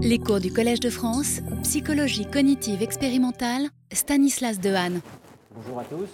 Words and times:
Les 0.00 0.20
cours 0.20 0.38
du 0.38 0.52
Collège 0.52 0.78
de 0.78 0.90
France, 0.90 1.40
psychologie 1.64 2.24
cognitive 2.24 2.84
expérimentale, 2.84 3.62
Stanislas 3.92 4.60
Dehaene. 4.60 5.00
Bonjour 5.52 5.80
à 5.80 5.84
tous. 5.84 6.08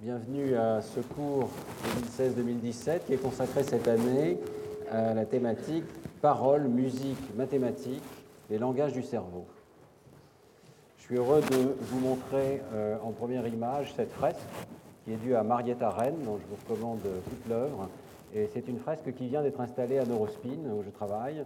Bienvenue 0.00 0.54
à 0.54 0.82
ce 0.82 1.00
cours 1.00 1.48
2016-2017 2.18 3.06
qui 3.06 3.14
est 3.14 3.22
consacré 3.22 3.62
cette 3.62 3.88
année 3.88 4.36
à 4.90 5.14
la 5.14 5.24
thématique 5.24 5.84
parole, 6.20 6.68
musique, 6.68 7.34
mathématiques, 7.36 8.02
les 8.50 8.58
langages 8.58 8.92
du 8.92 9.02
cerveau. 9.02 9.46
Je 10.98 11.04
suis 11.04 11.16
heureux 11.16 11.40
de 11.40 11.74
vous 11.80 12.00
montrer 12.00 12.60
euh, 12.74 12.98
en 13.02 13.12
première 13.12 13.46
image 13.46 13.94
cette 13.96 14.12
fresque 14.12 14.36
qui 15.06 15.14
est 15.14 15.16
due 15.16 15.36
à 15.36 15.42
Marietta 15.42 15.88
Rennes, 15.88 16.22
dont 16.26 16.36
je 16.36 16.46
vous 16.50 16.56
recommande 16.68 17.00
toute 17.00 17.48
l'œuvre, 17.48 17.88
et 18.34 18.48
c'est 18.52 18.68
une 18.68 18.78
fresque 18.78 19.12
qui 19.14 19.28
vient 19.28 19.42
d'être 19.42 19.60
installée 19.60 19.98
à 19.98 20.04
Neurospin, 20.04 20.58
où 20.74 20.82
je 20.82 20.90
travaille, 20.90 21.44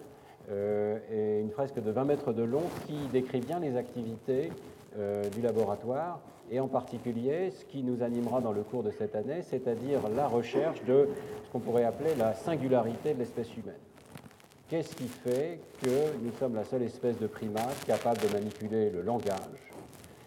euh, 0.51 0.99
et 1.11 1.41
une 1.41 1.51
fresque 1.51 1.83
de 1.83 1.91
20 1.91 2.05
mètres 2.05 2.33
de 2.33 2.45
long 2.45 2.63
qui 2.87 2.97
décrit 3.13 3.41
bien 3.41 3.59
les 3.59 3.77
activités 3.77 4.53
euh, 4.99 5.29
du 5.31 5.41
laboratoire, 5.41 6.21
et 6.51 6.61
en 6.61 6.69
particulier 6.69 7.51
ce 7.51 7.65
qui 7.65 7.83
nous 7.83 8.03
animera 8.03 8.41
dans 8.41 8.53
le 8.53 8.63
cours 8.63 8.85
de 8.85 8.91
cette 8.91 9.17
année, 9.17 9.43
c'est-à-dire 9.43 10.01
la 10.15 10.29
recherche 10.29 10.83
de 10.85 11.09
ce 11.45 11.51
qu'on 11.51 11.59
pourrait 11.59 11.85
appeler 11.85 12.15
la 12.15 12.35
singularité 12.35 13.15
de 13.15 13.19
l'espèce 13.19 13.53
humaine. 13.57 13.75
Qu'est-ce 14.69 14.95
qui 14.95 15.09
fait 15.09 15.61
que 15.83 16.17
nous 16.23 16.33
sommes 16.39 16.55
la 16.55 16.65
seule 16.65 16.83
espèce 16.83 17.19
de 17.19 17.27
primate 17.27 17.85
capable 17.85 18.21
de 18.21 18.33
manipuler 18.33 18.91
le 18.91 19.03
langage 19.03 19.73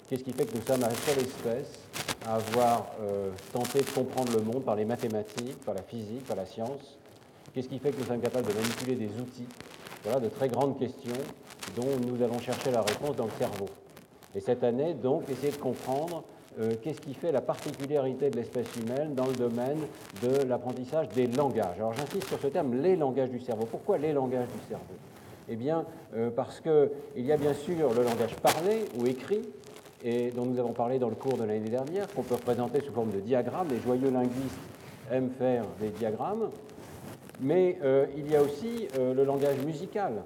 Qu'est-ce 0.09 0.23
qui 0.23 0.34
fait 0.34 0.45
que 0.45 0.58
nous 0.58 0.66
sommes 0.66 0.81
la 0.81 0.90
seule 0.90 1.23
espèce 1.23 1.72
à 2.26 2.38
avoir 2.38 2.88
euh, 2.99 3.30
tenté 3.54 3.77
de 3.77 3.90
comprendre 3.91 4.35
le 4.35 4.44
monde 4.44 4.63
par 4.63 4.76
les 4.76 4.84
mathématiques, 4.84 5.63
par 5.63 5.76
la 5.76 5.84
physique, 5.84 6.26
par 6.26 6.35
la 6.35 6.48
science? 6.48 6.98
Qu'est-ce 7.54 7.70
qui 7.70 7.77
fait 7.77 7.91
que 7.91 7.99
nous 7.99 8.08
sommes 8.08 8.20
capables 8.20 8.48
de 8.48 8.54
manipuler 8.54 8.95
des 8.95 9.22
outils? 9.22 9.45
Voilà 10.04 10.20
de 10.20 10.30
très 10.30 10.49
grandes 10.49 10.80
questions 10.80 11.13
dont 11.76 11.85
nous 12.08 12.23
allons 12.23 12.40
chercher 12.40 12.72
la 12.72 12.82
réponse 12.82 13.18
dans 13.18 13.26
le 13.26 13.32
cerveau. 13.37 13.68
Et 14.34 14.40
cette 14.40 14.63
année, 14.63 14.96
donc, 14.96 15.30
essayer 15.30 15.52
de 15.52 15.57
comprendre 15.57 16.24
euh, 16.60 16.74
qu'est-ce 16.82 17.02
qui 17.02 17.13
fait 17.13 17.32
la 17.32 17.41
particularité 17.41 18.32
de 18.32 18.37
l'espèce 18.37 18.76
humaine 18.77 19.13
dans 19.13 19.27
le 19.27 19.34
domaine 19.34 19.82
de 20.24 20.43
l'apprentissage 20.48 21.10
des 21.10 21.27
langages? 21.27 21.76
Alors 21.77 21.93
j'insiste 21.93 22.30
sur 22.30 22.40
ce 22.40 22.48
terme, 22.48 22.82
les 22.82 22.96
langages 22.96 23.30
du 23.30 23.40
cerveau. 23.40 23.68
Pourquoi 23.70 23.99
les 23.99 24.13
langages 24.13 24.48
du 24.48 24.68
cerveau? 24.68 24.96
Eh 25.48 25.55
bien, 25.55 25.85
euh, 26.15 26.32
parce 26.32 26.62
qu'il 26.62 27.26
y 27.26 27.32
a 27.32 27.37
bien 27.37 27.54
sûr 27.54 27.93
le 27.93 28.04
langage 28.04 28.35
parlé 28.37 28.85
ou 28.98 29.05
écrit, 29.05 29.41
et 30.04 30.32
dont 30.32 30.46
nous 30.46 30.60
avons 30.60 30.74
parlé 30.74 31.00
dans 31.00 31.10
le 31.10 31.16
cours 31.16 31.38
de 31.38 31.44
l'année 31.44 31.70
dernière, 31.70 32.08
qu'on 32.14 32.24
peut 32.24 32.36
représenter 32.36 32.82
sous 32.82 32.94
forme 32.94 33.12
de 33.12 33.20
diagrammes. 33.20 33.68
Les 33.70 33.80
joyeux 33.80 34.10
linguistes 34.10 34.60
aiment 35.12 35.32
faire 35.32 35.66
des 35.80 35.90
diagrammes. 35.90 36.50
Mais 37.42 37.78
euh, 37.84 38.05
il 38.18 38.30
y 38.30 38.36
a 38.36 38.42
aussi 38.42 38.88
euh, 38.98 39.14
le 39.14 39.24
langage 39.24 39.58
musical, 39.66 40.24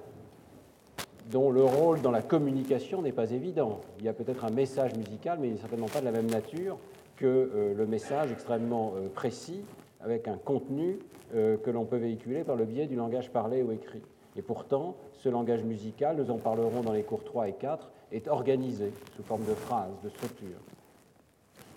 dont 1.30 1.50
le 1.50 1.62
rôle 1.62 2.00
dans 2.02 2.10
la 2.10 2.22
communication 2.22 3.02
n'est 3.02 3.12
pas 3.12 3.30
évident. 3.30 3.80
Il 3.98 4.04
y 4.04 4.08
a 4.08 4.12
peut-être 4.12 4.44
un 4.44 4.50
message 4.50 4.94
musical, 4.96 5.38
mais 5.40 5.48
il 5.48 5.54
n'est 5.54 5.60
certainement 5.60 5.88
pas 5.88 6.00
de 6.00 6.06
la 6.06 6.12
même 6.12 6.30
nature 6.30 6.76
que 7.16 7.26
euh, 7.26 7.74
le 7.74 7.86
message 7.86 8.32
extrêmement 8.32 8.94
précis, 9.14 9.62
avec 10.00 10.28
un 10.28 10.36
contenu 10.36 10.98
que 11.32 11.70
l'on 11.70 11.84
peut 11.84 11.96
véhiculer 11.96 12.44
par 12.44 12.54
le 12.54 12.64
biais 12.64 12.86
du 12.86 12.94
langage 12.94 13.30
parlé 13.30 13.62
ou 13.62 13.72
écrit. 13.72 14.02
Et 14.36 14.42
pourtant, 14.42 14.94
ce 15.14 15.28
langage 15.28 15.64
musical, 15.64 16.16
nous 16.16 16.30
en 16.30 16.36
parlerons 16.36 16.82
dans 16.82 16.92
les 16.92 17.02
cours 17.02 17.24
3 17.24 17.48
et 17.48 17.52
4, 17.54 17.90
est 18.12 18.28
organisé 18.28 18.92
sous 19.16 19.22
forme 19.22 19.44
de 19.44 19.54
phrases, 19.54 19.92
de 20.02 20.08
structures. 20.08 20.60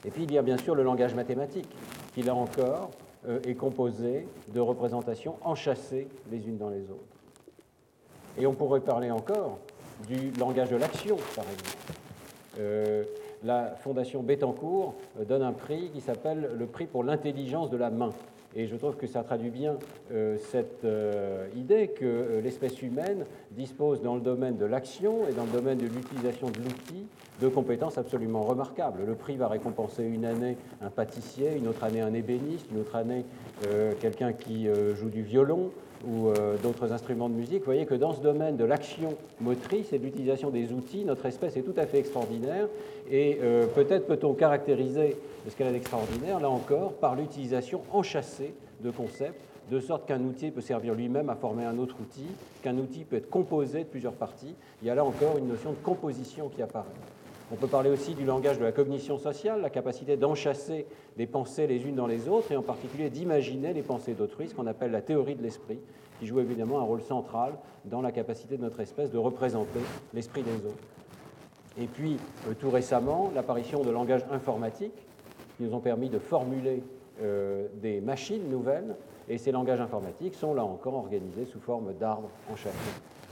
Et 0.06 0.11
puis 0.11 0.23
il 0.23 0.31
y 0.31 0.38
a 0.38 0.42
bien 0.42 0.58
sûr 0.58 0.75
le 0.75 0.84
langage 0.84 1.16
mathématique, 1.16 1.69
qui 2.14 2.23
là 2.23 2.36
encore 2.36 2.92
euh, 3.28 3.39
est 3.45 3.56
composé 3.56 4.28
de 4.53 4.59
représentations 4.59 5.36
enchâssées 5.44 6.08
les 6.31 6.47
unes 6.47 6.58
dans 6.58 6.69
les 6.69 6.84
autres. 6.84 7.17
Et 8.38 8.45
on 8.45 8.53
pourrait 8.53 8.81
parler 8.81 9.09
encore 9.09 9.58
du 10.08 10.31
langage 10.39 10.69
de 10.69 10.75
l'action, 10.75 11.17
par 11.36 11.45
exemple. 11.45 12.00
Euh, 12.59 13.03
la 13.44 13.75
Fondation 13.75 14.23
Bettencourt 14.23 14.95
euh, 15.19 15.25
donne 15.25 15.41
un 15.41 15.53
prix 15.53 15.90
qui 15.91 16.01
s'appelle 16.01 16.51
le 16.57 16.66
prix 16.68 16.85
pour 16.85 17.03
l'intelligence 17.03 17.69
de 17.69 17.78
la 17.78 17.90
main. 17.90 18.12
Et 18.59 18.66
je 18.66 18.75
trouve 18.75 18.95
que 18.97 19.06
ça 19.06 19.22
traduit 19.22 19.51
bien 19.51 19.78
euh, 20.12 20.35
cette 20.40 20.84
euh, 20.84 21.47
idée 21.56 21.90
que 21.90 22.06
euh, 22.06 22.41
l'espèce 22.41 22.81
humaine 22.81 23.23
dispose 23.51 24.01
dans 24.01 24.16
le 24.16 24.22
domaine 24.22 24.57
de 24.57 24.66
l'action 24.66 25.28
et 25.29 25.34
dans 25.34 25.45
le 25.45 25.51
domaine 25.51 25.78
de 25.78 25.85
l'utilisation 25.85 26.50
de 26.50 26.57
l'outil 26.57 27.06
de 27.42 27.48
compétences 27.48 27.98
absolument 27.98 28.44
remarquables. 28.44 29.03
Le 29.06 29.16
prix 29.16 29.36
va 29.36 29.48
récompenser 29.48 30.03
une 30.03 30.25
année 30.25 30.58
un 30.81 30.90
pâtissier, 30.90 31.56
une 31.56 31.68
autre 31.68 31.84
année 31.84 32.02
un 32.02 32.14
ébéniste, 32.14 32.68
une 32.72 32.81
autre 32.81 32.96
année 32.96 33.25
quelqu'un 34.00 34.34
qui 34.34 34.68
joue 34.96 35.09
du 35.09 35.22
violon, 35.22 35.72
ou 36.08 36.31
d'autres 36.62 36.94
instruments 36.94 37.28
de 37.28 37.34
musique, 37.34 37.59
vous 37.59 37.66
voyez 37.66 37.88
que 37.88 37.96
dans 37.96 38.14
ce 38.14 38.22
domaine 38.22 38.56
de 38.56 38.64
l'action 38.64 39.16
motrice 39.42 39.94
et 39.94 39.98
de 39.98 40.03
l'utilisation 40.03 40.52
des 40.52 40.72
outils, 40.72 41.03
notre 41.03 41.25
espèce 41.25 41.58
est 41.58 41.64
tout 41.64 41.74
à 41.75 41.88
fait 41.88 41.98
extraordinaire. 41.98 42.68
Et 43.09 43.40
peut-être 43.74 44.06
peut-on 44.06 44.34
caractériser 44.34 45.18
ce 45.48 45.56
qu'elle 45.56 45.68
a 45.68 45.72
d'extraordinaire, 45.72 46.40
là 46.40 46.50
encore, 46.50 46.94
par 46.94 47.16
l'utilisation 47.16 47.81
enchâssée 47.92 48.54
de 48.84 48.92
concepts, 48.92 49.42
de 49.72 49.80
sorte 49.80 50.08
qu'un 50.08 50.22
outil 50.22 50.52
peut 50.52 50.62
servir 50.62 50.94
lui-même 50.94 51.30
à 51.30 51.36
former 51.36 51.66
un 51.66 51.80
autre 51.80 51.96
outil, 52.00 52.28
qu'un 52.62 52.78
outil 52.78 53.04
peut 53.04 53.16
être 53.16 53.30
composé 53.30 53.80
de 53.80 53.90
plusieurs 53.90 54.14
parties. 54.14 54.54
Il 54.84 54.88
y 54.88 54.92
a 54.92 54.96
là 54.96 55.04
encore 55.04 55.38
une 55.40 55.48
notion 55.48 55.72
de 55.72 55.78
composition 55.84 56.48
qui 56.48 56.62
apparaît. 56.62 56.86
On 57.50 57.56
peut 57.56 57.68
parler 57.68 57.90
aussi 57.90 58.13
du 58.13 58.25
langage 58.25 58.59
de 58.59 58.66
la 58.66 58.74
cognition 58.74 59.18
sociale, 59.18 59.62
la 59.62 59.69
capacité 59.69 60.18
d'enchasser 60.18 60.85
des 61.16 61.28
pensées 61.28 61.66
les 61.66 61.85
unes 61.85 61.96
dans 61.96 62.08
les 62.08 62.28
autres, 62.28 62.52
et 62.52 62.58
en 62.58 62.62
particulier 62.62 63.09
d'imaginer 63.09 63.72
les 63.72 63.84
pensées 63.84 64.13
d'autrui, 64.13 64.50
ce 64.50 64.56
qu'on 64.56 64.68
appelle 64.68 64.91
la 64.91 65.02
théorie 65.02 65.35
de 65.35 65.44
l'esprit, 65.44 65.80
qui 66.19 66.28
joue 66.28 66.41
évidemment 66.41 66.80
un 66.80 66.84
rôle 66.84 67.02
central 67.02 67.53
dans 67.86 68.02
la 68.02 68.12
capacité 68.12 68.57
de 68.57 68.62
notre 68.62 68.81
espèce 68.81 69.12
de 69.12 69.18
représenter 69.18 69.80
l'esprit 70.13 70.44
des 70.44 70.56
autres. 70.66 70.84
Et 71.80 71.86
puis, 71.86 72.18
euh, 72.50 72.53
tout 72.53 72.69
récemment, 72.69 73.31
l'apparition 73.34 73.81
de 73.81 73.91
langages 73.91 74.25
informatiques, 74.30 75.07
qui 75.56 75.63
nous 75.63 75.74
ont 75.74 75.80
permis 75.80 76.09
de 76.09 76.19
formuler 76.19 76.84
euh, 77.22 77.68
des 77.75 78.02
machines 78.02 78.50
nouvelles, 78.50 78.96
et 79.30 79.38
ces 79.38 79.53
langages 79.53 79.80
informatiques 79.80 80.36
sont 80.36 80.53
là 80.53 80.66
encore 80.66 80.96
organisés 80.96 81.46
sous 81.46 81.59
forme 81.59 81.94
d'arbres 81.94 82.30
enchâssés. 82.52 82.75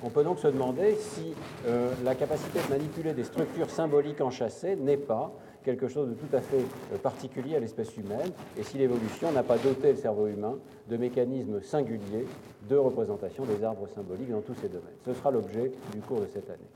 On 0.06 0.12
peut 0.12 0.24
donc 0.24 0.38
se 0.38 0.48
demander 0.48 0.94
si 1.00 1.34
euh, 1.66 1.92
la 2.04 2.14
capacité 2.14 2.60
de 2.64 2.70
manipuler 2.70 3.14
des 3.14 3.24
structures 3.24 3.72
symboliques 3.72 4.22
enchâssées 4.22 4.76
n'est 4.76 4.98
pas 4.98 5.32
quelque 5.64 5.88
chose 5.88 6.10
de 6.10 6.14
tout 6.14 6.34
à 6.36 6.42
fait 6.42 6.64
euh, 6.94 6.98
particulier 7.00 7.56
à 7.56 7.60
l'espèce 7.60 7.98
humaine, 7.98 8.32
et 8.56 8.62
si 8.62 8.78
l'évolution 8.78 9.32
n'a 9.32 9.42
pas 9.42 9.58
doté 9.58 9.94
le 9.94 9.98
cerveau 9.98 10.28
humain 10.28 10.60
de 10.92 10.98
mécanismes 10.98 11.60
singuliers 11.64 12.28
de 12.70 12.76
représentation 12.76 13.46
des 13.46 13.64
arbres 13.64 13.88
symboliques 13.88 14.30
dans 14.30 14.42
tous 14.42 14.54
ces 14.54 14.68
domaines. 14.68 14.94
Ce 15.04 15.14
sera 15.16 15.32
l'objet 15.32 15.72
du 15.92 16.02
cours 16.02 16.22
de 16.22 16.28
cette 16.32 16.52
année. 16.52 16.70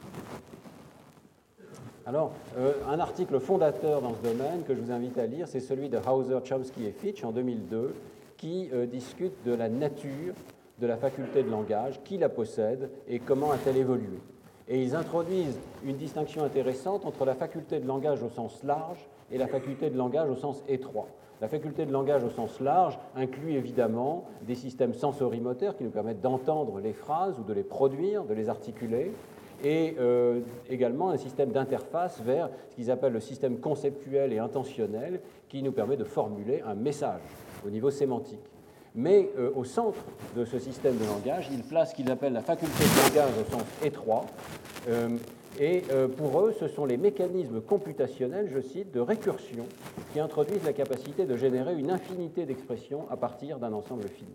Alors, 2.07 2.31
euh, 2.57 2.73
un 2.89 2.99
article 2.99 3.39
fondateur 3.39 4.01
dans 4.01 4.15
ce 4.15 4.27
domaine 4.27 4.63
que 4.67 4.73
je 4.73 4.81
vous 4.81 4.91
invite 4.91 5.19
à 5.19 5.27
lire, 5.27 5.47
c'est 5.47 5.59
celui 5.59 5.89
de 5.89 5.99
Hauser, 5.99 6.39
Chomsky 6.43 6.87
et 6.87 6.91
Fitch 6.91 7.23
en 7.23 7.31
2002, 7.31 7.93
qui 8.37 8.69
discute 8.89 9.33
de 9.45 9.53
la 9.53 9.67
nature 9.67 10.33
de 10.79 10.87
la 10.87 10.97
faculté 10.97 11.43
de 11.43 11.49
langage, 11.49 12.01
qui 12.03 12.17
la 12.17 12.29
possède 12.29 12.89
et 13.07 13.19
comment 13.19 13.51
a-t-elle 13.51 13.77
évolué. 13.77 14.19
Et 14.67 14.81
ils 14.81 14.95
introduisent 14.95 15.59
une 15.83 15.97
distinction 15.97 16.43
intéressante 16.43 17.05
entre 17.05 17.25
la 17.25 17.33
faculté 17.33 17.79
de 17.79 17.87
langage 17.87 18.21
au 18.21 18.29
sens 18.29 18.63
large 18.63 19.07
et 19.31 19.37
la 19.37 19.47
faculté 19.47 19.89
de 19.89 19.97
langage 19.97 20.29
au 20.29 20.35
sens 20.35 20.63
étroit. 20.67 21.07
La 21.41 21.47
faculté 21.47 21.85
de 21.85 21.91
langage 21.91 22.23
au 22.23 22.29
sens 22.29 22.59
large 22.59 22.99
inclut 23.15 23.53
évidemment 23.53 24.25
des 24.41 24.55
systèmes 24.55 24.93
sensorimoteurs 24.93 25.75
qui 25.77 25.83
nous 25.83 25.89
permettent 25.89 26.21
d'entendre 26.21 26.79
les 26.79 26.93
phrases 26.93 27.39
ou 27.39 27.43
de 27.43 27.53
les 27.53 27.63
produire, 27.63 28.25
de 28.25 28.33
les 28.33 28.49
articuler, 28.49 29.13
et 29.63 29.95
euh, 29.99 30.41
également 30.69 31.09
un 31.09 31.17
système 31.17 31.51
d'interface 31.51 32.21
vers 32.21 32.49
ce 32.69 32.75
qu'ils 32.75 32.91
appellent 32.91 33.13
le 33.13 33.19
système 33.19 33.59
conceptuel 33.59 34.33
et 34.33 34.39
intentionnel 34.39 35.21
qui 35.47 35.63
nous 35.63 35.71
permet 35.71 35.97
de 35.97 36.03
formuler 36.03 36.61
un 36.65 36.75
message 36.75 37.21
au 37.65 37.69
niveau 37.69 37.89
sémantique. 37.89 38.39
Mais 38.95 39.29
euh, 39.37 39.51
au 39.55 39.63
centre 39.63 39.99
de 40.35 40.45
ce 40.45 40.59
système 40.59 40.97
de 40.97 41.05
langage, 41.05 41.49
ils 41.51 41.63
placent 41.63 41.91
ce 41.91 41.95
qu'ils 41.95 42.11
appellent 42.11 42.33
la 42.33 42.41
faculté 42.41 42.83
de 42.83 43.15
langage 43.15 43.33
au 43.39 43.51
sens 43.51 43.63
étroit. 43.83 44.25
Euh, 44.87 45.09
et 45.59 45.83
pour 46.15 46.39
eux, 46.39 46.55
ce 46.57 46.69
sont 46.69 46.85
les 46.85 46.95
mécanismes 46.95 47.59
computationnels, 47.59 48.49
je 48.53 48.61
cite, 48.61 48.93
de 48.93 49.01
récursion 49.01 49.65
qui 50.13 50.19
introduisent 50.21 50.63
la 50.63 50.71
capacité 50.71 51.25
de 51.25 51.35
générer 51.35 51.77
une 51.77 51.91
infinité 51.91 52.45
d'expressions 52.45 53.05
à 53.09 53.17
partir 53.17 53.59
d'un 53.59 53.73
ensemble 53.73 54.07
fini. 54.07 54.31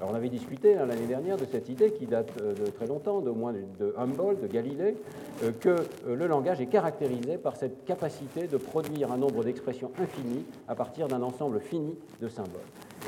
Alors 0.00 0.12
on 0.12 0.14
avait 0.14 0.28
discuté 0.28 0.76
hein, 0.76 0.86
l'année 0.86 1.06
dernière 1.06 1.36
de 1.36 1.44
cette 1.44 1.68
idée 1.68 1.90
qui 1.90 2.06
date 2.06 2.30
euh, 2.40 2.54
de 2.54 2.70
très 2.70 2.86
longtemps, 2.86 3.20
d'au 3.20 3.34
moins 3.34 3.52
de 3.52 3.94
Humboldt, 3.96 4.40
de 4.40 4.46
Galilée, 4.46 4.94
euh, 5.42 5.50
que 5.50 5.70
euh, 5.70 6.14
le 6.14 6.28
langage 6.28 6.60
est 6.60 6.66
caractérisé 6.66 7.36
par 7.36 7.56
cette 7.56 7.84
capacité 7.84 8.46
de 8.46 8.56
produire 8.58 9.10
un 9.10 9.16
nombre 9.16 9.42
d'expressions 9.42 9.90
infinies 10.00 10.44
à 10.68 10.76
partir 10.76 11.08
d'un 11.08 11.20
ensemble 11.22 11.58
fini 11.58 11.98
de 12.20 12.28
symboles. 12.28 12.60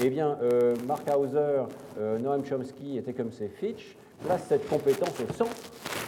Eh 0.03 0.09
bien, 0.09 0.39
Mark 0.87 1.03
Hauser, 1.15 1.65
Noam 2.21 2.45
Chomsky 2.45 2.97
et 2.97 3.03
Tecumseh 3.03 3.49
Fitch 3.49 3.97
placent 4.25 4.47
cette 4.49 4.69
compétence 4.69 5.21
au 5.21 5.33
centre 5.33 5.51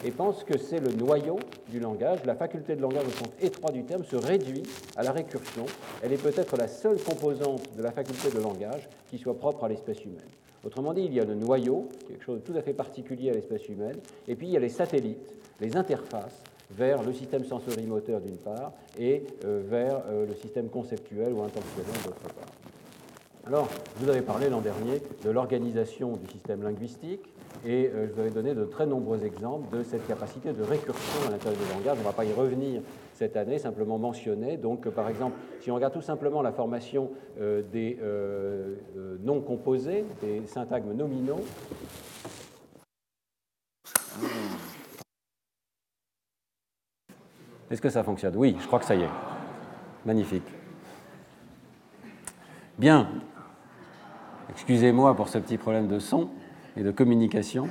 et 0.05 0.11
pensent 0.13 0.45
que 0.45 0.57
c'est 0.57 0.79
le 0.79 0.93
noyau 0.93 1.39
du 1.69 1.81
langage. 1.81 2.25
La 2.25 2.37
faculté 2.37 2.77
de 2.77 2.81
langage 2.81 3.07
au 3.07 3.11
sens 3.11 3.29
étroit 3.41 3.73
du 3.73 3.85
terme 3.85 4.05
se 4.05 4.17
réduit 4.17 4.63
à 4.97 5.03
la 5.03 5.13
récursion. 5.13 5.67
Elle 6.01 6.13
est 6.13 6.23
peut-être 6.23 6.57
la 6.57 6.69
seule 6.69 6.97
composante 7.03 7.77
de 7.77 7.83
la 7.83 7.91
faculté 7.91 8.31
de 8.31 8.41
langage 8.41 8.89
qui 9.11 9.19
soit 9.19 9.37
propre 9.37 9.65
à 9.65 9.69
l'espèce 9.69 10.03
humaine. 10.05 10.23
Autrement 10.65 10.95
dit, 10.95 11.03
il 11.03 11.15
y 11.15 11.21
a 11.21 11.25
le 11.25 11.35
noyau, 11.35 11.89
quelque 12.07 12.25
chose 12.25 12.41
de 12.41 12.45
tout 12.45 12.57
à 12.57 12.63
fait 12.63 12.73
particulier 12.73 13.31
à 13.31 13.33
l'espèce 13.33 13.69
humaine, 13.69 13.97
et 14.29 14.37
puis 14.37 14.47
il 14.47 14.53
y 14.53 14.57
a 14.57 14.61
les 14.61 14.69
satellites, 14.69 15.35
les 15.61 15.77
interfaces 15.77 16.43
vers 16.71 17.03
le 17.03 17.13
système 17.13 17.45
sensorimoteur 17.45 18.21
d'une 18.21 18.37
part 18.37 18.73
et 18.99 19.25
euh, 19.45 19.63
vers 19.65 20.03
euh, 20.09 20.27
le 20.27 20.35
système 20.35 20.69
conceptuel 20.69 21.33
ou 21.33 21.43
intentionnel 21.43 21.95
d'autre 22.05 22.35
part. 22.35 22.47
Alors, 23.45 23.69
vous 23.97 24.09
avais 24.09 24.23
parlé 24.23 24.49
l'an 24.49 24.61
dernier 24.61 25.03
de 25.25 25.31
l'organisation 25.31 26.17
du 26.17 26.31
système 26.31 26.63
linguistique 26.63 27.29
et 27.67 27.89
euh, 27.89 28.07
je 28.07 28.13
vous 28.13 28.21
avais 28.21 28.31
donné 28.31 28.55
de 28.55 28.65
très 28.65 28.87
nombreux 28.87 29.25
exemples 29.25 29.77
de 29.77 29.83
cette 29.83 30.07
capacité 30.07 30.53
de 30.53 30.63
récursion 30.63 31.27
à 31.27 31.31
l'intérieur 31.31 31.61
du 31.61 31.75
langage. 31.75 31.97
On 31.97 32.01
ne 32.01 32.05
va 32.05 32.13
pas 32.13 32.25
y 32.25 32.33
revenir 32.33 32.83
cette 33.23 33.37
année, 33.37 33.59
simplement 33.59 33.99
mentionner. 33.99 34.57
Donc, 34.57 34.89
par 34.89 35.09
exemple, 35.09 35.37
si 35.61 35.71
on 35.71 35.77
regarde 35.77 35.93
tout 35.93 36.03
simplement 36.03 36.43
la 36.43 36.51
formation 36.51 37.13
des 37.39 37.97
noms 39.21 39.41
composés, 39.41 40.05
des 40.21 40.45
syntagmes 40.47 40.93
nominaux, 40.93 41.41
Est-ce 47.71 47.81
que 47.81 47.89
ça 47.89 48.05
fonctionne? 48.05 48.37
Oui, 48.37 48.55
je 48.61 48.67
crois 48.67 48.79
que 48.79 48.85
ça 48.85 48.95
y 48.95 49.01
est. 49.01 49.09
Magnifique. 50.05 50.45
Bien. 52.77 53.09
Excusez-moi 54.51 55.17
pour 55.17 55.29
ce 55.29 55.39
petit 55.39 55.57
problème 55.57 55.89
de 55.89 55.99
son 55.99 56.29
et 56.77 56.83
de 56.83 56.91
communication. 56.91 57.69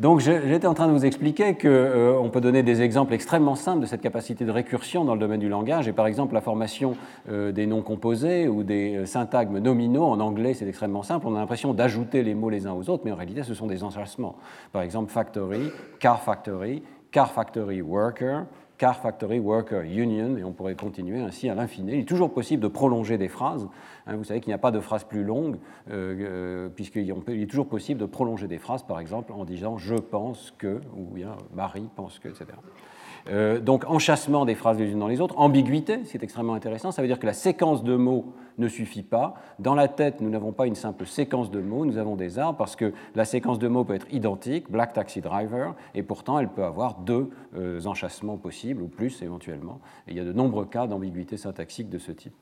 Donc 0.00 0.18
j'étais 0.18 0.66
en 0.66 0.74
train 0.74 0.88
de 0.88 0.92
vous 0.92 1.04
expliquer 1.04 1.54
qu'on 1.54 1.68
euh, 1.68 2.28
peut 2.28 2.40
donner 2.40 2.64
des 2.64 2.82
exemples 2.82 3.14
extrêmement 3.14 3.54
simples 3.54 3.80
de 3.80 3.86
cette 3.86 4.00
capacité 4.00 4.44
de 4.44 4.50
récursion 4.50 5.04
dans 5.04 5.14
le 5.14 5.20
domaine 5.20 5.38
du 5.38 5.48
langage. 5.48 5.86
Et 5.86 5.92
par 5.92 6.08
exemple, 6.08 6.34
la 6.34 6.40
formation 6.40 6.96
euh, 7.28 7.52
des 7.52 7.66
noms 7.66 7.80
composés 7.80 8.48
ou 8.48 8.64
des 8.64 8.96
euh, 8.96 9.06
syntagmes 9.06 9.58
nominaux 9.58 10.02
en 10.02 10.18
anglais, 10.18 10.52
c'est 10.54 10.66
extrêmement 10.66 11.04
simple. 11.04 11.28
On 11.28 11.36
a 11.36 11.38
l'impression 11.38 11.74
d'ajouter 11.74 12.24
les 12.24 12.34
mots 12.34 12.50
les 12.50 12.66
uns 12.66 12.72
aux 12.72 12.90
autres, 12.90 13.02
mais 13.04 13.12
en 13.12 13.16
réalité, 13.16 13.44
ce 13.44 13.54
sont 13.54 13.68
des 13.68 13.84
enchassements. 13.84 14.34
Par 14.72 14.82
exemple, 14.82 15.12
factory, 15.12 15.70
car 16.00 16.20
factory, 16.20 16.82
car 17.12 17.30
factory 17.30 17.80
worker, 17.80 18.46
car 18.84 18.98
factory 18.98 19.38
worker 19.38 19.80
union, 19.80 20.36
et 20.36 20.44
on 20.44 20.52
pourrait 20.52 20.74
continuer 20.74 21.18
ainsi 21.18 21.48
à 21.48 21.54
l'infini. 21.54 21.92
Il 21.94 22.00
est 22.00 22.04
toujours 22.04 22.34
possible 22.34 22.62
de 22.62 22.68
prolonger 22.68 23.16
des 23.16 23.28
phrases. 23.28 23.66
Hein, 24.06 24.16
vous 24.16 24.24
savez 24.24 24.40
qu'il 24.40 24.50
n'y 24.50 24.54
a 24.54 24.58
pas 24.58 24.72
de 24.72 24.80
phrase 24.80 25.04
plus 25.04 25.24
longue, 25.24 25.56
euh, 25.90 26.14
euh, 26.20 26.68
puisqu'il 26.68 27.10
est 27.10 27.46
toujours 27.46 27.66
possible 27.66 27.98
de 27.98 28.04
prolonger 28.04 28.46
des 28.46 28.58
phrases, 28.58 28.82
par 28.82 29.00
exemple, 29.00 29.32
en 29.32 29.46
disant 29.46 29.78
je 29.78 29.94
pense 29.94 30.52
que, 30.58 30.82
ou 30.94 31.06
bien 31.14 31.34
Marie 31.54 31.88
pense 31.96 32.18
que, 32.18 32.28
etc. 32.28 32.44
Euh, 33.30 33.58
donc 33.58 33.84
enchassement 33.86 34.44
des 34.44 34.54
phrases 34.54 34.78
les 34.78 34.90
unes 34.90 34.98
dans 34.98 35.08
les 35.08 35.20
autres. 35.20 35.38
Ambiguïté, 35.38 36.00
c'est 36.04 36.22
extrêmement 36.22 36.54
intéressant. 36.54 36.90
Ça 36.90 37.00
veut 37.00 37.08
dire 37.08 37.18
que 37.18 37.26
la 37.26 37.32
séquence 37.32 37.82
de 37.82 37.96
mots 37.96 38.34
ne 38.58 38.68
suffit 38.68 39.02
pas. 39.02 39.34
Dans 39.58 39.74
la 39.74 39.88
tête, 39.88 40.20
nous 40.20 40.28
n'avons 40.28 40.52
pas 40.52 40.66
une 40.66 40.74
simple 40.74 41.06
séquence 41.06 41.50
de 41.50 41.60
mots, 41.60 41.86
nous 41.86 41.98
avons 41.98 42.16
des 42.16 42.38
arbres 42.38 42.58
parce 42.58 42.76
que 42.76 42.92
la 43.14 43.24
séquence 43.24 43.58
de 43.58 43.66
mots 43.68 43.84
peut 43.84 43.94
être 43.94 44.12
identique, 44.12 44.70
Black 44.70 44.92
Taxi 44.92 45.20
Driver, 45.20 45.74
et 45.94 46.02
pourtant 46.02 46.38
elle 46.38 46.48
peut 46.48 46.64
avoir 46.64 46.98
deux 46.98 47.30
euh, 47.56 47.84
enchassements 47.86 48.36
possibles, 48.36 48.82
ou 48.82 48.88
plus 48.88 49.22
éventuellement. 49.22 49.80
il 50.06 50.14
y 50.14 50.20
a 50.20 50.24
de 50.24 50.32
nombreux 50.32 50.66
cas 50.66 50.86
d'ambiguïté 50.86 51.36
syntaxique 51.36 51.88
de 51.88 51.98
ce 51.98 52.12
type. 52.12 52.34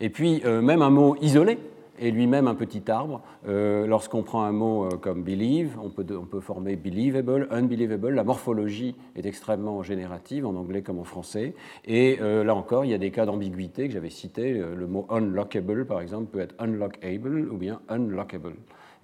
Et 0.00 0.10
puis, 0.10 0.42
euh, 0.44 0.60
même 0.60 0.82
un 0.82 0.90
mot 0.90 1.16
isolé, 1.20 1.58
est 2.02 2.10
lui-même 2.10 2.48
un 2.48 2.54
petit 2.54 2.90
arbre. 2.90 3.22
Euh, 3.46 3.86
lorsqu'on 3.86 4.22
prend 4.22 4.42
un 4.42 4.52
mot 4.52 4.84
euh, 4.84 4.96
comme 4.96 5.22
believe, 5.22 5.78
on 5.80 5.90
peut, 5.90 6.04
on 6.10 6.26
peut, 6.26 6.40
former 6.40 6.76
believable, 6.76 7.48
unbelievable. 7.50 8.10
La 8.10 8.24
morphologie 8.24 8.96
est 9.16 9.24
extrêmement 9.24 9.82
générative 9.82 10.44
en 10.44 10.54
anglais 10.56 10.82
comme 10.82 10.98
en 10.98 11.04
français. 11.04 11.54
Et 11.84 12.18
euh, 12.20 12.44
là 12.44 12.54
encore, 12.54 12.84
il 12.84 12.90
y 12.90 12.94
a 12.94 12.98
des 12.98 13.10
cas 13.10 13.24
d'ambiguïté 13.24 13.86
que 13.86 13.94
j'avais 13.94 14.10
cités. 14.10 14.52
Le 14.52 14.86
mot 14.86 15.06
unlockable, 15.10 15.86
par 15.86 16.00
exemple, 16.00 16.26
peut 16.26 16.40
être 16.40 16.54
unlockable 16.58 17.48
ou 17.50 17.56
bien 17.56 17.80
unlockable. 17.88 18.54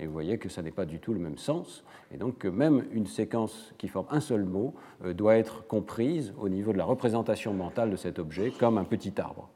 Et 0.00 0.06
vous 0.06 0.12
voyez 0.12 0.38
que 0.38 0.48
ça 0.48 0.62
n'est 0.62 0.70
pas 0.70 0.84
du 0.84 0.98
tout 0.98 1.12
le 1.12 1.20
même 1.20 1.38
sens. 1.38 1.84
Et 2.12 2.16
donc 2.16 2.44
même 2.44 2.84
une 2.92 3.06
séquence 3.06 3.74
qui 3.78 3.88
forme 3.88 4.06
un 4.10 4.20
seul 4.20 4.44
mot 4.44 4.74
doit 5.04 5.36
être 5.36 5.66
comprise 5.66 6.32
au 6.40 6.48
niveau 6.48 6.72
de 6.72 6.78
la 6.78 6.84
représentation 6.84 7.52
mentale 7.52 7.90
de 7.90 7.96
cet 7.96 8.18
objet 8.18 8.52
comme 8.52 8.78
un 8.78 8.84
petit 8.84 9.20
arbre. 9.20 9.48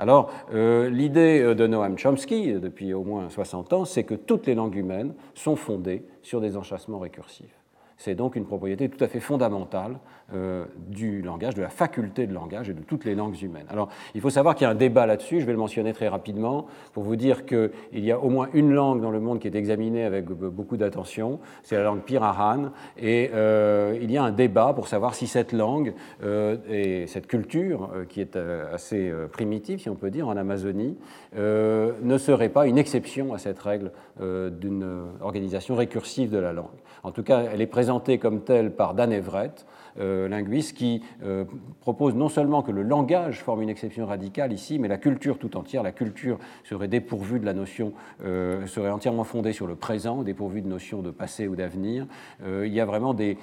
Alors, 0.00 0.30
euh, 0.54 0.88
l'idée 0.88 1.42
euh, 1.42 1.54
de 1.54 1.66
Noam 1.66 1.98
Chomsky, 1.98 2.54
depuis 2.54 2.94
au 2.94 3.04
moins 3.04 3.28
60 3.28 3.74
ans, 3.74 3.84
c'est 3.84 4.02
que 4.02 4.14
toutes 4.14 4.46
les 4.46 4.54
langues 4.54 4.76
humaines 4.76 5.12
sont 5.34 5.56
fondées 5.56 6.06
sur 6.22 6.40
des 6.40 6.56
enchâssements 6.56 7.00
récursifs. 7.00 7.59
C'est 8.00 8.14
donc 8.14 8.34
une 8.34 8.46
propriété 8.46 8.88
tout 8.88 9.04
à 9.04 9.08
fait 9.08 9.20
fondamentale 9.20 9.98
euh, 10.32 10.64
du 10.88 11.20
langage, 11.20 11.54
de 11.54 11.60
la 11.60 11.68
faculté 11.68 12.26
de 12.26 12.32
langage 12.32 12.70
et 12.70 12.72
de 12.72 12.80
toutes 12.80 13.04
les 13.04 13.14
langues 13.14 13.42
humaines. 13.42 13.66
Alors, 13.68 13.90
il 14.14 14.22
faut 14.22 14.30
savoir 14.30 14.54
qu'il 14.54 14.64
y 14.64 14.68
a 14.68 14.70
un 14.70 14.74
débat 14.74 15.04
là-dessus, 15.04 15.38
je 15.40 15.44
vais 15.44 15.52
le 15.52 15.58
mentionner 15.58 15.92
très 15.92 16.08
rapidement, 16.08 16.66
pour 16.94 17.02
vous 17.02 17.16
dire 17.16 17.44
qu'il 17.44 17.70
y 17.92 18.10
a 18.10 18.18
au 18.18 18.30
moins 18.30 18.48
une 18.54 18.72
langue 18.72 19.02
dans 19.02 19.10
le 19.10 19.20
monde 19.20 19.38
qui 19.38 19.48
est 19.48 19.54
examinée 19.54 20.02
avec 20.02 20.24
beaucoup 20.26 20.78
d'attention, 20.78 21.40
c'est 21.62 21.76
la 21.76 21.82
langue 21.82 22.00
Pirahan, 22.00 22.70
et 22.96 23.30
euh, 23.34 23.98
il 24.00 24.10
y 24.10 24.16
a 24.16 24.22
un 24.22 24.32
débat 24.32 24.72
pour 24.72 24.88
savoir 24.88 25.14
si 25.14 25.26
cette 25.26 25.52
langue 25.52 25.92
euh, 26.22 26.56
et 26.70 27.06
cette 27.06 27.26
culture, 27.26 27.90
qui 28.08 28.22
est 28.22 28.34
assez 28.72 29.12
primitive, 29.30 29.78
si 29.78 29.90
on 29.90 29.94
peut 29.94 30.10
dire, 30.10 30.26
en 30.26 30.38
Amazonie, 30.38 30.96
ne 31.36 32.18
serait 32.18 32.48
pas 32.48 32.66
une 32.66 32.78
exception 32.78 33.34
à 33.34 33.38
cette 33.38 33.58
règle 33.58 33.92
d'une 34.18 35.08
organisation 35.20 35.74
récursive 35.74 36.30
de 36.30 36.38
la 36.38 36.54
langue. 36.54 36.66
En 37.02 37.12
tout 37.12 37.22
cas, 37.22 37.44
elle 37.52 37.60
est 37.60 37.66
présentée 37.90 38.18
comme 38.18 38.42
telle 38.42 38.70
par 38.70 38.94
Dan 38.94 39.10
Everett, 39.10 39.66
euh, 39.98 40.28
linguiste, 40.28 40.76
qui 40.76 41.02
euh, 41.24 41.44
propose 41.80 42.14
non 42.14 42.28
seulement 42.28 42.62
que 42.62 42.70
le 42.70 42.84
langage 42.84 43.42
forme 43.42 43.62
une 43.62 43.68
exception 43.68 44.06
radicale 44.06 44.52
ici, 44.52 44.78
mais 44.78 44.86
la 44.86 44.96
culture 44.96 45.40
tout 45.40 45.56
entière. 45.56 45.82
La 45.82 45.90
culture 45.90 46.38
serait 46.62 46.86
dépourvue 46.86 47.40
de 47.40 47.44
la 47.44 47.52
notion, 47.52 47.92
euh, 48.24 48.64
serait 48.68 48.92
entièrement 48.92 49.24
fondée 49.24 49.52
sur 49.52 49.66
le 49.66 49.74
présent, 49.74 50.22
dépourvue 50.22 50.62
de 50.62 50.68
notion 50.68 51.02
de 51.02 51.10
passé 51.10 51.48
ou 51.48 51.56
d'avenir. 51.56 52.06
il 52.46 52.72
y 52.72 52.78
a 52.78 52.84
vraiment 52.84 53.12
des 53.12 53.36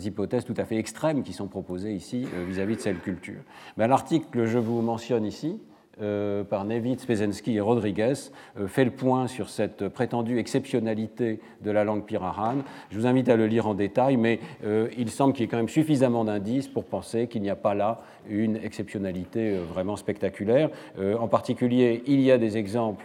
hypothèses 0.00 0.44
tout 0.44 0.54
à 0.56 0.64
fait 0.64 0.76
extrêmes 0.76 1.22
qui 1.22 1.32
sont 1.32 1.46
proposées 1.46 1.92
ici 1.92 2.26
vis-à-vis 2.48 2.74
de 2.74 2.80
cette 2.80 3.00
culture. 3.00 3.42
Ben, 3.76 3.86
L'article 3.86 4.26
que 4.32 4.46
je 4.46 4.58
vous 4.58 4.82
mentionne 4.82 5.24
ici, 5.24 5.60
par 5.98 6.64
Nevitz, 6.64 7.06
Pezensky 7.06 7.56
et 7.56 7.60
Rodriguez 7.60 8.12
euh, 8.58 8.66
fait 8.66 8.84
le 8.84 8.90
point 8.90 9.26
sur 9.28 9.48
cette 9.48 9.88
prétendue 9.88 10.38
exceptionnalité 10.38 11.40
de 11.62 11.70
la 11.70 11.84
langue 11.84 12.04
pirahan. 12.04 12.56
Je 12.90 12.98
vous 12.98 13.06
invite 13.06 13.28
à 13.28 13.36
le 13.36 13.46
lire 13.46 13.66
en 13.66 13.74
détail, 13.74 14.16
mais 14.16 14.40
euh, 14.64 14.88
il 14.98 15.10
semble 15.10 15.32
qu'il 15.32 15.42
y 15.42 15.44
ait 15.44 15.48
quand 15.48 15.56
même 15.56 15.68
suffisamment 15.68 16.24
d'indices 16.24 16.68
pour 16.68 16.84
penser 16.84 17.28
qu'il 17.28 17.42
n'y 17.42 17.50
a 17.50 17.56
pas 17.56 17.74
là 17.74 18.02
une 18.28 18.56
exceptionnalité 18.56 19.56
vraiment 19.72 19.96
spectaculaire. 19.96 20.70
en 20.98 21.28
particulier, 21.28 22.02
il 22.06 22.20
y 22.20 22.32
a 22.32 22.38
des 22.38 22.56
exemples 22.56 23.04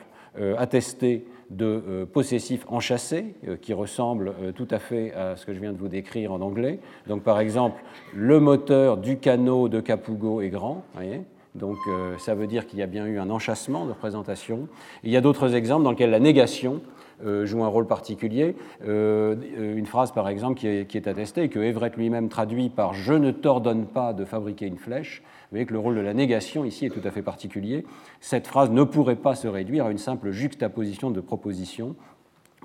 attestés 0.58 1.26
de 1.50 2.08
possessifs 2.12 2.66
enchâssés 2.68 3.36
qui 3.62 3.74
ressemblent 3.74 4.34
tout 4.56 4.68
à 4.72 4.80
fait 4.80 5.14
à 5.14 5.36
ce 5.36 5.46
que 5.46 5.54
je 5.54 5.60
viens 5.60 5.74
de 5.74 5.78
vous 5.78 5.90
décrire 5.90 6.32
en 6.32 6.42
anglais. 6.42 6.80
Donc 7.08 7.22
par 7.22 7.40
exemple, 7.40 7.84
le 8.16 8.40
moteur 8.40 8.98
du 8.98 9.18
canot 9.18 9.70
de 9.70 9.80
Capugo 9.80 10.42
est 10.42 10.50
grand, 10.50 10.84
voyez 10.96 11.22
donc 11.56 11.78
euh, 11.88 12.18
ça 12.18 12.34
veut 12.34 12.48
dire 12.48 12.66
qu'il 12.66 12.80
y 12.80 12.82
a 12.82 12.88
bien 12.88 13.06
eu 13.06 13.20
un 13.20 13.30
enchâssement 13.30 13.86
de 13.86 13.92
représentation. 13.92 14.68
Il 15.04 15.12
y 15.12 15.18
a 15.18 15.22
d'autres 15.22 15.54
exemples 15.54 15.84
dans 15.84 15.92
lesquels 15.92 16.10
la 16.10 16.20
négation 16.20 16.82
euh, 17.26 17.46
joue 17.46 17.64
un 17.64 17.68
rôle 17.68 17.88
particulier. 17.88 18.56
Euh, 18.88 19.36
une 19.58 19.86
phrase 19.86 20.12
par 20.12 20.30
exemple 20.30 20.60
qui 20.60 20.68
est, 20.68 20.90
qui 20.90 20.98
est 20.98 21.08
attestée, 21.08 21.50
que 21.50 21.60
Everett 21.60 21.98
lui-même 21.98 22.30
traduit 22.30 22.70
par 22.70 22.94
Je 22.94 23.14
ne 23.14 23.32
t'ordonne 23.32 23.86
pas 23.86 24.14
de 24.14 24.24
fabriquer 24.24 24.66
une 24.66 24.78
flèche. 24.78 25.22
Vous 25.24 25.56
voyez 25.56 25.66
que 25.66 25.74
le 25.74 25.80
rôle 25.80 25.96
de 25.96 26.02
la 26.02 26.14
négation 26.14 26.64
ici 26.64 26.86
est 26.86 26.90
tout 26.90 27.06
à 27.06 27.12
fait 27.12 27.22
particulier. 27.22 27.86
Cette 28.22 28.48
phrase 28.48 28.72
ne 28.72 28.84
pourrait 28.84 29.18
pas 29.18 29.36
se 29.36 29.48
réduire 29.48 29.88
à 29.88 29.92
une 29.92 29.98
simple 29.98 30.32
juxtaposition 30.32 31.12
de 31.12 31.20
propositions. 31.20 31.96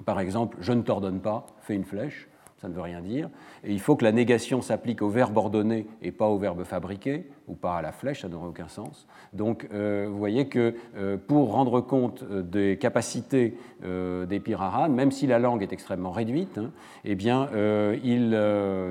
Par 0.04 0.20
exemple, 0.20 0.58
je 0.60 0.72
ne 0.72 0.82
t'ordonne 0.82 1.20
pas, 1.20 1.46
fais 1.62 1.74
une 1.74 1.84
flèche 1.84 2.28
ça 2.60 2.68
ne 2.68 2.74
veut 2.74 2.80
rien 2.80 3.00
dire. 3.00 3.28
Et 3.64 3.72
il 3.72 3.80
faut 3.80 3.96
que 3.96 4.04
la 4.04 4.12
négation 4.12 4.62
s'applique 4.62 5.02
au 5.02 5.10
verbe 5.10 5.36
ordonné 5.36 5.86
et 6.00 6.10
pas 6.10 6.26
au 6.26 6.38
verbe 6.38 6.64
fabriqué, 6.64 7.26
ou 7.48 7.54
pas 7.54 7.76
à 7.76 7.82
la 7.82 7.92
flèche, 7.92 8.22
ça 8.22 8.28
n'aurait 8.28 8.48
aucun 8.48 8.68
sens. 8.68 9.06
Donc 9.34 9.68
euh, 9.72 10.06
vous 10.10 10.18
voyez 10.18 10.48
que 10.48 10.74
euh, 10.96 11.16
pour 11.16 11.52
rendre 11.52 11.80
compte 11.80 12.24
euh, 12.30 12.42
des 12.42 12.78
capacités 12.78 13.54
des 13.82 14.40
piraras, 14.40 14.88
même 14.88 15.10
si 15.10 15.26
la 15.26 15.38
langue 15.38 15.62
est 15.62 15.72
extrêmement 15.72 16.10
réduite, 16.10 16.58
hein, 16.58 16.70
eh 17.04 17.14
bien 17.14 17.48
il 18.02 18.36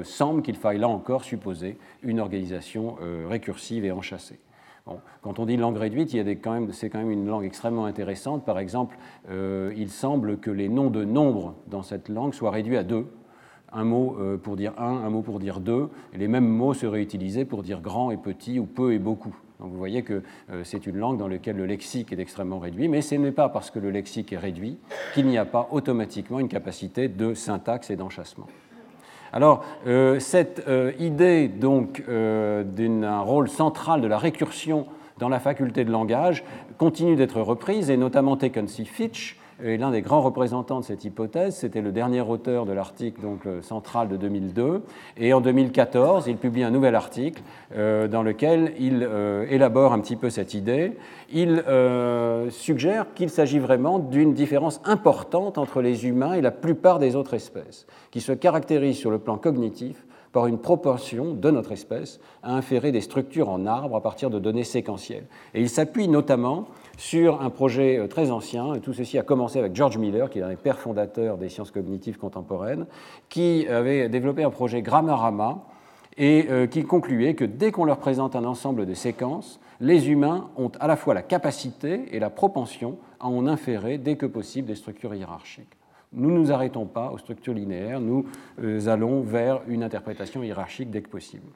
semble 0.04 0.44
qu'il 0.44 0.56
faille 0.56 0.78
là 0.78 0.88
encore 0.88 1.24
supposer 1.24 1.78
une 2.04 2.20
organisation 2.20 2.96
récursive 3.28 3.84
et 3.84 3.92
enchâssée. 3.92 4.40
Bon, 4.86 5.00
quand 5.24 5.40
on 5.40 5.46
dit 5.48 5.58
langue 5.58 5.78
réduite, 5.78 6.12
c'est 6.12 6.36
quand, 6.36 6.68
quand, 6.92 7.00
même 7.00 7.12
une 7.12 7.28
langue 7.28 7.46
extrêmement 7.46 7.86
intéressante. 7.86 8.46
Par 8.46 8.60
exemple, 8.60 8.96
il 9.28 9.90
semble 9.90 10.38
que 10.38 10.52
les 10.52 10.70
noms 10.70 10.92
de 10.92 11.04
nombres 11.04 11.56
dans 11.68 11.82
cette 11.82 12.08
langue 12.08 12.34
soient 12.34 12.52
réduits 12.52 12.78
à 12.78 12.84
deux, 12.84 13.08
un 13.76 13.84
mot 13.84 14.16
euh, 14.20 14.38
pour 14.38 14.56
dire 14.56 14.74
un, 14.78 15.04
un 15.06 15.10
mot 15.10 15.22
pour 15.22 15.40
dire 15.40 15.60
deux, 15.60 15.90
et 16.14 16.18
les 16.18 16.28
mêmes 16.28 16.48
mots 16.48 16.74
seraient 16.74 17.02
utilisés 17.02 17.46
pour 17.46 17.62
dire 17.62 17.82
grand 17.82 18.10
et 18.10 18.18
petit 18.18 18.60
ou 18.60 18.66
peu 18.66 18.94
et 18.94 19.00
beaucoup. 19.00 19.36
Donc 19.60 19.72
vous 19.72 19.78
voyez 19.78 20.04
que 20.04 20.24
euh, 20.50 20.62
c'est 20.64 20.88
une 20.88 20.98
langue 20.98 21.18
dans 21.18 21.28
laquelle 21.28 21.58
le 21.58 21.66
lexique 21.66 22.12
est 22.12 22.20
extrêmement 22.20 22.60
réduit, 22.60 22.88
mais 22.88 23.02
ce 23.02 23.16
n'est 23.16 23.32
pas 23.32 23.50
parce 23.50 23.72
que 23.72 23.80
le 23.80 23.92
lexique 23.92 24.34
est 24.34 24.38
réduit 24.38 24.78
qu'il 25.14 25.28
n'y 25.28 25.38
a 25.38 25.46
pas 25.46 25.68
automatiquement 25.72 26.40
une 26.40 26.48
capacité 26.48 27.08
de 27.08 27.34
syntaxe 27.34 27.90
et 27.90 27.96
d'enchassement. 27.96 28.48
Alors, 29.32 29.66
euh, 29.86 30.20
cette 30.20 30.64
idée 31.00 31.50
donc 31.50 32.02
d'un 32.08 33.20
rôle 33.20 33.50
central 33.50 34.02
de 34.02 34.08
la 34.08 34.18
récursion 34.18 34.88
dans 35.18 35.30
la 35.30 35.40
faculté 35.40 35.84
de 35.86 35.92
langage 35.92 36.44
continuent 36.78 37.16
d'être 37.16 37.42
reprises, 37.42 37.90
et 37.90 37.98
notamment 37.98 38.38
Tecumseh 38.38 38.86
Fitch, 38.86 39.38
et 39.64 39.78
l'un 39.78 39.92
des 39.92 40.02
grands 40.02 40.22
représentants 40.22 40.82
de 40.82 40.86
cette 40.86 41.06
hypothèse, 41.06 41.56
c'était 41.56 41.82
le 41.82 41.92
dernier 41.92 42.22
auteur 42.22 42.66
de 42.66 42.74
l'article 42.74 43.22
donc 43.22 43.42
central 43.62 44.10
de 44.10 44.18
2002. 44.18 44.84
Et 45.18 45.34
en 45.34 45.40
2014, 45.40 46.28
il 46.28 46.38
publie 46.38 46.64
un 46.64 46.72
nouvel 46.72 46.96
article 46.96 47.42
euh, 47.76 48.08
dans 48.08 48.24
lequel 48.24 48.74
il 48.80 49.02
euh, 49.04 49.46
élabore 49.50 49.94
un 49.94 50.00
petit 50.00 50.18
peu 50.18 50.30
cette 50.30 50.54
idée. 50.54 50.98
Il 51.32 51.64
euh, 51.68 52.50
suggère 52.50 53.14
qu'il 53.14 53.30
s'agit 53.30 53.60
vraiment 53.60 54.00
d'une 54.00 54.34
différence 54.34 54.82
importante 54.84 55.58
entre 55.58 55.82
les 55.82 56.06
humains 56.06 56.34
et 56.34 56.42
la 56.42 56.52
plupart 56.52 57.00
des 57.00 57.16
autres 57.16 57.34
espèces, 57.34 57.88
qui 58.12 58.22
se 58.22 58.32
caractérise 58.32 58.98
sur 58.98 59.12
le 59.12 59.20
plan 59.20 59.38
cognitif 59.38 60.06
par 60.36 60.48
une 60.48 60.58
proportion 60.58 61.34
de 61.34 61.50
notre 61.50 61.72
espèce 61.72 62.20
à 62.44 62.54
inférer 62.56 62.92
des 62.92 63.00
structures 63.00 63.48
en 63.48 63.66
arbre 63.66 63.96
à 63.96 64.02
partir 64.02 64.30
de 64.30 64.38
données 64.38 64.66
séquentielles. 64.66 65.28
Et 65.54 65.62
il 65.62 65.70
s'appuie 65.70 66.10
notamment 66.10 66.68
sur 66.98 67.42
un 67.42 67.50
projet 67.50 67.98
euh, 67.98 68.08
très 68.08 68.32
ancien, 68.32 68.74
et 68.74 68.80
tout 68.80 68.94
ceci 68.94 69.18
a 69.18 69.24
commencé 69.24 69.60
avec 69.60 69.76
George 69.76 69.98
Miller, 69.98 70.30
qui 70.30 70.40
est 70.40 70.44
un 70.44 70.50
des 70.50 70.56
pères 70.56 70.80
fondateurs 70.80 71.38
des 71.38 71.50
sciences 71.50 71.72
cognitives 71.72 72.18
contemporaines, 72.18 72.86
qui 73.30 73.68
avait 73.68 74.10
développé 74.10 74.44
un 74.44 74.50
projet 74.50 74.82
Grammarama, 74.82 75.66
et 76.18 76.48
euh, 76.50 76.68
qui 76.68 76.84
concluait 76.84 77.36
que 77.36 77.46
dès 77.46 77.72
qu'on 77.72 77.86
leur 77.86 77.98
présente 77.98 78.36
un 78.36 78.46
ensemble 78.46 78.86
de 78.86 78.94
séquences, 78.94 79.60
les 79.82 80.10
humains 80.10 80.50
ont 80.56 80.72
à 80.80 80.88
la 80.88 80.96
fois 80.96 81.14
la 81.14 81.22
capacité 81.22 82.06
et 82.12 82.20
la 82.20 82.30
propension 82.30 82.98
à 83.20 83.28
en 83.28 83.48
inférer 83.48 83.98
dès 83.98 84.16
que 84.16 84.26
possible 84.26 84.68
des 84.68 84.76
structures 84.76 85.14
hiérarchiques. 85.14 85.78
Nous 86.14 86.32
ne 86.32 86.38
nous 86.38 86.52
arrêtons 86.52 86.86
pas 86.86 87.12
aux 87.12 87.18
structures 87.18 87.54
linéaires, 87.54 88.00
nous 88.00 88.26
euh, 88.62 88.88
allons 88.88 89.22
vers 89.22 89.62
une 89.68 89.84
interprétation 89.84 90.44
hiérarchique 90.44 90.90
dès 90.90 91.02
que 91.02 91.10
possible. 91.10 91.48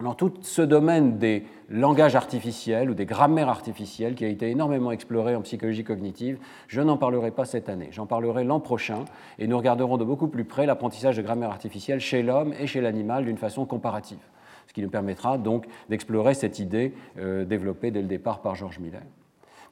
Alors 0.00 0.14
tout 0.14 0.32
ce 0.42 0.62
domaine 0.62 1.18
des 1.18 1.42
langages 1.68 2.14
artificiels 2.14 2.88
ou 2.88 2.94
des 2.94 3.04
grammaires 3.04 3.48
artificielles 3.48 4.14
qui 4.14 4.24
a 4.24 4.28
été 4.28 4.48
énormément 4.48 4.92
exploré 4.92 5.34
en 5.34 5.42
psychologie 5.42 5.82
cognitive, 5.82 6.38
je 6.68 6.80
n'en 6.80 6.96
parlerai 6.96 7.32
pas 7.32 7.44
cette 7.44 7.68
année, 7.68 7.88
j'en 7.90 8.06
parlerai 8.06 8.44
l'an 8.44 8.60
prochain 8.60 9.06
et 9.40 9.48
nous 9.48 9.58
regarderons 9.58 9.96
de 9.96 10.04
beaucoup 10.04 10.28
plus 10.28 10.44
près 10.44 10.66
l'apprentissage 10.66 11.16
de 11.16 11.22
grammaire 11.22 11.50
artificielle 11.50 11.98
chez 11.98 12.22
l'homme 12.22 12.54
et 12.60 12.68
chez 12.68 12.80
l'animal 12.80 13.24
d'une 13.24 13.38
façon 13.38 13.66
comparative, 13.66 14.20
ce 14.68 14.72
qui 14.72 14.82
nous 14.82 14.88
permettra 14.88 15.36
donc 15.36 15.66
d'explorer 15.88 16.34
cette 16.34 16.60
idée 16.60 16.94
euh, 17.18 17.44
développée 17.44 17.90
dès 17.90 18.00
le 18.00 18.06
départ 18.06 18.40
par 18.40 18.54
Georges 18.54 18.78
Miller. 18.78 19.02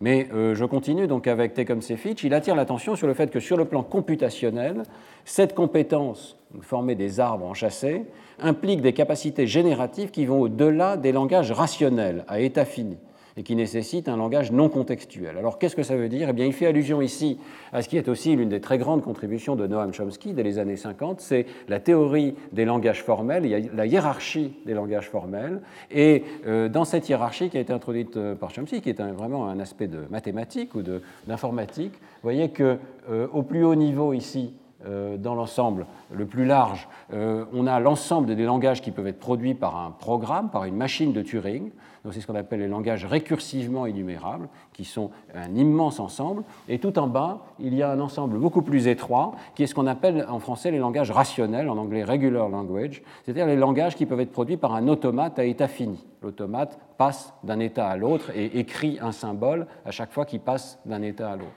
Mais 0.00 0.28
euh, 0.32 0.56
je 0.56 0.64
continue 0.64 1.06
donc 1.06 1.28
avec 1.28 1.54
Tecumseh 1.54 1.96
Fitch. 1.96 2.24
Il 2.24 2.34
attire 2.34 2.56
l'attention 2.56 2.96
sur 2.96 3.06
le 3.06 3.14
fait 3.14 3.30
que 3.30 3.40
sur 3.40 3.56
le 3.56 3.64
plan 3.64 3.84
computationnel, 3.84 4.82
cette 5.24 5.54
compétence, 5.54 6.36
former 6.60 6.96
des 6.96 7.20
arbres 7.20 7.46
enchâssés, 7.46 8.04
implique 8.38 8.80
des 8.80 8.92
capacités 8.92 9.46
génératives 9.46 10.10
qui 10.10 10.26
vont 10.26 10.40
au-delà 10.40 10.96
des 10.96 11.12
langages 11.12 11.52
rationnels 11.52 12.24
à 12.28 12.40
état 12.40 12.64
fini 12.64 12.98
et 13.36 13.42
qui 13.42 13.54
nécessite 13.54 14.08
un 14.08 14.16
langage 14.16 14.50
non 14.50 14.68
contextuel. 14.68 15.36
Alors 15.36 15.58
qu'est-ce 15.58 15.76
que 15.76 15.82
ça 15.82 15.96
veut 15.96 16.08
dire? 16.08 16.30
Eh 16.30 16.32
bien, 16.32 16.46
il 16.46 16.54
fait 16.54 16.66
allusion 16.66 17.02
ici 17.02 17.38
à 17.72 17.82
ce 17.82 17.88
qui 17.88 17.98
est 17.98 18.08
aussi 18.08 18.34
l'une 18.34 18.48
des 18.48 18.60
très 18.60 18.78
grandes 18.78 19.02
contributions 19.02 19.56
de 19.56 19.66
Noam 19.66 19.92
Chomsky 19.92 20.32
dès 20.32 20.42
les 20.42 20.58
années 20.58 20.76
50, 20.76 21.20
c'est 21.20 21.46
la 21.68 21.78
théorie 21.78 22.34
des 22.52 22.64
langages 22.64 23.02
formels, 23.02 23.70
la 23.74 23.86
hiérarchie 23.86 24.54
des 24.64 24.72
langages 24.72 25.10
formels. 25.10 25.60
Et 25.90 26.24
euh, 26.46 26.68
dans 26.68 26.84
cette 26.84 27.08
hiérarchie 27.08 27.50
qui 27.50 27.58
a 27.58 27.60
été 27.60 27.72
introduite 27.72 28.16
euh, 28.16 28.34
par 28.34 28.50
Chomsky, 28.50 28.80
qui 28.80 28.90
est 28.90 29.02
vraiment 29.02 29.48
un 29.48 29.60
aspect 29.60 29.86
de 29.86 30.00
mathématiques 30.10 30.74
ou 30.74 30.82
d'informatique, 31.26 31.92
vous 31.92 32.22
voyez 32.22 32.48
qu'au 32.48 32.78
euh, 33.10 33.42
plus 33.46 33.64
haut 33.64 33.74
niveau 33.74 34.14
ici, 34.14 34.54
dans 34.84 35.34
l'ensemble 35.34 35.86
le 36.12 36.26
plus 36.26 36.44
large, 36.44 36.88
on 37.12 37.66
a 37.66 37.80
l'ensemble 37.80 38.34
des 38.34 38.44
langages 38.44 38.82
qui 38.82 38.90
peuvent 38.90 39.06
être 39.06 39.18
produits 39.18 39.54
par 39.54 39.76
un 39.76 39.90
programme, 39.90 40.50
par 40.50 40.64
une 40.64 40.76
machine 40.76 41.12
de 41.12 41.22
Turing 41.22 41.70
c'est 42.12 42.20
ce 42.20 42.26
qu'on 42.26 42.34
appelle 42.34 42.60
les 42.60 42.68
langages 42.68 43.04
récursivement 43.04 43.86
énumérables, 43.86 44.48
qui 44.72 44.84
sont 44.84 45.10
un 45.34 45.54
immense 45.54 46.00
ensemble. 46.00 46.42
Et 46.68 46.78
tout 46.78 46.98
en 46.98 47.06
bas, 47.06 47.40
il 47.58 47.74
y 47.74 47.82
a 47.82 47.90
un 47.90 48.00
ensemble 48.00 48.38
beaucoup 48.38 48.62
plus 48.62 48.88
étroit, 48.88 49.32
qui 49.54 49.62
est 49.62 49.66
ce 49.66 49.74
qu'on 49.74 49.86
appelle 49.86 50.26
en 50.28 50.38
français 50.38 50.70
les 50.70 50.78
langages 50.78 51.10
rationnels, 51.10 51.68
en 51.68 51.76
anglais 51.76 52.04
regular 52.04 52.48
language, 52.48 53.02
c'est-à-dire 53.24 53.46
les 53.46 53.56
langages 53.56 53.94
qui 53.94 54.06
peuvent 54.06 54.20
être 54.20 54.32
produits 54.32 54.56
par 54.56 54.74
un 54.74 54.88
automate 54.88 55.38
à 55.38 55.44
état 55.44 55.68
fini. 55.68 56.04
L'automate 56.22 56.78
passe 56.98 57.34
d'un 57.44 57.60
état 57.60 57.88
à 57.88 57.96
l'autre 57.96 58.30
et 58.34 58.58
écrit 58.58 58.98
un 59.00 59.12
symbole 59.12 59.66
à 59.84 59.90
chaque 59.90 60.12
fois 60.12 60.24
qu'il 60.24 60.40
passe 60.40 60.78
d'un 60.86 61.02
état 61.02 61.30
à 61.30 61.36
l'autre. 61.36 61.50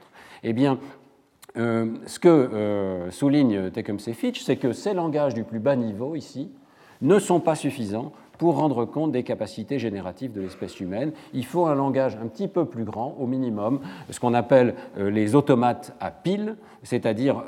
Eh 0.44 0.54
bien, 0.54 0.80
euh, 1.58 1.88
ce 2.06 2.20
que 2.20 2.28
euh, 2.28 3.12
souligne 3.12 3.72
Tecumseh 3.72 4.14
Fitch, 4.14 4.42
c'est 4.44 4.58
que 4.58 4.72
ces 4.72 4.94
langages 4.94 5.34
du 5.34 5.44
plus 5.44 5.60
bas 5.60 5.76
niveau, 5.76 6.16
ici, 6.16 6.52
ne 7.02 7.18
sont 7.20 7.40
pas 7.40 7.56
suffisants 7.56 8.12
pour 8.38 8.56
rendre 8.56 8.86
compte 8.86 9.12
des 9.12 9.24
capacités 9.24 9.80
génératives 9.80 10.32
de 10.32 10.42
l'espèce 10.42 10.80
humaine. 10.80 11.12
Il 11.34 11.46
faut 11.46 11.66
un 11.66 11.76
langage 11.76 12.18
un 12.22 12.28
petit 12.28 12.48
peu 12.48 12.66
plus 12.66 12.86
grand, 12.86 13.16
au 13.20 13.28
minimum, 13.28 13.82
ce 14.10 14.20
qu'on 14.20 14.34
appelle 14.34 14.76
euh, 14.98 15.10
les 15.10 15.36
automates 15.36 15.96
à 16.00 16.12
piles, 16.12 16.56
c'est-à-dire 16.84 17.44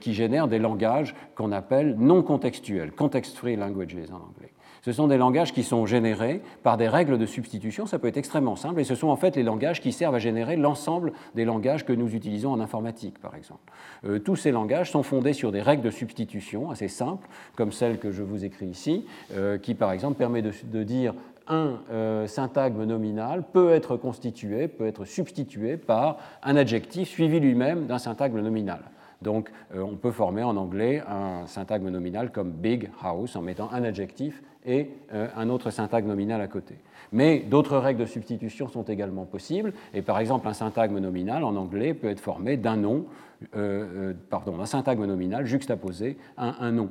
qui 0.00 0.14
génèrent 0.14 0.48
des 0.48 0.58
langages 0.58 1.14
qu'on 1.34 1.52
appelle 1.52 1.94
non 1.98 2.22
contextuels, 2.22 2.90
context-free 2.90 3.54
languages 3.56 3.94
en 4.10 4.16
anglais. 4.16 4.45
Ce 4.86 4.92
sont 4.92 5.08
des 5.08 5.16
langages 5.16 5.52
qui 5.52 5.64
sont 5.64 5.84
générés 5.84 6.40
par 6.62 6.76
des 6.76 6.86
règles 6.86 7.18
de 7.18 7.26
substitution, 7.26 7.86
ça 7.86 7.98
peut 7.98 8.06
être 8.06 8.18
extrêmement 8.18 8.54
simple, 8.54 8.78
et 8.78 8.84
ce 8.84 8.94
sont 8.94 9.08
en 9.08 9.16
fait 9.16 9.34
les 9.34 9.42
langages 9.42 9.80
qui 9.80 9.90
servent 9.90 10.14
à 10.14 10.20
générer 10.20 10.54
l'ensemble 10.54 11.12
des 11.34 11.44
langages 11.44 11.84
que 11.84 11.92
nous 11.92 12.14
utilisons 12.14 12.52
en 12.52 12.60
informatique, 12.60 13.18
par 13.18 13.34
exemple. 13.34 13.72
Euh, 14.04 14.20
tous 14.20 14.36
ces 14.36 14.52
langages 14.52 14.92
sont 14.92 15.02
fondés 15.02 15.32
sur 15.32 15.50
des 15.50 15.60
règles 15.60 15.82
de 15.82 15.90
substitution 15.90 16.70
assez 16.70 16.86
simples, 16.86 17.26
comme 17.56 17.72
celle 17.72 17.98
que 17.98 18.12
je 18.12 18.22
vous 18.22 18.44
écris 18.44 18.66
ici, 18.66 19.04
euh, 19.32 19.58
qui 19.58 19.74
par 19.74 19.90
exemple 19.90 20.18
permet 20.18 20.40
de, 20.40 20.82
dire 20.84 21.14
un 21.48 21.80
euh, 21.90 22.28
syntagme 22.28 22.84
nominal 22.84 23.42
peut 23.42 23.72
être 23.72 23.96
constitué, 23.96 24.68
peut 24.68 24.86
être 24.86 25.04
substitué 25.04 25.78
par 25.78 26.18
un 26.44 26.54
adjectif 26.54 27.08
suivi 27.08 27.40
lui-même 27.40 27.86
d'un 27.86 27.98
syntagme 27.98 28.38
nominal. 28.40 28.82
Donc 29.26 29.50
on 29.74 29.96
peut 29.96 30.12
former 30.12 30.44
en 30.44 30.56
anglais 30.56 31.02
un 31.08 31.48
syntagme 31.48 31.90
nominal 31.90 32.30
comme 32.30 32.52
big 32.52 32.90
house 33.02 33.34
en 33.34 33.42
mettant 33.42 33.68
un 33.72 33.82
adjectif 33.82 34.40
et 34.66 34.90
euh, 35.12 35.28
un 35.36 35.48
autre 35.48 35.70
syntagme 35.70 36.08
nominal 36.08 36.40
à 36.40 36.48
côté. 36.48 36.74
Mais 37.12 37.38
d'autres 37.38 37.78
règles 37.78 38.00
de 38.00 38.06
substitution 38.06 38.68
sont 38.68 38.82
également 38.82 39.24
possibles, 39.24 39.72
et 39.94 40.02
par 40.02 40.18
exemple 40.18 40.48
un 40.48 40.52
syntagme 40.52 40.98
nominal 40.98 41.44
en 41.44 41.54
anglais 41.56 41.94
peut 41.94 42.08
être 42.08 42.20
formé 42.20 42.56
d'un 42.56 42.76
nom, 42.76 43.06
euh, 43.54 44.10
euh, 44.10 44.14
pardon, 44.28 44.56
d'un 44.56 44.66
syntagme 44.66 45.06
nominal 45.06 45.46
juxtaposé 45.46 46.18
à 46.36 46.64
un 46.64 46.72
nom 46.72 46.90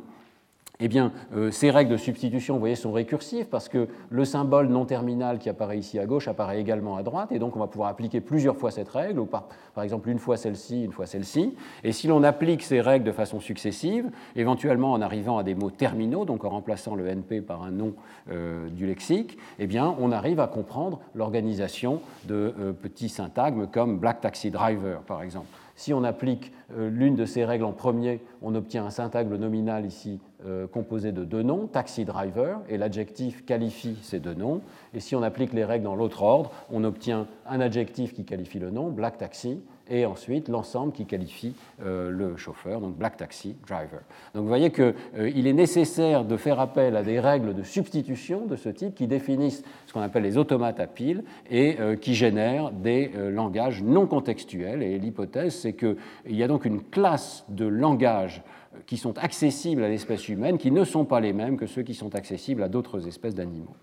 eh 0.80 0.88
bien, 0.88 1.12
euh, 1.36 1.52
ces 1.52 1.72
règles 1.72 1.92
de 1.92 1.98
substitution, 1.98 2.56
vous 2.56 2.60
voyez, 2.60 2.76
sont 2.76 2.92
récursives 2.92 3.46
parce 3.46 3.70
que 3.70 3.88
le 4.10 4.26
symbole 4.26 4.68
non 4.68 4.86
terminal 4.86 5.40
qui 5.40 5.50
apparaît 5.50 5.78
ici 5.78 6.00
à 6.00 6.06
gauche 6.06 6.28
apparaît 6.28 6.60
également 6.60 6.98
à 6.98 7.04
droite, 7.04 7.32
et 7.32 7.40
donc 7.40 7.56
on 7.56 7.60
va 7.60 7.68
pouvoir 7.68 7.90
appliquer 7.90 8.22
plusieurs 8.22 8.58
fois 8.58 8.72
cette 8.72 8.90
règle, 8.90 9.20
ou 9.20 9.26
par, 9.26 9.48
exemple 9.82 10.10
une 10.10 10.20
fois 10.20 10.38
celle-ci, 10.38 10.84
une 10.84 10.92
fois 10.92 11.06
celle-ci. 11.06 11.56
Et 11.84 11.92
si 11.92 12.08
l'on 12.08 12.24
applique 12.24 12.64
ces 12.64 12.82
règles 12.82 13.06
de 13.06 13.12
façon 13.12 13.40
successive, 13.40 14.10
éventuellement 14.36 14.92
en 14.92 15.02
arrivant 15.02 15.38
à 15.38 15.44
des 15.44 15.56
mots 15.56 15.72
terminaux, 15.72 16.26
donc 16.26 16.44
en 16.44 16.50
remplaçant 16.50 16.96
le 16.96 17.08
NP 17.08 17.42
par 17.42 17.64
un 17.64 17.72
nom 17.72 17.94
euh, 18.32 18.68
du 18.70 18.86
lexique, 18.86 19.38
eh 19.60 19.68
bien, 19.68 19.96
on 20.00 20.12
arrive 20.12 20.40
à 20.40 20.48
comprendre 20.48 21.00
l'organisation 21.14 22.02
de 22.26 22.54
euh, 22.60 22.74
petits 22.74 23.10
syntagmes 23.10 23.68
comme 23.68 23.98
Black 23.98 24.22
Taxi 24.22 24.52
Driver, 24.52 25.02
par 25.02 25.22
exemple. 25.22 25.48
Si 25.76 25.94
on 25.94 26.04
applique 26.04 26.52
l'une 26.76 27.16
de 27.16 27.26
ces 27.26 27.44
règles 27.44 27.66
en 27.66 27.74
premier, 27.74 28.22
on 28.42 28.56
obtient 28.56 28.86
un 28.86 28.90
syntagme 28.90 29.36
nominal 29.36 29.86
ici 29.86 30.20
euh, 30.46 30.68
composé 30.68 31.12
de 31.12 31.24
deux 31.24 31.42
noms, 31.42 31.66
taxi 31.66 32.06
driver, 32.06 32.60
et 32.70 32.78
l'adjectif 32.78 33.46
qualifie 33.46 33.98
ces 34.04 34.20
deux 34.20 34.36
noms. 34.36 34.62
Et 34.94 35.00
si 35.00 35.16
on 35.16 35.24
applique 35.24 35.54
les 35.54 35.66
règles 35.66 35.86
dans 35.86 35.96
l'autre 35.96 36.22
ordre, 36.22 36.52
on 36.72 36.84
obtient 36.84 37.26
un 37.48 37.60
adjectif 37.60 38.14
qui 38.14 38.26
qualifie 38.26 38.60
le 38.60 38.70
nom, 38.70 38.92
black 38.92 39.18
taxi, 39.18 39.62
et 39.90 40.06
ensuite 40.06 40.50
l'ensemble 40.50 40.92
qui 40.94 41.06
qualifie 41.06 41.54
euh, 41.84 42.10
le 42.10 42.36
chauffeur, 42.38 42.82
donc 42.82 42.96
black 42.96 43.18
taxi 43.18 43.56
driver. 43.68 44.02
Donc 44.34 44.44
vous 44.44 44.48
voyez 44.48 44.72
qu'il 44.72 44.94
euh, 45.18 45.28
est 45.36 45.54
nécessaire 45.54 46.26
de 46.26 46.38
faire 46.38 46.60
appel 46.60 46.96
à 46.96 47.04
des 47.04 47.20
règles 47.20 47.54
de 47.54 47.64
substitution 47.64 48.46
de 48.46 48.56
ce 48.56 48.70
type 48.70 48.96
qui 48.96 49.08
définissent 49.08 49.64
ce 49.86 49.94
qu'on 49.94 50.02
appelle 50.02 50.24
les 50.24 50.38
automates 50.38 50.80
à 50.80 50.88
piles 50.88 51.24
et 51.50 51.78
qui 52.02 52.16
génèrent 52.16 52.72
des 52.72 53.12
langages 53.32 53.84
non 53.84 54.08
contextuels. 54.08 54.82
Et 54.84 54.98
l'hypothèse, 54.98 55.56
c'est 55.56 55.74
qu'il 55.74 55.96
y 56.28 56.44
a 56.44 56.48
donc 56.48 56.66
une 56.66 56.82
classe 56.82 57.46
de 57.50 57.66
langages 57.66 58.44
qui 58.86 58.98
sont 58.98 59.18
accessibles 59.18 59.84
à 59.84 59.90
l'espèce 59.90 60.28
humaine, 60.30 60.58
qui 60.58 60.72
ne 60.72 60.84
sont 60.84 61.06
pas 61.06 61.20
les 61.20 61.34
mêmes 61.34 61.58
que 61.58 61.66
ceux 61.66 61.84
qui 61.84 61.94
sont 61.94 62.16
accessibles 62.16 62.64
à 62.64 62.68
d'autres 62.68 63.08
espèces 63.08 63.36
d'animaux. 63.36 63.76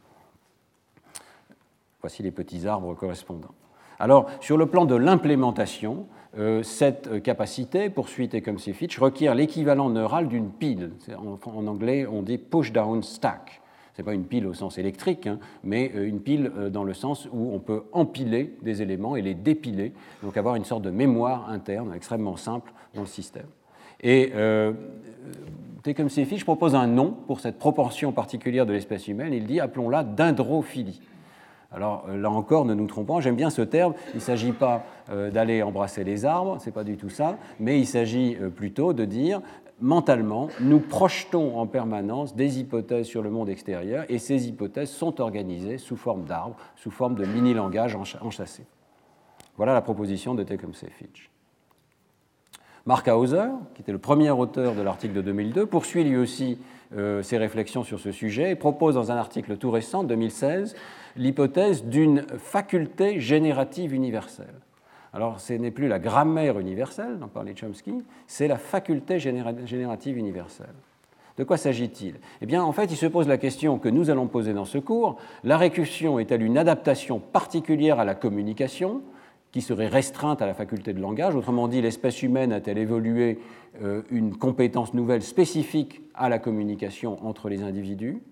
Voici 2.00 2.22
les 2.22 2.32
petits 2.32 2.66
arbres 2.66 2.94
correspondants. 2.94 3.54
Alors, 4.02 4.26
sur 4.40 4.56
le 4.56 4.66
plan 4.66 4.84
de 4.84 4.96
l'implémentation, 4.96 6.06
euh, 6.36 6.64
cette 6.64 7.22
capacité, 7.22 7.88
poursuit 7.88 8.28
Tecumseh 8.28 8.72
Fitch, 8.72 8.98
requiert 8.98 9.36
l'équivalent 9.36 9.90
neural 9.90 10.26
d'une 10.26 10.50
pile. 10.50 10.90
En, 11.16 11.66
anglais, 11.68 12.04
on 12.04 12.22
dit 12.22 12.36
push-down 12.36 13.04
stack. 13.04 13.60
Ce 13.94 14.02
n'est 14.02 14.04
pas 14.04 14.12
une 14.12 14.24
pile 14.24 14.48
au 14.48 14.54
sens 14.54 14.76
électrique, 14.76 15.28
hein, 15.28 15.38
mais 15.62 15.92
euh, 15.94 16.08
une 16.08 16.18
pile 16.18 16.50
euh, 16.56 16.68
dans 16.68 16.82
le 16.82 16.94
sens 16.94 17.28
où 17.32 17.52
on 17.54 17.60
peut 17.60 17.84
empiler 17.92 18.56
des 18.62 18.82
éléments 18.82 19.14
et 19.14 19.22
les 19.22 19.34
dépiler, 19.34 19.92
donc 20.24 20.36
avoir 20.36 20.56
une 20.56 20.64
sorte 20.64 20.82
de 20.82 20.90
mémoire 20.90 21.48
interne 21.48 21.92
extrêmement 21.94 22.36
simple 22.36 22.72
dans 22.96 23.02
le 23.02 23.06
système. 23.06 23.46
Et 24.00 24.32
euh, 24.34 24.72
Tecumseh 25.84 26.24
Fitch 26.24 26.42
propose 26.42 26.74
un 26.74 26.88
nom 26.88 27.14
pour 27.28 27.38
cette 27.38 27.60
proportion 27.60 28.10
particulière 28.10 28.66
de 28.66 28.72
l'espèce 28.72 29.06
humaine. 29.06 29.32
Il 29.32 29.46
dit 29.46 29.60
appelons-la 29.60 30.02
dendrophilie. 30.02 31.00
Alors 31.74 32.06
là 32.08 32.30
encore, 32.30 32.64
ne 32.64 32.74
nous 32.74 32.86
trompons, 32.86 33.20
j'aime 33.20 33.36
bien 33.36 33.50
ce 33.50 33.62
terme, 33.62 33.94
il 34.12 34.16
ne 34.16 34.20
s'agit 34.20 34.52
pas 34.52 34.84
d'aller 35.08 35.62
embrasser 35.62 36.04
les 36.04 36.24
arbres, 36.24 36.58
ce 36.60 36.66
n'est 36.66 36.72
pas 36.72 36.84
du 36.84 36.96
tout 36.96 37.08
ça, 37.08 37.38
mais 37.60 37.78
il 37.78 37.86
s'agit 37.86 38.36
plutôt 38.54 38.92
de 38.92 39.04
dire 39.04 39.40
mentalement, 39.82 40.48
nous 40.60 40.78
projetons 40.78 41.58
en 41.58 41.66
permanence 41.66 42.34
des 42.34 42.60
hypothèses 42.60 43.06
sur 43.06 43.22
le 43.22 43.30
monde 43.30 43.48
extérieur 43.48 44.04
et 44.08 44.18
ces 44.18 44.48
hypothèses 44.48 44.90
sont 44.90 45.20
organisées 45.20 45.76
sous 45.76 45.96
forme 45.96 46.24
d'arbres, 46.24 46.56
sous 46.76 46.90
forme 46.90 47.16
de 47.16 47.24
mini-langages 47.24 47.96
enchâssés. 47.96 48.66
Voilà 49.56 49.74
la 49.74 49.82
proposition 49.82 50.34
de 50.34 50.44
Tecumseh 50.44 50.88
Fitch. 50.90 51.30
Mark 52.86 53.06
Hauser, 53.08 53.48
qui 53.74 53.82
était 53.82 53.92
le 53.92 53.98
premier 53.98 54.30
auteur 54.30 54.74
de 54.74 54.82
l'article 54.82 55.14
de 55.14 55.22
2002, 55.22 55.66
poursuit 55.66 56.04
lui 56.04 56.16
aussi 56.16 56.58
euh, 56.96 57.22
ses 57.22 57.38
réflexions 57.38 57.84
sur 57.84 58.00
ce 58.00 58.10
sujet 58.10 58.50
et 58.50 58.56
propose 58.56 58.94
dans 58.94 59.12
un 59.12 59.16
article 59.16 59.56
tout 59.56 59.70
récent, 59.70 60.02
2016, 60.02 60.74
l'hypothèse 61.16 61.84
d'une 61.84 62.26
faculté 62.38 63.20
générative 63.20 63.94
universelle. 63.94 64.54
Alors, 65.12 65.40
ce 65.40 65.52
n'est 65.52 65.70
plus 65.70 65.88
la 65.88 65.98
grammaire 65.98 66.58
universelle 66.58 67.18
dont 67.18 67.28
parlait 67.28 67.54
Chomsky, 67.54 68.02
c'est 68.26 68.48
la 68.48 68.56
faculté 68.56 69.18
générative 69.18 70.16
universelle. 70.16 70.74
De 71.38 71.44
quoi 71.44 71.56
s'agit-il? 71.56 72.16
Eh 72.40 72.46
bien, 72.46 72.62
en 72.62 72.72
fait, 72.72 72.90
il 72.90 72.96
se 72.96 73.06
pose 73.06 73.28
la 73.28 73.38
question 73.38 73.78
que 73.78 73.88
nous 73.88 74.10
allons 74.10 74.26
poser 74.26 74.52
dans 74.52 74.64
ce 74.64 74.78
cours. 74.78 75.16
La 75.44 75.56
récursion 75.56 76.18
est-elle 76.18 76.42
une 76.42 76.58
adaptation 76.58 77.20
particulière 77.20 77.98
à 78.00 78.04
la 78.04 78.14
communication 78.14 79.02
qui 79.50 79.60
serait 79.60 79.86
restreinte 79.86 80.40
à 80.42 80.46
la 80.46 80.54
faculté 80.54 80.92
de 80.92 81.00
langage? 81.00 81.34
Autrement 81.34 81.68
dit, 81.68 81.80
l'espèce 81.82 82.22
humaine 82.22 82.52
a-t-elle 82.52 82.78
évolué 82.78 83.38
euh, 83.82 84.02
une 84.10 84.36
compétence 84.36 84.94
nouvelle 84.94 85.22
spécifique 85.22 86.02
à 86.14 86.28
la 86.28 86.38
communication 86.38 87.18
entre 87.26 87.48
les 87.48 87.62
individus? 87.62 88.22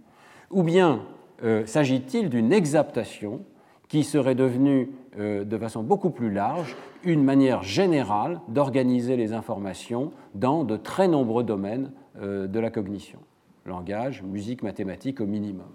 Ou 0.51 0.63
bien 0.63 1.03
euh, 1.43 1.67
s'agit-il 1.67 2.29
d'une 2.29 2.53
exaptation 2.53 3.41
qui 3.89 4.05
serait 4.05 4.35
devenue 4.35 4.91
euh, 5.19 5.45
de 5.45 5.59
façon 5.59 5.83
beaucoup 5.83 6.11
plus 6.11 6.31
large 6.31 6.77
une 7.03 7.25
manière 7.25 7.63
générale 7.63 8.41
d'organiser 8.49 9.17
les 9.17 9.33
informations 9.33 10.13
dans 10.35 10.65
de 10.65 10.77
très 10.77 11.09
nombreux 11.09 11.43
domaines 11.43 11.91
euh, 12.21 12.47
de 12.47 12.61
la 12.61 12.71
cognition, 12.71 13.19
langage, 13.67 14.23
musique, 14.23 14.63
mathématiques 14.63 15.21
au 15.21 15.27
minimum. 15.27 15.67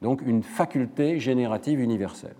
Donc 0.00 0.22
une 0.22 0.42
faculté 0.42 1.18
générative 1.18 1.80
universelle. 1.80 2.36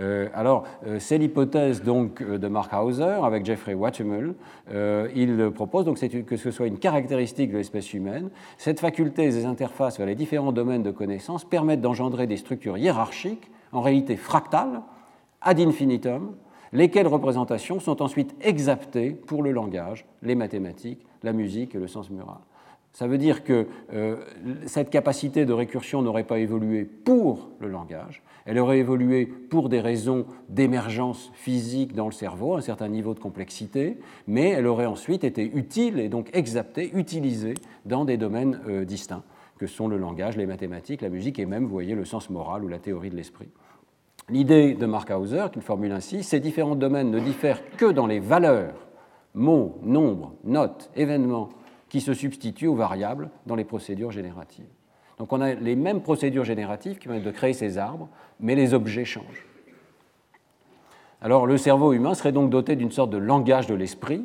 Euh, 0.00 0.28
alors, 0.34 0.64
c'est 0.98 1.18
l'hypothèse 1.18 1.82
donc 1.82 2.22
de 2.22 2.48
Mark 2.48 2.72
Hauser 2.72 3.18
avec 3.22 3.44
Jeffrey 3.44 3.74
Watchemul. 3.74 4.34
il 4.70 5.50
propose 5.54 5.84
donc 5.84 5.98
que 6.26 6.36
ce 6.36 6.50
soit 6.50 6.66
une 6.66 6.78
caractéristique 6.78 7.52
de 7.52 7.58
l'espèce 7.58 7.92
humaine. 7.92 8.30
Cette 8.58 8.80
faculté 8.80 9.28
des 9.28 9.44
interfaces 9.44 9.98
vers 9.98 10.06
les 10.06 10.14
différents 10.14 10.52
domaines 10.52 10.82
de 10.82 10.90
connaissances 10.90 11.44
permettent 11.44 11.82
d'engendrer 11.82 12.26
des 12.26 12.36
structures 12.36 12.78
hiérarchiques, 12.78 13.50
en 13.72 13.80
réalité 13.80 14.16
fractales, 14.16 14.82
ad 15.40 15.60
infinitum, 15.60 16.34
lesquelles 16.72 17.06
représentations 17.06 17.80
sont 17.80 18.02
ensuite 18.02 18.34
exaptées 18.40 19.10
pour 19.10 19.42
le 19.42 19.52
langage, 19.52 20.06
les 20.22 20.34
mathématiques, 20.34 21.04
la 21.22 21.32
musique 21.32 21.74
et 21.74 21.78
le 21.78 21.86
sens 21.86 22.10
mural. 22.10 22.38
Ça 22.92 23.06
veut 23.06 23.18
dire 23.18 23.42
que 23.42 23.66
euh, 23.94 24.16
cette 24.66 24.90
capacité 24.90 25.46
de 25.46 25.52
récursion 25.52 26.02
n'aurait 26.02 26.24
pas 26.24 26.38
évolué 26.38 26.84
pour 26.84 27.48
le 27.58 27.68
langage, 27.68 28.22
elle 28.44 28.58
aurait 28.58 28.78
évolué 28.78 29.24
pour 29.24 29.68
des 29.68 29.80
raisons 29.80 30.26
d'émergence 30.48 31.30
physique 31.34 31.94
dans 31.94 32.06
le 32.06 32.12
cerveau, 32.12 32.54
un 32.54 32.60
certain 32.60 32.88
niveau 32.88 33.14
de 33.14 33.20
complexité, 33.20 33.98
mais 34.26 34.50
elle 34.50 34.66
aurait 34.66 34.86
ensuite 34.86 35.24
été 35.24 35.50
utile 35.54 36.00
et 36.00 36.08
donc 36.08 36.28
exaptée, 36.34 36.90
utilisée 36.94 37.54
dans 37.86 38.04
des 38.04 38.16
domaines 38.18 38.60
euh, 38.68 38.84
distincts, 38.84 39.22
que 39.58 39.66
sont 39.66 39.88
le 39.88 39.96
langage, 39.96 40.36
les 40.36 40.46
mathématiques, 40.46 41.00
la 41.00 41.08
musique 41.08 41.38
et 41.38 41.46
même, 41.46 41.64
vous 41.64 41.70
voyez, 41.70 41.94
le 41.94 42.04
sens 42.04 42.28
moral 42.28 42.64
ou 42.64 42.68
la 42.68 42.78
théorie 42.78 43.10
de 43.10 43.16
l'esprit. 43.16 43.48
L'idée 44.28 44.74
de 44.74 44.86
Markhauser, 44.86 45.46
qu'il 45.52 45.62
formule 45.62 45.92
ainsi, 45.92 46.22
ces 46.22 46.40
différents 46.40 46.76
domaines 46.76 47.10
ne 47.10 47.20
diffèrent 47.20 47.62
que 47.76 47.86
dans 47.86 48.06
les 48.06 48.20
valeurs, 48.20 48.86
mots, 49.34 49.78
nombres, 49.82 50.34
notes, 50.44 50.90
événements, 50.94 51.48
qui 51.92 52.00
se 52.00 52.14
substituent 52.14 52.68
aux 52.68 52.74
variables 52.74 53.28
dans 53.44 53.54
les 53.54 53.64
procédures 53.64 54.10
génératives. 54.10 54.64
Donc 55.18 55.30
on 55.30 55.42
a 55.42 55.52
les 55.52 55.76
mêmes 55.76 56.00
procédures 56.00 56.42
génératives 56.42 56.96
qui 56.96 57.06
permettent 57.06 57.22
de 57.22 57.30
créer 57.30 57.52
ces 57.52 57.76
arbres, 57.76 58.08
mais 58.40 58.54
les 58.54 58.72
objets 58.72 59.04
changent. 59.04 59.46
Alors 61.20 61.46
le 61.46 61.58
cerveau 61.58 61.92
humain 61.92 62.14
serait 62.14 62.32
donc 62.32 62.48
doté 62.48 62.76
d'une 62.76 62.90
sorte 62.90 63.10
de 63.10 63.18
langage 63.18 63.66
de 63.66 63.74
l'esprit, 63.74 64.24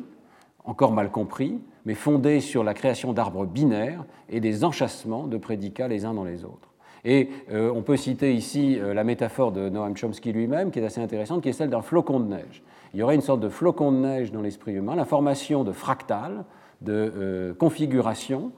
encore 0.64 0.92
mal 0.92 1.10
compris, 1.10 1.60
mais 1.84 1.92
fondé 1.92 2.40
sur 2.40 2.64
la 2.64 2.72
création 2.72 3.12
d'arbres 3.12 3.44
binaires 3.44 4.06
et 4.30 4.40
des 4.40 4.64
enchâssements 4.64 5.26
de 5.26 5.36
prédicats 5.36 5.88
les 5.88 6.06
uns 6.06 6.14
dans 6.14 6.24
les 6.24 6.46
autres. 6.46 6.72
Et 7.04 7.28
euh, 7.52 7.70
on 7.70 7.82
peut 7.82 7.98
citer 7.98 8.32
ici 8.32 8.78
euh, 8.80 8.94
la 8.94 9.04
métaphore 9.04 9.52
de 9.52 9.68
Noam 9.68 9.94
Chomsky 9.94 10.32
lui-même, 10.32 10.70
qui 10.70 10.78
est 10.78 10.84
assez 10.86 11.02
intéressante, 11.02 11.42
qui 11.42 11.50
est 11.50 11.52
celle 11.52 11.68
d'un 11.68 11.82
flocon 11.82 12.18
de 12.18 12.28
neige. 12.28 12.62
Il 12.94 13.00
y 13.00 13.02
aurait 13.02 13.14
une 13.14 13.20
sorte 13.20 13.40
de 13.40 13.50
flocon 13.50 13.92
de 13.92 13.98
neige 13.98 14.32
dans 14.32 14.40
l'esprit 14.40 14.72
humain, 14.72 14.96
la 14.96 15.04
formation 15.04 15.64
de 15.64 15.72
fractales, 15.72 16.46
de 16.80 17.12
euh, 17.16 17.54
configurations 17.54 18.52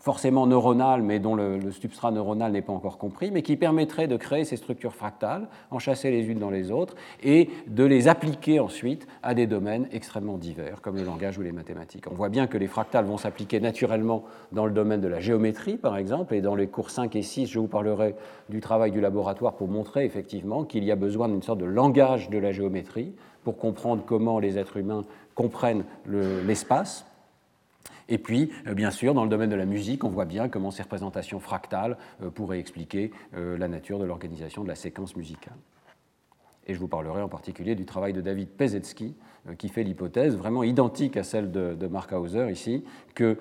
forcément 0.00 0.46
neuronales, 0.46 1.02
mais 1.02 1.18
dont 1.18 1.34
le, 1.34 1.70
substrat 1.70 2.10
neuronal 2.10 2.52
n'est 2.52 2.62
pas 2.62 2.72
encore 2.72 2.98
compris, 2.98 3.30
mais 3.30 3.42
qui 3.42 3.56
permettrait 3.56 4.06
de 4.06 4.16
créer 4.16 4.44
ces 4.44 4.56
structures 4.56 4.94
fractales, 4.94 5.48
enchâssées 5.70 6.10
les 6.10 6.26
unes 6.28 6.38
dans 6.38 6.50
les 6.50 6.70
autres, 6.70 6.94
et 7.22 7.50
de 7.66 7.84
les 7.84 8.08
appliquer 8.08 8.60
ensuite 8.60 9.06
à 9.22 9.34
des 9.34 9.46
domaines 9.46 9.88
extrêmement 9.92 10.38
divers, 10.38 10.80
comme 10.80 10.96
le 10.96 11.04
langage 11.04 11.38
ou 11.38 11.42
les 11.42 11.52
mathématiques. 11.52 12.10
On 12.10 12.14
voit 12.14 12.28
bien 12.28 12.46
que 12.46 12.58
les 12.58 12.68
fractales 12.68 13.04
vont 13.04 13.18
s'appliquer 13.18 13.60
naturellement 13.60 14.24
dans 14.52 14.66
le 14.66 14.72
domaine 14.72 15.00
de 15.00 15.08
la 15.08 15.20
géométrie, 15.20 15.76
par 15.76 15.96
exemple, 15.96 16.34
et 16.34 16.40
dans 16.40 16.54
les 16.54 16.68
cours 16.68 16.90
5 16.90 17.14
et 17.16 17.22
6, 17.22 17.46
je 17.46 17.58
vous 17.58 17.68
parlerai 17.68 18.14
du 18.48 18.60
travail 18.60 18.90
du 18.90 19.00
laboratoire 19.00 19.54
pour 19.54 19.68
montrer 19.68 20.04
effectivement 20.04 20.64
qu'il 20.64 20.84
y 20.84 20.92
a 20.92 20.96
besoin 20.96 21.28
d'une 21.28 21.42
sorte 21.42 21.58
de 21.58 21.66
langage 21.66 22.30
de 22.30 22.38
la 22.38 22.52
géométrie 22.52 23.14
pour 23.44 23.56
comprendre 23.56 24.02
comment 24.06 24.38
les 24.38 24.58
êtres 24.58 24.76
humains 24.76 25.04
comprennent 25.34 25.84
l'espace. 26.06 27.04
Et 28.08 28.18
puis, 28.18 28.50
euh, 28.66 28.74
bien 28.74 28.90
sûr, 28.90 29.14
dans 29.14 29.24
le 29.24 29.30
domaine 29.30 29.50
de 29.50 29.56
la 29.56 29.66
musique, 29.66 30.04
on 30.04 30.08
voit 30.08 30.24
bien 30.24 30.48
comment 30.48 30.70
ces 30.70 30.82
représentations 30.82 31.40
fractales 31.40 31.98
euh, 32.22 32.30
pourraient 32.30 32.58
expliquer 32.58 33.12
euh, 33.36 33.58
la 33.58 33.68
nature 33.68 33.98
de 33.98 34.04
l'organisation 34.04 34.62
de 34.62 34.68
la 34.68 34.74
séquence 34.74 35.14
musicale. 35.14 35.56
Et 36.66 36.74
je 36.74 36.80
vous 36.80 36.88
parlerai 36.88 37.22
en 37.22 37.28
particulier 37.28 37.74
du 37.74 37.86
travail 37.86 38.12
de 38.12 38.20
David 38.20 38.48
Pezetsky, 38.48 39.14
qui 39.56 39.70
fait 39.70 39.82
l'hypothèse 39.82 40.36
vraiment 40.36 40.62
identique 40.62 41.16
à 41.16 41.22
celle 41.22 41.50
de, 41.50 41.86
Mark 41.86 42.12
Hauser 42.12 42.50
ici, 42.50 42.84
que 43.14 43.38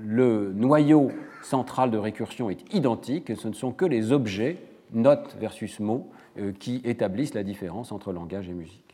le 0.00 0.52
noyau 0.54 1.10
central 1.42 1.90
de 1.90 1.98
récursion 1.98 2.48
est 2.48 2.72
identique, 2.72 3.30
et 3.30 3.34
ce 3.34 3.48
ne 3.48 3.52
sont 3.52 3.72
que 3.72 3.84
les 3.84 4.12
objets, 4.12 4.58
notes 4.92 5.36
versus 5.40 5.80
mots, 5.80 6.08
qui 6.60 6.80
établissent 6.84 7.34
la 7.34 7.42
différence 7.42 7.90
entre 7.90 8.12
langage 8.12 8.48
et 8.48 8.52
musique. 8.52 8.85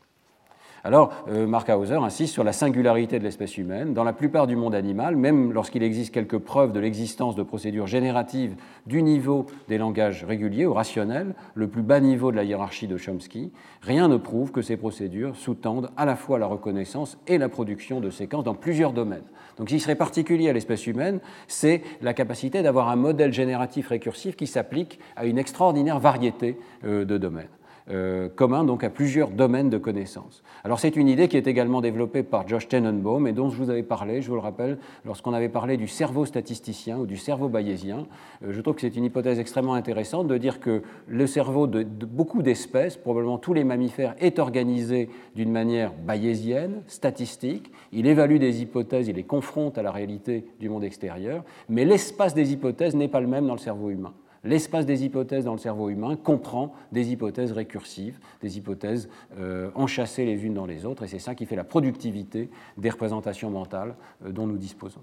Alors, 0.85 1.13
euh, 1.29 1.47
Mark 1.47 1.69
Hauser 1.69 1.95
insiste 1.95 2.33
sur 2.33 2.43
la 2.43 2.53
singularité 2.53 3.21
de 3.21 3.25
l'espèce 3.25 3.57
humaine. 3.57 3.95
Dans 3.95 4.03
la 4.03 4.13
plupart 4.13 4.49
du 4.49 4.57
monde 4.57 4.75
animal, 4.75 5.15
même 5.15 5.53
lorsqu'il 5.53 5.85
existe 5.85 6.13
quelques 6.13 6.39
preuves 6.39 6.73
de 6.73 6.81
l'existence 6.81 7.37
de 7.37 7.45
procédures 7.45 7.87
génératives 7.87 8.57
du 8.87 9.05
niveau 9.05 9.47
des 9.69 9.79
langages 9.79 10.25
réguliers 10.25 10.67
ou 10.67 10.75
rationnels, 10.75 11.37
le 11.55 11.69
plus 11.69 11.83
bas 11.83 12.01
niveau 12.01 12.33
de 12.33 12.37
la 12.37 12.43
hiérarchie 12.43 12.89
de 12.89 12.97
Chomsky, 12.97 13.53
rien 13.81 14.09
ne 14.09 14.17
prouve 14.17 14.51
que 14.51 14.61
ces 14.61 14.77
procédures 14.77 15.37
sous-tendent 15.37 15.91
à 15.97 16.05
la 16.05 16.17
fois 16.17 16.41
la 16.41 16.47
reconnaissance 16.47 17.17
et 17.29 17.39
la 17.39 17.49
production 17.49 18.01
de 18.01 18.11
séquences 18.11 18.43
dans 18.43 18.55
plusieurs 18.55 18.93
domaines. 18.93 19.23
Donc, 19.59 19.69
ce 19.69 19.75
qui 19.75 19.81
serait 19.81 19.95
particulier 19.95 20.49
à 20.49 20.53
l'espèce 20.53 20.89
humaine, 20.89 21.21
c'est 21.47 21.83
la 22.01 22.13
capacité 22.13 22.61
d'avoir 22.61 22.89
un 22.89 22.97
modèle 22.97 23.33
génératif 23.33 23.87
récursif 23.89 24.35
qui 24.35 24.49
s'applique 24.49 24.99
à 25.15 25.27
une 25.27 25.39
extraordinaire 25.39 26.01
variété 26.01 26.59
euh, 26.85 27.05
de 27.05 27.19
domaines. 27.19 27.47
Euh, 27.91 28.29
commun 28.29 28.63
donc 28.63 28.85
à 28.85 28.91
plusieurs 28.91 29.31
domaines 29.31 29.69
de 29.69 29.79
connaissances. 29.79 30.45
Alors 30.63 30.79
c'est 30.79 30.95
une 30.95 31.09
idée 31.09 31.27
qui 31.27 31.37
est 31.37 31.49
également 31.49 31.81
développée 31.81 32.23
par 32.23 32.47
Josh 32.47 32.69
Tenenbaum 32.69 33.27
et 33.27 33.33
dont 33.33 33.51
je 33.51 33.57
vous 33.57 33.71
avais 33.71 33.83
parlé, 33.83 34.23
je 34.23 34.29
vous 34.29 34.37
le 34.37 34.41
rappelle, 34.41 34.79
lorsqu'on 35.05 35.33
avait 35.33 35.49
parlé 35.49 35.77
du 35.77 35.89
cerveau 35.89 36.25
statisticien 36.25 36.99
ou 36.99 37.07
du 37.07 37.17
cerveau 37.17 37.49
bayésien. 37.49 38.07
Euh, 38.45 38.53
je 38.53 38.61
trouve 38.61 38.77
que 38.77 38.83
c'est 38.83 38.97
une 38.97 39.05
hypothèse 39.05 39.41
extrêmement 39.41 39.75
intéressante 39.75 40.29
de 40.29 40.39
dire 40.39 40.61
que 40.61 40.83
le 41.09 41.27
cerveau 41.27 41.67
de, 41.67 41.83
beaucoup 41.83 42.43
d'espèces, 42.43 42.97
probablement 42.97 43.39
tous 43.39 43.53
les 43.53 43.65
mammifères, 43.65 44.15
est 44.21 44.39
organisé 44.39 45.11
d'une 45.35 45.51
manière 45.51 45.93
bayésienne, 45.93 46.83
statistique. 46.87 47.73
Il 47.91 48.07
évalue 48.07 48.39
des 48.39 48.63
hypothèses, 48.63 49.09
il 49.09 49.17
les 49.17 49.25
confronte 49.25 49.77
à 49.77 49.83
la 49.83 49.91
réalité 49.91 50.47
du 50.61 50.69
monde 50.69 50.85
extérieur, 50.85 51.43
mais 51.69 51.85
l'espace 51.85 52.35
des 52.35 52.53
hypothèses 52.53 52.95
n'est 52.95 53.09
pas 53.09 53.21
le 53.21 53.27
même 53.27 53.47
dans 53.47 53.55
le 53.55 53.59
cerveau 53.59 53.91
humain. 53.91 54.13
L'espace 54.45 54.87
des 54.87 55.05
hypothèses 55.05 55.45
dans 55.45 55.53
le 55.53 55.59
cerveau 55.59 55.89
humain 55.89 56.17
comprend 56.17 56.75
des 56.91 57.13
hypothèses 57.13 57.53
récursives, 57.53 58.19
des 58.41 58.59
hypothèses 58.59 59.09
euh, 59.39 59.71
enchâssées 59.75 60.25
les 60.25 60.45
unes 60.45 60.55
dans 60.55 60.67
les 60.67 60.85
autres, 60.85 61.05
et 61.05 61.09
c'est 61.09 61.21
ça 61.21 61.35
qui 61.35 61.47
fait 61.47 61.55
la 61.57 61.65
productivité 61.65 62.51
des 62.77 62.91
représentations 62.91 63.51
mentales 63.51 63.95
euh, 64.25 64.33
dont 64.33 64.47
nous 64.47 64.59
disposons. 64.59 65.03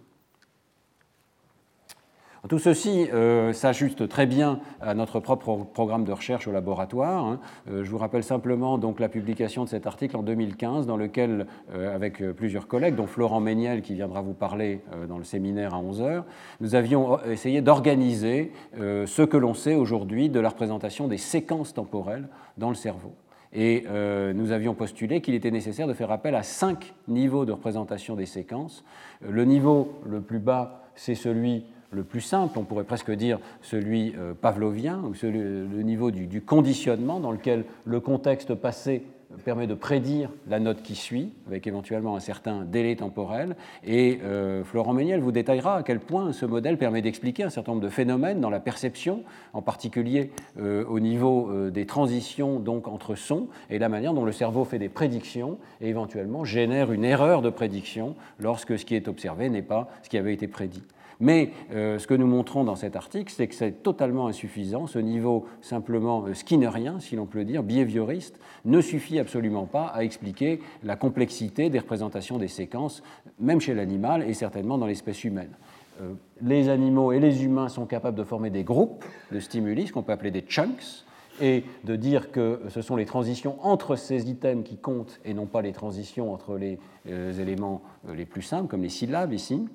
Tout 2.48 2.60
ceci 2.60 3.10
euh, 3.14 3.52
s'ajuste 3.52 4.08
très 4.08 4.26
bien 4.26 4.62
à 4.80 4.94
notre 4.94 5.20
propre 5.20 5.58
programme 5.74 6.06
de 6.06 6.14
recherche 6.14 6.48
au 6.48 6.54
laboratoire. 6.54 7.26
Hein. 7.26 7.40
Euh, 7.70 7.84
je 7.84 7.92
vous 7.92 7.98
rappelle 7.98 8.24
simplement 8.24 8.78
donc 8.78 9.02
la 9.02 9.10
publication 9.10 9.66
de 9.66 9.70
cet 9.70 9.86
article 9.86 10.16
en 10.16 10.24
2015 10.24 10.88
dans 10.88 10.96
lequel, 10.96 11.48
euh, 11.74 11.94
avec 11.94 12.24
plusieurs 12.32 12.68
collègues, 12.68 12.96
dont 12.96 13.08
Florent 13.08 13.42
Méniel 13.42 13.82
qui 13.82 13.94
viendra 13.94 14.22
vous 14.22 14.34
parler 14.34 14.82
dans 15.10 15.18
le 15.18 15.26
séminaire 15.26 15.74
à 15.74 15.82
11h, 15.82 16.24
nous 16.62 16.76
avions 16.76 17.22
essayé 17.26 17.62
d'organiser 17.62 18.52
ce 18.78 19.22
que 19.22 19.38
l'on 19.38 19.54
sait 19.54 19.76
aujourd'hui 19.76 20.30
de 20.30 20.40
la 20.40 20.50
représentation 20.50 21.08
des 21.08 21.18
séquences 21.18 21.74
temporelles 21.74 22.28
dans 22.58 22.70
le 22.70 22.76
cerveau. 22.76 23.14
Et 23.54 23.86
nous 24.34 24.52
avions 24.52 24.74
postulé 24.74 25.22
qu'il 25.22 25.36
était 25.36 25.52
nécessaire 25.52 25.88
de 25.88 25.94
faire 25.94 26.12
appel 26.12 26.36
à 26.36 26.44
cinq 26.44 26.94
niveaux 27.08 27.46
de 27.46 27.52
représentation 27.52 28.16
des 28.16 28.26
séquences. 28.26 28.84
le 29.22 29.46
niveau 29.46 29.94
le 30.06 30.22
plus 30.22 30.40
bas, 30.40 30.84
c'est 30.96 31.16
celui 31.16 31.66
le 31.92 32.04
plus 32.04 32.22
simple, 32.22 32.60
on 32.60 32.64
pourrait 32.64 32.84
presque 32.84 33.12
dire 33.12 33.40
celui 33.62 34.14
euh, 34.18 34.34
pavlovien, 34.34 35.02
ou 35.04 35.14
le 35.24 35.82
niveau 35.82 36.12
du, 36.12 36.42
conditionnement 36.42 37.20
dans 37.20 37.32
lequel 37.32 37.66
le 37.86 38.00
contexte 38.00 38.54
passé 38.54 39.04
permet 39.44 39.68
de 39.68 39.76
prédire 39.76 40.32
la 40.48 40.60
note 40.60 40.82
qui 40.82 40.96
suit, 40.96 41.32
avec 41.48 41.68
éventuellement 41.68 42.16
un 42.16 42.20
certain 42.20 42.64
délai 42.64 42.96
temporel. 42.96 43.56
Et 43.86 44.20
euh, 44.24 44.64
Florent 44.64 44.94
Méniel 44.94 45.20
vous 45.20 45.32
détaillera 45.32 45.78
à 45.78 45.84
quel 45.84 46.00
point 46.00 46.34
ce 46.34 46.46
modèle 46.46 46.78
permet 46.78 47.04
d'expliquer 47.04 47.44
un 47.44 47.50
certain 47.50 47.74
nombre 47.74 47.84
de 47.84 47.90
phénomènes 47.90 48.42
dans 48.42 48.50
la 48.50 48.60
perception, 48.60 49.24
en 49.54 49.62
particulier 49.62 50.32
euh, 50.60 50.84
au 50.86 51.00
niveau 51.00 51.70
des 51.70 51.86
transitions 51.86 52.60
donc 52.60 52.88
entre 52.88 53.16
sons 53.16 53.48
et 53.70 53.78
la 53.78 53.90
manière 53.90 54.14
dont 54.14 54.26
le 54.26 54.32
cerveau 54.32 54.66
fait 54.66 54.80
des 54.80 54.90
prédictions 54.90 55.58
et 55.80 55.90
éventuellement 55.90 56.44
génère 56.44 56.92
une 56.92 57.06
erreur 57.06 57.42
de 57.42 57.50
prédiction 57.50 58.16
lorsque 58.40 58.80
ce 58.80 58.86
qui 58.86 58.96
est 58.96 59.08
observé 59.08 59.50
n'est 59.50 59.62
pas 59.62 59.90
ce 60.04 60.10
qui 60.10 60.18
avait 60.18 60.34
été 60.34 60.48
prédit. 60.48 60.84
Mais 61.20 61.52
euh, 61.74 62.00
ce 62.00 62.08
que 62.08 62.14
nous 62.14 62.28
montrons 62.28 62.64
dans 62.64 62.78
cet 62.78 62.96
article, 62.96 63.32
c'est 63.36 63.48
que 63.48 63.56
c'est 63.56 63.84
totalement 63.84 64.28
insuffisant. 64.28 64.88
Ce 64.88 65.00
niveau 65.00 65.48
simplement 65.62 66.24
euh, 66.26 66.34
skinnerien, 66.34 67.00
si 67.00 67.18
l'on 67.18 67.26
peut 67.26 67.44
dire, 67.44 67.62
behavioriste, 67.62 68.40
ne 68.64 68.80
suffit 68.80 69.20
absolument 69.20 69.66
pas 69.66 69.88
à 69.88 70.04
expliquer 70.04 70.62
la 70.84 70.96
complexité 70.96 71.70
des 71.70 71.80
représentations 71.80 72.38
des 72.38 72.48
séquences, 72.48 73.04
même 73.38 73.60
chez 73.60 73.74
l'animal 73.74 74.24
et 74.24 74.34
certainement 74.34 74.78
dans 74.78 74.88
l'espèce 74.88 75.24
humaine 75.24 75.56
euh, 76.02 76.14
les 76.42 76.70
animaux 76.70 77.12
et 77.12 77.20
les 77.20 77.44
humains 77.44 77.68
sont 77.68 77.86
capables 77.86 78.18
de 78.18 78.24
former 78.24 78.50
des 78.50 78.64
groupes 78.64 79.04
de 79.34 79.42
stimuli, 79.42 79.88
ce 79.88 79.92
qu'on 79.92 80.04
peut 80.04 80.14
appeler 80.14 80.32
des 80.32 80.46
chunks, 80.48 81.04
et 81.42 81.66
de 81.84 81.98
dire 81.98 82.32
que 82.32 82.62
ce 82.70 82.82
sont 82.82 82.96
les 82.96 83.06
transitions 83.06 83.58
entre 83.66 83.98
ces 83.98 84.30
items 84.30 84.64
qui 84.64 84.78
comptent 84.78 85.20
et 85.26 85.34
non 85.34 85.46
pas 85.46 85.62
les 85.62 85.74
transitions 85.74 86.34
entre 86.34 86.56
les 86.58 86.80
éléments 87.06 87.82
les 88.14 88.26
plus 88.26 88.42
simples, 88.42 88.68
comme 88.68 88.84
les 88.84 88.90
syllabes 88.90 89.32
ici. 89.32 89.66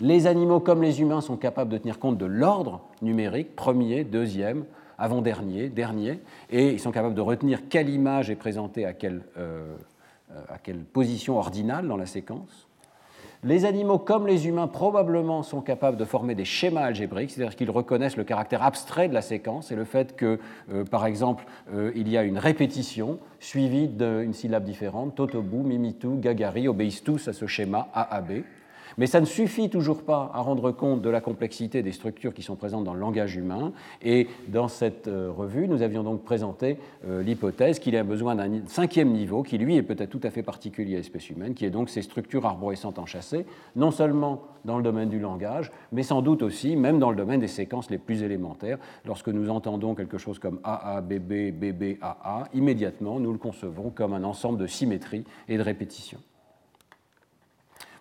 Les 0.00 0.26
animaux 0.26 0.60
comme 0.60 0.82
les 0.82 1.00
humains 1.00 1.22
sont 1.22 1.36
capables 1.36 1.70
de 1.70 1.78
tenir 1.78 1.98
compte 1.98 2.18
de 2.18 2.26
l'ordre 2.26 2.82
numérique, 3.00 3.56
premier, 3.56 4.04
deuxième, 4.04 4.64
avant-dernier, 4.98 5.68
dernier, 5.68 6.20
et 6.50 6.72
ils 6.72 6.80
sont 6.80 6.92
capables 6.92 7.14
de 7.14 7.20
retenir 7.20 7.68
quelle 7.68 7.88
image 7.88 8.28
est 8.28 8.36
présentée 8.36 8.84
à 8.84 8.92
quelle, 8.92 9.22
euh, 9.38 9.74
à 10.50 10.58
quelle 10.58 10.80
position 10.80 11.38
ordinale 11.38 11.88
dans 11.88 11.96
la 11.96 12.06
séquence. 12.06 12.68
Les 13.42 13.64
animaux 13.64 13.98
comme 13.98 14.26
les 14.26 14.48
humains 14.48 14.66
probablement 14.66 15.42
sont 15.42 15.60
capables 15.60 15.96
de 15.96 16.04
former 16.04 16.34
des 16.34 16.44
schémas 16.44 16.82
algébriques, 16.82 17.30
c'est-à-dire 17.30 17.54
qu'ils 17.54 17.70
reconnaissent 17.70 18.16
le 18.16 18.24
caractère 18.24 18.62
abstrait 18.62 19.08
de 19.08 19.14
la 19.14 19.22
séquence 19.22 19.70
et 19.70 19.76
le 19.76 19.84
fait 19.84 20.16
que, 20.16 20.40
euh, 20.72 20.84
par 20.84 21.06
exemple, 21.06 21.44
euh, 21.72 21.92
il 21.94 22.08
y 22.08 22.18
a 22.18 22.22
une 22.22 22.38
répétition 22.38 23.18
suivie 23.38 23.88
d'une 23.88 24.32
syllabe 24.32 24.64
différente, 24.64 25.14
Totobu, 25.14 25.58
Mimitu, 25.58 26.16
Gagari 26.16 26.68
obéissent 26.68 27.04
tous 27.04 27.28
à 27.28 27.32
ce 27.32 27.46
schéma 27.46 27.88
AAB. 27.94 28.42
Mais 28.98 29.06
ça 29.06 29.20
ne 29.20 29.26
suffit 29.26 29.68
toujours 29.68 30.02
pas 30.02 30.30
à 30.32 30.40
rendre 30.40 30.72
compte 30.72 31.02
de 31.02 31.10
la 31.10 31.20
complexité 31.20 31.82
des 31.82 31.92
structures 31.92 32.32
qui 32.32 32.42
sont 32.42 32.56
présentes 32.56 32.84
dans 32.84 32.94
le 32.94 33.00
langage 33.00 33.36
humain. 33.36 33.72
Et 34.02 34.26
dans 34.48 34.68
cette 34.68 35.06
euh, 35.08 35.30
revue, 35.30 35.68
nous 35.68 35.82
avions 35.82 36.02
donc 36.02 36.24
présenté 36.24 36.78
euh, 37.06 37.22
l'hypothèse 37.22 37.78
qu'il 37.78 37.92
y 37.94 37.98
a 37.98 38.04
besoin 38.04 38.34
d'un 38.34 38.66
cinquième 38.66 39.12
niveau, 39.12 39.42
qui 39.42 39.58
lui 39.58 39.76
est 39.76 39.82
peut-être 39.82 40.10
tout 40.10 40.20
à 40.22 40.30
fait 40.30 40.42
particulier 40.42 40.94
à 40.94 40.98
l'espèce 40.98 41.28
humaine, 41.28 41.54
qui 41.54 41.66
est 41.66 41.70
donc 41.70 41.90
ces 41.90 42.00
structures 42.02 42.46
arborescentes 42.46 42.98
enchâssées, 42.98 43.44
non 43.74 43.90
seulement 43.90 44.42
dans 44.64 44.78
le 44.78 44.82
domaine 44.82 45.10
du 45.10 45.18
langage, 45.18 45.70
mais 45.92 46.02
sans 46.02 46.22
doute 46.22 46.42
aussi 46.42 46.74
même 46.74 46.98
dans 46.98 47.10
le 47.10 47.16
domaine 47.16 47.40
des 47.40 47.48
séquences 47.48 47.90
les 47.90 47.98
plus 47.98 48.22
élémentaires. 48.22 48.78
Lorsque 49.04 49.28
nous 49.28 49.50
entendons 49.50 49.94
quelque 49.94 50.18
chose 50.18 50.38
comme 50.38 50.58
AA, 50.64 51.02
BB, 51.02 51.52
BB, 51.52 51.98
AA, 52.00 52.44
immédiatement 52.54 53.20
nous 53.20 53.32
le 53.32 53.38
concevons 53.38 53.90
comme 53.90 54.14
un 54.14 54.24
ensemble 54.24 54.58
de 54.58 54.66
symétrie 54.66 55.24
et 55.48 55.58
de 55.58 55.62
répétition. 55.62 56.18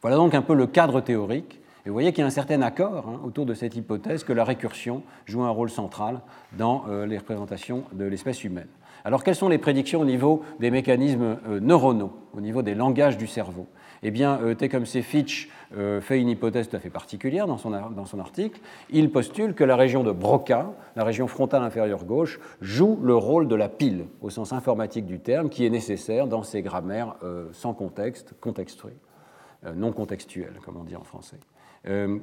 Voilà 0.05 0.17
donc 0.17 0.35
un 0.35 0.43
peu 0.43 0.53
le 0.53 0.67
cadre 0.67 1.01
théorique. 1.01 1.59
Et 1.83 1.89
vous 1.89 1.93
voyez 1.93 2.11
qu'il 2.11 2.19
y 2.19 2.23
a 2.23 2.27
un 2.27 2.29
certain 2.29 2.61
accord 2.61 3.07
hein, 3.09 3.21
autour 3.25 3.47
de 3.47 3.55
cette 3.55 3.75
hypothèse 3.75 4.23
que 4.23 4.33
la 4.33 4.43
récursion 4.43 5.01
joue 5.25 5.41
un 5.41 5.49
rôle 5.49 5.71
central 5.71 6.21
dans 6.55 6.85
euh, 6.87 7.07
les 7.07 7.17
représentations 7.17 7.85
de 7.91 8.05
l'espèce 8.05 8.43
humaine. 8.43 8.67
Alors 9.03 9.23
quelles 9.23 9.33
sont 9.33 9.49
les 9.49 9.57
prédictions 9.57 10.01
au 10.01 10.05
niveau 10.05 10.43
des 10.59 10.69
mécanismes 10.69 11.39
euh, 11.49 11.59
neuronaux, 11.59 12.13
au 12.35 12.41
niveau 12.41 12.61
des 12.61 12.75
langages 12.75 13.17
du 13.17 13.25
cerveau? 13.25 13.65
Eh 14.03 14.11
bien, 14.11 14.39
euh, 14.43 14.53
Tecumseh 14.53 15.01
Fitch 15.01 15.49
fait 16.01 16.21
une 16.21 16.29
hypothèse 16.29 16.69
tout 16.69 16.75
à 16.75 16.79
fait 16.79 16.91
particulière 16.91 17.47
dans 17.47 17.57
son, 17.57 17.71
dans 17.71 18.05
son 18.05 18.19
article. 18.19 18.61
Il 18.91 19.09
postule 19.09 19.55
que 19.55 19.63
la 19.63 19.75
région 19.75 20.03
de 20.03 20.11
Broca, 20.11 20.67
la 20.95 21.03
région 21.03 21.25
frontale 21.25 21.63
inférieure 21.63 22.05
gauche, 22.05 22.39
joue 22.61 22.99
le 23.01 23.15
rôle 23.15 23.47
de 23.47 23.55
la 23.55 23.69
pile, 23.69 24.05
au 24.21 24.29
sens 24.29 24.53
informatique 24.53 25.07
du 25.07 25.19
terme, 25.19 25.49
qui 25.49 25.65
est 25.65 25.71
nécessaire 25.71 26.27
dans 26.27 26.43
ces 26.43 26.61
grammaires 26.61 27.15
sans 27.51 27.73
contexte, 27.73 28.35
contextuées. 28.39 28.95
Euh, 29.65 29.73
non 29.73 29.91
contextuel, 29.91 30.54
comme 30.63 30.78
on 30.78 30.84
dit 30.84 30.95
en 30.95 31.04
français. 31.04 31.38
Euh, 31.88 32.19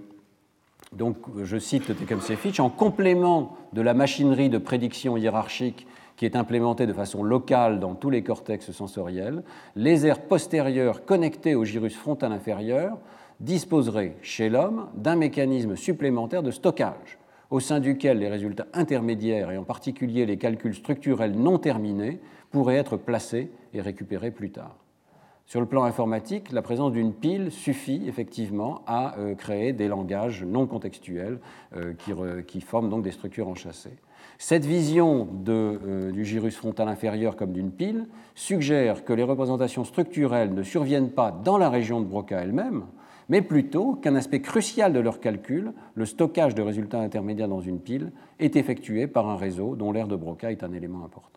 donc, 0.93 1.17
je 1.43 1.57
cite 1.57 1.97
Tecumseh 1.97 2.37
Fitch, 2.37 2.61
en 2.61 2.69
complément 2.69 3.57
de 3.73 3.81
la 3.81 3.95
machinerie 3.95 4.51
de 4.51 4.59
prédiction 4.59 5.17
hiérarchique 5.17 5.87
qui 6.17 6.27
est 6.27 6.37
implémentée 6.37 6.87
de 6.87 6.93
façon 6.93 7.23
locale 7.23 7.81
dans 7.81 7.95
tous 7.95 8.11
les 8.11 8.23
cortex 8.23 8.71
sensoriels, 8.71 9.43
les 9.75 10.07
aires 10.07 10.21
postérieures 10.21 11.05
connectées 11.05 11.55
au 11.55 11.65
gyrus 11.65 11.97
frontal 11.97 12.33
inférieur 12.33 12.99
disposeraient 13.41 14.17
chez 14.23 14.49
l'homme 14.49 14.89
d'un 14.95 15.17
mécanisme 15.17 15.75
supplémentaire 15.75 16.43
de 16.43 16.51
stockage, 16.51 17.19
au 17.51 17.61
sein 17.61 17.81
duquel 17.81 18.19
les 18.19 18.29
résultats 18.29 18.67
intermédiaires, 18.73 19.51
et 19.51 19.57
en 19.57 19.65
particulier 19.65 20.27
les 20.27 20.37
calculs 20.37 20.75
structurels 20.75 21.33
non 21.33 21.59
terminés, 21.59 22.21
pourraient 22.51 22.77
être 22.77 22.97
placés 22.97 23.51
et 23.73 23.81
récupérés 23.81 24.31
plus 24.31 24.51
tard. 24.51 24.82
Sur 25.53 25.61
le 25.61 25.67
plan 25.67 25.85
informatique, 25.85 26.51
la 26.51 26.63
présence 26.63 26.93
d'une 26.93 27.13
pile 27.13 27.51
suffit 27.51 28.05
effectivement 28.09 28.81
à 28.87 29.19
euh, 29.19 29.35
créer 29.35 29.75
des 29.75 29.87
langages 29.87 30.45
non 30.45 30.67
contextuels 30.67 31.41
euh, 31.77 31.93
qui, 32.47 32.63
forment 32.63 32.89
donc 32.89 33.03
des 33.03 33.11
structures 33.11 33.49
enchâssées. 33.49 33.99
Cette 34.39 34.65
vision 34.65 35.29
euh, 35.51 36.11
du 36.11 36.25
gyrus 36.25 36.57
frontal 36.57 36.89
inférieur 36.89 37.37
comme 37.37 37.53
d'une 37.53 37.71
pile 37.71 38.09
suggère 38.35 39.05
que 39.05 39.13
les 39.13 39.25
représentations 39.25 39.85
structurelles 39.85 40.55
ne 40.55 40.63
surviennent 40.63 41.11
pas 41.11 41.31
dans 41.45 41.59
la 41.59 41.69
région 41.69 42.01
de 42.01 42.07
Broca 42.07 42.41
elle-même, 42.41 42.87
mais 43.29 43.43
plutôt 43.43 43.97
qu'un 43.97 44.15
aspect 44.15 44.41
crucial 44.41 44.95
de 44.95 45.01
leur 45.01 45.21
calcul, 45.21 45.75
le 45.95 46.07
stockage 46.07 46.55
de 46.55 46.63
résultats 46.63 47.01
intermédiaires 47.01 47.49
dans 47.49 47.61
une 47.61 47.79
pile, 47.79 48.13
est 48.39 48.57
effectué 48.57 49.07
par 49.07 49.29
un 49.29 49.37
réseau 49.37 49.77
dont 49.77 49.93
l'aire 49.93 50.09
de 50.09 50.17
Broca 50.17 50.51
est 50.51 50.65
un 50.65 50.73
élément 50.73 51.05
important. 51.05 51.32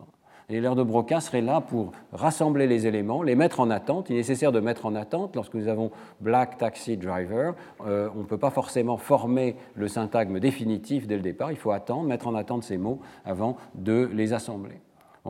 Et 0.48 0.60
l'aire 0.60 0.76
de 0.76 0.84
Broca 0.84 1.20
serait 1.20 1.40
là 1.40 1.60
pour 1.60 1.90
rassembler 2.12 2.68
les 2.68 2.86
éléments, 2.86 3.24
les 3.24 3.34
mettre 3.34 3.58
en 3.58 3.68
attente. 3.68 4.10
Il 4.10 4.14
est 4.14 4.18
nécessaire 4.18 4.52
de 4.52 4.60
mettre 4.60 4.86
en 4.86 4.94
attente. 4.94 5.34
Lorsque 5.34 5.54
nous 5.54 5.66
avons 5.66 5.90
Black 6.20 6.56
Taxi 6.56 6.96
Driver, 6.96 7.54
euh, 7.84 8.08
on 8.14 8.20
ne 8.20 8.24
peut 8.26 8.38
pas 8.38 8.50
forcément 8.50 8.96
former 8.96 9.56
le 9.74 9.88
syntagme 9.88 10.38
définitif 10.38 11.08
dès 11.08 11.16
le 11.16 11.22
départ. 11.22 11.50
Il 11.50 11.58
faut 11.58 11.72
attendre, 11.72 12.04
mettre 12.04 12.28
en 12.28 12.36
attente 12.36 12.62
ces 12.62 12.78
mots 12.78 13.00
avant 13.24 13.56
de 13.74 14.08
les 14.12 14.32
assembler. 14.32 14.80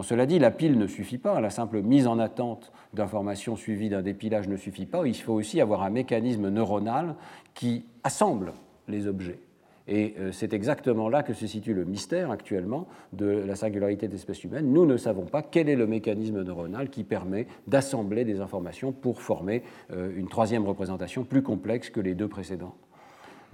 Cela 0.02 0.26
dit, 0.26 0.38
la 0.38 0.50
pile 0.50 0.79
ne 0.79 0.87
suffit 0.87 1.16
pas. 1.16 1.40
La 1.40 1.48
simple 1.48 1.81
mise 1.81 2.07
en 2.07 2.18
attente 2.18 2.70
d'informations 2.92 3.57
suivie 3.57 3.88
d'un 3.88 4.02
dépilage 4.02 4.48
ne 4.48 4.57
suffit 4.57 4.85
pas. 4.85 5.07
Il 5.07 5.16
faut 5.16 5.33
aussi 5.33 5.62
avoir 5.62 5.83
un 5.83 5.90
mécanisme 5.90 6.50
neuronal 6.50 7.14
qui 7.55 7.87
assemble 8.05 8.52
les 8.88 9.07
objets. 9.07 9.40
Et 9.88 10.14
euh, 10.18 10.33
c'est 10.33 10.53
exactement 10.53 11.09
là 11.09 11.22
que 11.22 11.33
se 11.33 11.46
situe 11.46 11.75
le 11.75 11.85
mystère 11.85 12.31
actuellement 12.31 12.88
de 13.12 13.27
la 13.27 13.55
singularité 13.55 14.09
des 14.09 14.16
espèces 14.16 14.42
humaines. 14.44 14.72
Nous 14.72 14.87
ne 14.87 14.96
savons 14.96 15.27
pas 15.27 15.42
quel 15.42 15.68
est 15.68 15.77
le 15.77 15.87
mécanisme 15.87 16.42
neuronal 16.42 16.90
qui 16.90 17.05
permet 17.05 17.46
d'assembler 17.66 18.25
des 18.25 18.40
informations 18.40 18.92
pour 18.92 19.22
former 19.22 19.62
euh, 19.92 20.11
une 20.16 20.29
troisième 20.29 20.66
représentation 20.66 21.25
plus 21.25 21.42
complexe 21.42 21.90
que 21.90 22.01
les 22.01 22.14
deux 22.14 22.29
précédentes. 22.29 22.86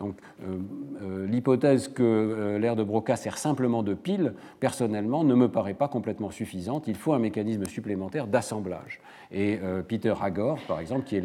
Donc 0.03 0.17
euh, 0.43 0.59
euh, 1.03 1.27
l'hypothèse 1.29 1.87
que 1.87 2.03
euh, 2.03 2.59
l'aire 2.59 2.75
de 2.75 2.83
Broca 2.83 3.15
sert 3.15 3.38
simplement 3.38 3.85
de 3.85 3.95
pile, 3.95 4.35
personnellement, 4.59 5.23
ne 5.23 5.35
me 5.37 5.49
paraît 5.49 5.75
pas 5.75 5.87
complètement 5.87 6.33
suffisante. 6.33 6.88
Il 6.88 6.97
faut 6.97 7.12
un 7.12 7.21
mécanisme 7.21 7.67
supplémentaire 7.67 8.27
d'assemblage. 8.27 9.01
Et 9.31 9.61
Peter 9.88 10.12
Hagor, 10.21 10.59
par 10.69 10.81
exemple, 10.81 11.05
qui 11.05 11.17
est 11.17 11.25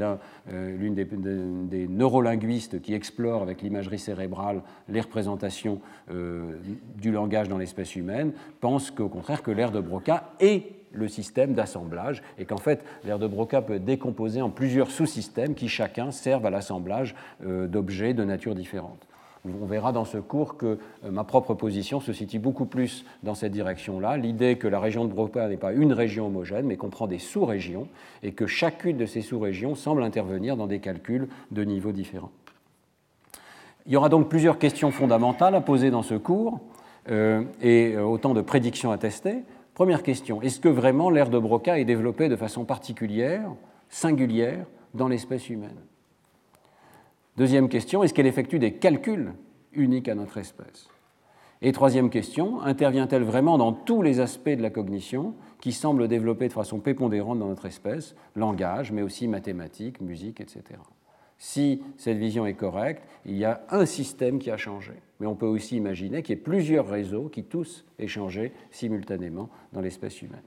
l'une 0.50 0.96
des, 0.96 1.88
neurolinguistes 1.90 2.82
qui 2.82 2.94
explore 2.94 3.42
avec 3.42 3.62
l'imagerie 3.62 4.00
cérébrale 4.00 4.62
les 4.88 5.02
représentations 5.02 5.82
du 6.10 7.12
langage 7.12 7.50
dans 7.50 7.58
l'espèce 7.58 7.98
humaine, 7.98 8.32
pense 8.62 8.92
qu'au 8.92 9.10
contraire 9.10 9.44
que 9.44 9.52
l'aire 9.52 9.72
de 9.72 9.82
Broca 9.82 10.32
est 10.40 10.77
le 10.92 11.08
système 11.08 11.54
d'assemblage 11.54 12.24
et 12.38 12.46
qu'en 12.46 12.58
fait 12.58 12.84
l'aire 13.06 13.20
de 13.20 13.28
Broca 13.28 13.62
peut 13.62 13.76
être 13.76 13.86
décomposé 13.86 14.42
en 14.42 14.50
plusieurs 14.50 14.92
sous-systèmes 14.92 15.56
qui 15.56 15.70
chacun 15.70 16.12
servent 16.12 16.46
à 16.46 16.50
l'assemblage 16.50 17.16
euh, 17.46 17.68
d'objets 17.68 18.14
de 18.14 18.24
nature 18.24 18.56
différente. 18.56 19.08
On 19.62 19.66
verra 19.66 19.92
dans 19.92 20.06
ce 20.06 20.18
cours 20.18 20.58
que 20.58 20.78
euh, 21.06 21.12
ma 21.12 21.24
propre 21.24 21.54
position 21.54 22.00
se 22.00 22.14
situe 22.14 22.40
beaucoup 22.40 22.66
plus 22.66 23.06
dans 23.24 23.36
cette 23.36 23.52
direction-là. 23.52 24.18
L'idée 24.18 24.58
que 24.58 24.68
la 24.68 24.80
région 24.80 25.06
de 25.06 25.14
Broca 25.14 25.48
n'est 25.48 25.58
pas 25.58 25.74
une 25.74 25.94
région 25.94 26.28
homogène, 26.28 26.66
mais 26.66 26.78
comprend 26.78 27.08
des 27.08 27.20
sous-régions, 27.20 27.88
et 28.24 28.32
que 28.32 28.48
chacune 28.48 28.98
de 28.98 29.06
ces 29.06 29.22
sous-régions 29.22 29.76
semble 29.76 30.04
intervenir 30.04 30.58
dans 30.58 30.68
des 30.68 30.80
calculs 30.80 31.28
de 31.52 31.64
niveaux 31.64 31.92
différents. 31.92 32.32
Il 33.86 33.94
y 33.94 33.96
aura 33.96 34.10
donc 34.10 34.28
plusieurs 34.28 34.60
questions 34.60 34.92
fondamentales 34.92 35.56
à 35.56 35.62
poser 35.62 35.92
dans 35.92 36.04
ce 36.04 36.16
cours, 36.16 36.60
euh, 37.10 37.44
et 37.62 37.98
autant 37.98 38.34
de 38.34 38.42
prédictions 38.42 38.92
à 38.92 38.98
tester. 38.98 39.44
Première 39.78 40.02
question, 40.02 40.42
est-ce 40.42 40.60
que 40.60 40.70
vraiment 40.70 41.12
l'aire 41.12 41.30
de 41.30 41.38
Broca 41.38 41.78
est 41.78 41.86
développée 41.86 42.30
de 42.30 42.36
façon 42.36 42.66
particulière, 42.66 43.52
singulière, 43.90 44.66
dans 44.96 45.08
l'espèce 45.08 45.52
humaine? 45.52 45.78
Deuxième 47.38 47.70
question, 47.70 48.02
est-ce 48.02 48.12
qu'elle 48.12 48.26
effectue 48.26 48.58
des 48.58 48.74
calculs 48.74 49.34
uniques 49.74 50.10
à 50.10 50.16
notre 50.16 50.40
espèce? 50.40 50.90
Et 51.62 51.72
troisième 51.74 52.10
question, 52.10 52.60
intervient-elle 52.62 53.22
vraiment 53.22 53.60
dans 53.60 53.72
tous 53.72 54.02
les 54.02 54.20
aspects 54.20 54.50
de 54.50 54.64
la 54.64 54.72
cognition 54.72 55.36
qui 55.62 55.74
semblent 55.74 56.08
développer 56.08 56.48
de 56.48 56.54
façon 56.54 56.80
prépondérante 56.80 57.38
dans 57.38 57.50
notre 57.50 57.68
espèce, 57.68 58.16
langage, 58.36 58.92
mais 58.92 59.04
aussi 59.04 59.28
mathématiques, 59.28 60.02
musique, 60.02 60.42
etc. 60.42 60.64
Si 61.38 61.82
cette 61.98 62.18
vision 62.18 62.46
est 62.46 62.54
correcte, 62.54 63.04
il 63.26 63.38
y 63.38 63.46
a 63.46 63.62
un 63.70 63.86
système 63.86 64.40
qui 64.40 64.50
a 64.50 64.58
changé. 64.58 64.94
Mais 65.20 65.28
on 65.28 65.36
peut 65.36 65.46
aussi 65.46 65.78
imaginer 65.78 66.24
qu'il 66.24 66.36
y 66.36 66.40
ait 66.40 66.42
plusieurs 66.42 66.88
réseaux 66.88 67.30
qui 67.30 67.44
tous 67.44 67.86
aient 68.00 68.08
changé 68.08 68.54
simultanément 68.72 69.50
dans 69.74 69.82
l'espèce 69.82 70.22
humaine. 70.22 70.42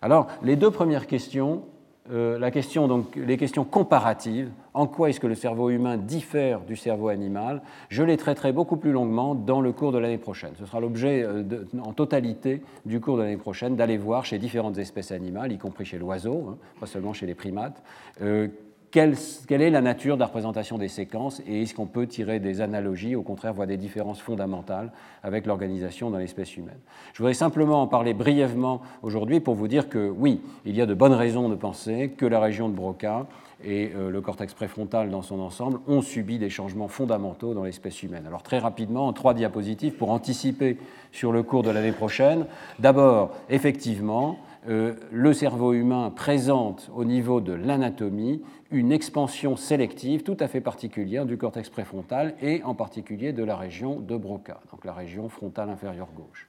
Alors, 0.00 0.26
les 0.42 0.56
deux 0.56 0.70
premières 0.70 1.06
questions 1.06 1.64
euh, 2.10 2.36
la 2.36 2.50
question, 2.50 2.88
donc, 2.88 3.14
les 3.14 3.36
questions 3.36 3.64
comparatives, 3.64 4.50
en 4.74 4.88
quoi 4.88 5.10
est-ce 5.10 5.20
que 5.20 5.28
le 5.28 5.36
cerveau 5.36 5.70
humain 5.70 5.96
diffère 5.96 6.62
du 6.62 6.74
cerveau 6.74 7.08
animal, 7.08 7.62
je 7.90 8.02
les 8.02 8.16
traiterai 8.16 8.52
beaucoup 8.52 8.76
plus 8.76 8.90
longuement 8.90 9.36
dans 9.36 9.60
le 9.60 9.70
cours 9.70 9.92
de 9.92 9.98
l'année 9.98 10.18
prochaine. 10.18 10.52
Ce 10.58 10.66
sera 10.66 10.80
l'objet 10.80 11.22
euh, 11.22 11.44
en 11.80 11.92
totalité 11.92 12.62
du 12.86 13.00
cours 13.00 13.18
de 13.18 13.22
l'année 13.22 13.36
prochaine 13.36 13.76
d'aller 13.76 13.98
voir 13.98 14.24
chez 14.24 14.38
différentes 14.38 14.78
espèces 14.78 15.12
animales, 15.12 15.52
y 15.52 15.58
compris 15.58 15.84
chez 15.84 15.98
l'oiseau, 15.98 16.48
hein, 16.50 16.58
pas 16.80 16.86
seulement 16.86 17.12
chez 17.12 17.26
les 17.26 17.36
primates, 17.36 17.80
euh, 18.20 18.48
quelle, 18.92 19.16
est 19.48 19.70
la 19.70 19.80
nature 19.80 20.16
de 20.16 20.20
la 20.20 20.26
représentation 20.26 20.76
des 20.76 20.88
séquences 20.88 21.40
et 21.46 21.62
est-ce 21.62 21.74
qu'on 21.74 21.86
peut 21.86 22.06
tirer 22.06 22.40
des 22.40 22.60
analogies, 22.60 23.16
au 23.16 23.22
contraire, 23.22 23.54
voir 23.54 23.66
des 23.66 23.78
différences 23.78 24.20
fondamentales 24.20 24.92
avec 25.22 25.46
l'organisation 25.46 26.10
dans 26.10 26.18
l'espèce 26.18 26.56
humaine? 26.58 26.78
Je 27.14 27.18
voudrais 27.18 27.32
simplement 27.32 27.80
en 27.80 27.86
parler 27.86 28.12
brièvement 28.12 28.82
aujourd'hui 29.02 29.40
pour 29.40 29.54
vous 29.54 29.66
dire 29.66 29.88
que 29.88 30.10
oui, 30.10 30.42
il 30.66 30.76
y 30.76 30.82
a 30.82 30.86
de 30.86 30.92
bonnes 30.92 31.14
raisons 31.14 31.48
de 31.48 31.54
penser 31.54 32.10
que 32.16 32.26
la 32.26 32.38
région 32.38 32.68
de 32.68 32.74
Broca 32.74 33.26
et 33.64 33.92
euh, 33.94 34.10
le 34.10 34.20
cortex 34.20 34.54
préfrontal 34.54 35.10
dans 35.10 35.22
son 35.22 35.40
ensemble 35.40 35.80
ont 35.86 36.02
subi 36.02 36.38
des 36.38 36.50
changements 36.50 36.88
fondamentaux 36.88 37.54
dans 37.54 37.64
l'espèce 37.64 38.02
humaine. 38.02 38.24
Alors 38.26 38.42
très 38.42 38.58
rapidement, 38.58 39.06
en 39.06 39.12
trois 39.12 39.34
diapositives 39.34 39.94
pour 39.94 40.10
anticiper 40.10 40.78
sur 41.12 41.32
le 41.32 41.42
cours 41.42 41.62
de 41.62 41.70
l'année 41.70 41.92
prochaine. 41.92 42.46
D'abord, 42.78 43.32
effectivement, 43.50 44.38
euh, 44.68 44.94
le 45.10 45.32
cerveau 45.32 45.72
humain 45.72 46.12
présente 46.14 46.90
au 46.94 47.04
niveau 47.04 47.40
de 47.40 47.52
l'anatomie 47.52 48.42
une 48.70 48.92
expansion 48.92 49.56
sélective 49.56 50.22
tout 50.22 50.36
à 50.38 50.48
fait 50.48 50.60
particulière 50.60 51.26
du 51.26 51.36
cortex 51.36 51.68
préfrontal 51.68 52.34
et 52.40 52.62
en 52.62 52.74
particulier 52.74 53.32
de 53.32 53.42
la 53.42 53.56
région 53.56 54.00
de 54.00 54.16
Broca, 54.16 54.60
donc 54.70 54.84
la 54.84 54.92
région 54.92 55.28
frontale 55.28 55.68
inférieure 55.68 56.08
gauche. 56.16 56.48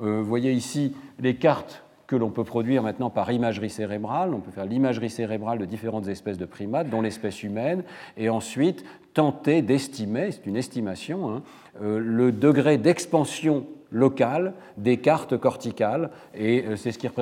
Euh, 0.00 0.22
voyez 0.22 0.52
ici 0.52 0.94
les 1.18 1.36
cartes 1.36 1.84
que 2.14 2.20
l'on 2.20 2.30
peut 2.30 2.44
produire 2.44 2.84
maintenant 2.84 3.10
par 3.10 3.32
imagerie 3.32 3.70
cérébrale. 3.70 4.34
On 4.34 4.38
peut 4.38 4.52
faire 4.52 4.66
l'imagerie 4.66 5.10
cérébrale 5.10 5.58
de 5.58 5.64
différentes 5.64 6.06
espèces 6.06 6.38
de 6.38 6.44
primates, 6.44 6.88
dont 6.88 7.00
l'espèce 7.00 7.42
humaine, 7.42 7.82
et 8.16 8.28
ensuite 8.28 8.84
tenter 9.14 9.62
d'estimer, 9.62 10.30
c'est 10.30 10.46
une 10.46 10.56
estimation, 10.56 11.28
hein, 11.28 11.42
euh, 11.82 11.98
le 11.98 12.30
degré 12.30 12.78
d'expansion 12.78 13.66
locale 13.90 14.54
des 14.76 14.98
cartes 14.98 15.36
corticales. 15.36 16.10
Et 16.36 16.64
euh, 16.64 16.76
c'est 16.76 16.92
ce 16.92 16.98
qui 16.98 17.06
est 17.06 17.12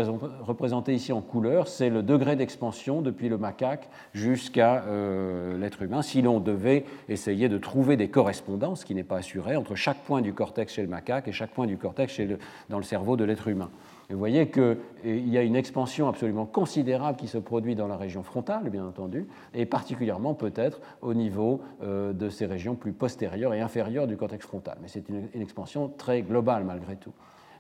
représenté 0.43 0.95
ici 0.95 1.11
en 1.13 1.23
couleur, 1.23 1.69
c'est 1.69 1.89
le 1.89 2.03
degré 2.03 2.37
d'expansion 2.37 3.01
depuis 3.01 3.31
le 3.31 3.39
macaque 3.39 3.89
jusqu'à 4.13 4.85
euh, 4.85 5.57
l'être 5.57 5.81
humain. 5.81 6.03
Si 6.03 6.21
l'on 6.21 6.39
devait 6.39 6.85
essayer 7.09 7.49
de 7.49 7.57
trouver 7.57 7.97
des 7.97 8.09
correspondances, 8.09 8.85
qui 8.85 8.95
n'est 8.95 9.05
pas 9.05 9.19
assuré, 9.19 9.57
entre 9.57 9.75
chaque 9.75 10.05
point 10.05 10.21
du 10.21 10.35
cortex 10.35 10.75
chez 10.75 10.83
le 10.83 10.89
macaque 10.89 11.29
et 11.29 11.33
chaque 11.33 11.51
point 11.51 11.67
du 11.67 11.79
cortex 11.79 12.21
dans 12.69 12.79
le 12.79 12.85
cerveau 12.85 13.17
de 13.17 13.25
l'être 13.25 13.49
humain 13.49 13.71
vous 14.13 14.19
voyez 14.19 14.49
qu'il 14.49 15.29
y 15.29 15.39
a 15.39 15.43
une 15.43 15.57
expansion 15.57 16.09
absolument 16.09 16.45
considérable 16.45 17.17
qui 17.17 17.29
se 17.29 17.39
produit 17.39 17.75
dans 17.75 17.89
la 17.89 17.97
région 17.97 18.23
frontale, 18.23 18.69
bien 18.69 18.87
entendu, 18.87 19.27
et 19.55 19.65
particulièrement 19.65 20.35
peut-être 20.35 20.81
au 21.01 21.15
niveau 21.15 21.61
euh, 21.83 22.13
de 22.13 22.29
ces 22.29 22.47
régions 22.47 22.75
plus 22.75 22.93
postérieures 22.93 23.55
et 23.55 23.61
inférieures 23.61 24.07
du 24.07 24.17
cortex 24.17 24.47
frontal. 24.47 24.79
Mais 24.83 24.89
c'est 24.89 25.09
une, 25.09 25.29
expansion 25.41 25.89
très 25.89 26.23
globale 26.23 26.65
malgré 26.65 26.97
tout. 26.97 27.13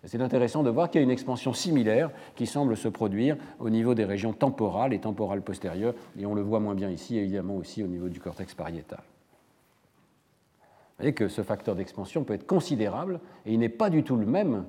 C'est 0.05 0.21
intéressant 0.21 0.63
de 0.63 0.71
voir 0.71 0.91
qu'il 0.91 1.01
y 1.01 1.03
a 1.03 1.05
une 1.05 1.11
expansion 1.11 1.53
similaire 1.53 2.11
qui 2.35 2.47
semble 2.47 2.77
se 2.77 2.89
produire 2.89 3.37
au 3.61 3.71
niveau 3.71 3.95
des 3.95 4.05
régions 4.05 4.33
temporales 4.33 4.93
et 4.93 4.99
temporales 4.99 5.43
postérieures, 5.43 5.95
et 6.19 6.27
on 6.27 6.35
le 6.35 6.43
voit 6.43 6.61
moins 6.61 6.75
bien 6.75 6.91
ici, 6.91 7.19
évidemment 7.19 7.57
aussi 7.57 7.85
au 7.85 7.87
niveau 7.87 8.09
du 8.09 8.19
cortex 8.19 8.55
pariétal. 8.55 9.03
Vous 10.59 11.05
voyez 11.05 11.15
que 11.15 11.29
ce 11.29 11.43
facteur 11.43 11.77
d'expansion 11.77 12.25
peut 12.25 12.35
être 12.35 12.47
considérable, 12.47 13.21
et 13.47 13.53
il 13.53 13.59
n'est 13.61 13.69
pas 13.69 13.91
du 13.91 14.03
tout 14.03 14.17
le 14.17 14.27
même 14.27 14.65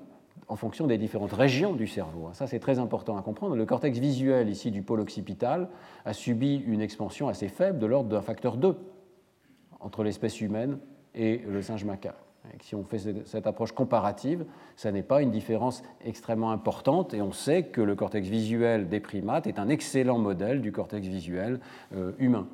en 0.47 0.55
fonction 0.55 0.87
des 0.87 0.97
différentes 0.97 1.33
régions 1.33 1.73
du 1.73 1.87
cerveau. 1.87 2.29
Ça, 2.33 2.47
c'est 2.47 2.59
très 2.59 2.79
important 2.79 3.17
à 3.17 3.21
comprendre. 3.21 3.55
Le 3.55 3.65
cortex 3.65 3.97
visuel, 3.99 4.49
ici, 4.49 4.71
du 4.71 4.81
pôle 4.81 4.99
occipital, 4.99 5.69
a 6.05 6.13
subi 6.13 6.63
une 6.67 6.81
expansion 6.81 7.27
assez 7.27 7.47
faible, 7.47 7.79
de 7.79 7.85
l'ordre 7.85 8.09
d'un 8.09 8.21
facteur 8.21 8.57
2, 8.57 8.75
entre 9.79 10.03
l'espèce 10.03 10.41
humaine 10.41 10.79
et 11.15 11.41
le 11.47 11.61
singe 11.61 11.85
macaque. 11.85 12.15
Si 12.61 12.75
on 12.75 12.83
fait 12.83 12.99
cette 13.25 13.47
approche 13.47 13.71
comparative, 13.71 14.45
ça 14.75 14.91
n'est 14.91 15.03
pas 15.03 15.21
une 15.21 15.31
différence 15.31 15.81
extrêmement 16.03 16.51
importante 16.51 17.13
et 17.13 17.21
on 17.21 17.31
sait 17.31 17.63
que 17.63 17.81
le 17.81 17.95
cortex 17.95 18.27
visuel 18.27 18.89
des 18.89 18.99
primates 18.99 19.47
est 19.47 19.59
un 19.59 19.69
excellent 19.69 20.19
modèle 20.19 20.61
du 20.61 20.71
cortex 20.71 21.07
visuel 21.07 21.59
euh, 21.95 22.11
humain. 22.19 22.47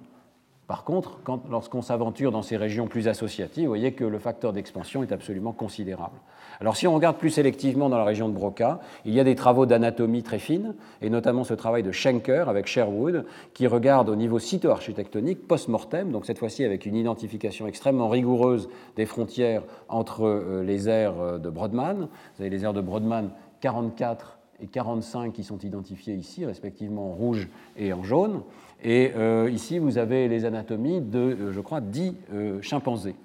Par 0.69 0.83
contre, 0.83 1.17
lorsqu'on 1.49 1.81
s'aventure 1.81 2.31
dans 2.31 2.43
ces 2.43 2.55
régions 2.55 2.85
plus 2.85 3.07
associatives, 3.07 3.63
vous 3.63 3.71
voyez 3.71 3.93
que 3.93 4.03
le 4.03 4.19
facteur 4.19 4.53
d'expansion 4.53 5.01
est 5.01 5.11
absolument 5.11 5.51
considérable. 5.51 6.19
Alors 6.61 6.77
si 6.77 6.85
on 6.85 6.93
regarde 6.93 7.17
plus 7.17 7.31
sélectivement 7.31 7.89
dans 7.89 7.97
la 7.97 8.03
région 8.03 8.29
de 8.29 8.35
Broca, 8.35 8.79
il 9.03 9.15
y 9.15 9.19
a 9.19 9.23
des 9.23 9.33
travaux 9.33 9.65
d'anatomie 9.65 10.21
très 10.21 10.37
fines, 10.37 10.75
et 11.01 11.09
notamment 11.09 11.43
ce 11.43 11.55
travail 11.55 11.81
de 11.81 11.91
Schenker 11.91 12.49
avec 12.49 12.67
Sherwood, 12.67 13.25
qui 13.55 13.65
regarde 13.65 14.09
au 14.09 14.15
niveau 14.15 14.37
cytoarchitectonique 14.37 15.47
post-mortem, 15.47 16.11
donc 16.11 16.27
cette 16.27 16.37
fois-ci 16.37 16.63
avec 16.63 16.85
une 16.85 16.95
identification 16.95 17.65
extrêmement 17.65 18.07
rigoureuse 18.07 18.69
des 18.95 19.07
frontières 19.07 19.63
entre 19.87 20.27
euh, 20.27 20.61
les 20.63 20.87
aires 20.87 21.19
euh, 21.19 21.37
de 21.39 21.49
Brodmann. 21.49 22.09
Vous 22.35 22.41
avez 22.43 22.51
les 22.51 22.63
aires 22.63 22.73
de 22.73 22.81
Brodmann 22.81 23.31
44 23.61 24.37
et 24.61 24.67
45 24.67 25.33
qui 25.33 25.43
sont 25.43 25.57
identifiées 25.59 26.13
ici, 26.13 26.45
respectivement 26.45 27.11
en 27.11 27.13
rouge 27.13 27.49
et 27.75 27.91
en 27.91 28.03
jaune. 28.03 28.41
Et 28.83 29.11
euh, 29.15 29.49
ici, 29.51 29.77
vous 29.77 29.97
avez 29.97 30.27
les 30.27 30.45
anatomies 30.45 31.01
de, 31.01 31.19
euh, 31.19 31.51
je 31.51 31.59
crois, 31.59 31.81
10 31.81 32.15
euh, 32.33 32.61
chimpanzés. 32.61 33.15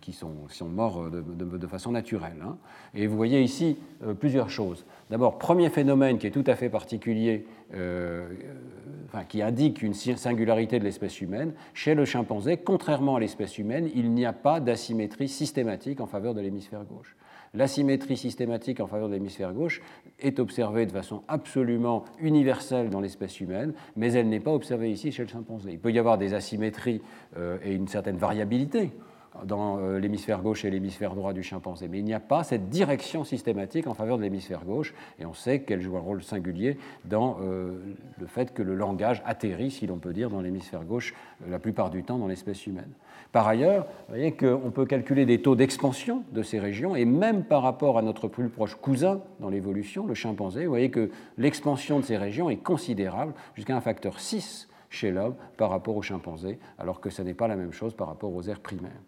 qui, 0.00 0.12
sont, 0.12 0.48
sont, 0.48 0.68
morts 0.68 1.08
de, 1.10 1.66
façon 1.68 1.92
naturelle. 1.92 2.42
Hein. 2.42 2.56
Et 2.92 3.06
vous 3.06 3.16
voyez 3.16 3.40
ici 3.40 3.76
plusieurs 4.18 4.50
choses. 4.50 4.84
D'abord, 5.10 5.38
premier 5.38 5.70
phénomène 5.70 6.18
qui 6.18 6.26
est 6.26 6.32
tout 6.32 6.42
à 6.48 6.56
fait 6.56 6.68
particulier, 6.68 7.46
enfin, 7.70 9.22
qui 9.28 9.42
indique 9.42 9.80
une 9.82 9.94
singularité 9.94 10.80
de 10.80 10.84
l'espèce 10.84 11.20
humaine, 11.20 11.52
chez 11.72 11.94
le 11.94 12.04
chimpanzé, 12.04 12.56
contrairement 12.56 13.14
à 13.14 13.20
l'espèce 13.20 13.56
humaine, 13.56 13.88
il 13.94 14.10
n'y 14.10 14.26
a 14.26 14.32
pas 14.32 14.58
d'asymétrie 14.58 15.28
systématique 15.28 16.00
en 16.00 16.08
faveur 16.08 16.34
de 16.34 16.40
l'hémisphère 16.40 16.82
gauche. 16.82 17.14
L'asymétrie 17.54 18.16
systématique 18.16 18.80
en 18.80 18.88
faveur 18.88 19.08
de 19.08 19.14
l'hémisphère 19.14 19.52
gauche 19.52 19.80
est 20.18 20.40
observée 20.40 20.86
de 20.86 20.92
façon 20.92 21.22
absolument 21.28 22.04
universelle 22.18 22.90
dans 22.90 23.00
l'espèce 23.00 23.40
humaine, 23.40 23.74
mais 23.96 24.12
elle 24.12 24.28
n'est 24.28 24.40
pas 24.40 24.52
observée 24.52 24.90
ici 24.90 25.12
chez 25.12 25.22
le 25.22 25.28
chimpanzé. 25.28 25.70
Il 25.72 25.78
peut 25.78 25.92
y 25.92 25.98
avoir 26.00 26.18
des 26.18 26.34
asymétries 26.34 27.00
euh, 27.36 27.58
et 27.64 27.72
une 27.72 27.86
certaine 27.86 28.16
variabilité 28.16 28.90
dans 29.44 29.78
euh, 29.78 29.98
l'hémisphère 29.98 30.42
gauche 30.42 30.64
et 30.64 30.70
l'hémisphère 30.70 31.14
droit 31.14 31.32
du 31.32 31.42
chimpanzé. 31.42 31.88
Mais 31.88 31.98
il 31.98 32.04
n'y 32.04 32.14
a 32.14 32.20
pas 32.20 32.44
cette 32.44 32.68
direction 32.68 33.24
systématique 33.24 33.86
en 33.86 33.94
faveur 33.94 34.16
de 34.18 34.22
l'hémisphère 34.22 34.64
gauche, 34.64 34.94
et 35.18 35.26
on 35.26 35.34
sait 35.34 35.62
qu'elle 35.62 35.80
joue 35.80 35.96
un 35.96 36.00
rôle 36.00 36.22
singulier 36.22 36.78
dans 37.04 37.38
euh, 37.40 37.78
le 38.18 38.26
fait 38.26 38.52
que 38.52 38.62
le 38.62 38.74
langage 38.74 39.22
atterrit, 39.26 39.70
si 39.70 39.86
l'on 39.86 39.98
peut 39.98 40.12
dire, 40.12 40.30
dans 40.30 40.40
l'hémisphère 40.40 40.84
gauche 40.84 41.14
la 41.48 41.58
plupart 41.58 41.90
du 41.90 42.04
temps 42.04 42.18
dans 42.18 42.28
l'espèce 42.28 42.66
humaine. 42.66 42.92
Par 43.34 43.48
ailleurs, 43.48 43.86
vous 43.86 44.14
voyez 44.14 44.30
qu'on 44.30 44.70
peut 44.70 44.86
calculer 44.86 45.26
des 45.26 45.42
taux 45.42 45.56
d'expansion 45.56 46.22
de 46.30 46.44
ces 46.44 46.60
régions, 46.60 46.94
et 46.94 47.04
même 47.04 47.42
par 47.42 47.62
rapport 47.62 47.98
à 47.98 48.02
notre 48.02 48.28
plus 48.28 48.48
proche 48.48 48.76
cousin 48.76 49.22
dans 49.40 49.48
l'évolution, 49.48 50.06
le 50.06 50.14
chimpanzé, 50.14 50.66
vous 50.66 50.70
voyez 50.70 50.88
que 50.88 51.10
l'expansion 51.36 51.98
de 51.98 52.04
ces 52.04 52.16
régions 52.16 52.48
est 52.48 52.58
considérable, 52.58 53.34
jusqu'à 53.56 53.76
un 53.76 53.80
facteur 53.80 54.20
6 54.20 54.68
chez 54.88 55.10
l'homme 55.10 55.34
par 55.56 55.70
rapport 55.70 55.96
au 55.96 56.02
chimpanzé, 56.02 56.60
alors 56.78 57.00
que 57.00 57.10
ce 57.10 57.22
n'est 57.22 57.34
pas 57.34 57.48
la 57.48 57.56
même 57.56 57.72
chose 57.72 57.92
par 57.92 58.06
rapport 58.06 58.32
aux 58.32 58.42
aires 58.44 58.60
primaires. 58.60 59.02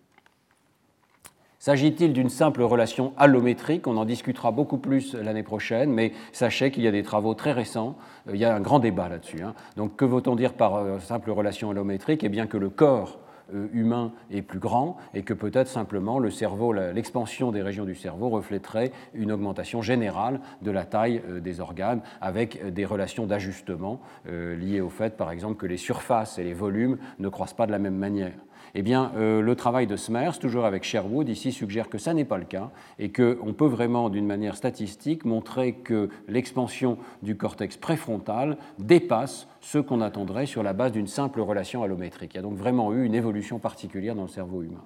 S'agit-il 1.61 2.12
d'une 2.12 2.29
simple 2.29 2.62
relation 2.62 3.12
allométrique? 3.17 3.87
On 3.87 3.97
en 3.97 4.05
discutera 4.05 4.51
beaucoup 4.51 4.79
plus 4.79 5.15
l'année 5.15 5.45
prochaine, 5.45 5.93
mais 5.93 6.12
sachez 6.33 6.73
qu'il 6.73 6.83
y 6.83 6.89
a 6.89 6.93
des 6.93 7.05
travaux 7.05 7.35
très 7.35 7.53
récents, 7.53 7.97
il 8.29 8.41
y 8.41 8.45
a 8.45 8.53
un 8.53 8.61
grand 8.61 8.81
débat 8.81 9.09
là-dessus. 9.09 9.43
Hein. 9.43 9.55
Donc 9.77 9.95
que 9.95 10.05
veut-on 10.05 10.35
dire 10.35 10.55
par 10.55 10.75
euh, 10.75 10.99
simple 10.99 11.31
relation 11.31 11.71
allométrique? 11.71 12.25
Eh 12.25 12.29
bien 12.29 12.49
que 12.49 12.57
le 12.57 12.71
corps 12.71 13.21
euh, 13.21 13.26
humain 13.73 14.13
est 14.31 14.43
plus 14.43 14.59
grand 14.59 14.97
et 15.15 15.23
que 15.23 15.35
peut-être 15.35 15.69
simplement 15.69 16.19
le 16.19 16.31
cerveau, 16.31 16.73
l'expansion 16.73 17.53
des 17.53 17.63
régions 17.63 17.85
du 17.85 17.95
cerveau 17.95 18.29
reflèterait 18.29 18.93
une 19.15 19.33
augmentation 19.33 19.83
générale 19.83 20.41
de 20.63 20.71
la 20.71 20.85
taille 20.85 21.23
euh, 21.29 21.41
des 21.41 21.61
organes 21.61 22.01
avec 22.21 22.73
des 22.73 22.85
relations 22.85 23.27
d'ajustement 23.27 24.01
liées 24.27 24.81
au 24.81 24.89
fait, 24.89 25.17
par 25.17 25.31
exemple, 25.31 25.57
que 25.57 25.67
les 25.67 25.77
surfaces 25.77 26.39
et 26.39 26.45
les 26.45 26.55
volumes 26.55 26.99
ne 27.19 27.29
croissent 27.29 27.55
pas 27.55 27.67
de 27.67 27.73
la 27.73 27.79
même 27.79 27.97
manière. 27.97 28.33
Eh 28.79 28.83
bien, 28.83 29.11
euh, 29.17 29.41
le 29.41 29.57
travail 29.57 29.87
de 29.87 29.97
Smers, 29.97 30.39
toujours 30.39 30.67
avec 30.67 30.85
Sherwood, 30.85 31.31
ici 31.31 31.51
suggère 31.51 31.89
que 31.89 31.97
ça 31.97 32.12
n'est 32.12 32.27
pas 32.27 32.37
le 32.37 32.45
cas 32.45 32.71
et 32.99 33.11
qu'on 33.11 33.55
peut 33.57 33.67
vraiment, 33.67 34.11
d'une 34.11 34.27
manière 34.27 34.55
statistique, 34.55 35.25
montrer 35.25 35.73
que 35.73 36.11
l'expansion 36.29 36.99
du 37.23 37.39
cortex 37.39 37.79
préfrontal 37.79 38.59
dépasse 38.79 39.49
ce 39.62 39.79
qu'on 39.79 40.03
attendrait 40.03 40.45
sur 40.45 40.62
la 40.62 40.75
base 40.75 40.93
d'une 40.93 41.07
simple 41.07 41.41
relation 41.41 41.83
allométrique. 41.85 42.35
Il 42.35 42.37
y 42.37 42.41
a 42.41 42.43
donc 42.43 42.59
vraiment 42.59 42.93
eu 42.93 43.07
une 43.07 43.15
évolution 43.15 43.59
particulière 43.59 44.15
dans 44.15 44.25
le 44.25 44.29
cerveau 44.29 44.62
humain. 44.62 44.85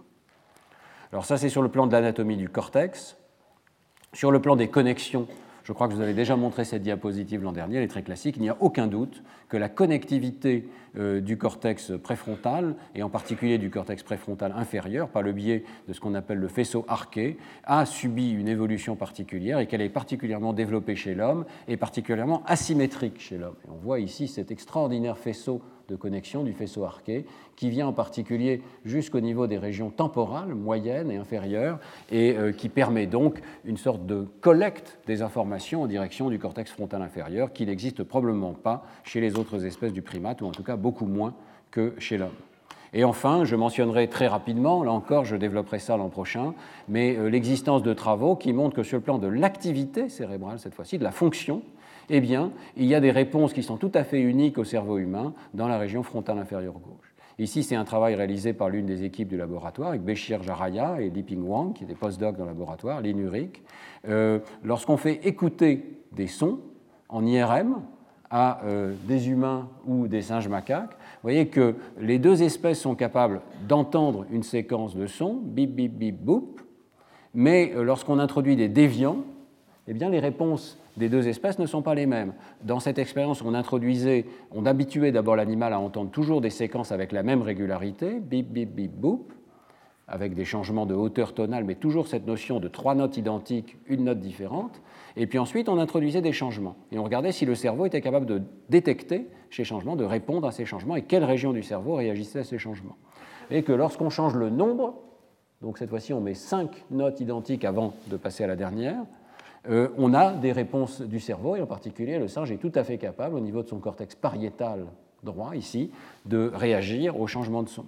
Alors 1.11 1.25
ça, 1.25 1.37
c'est 1.37 1.49
sur 1.49 1.61
le 1.61 1.69
plan 1.69 1.89
de 1.89 1.93
l'anatomie 1.93 2.37
du 2.37 2.49
cortex. 2.49 3.17
Sur 4.13 4.31
le 4.31 4.41
plan 4.41 4.55
des 4.55 4.69
connexions 4.69 5.27
je 5.71 5.73
crois 5.73 5.87
que 5.87 5.95
vous 5.95 6.01
avez 6.01 6.15
déjà 6.15 6.35
montré 6.35 6.65
cette 6.65 6.83
diapositive 6.83 7.45
l'an 7.45 7.53
dernier, 7.53 7.77
elle 7.77 7.85
est 7.85 7.87
très 7.87 8.03
classique. 8.03 8.35
Il 8.37 8.43
n'y 8.43 8.49
a 8.49 8.57
aucun 8.59 8.89
doute 8.89 9.23
que 9.49 9.57
la 9.57 9.69
connectivité 9.69 10.69
euh, 10.99 11.21
du 11.21 11.39
cortex 11.39 11.93
préfrontal, 12.03 12.75
et 12.97 13.05
en 13.05 13.09
particulier 13.09 13.57
du 13.57 13.71
cortex 13.71 14.03
préfrontal 14.03 14.53
inférieur, 14.57 15.09
par 15.09 15.23
le 15.23 15.31
biais 15.31 15.63
de 15.87 15.93
ce 15.93 16.01
qu'on 16.01 16.15
appelle 16.15 16.39
le 16.39 16.49
faisceau 16.49 16.85
arqué, 16.89 17.39
a 17.63 17.87
subi 17.87 18.33
une 18.33 18.49
évolution 18.49 18.97
particulière 18.97 19.61
et 19.61 19.69
qu'elle 19.69 19.81
est 19.81 19.91
particulièrement 19.91 20.53
développée 20.53 20.97
chez 20.97 21.15
l'homme 21.15 21.45
et 21.69 21.77
particulièrement 21.77 22.43
asymétrique 22.47 23.21
chez 23.21 23.39
l'homme. 23.39 23.55
On 23.69 23.77
voit 23.77 24.01
ici 24.01 24.27
cet 24.27 24.51
extraordinaire 24.51 25.19
faisceau 25.19 25.63
de 25.91 25.97
connexion 25.97 26.43
du 26.45 26.53
faisceau 26.53 26.85
arqué, 26.85 27.27
qui 27.57 27.69
vient 27.69 27.89
en 27.89 27.93
particulier 27.93 28.63
jusqu'au 28.85 29.21
niveau 29.21 29.47
des 29.47 29.59
régions 29.59 29.91
temporales, 29.91 30.55
moyennes 30.55 31.11
et 31.11 31.17
inférieures, 31.17 31.79
et 32.11 32.37
euh, 32.37 32.53
qui 32.53 32.69
permet 32.69 33.07
donc 33.07 33.41
une 33.65 33.77
sorte 33.77 34.07
de 34.07 34.27
collecte 34.41 34.99
des 35.07 35.21
informations 35.23 35.83
en 35.83 35.87
direction 35.87 36.31
du 36.31 36.39
cortex 36.39 36.71
frontal 36.71 37.03
inférieur, 37.03 37.53
qui 37.53 37.67
n'existe 37.67 38.03
probablement 38.03 38.55
pas 38.55 38.85
chez 39.05 39.21
les 39.21 39.39
autres 39.39 39.67
espèces 39.67 39.93
du 39.93 40.03
primate, 40.03 40.41
ou 40.41 40.47
en 40.47 40.53
tout 40.53 40.63
cas 40.63 40.77
beaucoup 40.77 41.07
moins 41.07 41.35
que 41.71 41.95
chez 41.99 42.17
l'homme. 42.17 42.31
Et 42.93 43.05
enfin, 43.05 43.45
je 43.45 43.55
mentionnerai 43.57 44.09
très 44.09 44.27
rapidement, 44.27 44.83
là 44.83 44.93
encore 44.93 45.25
je 45.25 45.37
développerai 45.37 45.79
ça 45.79 45.97
l'an 45.97 46.09
prochain, 46.09 46.55
mais 46.89 47.17
euh, 47.17 47.29
l'existence 47.29 47.83
de 47.83 47.93
travaux 47.93 48.37
qui 48.37 48.53
montrent 48.53 48.75
que 48.75 48.83
sur 48.83 48.99
le 48.99 49.03
plan 49.03 49.19
de 49.19 49.29
l'activité 49.29 50.09
cérébrale, 50.09 50.59
cette 50.59 50.75
fois-ci, 50.75 50.99
de 50.99 51.05
la 51.05 51.13
fonction, 51.13 51.63
eh 52.09 52.21
bien, 52.21 52.51
il 52.77 52.87
y 52.87 52.95
a 52.95 53.01
des 53.01 53.13
réponses 53.13 53.53
qui 53.53 53.63
sont 53.63 53.77
tout 53.77 53.93
à 53.95 54.03
fait 54.03 54.21
uniques 54.21 54.59
au 54.59 54.65
cerveau 54.65 54.99
humain 54.99 55.33
dans 55.55 55.69
la 55.69 55.79
région 55.79 56.03
frontale 56.03 56.39
inférieure 56.39 56.75
gauche. 56.75 57.15
Ici, 57.39 57.63
c'est 57.63 57.77
un 57.77 57.85
travail 57.85 58.17
réalisé 58.17 58.53
par 58.53 58.69
l'une 58.69 58.85
des 58.85 59.05
équipes 59.05 59.29
du 59.29 59.39
laboratoire, 59.39 59.91
avec 59.91 60.03
Béchir 60.03 60.43
Jaraya 60.43 61.01
et 61.01 61.09
Liping 61.09 61.43
Wang, 61.43 61.73
qui 61.73 61.85
étaient 61.85 61.95
postdocs 61.95 62.37
dans 62.37 62.45
le 62.45 62.51
laboratoire, 62.51 63.01
l'INURIC. 63.01 63.63
Euh, 64.09 64.41
Lorsqu'on 64.63 64.99
fait 64.99 65.27
écouter 65.27 66.03
des 66.13 66.27
sons 66.27 66.59
en 67.09 67.25
IRM 67.25 67.81
à 68.31 68.63
euh, 68.65 68.93
des 69.05 69.31
humains 69.31 69.69
ou 69.87 70.07
des 70.07 70.21
singes 70.21 70.49
macaques, 70.49 70.97
vous 71.23 71.29
voyez 71.29 71.49
que 71.49 71.75
les 72.01 72.19
deux 72.19 72.43
espèces 72.43 72.81
sont 72.81 72.95
capables 72.95 73.43
d'entendre 73.69 74.25
une 74.31 74.43
séquence 74.43 74.97
de 74.97 75.07
sons, 75.07 75.39
bip, 75.43 75.75
bip, 75.75 75.93
bip, 75.93 76.17
boop, 76.17 76.63
mais 77.35 77.73
euh, 77.75 77.83
lorsqu'on 77.83 78.19
introduit 78.19 78.57
des 78.57 78.69
déviants, 78.69 79.19
eh 79.87 79.93
bien, 79.93 80.09
les 80.09 80.19
réponses 80.19 80.79
des 80.97 81.11
deux 81.11 81.29
espèces 81.29 81.59
ne 81.59 81.67
sont 81.67 81.83
pas 81.83 81.95
les 81.95 82.07
mêmes. 82.07 82.33
Dans 82.63 82.81
cette 82.81 82.99
expérience, 82.99 83.43
on 83.43 83.53
introduisait, 83.53 84.25
on 84.51 84.65
habituait 84.65 85.13
d'abord 85.13 85.37
l'animal 85.37 85.75
à 85.75 85.81
entendre 85.81 86.11
toujours 86.11 86.41
des 86.41 86.51
séquences 86.51 86.91
avec 86.91 87.13
la 87.13 87.23
même 87.23 87.43
régularité, 87.43 88.19
bip, 88.19 88.49
bip, 88.51 88.71
bip, 88.75 88.93
boop, 88.93 89.33
avec 90.09 90.35
des 90.35 90.47
changements 90.47 90.87
de 90.87 90.95
hauteur 90.95 91.35
tonale, 91.35 91.65
mais 91.65 91.75
toujours 91.75 92.09
cette 92.09 92.27
notion 92.27 92.61
de 92.61 92.69
trois 92.69 92.95
notes 92.95 93.19
identiques, 93.19 93.77
une 93.87 94.05
note 94.05 94.21
différente. 94.21 94.81
Et 95.17 95.27
puis 95.27 95.39
ensuite, 95.39 95.69
on 95.69 95.79
introduisait 95.79 96.21
des 96.21 96.33
changements. 96.33 96.77
Et 96.93 96.99
on 96.99 97.05
regardait 97.05 97.33
si 97.33 97.45
le 97.45 97.55
cerveau 97.55 97.87
était 97.87 98.01
capable 98.01 98.27
de 98.27 98.43
détecter 98.69 99.27
ces 99.51 99.65
changements, 99.65 99.97
de 99.97 100.05
répondre 100.05 100.47
à 100.47 100.53
ces 100.53 100.65
changements, 100.65 100.97
et 100.97 101.03
quelle 101.03 101.25
région 101.25 101.53
du 101.53 101.63
cerveau 101.63 101.95
réagissait 101.95 102.41
à 102.41 102.45
ces 102.45 102.59
changements. 102.59 102.97
Et 103.51 103.63
que 103.63 103.73
lorsqu'on 103.73 104.11
change 104.11 104.35
le 104.35 104.51
nombre, 104.51 104.95
donc 105.61 105.79
cette 105.79 105.91
fois-ci 105.91 106.13
on 106.13 106.21
met 106.21 106.35
cinq 106.35 106.85
notes 106.91 107.21
identiques 107.21 107.65
avant 107.65 107.95
de 108.07 108.17
passer 108.17 108.45
à 108.45 108.47
la 108.47 108.57
dernière, 108.57 109.03
euh, 109.69 109.89
on 109.99 110.15
a 110.15 110.33
des 110.33 110.53
réponses 110.53 111.03
du 111.03 111.21
cerveau, 111.21 111.57
et 111.57 111.61
en 111.61 111.67
particulier 111.67 112.19
le 112.19 112.29
singe 112.29 112.51
est 112.51 112.57
tout 112.57 112.73
à 112.75 112.85
fait 112.85 112.97
capable, 112.97 113.35
au 113.35 113.41
niveau 113.41 113.63
de 113.63 113.69
son 113.69 113.79
cortex 113.79 114.15
pariétal 114.15 114.87
droit, 115.23 115.55
ici, 115.55 115.91
de 116.27 116.51
réagir 116.55 117.21
au 117.21 117.27
changement 117.27 117.63
de 117.63 117.69
son. 117.69 117.85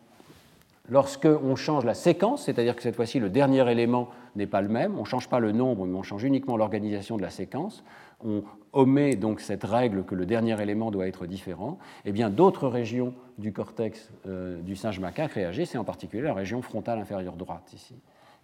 Lorsqu'on 0.88 1.54
change 1.54 1.84
la 1.84 1.94
séquence, 1.94 2.44
c'est-à-dire 2.44 2.74
que 2.74 2.82
cette 2.82 2.96
fois-ci 2.96 3.20
le 3.20 3.30
dernier 3.30 3.70
élément 3.70 4.10
n'est 4.34 4.48
pas 4.48 4.60
le 4.60 4.68
même, 4.68 4.96
on 4.96 5.02
ne 5.02 5.06
change 5.06 5.28
pas 5.28 5.38
le 5.38 5.52
nombre, 5.52 5.86
mais 5.86 5.96
on 5.96 6.02
change 6.02 6.24
uniquement 6.24 6.56
l'organisation 6.56 7.16
de 7.16 7.22
la 7.22 7.30
séquence, 7.30 7.84
on 8.24 8.42
omet 8.72 9.14
donc 9.14 9.40
cette 9.40 9.62
règle 9.62 10.04
que 10.04 10.16
le 10.16 10.26
dernier 10.26 10.60
élément 10.60 10.90
doit 10.90 11.06
être 11.06 11.26
différent, 11.26 11.78
eh 12.04 12.10
bien 12.10 12.30
d'autres 12.30 12.66
régions 12.66 13.14
du 13.38 13.52
cortex 13.52 14.10
euh, 14.26 14.60
du 14.60 14.74
singe 14.74 14.98
macaque 14.98 15.32
réagissent, 15.32 15.74
et 15.76 15.78
en 15.78 15.84
particulier 15.84 16.22
la 16.22 16.34
région 16.34 16.62
frontale 16.62 16.98
inférieure 16.98 17.36
droite 17.36 17.72
ici. 17.72 17.94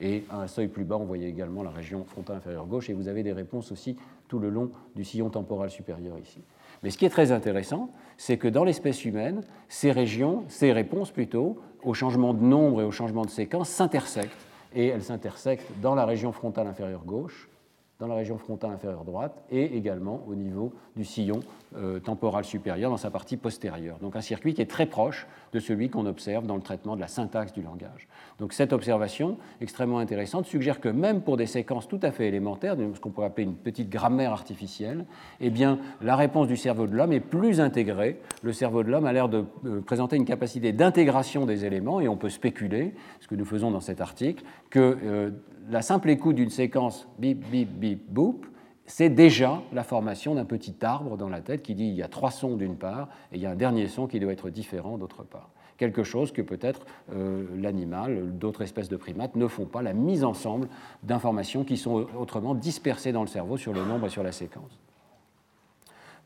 Et 0.00 0.24
à 0.30 0.42
un 0.42 0.46
seuil 0.46 0.68
plus 0.68 0.84
bas, 0.84 0.96
on 0.96 1.04
voyait 1.04 1.28
également 1.28 1.64
la 1.64 1.70
région 1.70 2.04
frontale 2.04 2.36
inférieure 2.36 2.66
gauche, 2.66 2.88
et 2.88 2.92
vous 2.92 3.08
avez 3.08 3.24
des 3.24 3.32
réponses 3.32 3.72
aussi 3.72 3.96
tout 4.28 4.38
le 4.38 4.48
long 4.48 4.70
du 4.94 5.04
sillon 5.04 5.28
temporal 5.28 5.70
supérieur 5.70 6.16
ici. 6.18 6.40
Mais 6.82 6.90
ce 6.90 6.98
qui 6.98 7.04
est 7.04 7.10
très 7.10 7.32
intéressant, 7.32 7.90
c'est 8.16 8.36
que 8.36 8.48
dans 8.48 8.64
l'espèce 8.64 9.04
humaine, 9.04 9.42
ces 9.68 9.92
régions, 9.92 10.44
ces 10.48 10.72
réponses 10.72 11.10
plutôt, 11.10 11.58
au 11.82 11.94
changement 11.94 12.34
de 12.34 12.42
nombre 12.42 12.82
et 12.82 12.84
au 12.84 12.90
changement 12.90 13.24
de 13.24 13.30
séquence, 13.30 13.68
s'intersectent. 13.68 14.46
Et 14.74 14.86
elles 14.86 15.02
s'intersectent 15.02 15.70
dans 15.80 15.94
la 15.94 16.04
région 16.04 16.32
frontale 16.32 16.66
inférieure 16.66 17.04
gauche, 17.04 17.48
dans 17.98 18.06
la 18.06 18.14
région 18.14 18.38
frontale 18.38 18.70
inférieure 18.70 19.04
droite 19.04 19.42
et 19.50 19.76
également 19.76 20.22
au 20.28 20.34
niveau 20.34 20.72
du 20.94 21.04
sillon 21.04 21.40
euh, 21.76 21.98
temporal 21.98 22.44
supérieur 22.44 22.90
dans 22.90 22.96
sa 22.96 23.10
partie 23.10 23.36
postérieure. 23.36 23.98
Donc 23.98 24.14
un 24.14 24.20
circuit 24.20 24.54
qui 24.54 24.62
est 24.62 24.70
très 24.70 24.86
proche 24.86 25.26
de 25.52 25.60
celui 25.60 25.90
qu'on 25.90 26.06
observe 26.06 26.46
dans 26.46 26.56
le 26.56 26.62
traitement 26.62 26.96
de 26.96 27.00
la 27.00 27.08
syntaxe 27.08 27.52
du 27.52 27.62
langage. 27.62 28.08
Donc 28.38 28.52
cette 28.52 28.72
observation 28.72 29.38
extrêmement 29.60 29.98
intéressante 29.98 30.46
suggère 30.46 30.80
que 30.80 30.88
même 30.88 31.22
pour 31.22 31.36
des 31.36 31.46
séquences 31.46 31.88
tout 31.88 32.00
à 32.02 32.10
fait 32.10 32.28
élémentaires, 32.28 32.76
ce 32.94 33.00
qu'on 33.00 33.10
pourrait 33.10 33.26
appeler 33.26 33.46
une 33.46 33.54
petite 33.54 33.90
grammaire 33.90 34.32
artificielle, 34.32 35.04
eh 35.40 35.50
bien 35.50 35.78
la 36.00 36.16
réponse 36.16 36.46
du 36.46 36.56
cerveau 36.56 36.86
de 36.86 36.94
l'homme 36.94 37.12
est 37.12 37.20
plus 37.20 37.60
intégrée. 37.60 38.20
Le 38.42 38.52
cerveau 38.52 38.82
de 38.82 38.90
l'homme 38.90 39.06
a 39.06 39.12
l'air 39.12 39.28
de 39.28 39.44
euh, 39.66 39.80
présenter 39.80 40.16
une 40.16 40.24
capacité 40.24 40.72
d'intégration 40.72 41.46
des 41.46 41.64
éléments 41.64 42.00
et 42.00 42.08
on 42.08 42.16
peut 42.16 42.30
spéculer, 42.30 42.94
ce 43.20 43.28
que 43.28 43.34
nous 43.34 43.44
faisons 43.44 43.70
dans 43.70 43.80
cet 43.80 44.00
article, 44.00 44.44
que 44.70 44.96
euh, 45.02 45.30
la 45.70 45.82
simple 45.82 46.10
écoute 46.10 46.36
d'une 46.36 46.50
séquence 46.50 47.08
bip, 47.18 47.44
bip, 47.50 47.68
bip, 47.68 48.02
boop, 48.08 48.46
c'est 48.88 49.10
déjà 49.10 49.60
la 49.72 49.84
formation 49.84 50.34
d'un 50.34 50.46
petit 50.46 50.74
arbre 50.82 51.16
dans 51.16 51.28
la 51.28 51.40
tête 51.40 51.62
qui 51.62 51.74
dit 51.74 51.86
il 51.86 51.94
y 51.94 52.02
a 52.02 52.08
trois 52.08 52.30
sons 52.30 52.56
d'une 52.56 52.76
part 52.76 53.08
et 53.32 53.36
il 53.36 53.42
y 53.42 53.46
a 53.46 53.50
un 53.50 53.54
dernier 53.54 53.86
son 53.86 54.06
qui 54.06 54.18
doit 54.18 54.32
être 54.32 54.48
différent 54.48 54.96
d'autre 54.96 55.22
part. 55.22 55.50
Quelque 55.76 56.02
chose 56.02 56.32
que 56.32 56.42
peut-être 56.42 56.86
euh, 57.14 57.44
l'animal, 57.56 58.36
d'autres 58.38 58.62
espèces 58.62 58.88
de 58.88 58.96
primates 58.96 59.36
ne 59.36 59.46
font 59.46 59.66
pas, 59.66 59.82
la 59.82 59.92
mise 59.92 60.24
ensemble 60.24 60.68
d'informations 61.04 61.64
qui 61.64 61.76
sont 61.76 62.06
autrement 62.18 62.54
dispersées 62.54 63.12
dans 63.12 63.20
le 63.20 63.28
cerveau 63.28 63.58
sur 63.58 63.72
le 63.72 63.84
nombre 63.84 64.06
et 64.06 64.10
sur 64.10 64.22
la 64.22 64.32
séquence. 64.32 64.80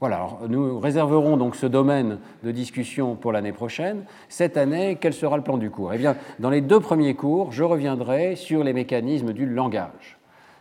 Voilà, 0.01 0.29
nous 0.49 0.81
réserverons 0.81 1.37
donc 1.37 1.55
ce 1.55 1.67
domaine 1.67 2.19
de 2.43 2.51
discussion 2.51 3.15
pour 3.15 3.31
l'année 3.31 3.53
prochaine. 3.53 4.05
Cette 4.29 4.57
année, 4.57 4.99
quel 5.01 5.13
sera 5.13 5.37
le 5.37 5.43
plan 5.43 5.59
du 5.59 5.71
cours? 5.71 5.93
Eh 5.93 5.99
bien, 5.99 6.17
dans 6.39 6.51
les 6.51 6.61
deux 6.61 6.81
premiers 6.81 7.15
cours, 7.15 7.53
je 7.53 7.63
reviendrai 7.63 8.35
sur 8.37 8.65
les 8.65 8.73
mécanismes 8.73 9.33
du 9.33 9.47
langage. 9.47 10.19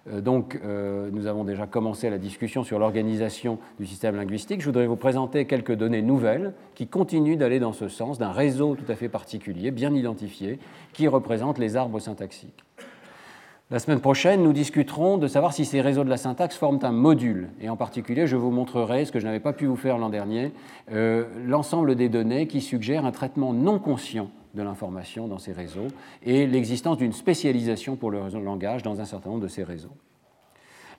Euh, 0.09 0.21
donc, 0.21 0.59
euh, 0.63 1.09
nous 1.11 1.27
avons 1.27 1.43
déjà 1.43 1.67
commencé 1.67 2.09
la 2.09 2.17
discussion 2.17 2.63
sur 2.63 2.79
l'organisation 2.79 3.59
du 3.79 3.85
système 3.85 4.15
linguistique. 4.15 4.61
Je 4.61 4.65
voudrais 4.65 4.87
vous 4.87 4.95
présenter 4.95 5.45
quelques 5.45 5.75
données 5.75 6.01
nouvelles 6.01 6.53
qui 6.75 6.87
continuent 6.87 7.37
d'aller 7.37 7.59
dans 7.59 7.73
ce 7.73 7.87
sens, 7.87 8.17
d'un 8.17 8.31
réseau 8.31 8.75
tout 8.75 8.89
à 8.91 8.95
fait 8.95 9.09
particulier, 9.09 9.71
bien 9.71 9.93
identifié, 9.93 10.59
qui 10.93 11.07
représente 11.07 11.57
les 11.57 11.75
arbres 11.75 11.99
syntaxiques. 11.99 12.63
La 13.71 13.79
semaine 13.79 14.01
prochaine, 14.01 14.43
nous 14.43 14.51
discuterons 14.51 15.17
de 15.17 15.27
savoir 15.27 15.53
si 15.53 15.63
ces 15.63 15.79
réseaux 15.79 16.03
de 16.03 16.09
la 16.09 16.17
syntaxe 16.17 16.57
forment 16.57 16.79
un 16.81 16.91
module. 16.91 17.47
Et 17.61 17.69
en 17.69 17.77
particulier, 17.77 18.27
je 18.27 18.35
vous 18.35 18.51
montrerai, 18.51 19.05
ce 19.05 19.13
que 19.13 19.21
je 19.21 19.25
n'avais 19.25 19.39
pas 19.39 19.53
pu 19.53 19.65
vous 19.65 19.77
faire 19.77 19.97
l'an 19.97 20.09
dernier, 20.09 20.51
euh, 20.91 21.23
l'ensemble 21.45 21.95
des 21.95 22.09
données 22.09 22.47
qui 22.47 22.59
suggèrent 22.59 23.05
un 23.05 23.13
traitement 23.13 23.53
non 23.53 23.79
conscient 23.79 24.29
de 24.55 24.61
l'information 24.61 25.29
dans 25.29 25.37
ces 25.37 25.53
réseaux 25.53 25.87
et 26.21 26.47
l'existence 26.47 26.97
d'une 26.97 27.13
spécialisation 27.13 27.95
pour 27.95 28.11
le 28.11 28.19
langage 28.43 28.83
dans 28.83 28.99
un 28.99 29.05
certain 29.05 29.29
nombre 29.29 29.43
de 29.43 29.47
ces 29.47 29.63
réseaux. 29.63 29.95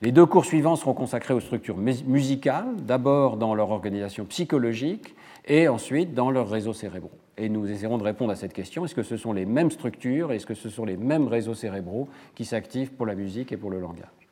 Les 0.03 0.11
deux 0.11 0.25
cours 0.25 0.43
suivants 0.43 0.75
seront 0.75 0.93
consacrés 0.93 1.33
aux 1.33 1.39
structures 1.39 1.77
musicales, 1.77 2.75
d'abord 2.85 3.37
dans 3.37 3.55
leur 3.55 3.71
organisation 3.71 4.25
psychologique 4.25 5.15
et 5.45 5.69
ensuite 5.69 6.13
dans 6.13 6.29
leurs 6.29 6.49
réseaux 6.49 6.73
cérébraux. 6.73 7.17
Et 7.37 7.47
nous 7.47 7.71
essaierons 7.71 7.97
de 7.97 8.03
répondre 8.03 8.33
à 8.33 8.35
cette 8.35 8.51
question. 8.51 8.83
Est-ce 8.83 8.95
que 8.95 9.01
ce 9.01 9.15
sont 9.15 9.31
les 9.31 9.45
mêmes 9.45 9.71
structures 9.71 10.33
Est-ce 10.33 10.45
que 10.45 10.55
ce 10.55 10.67
sont 10.67 10.83
les 10.83 10.97
mêmes 10.97 11.29
réseaux 11.29 11.53
cérébraux 11.53 12.09
qui 12.35 12.43
s'activent 12.43 12.91
pour 12.91 13.05
la 13.05 13.15
musique 13.15 13.53
et 13.53 13.57
pour 13.57 13.69
le 13.69 13.79
langage? 13.79 14.27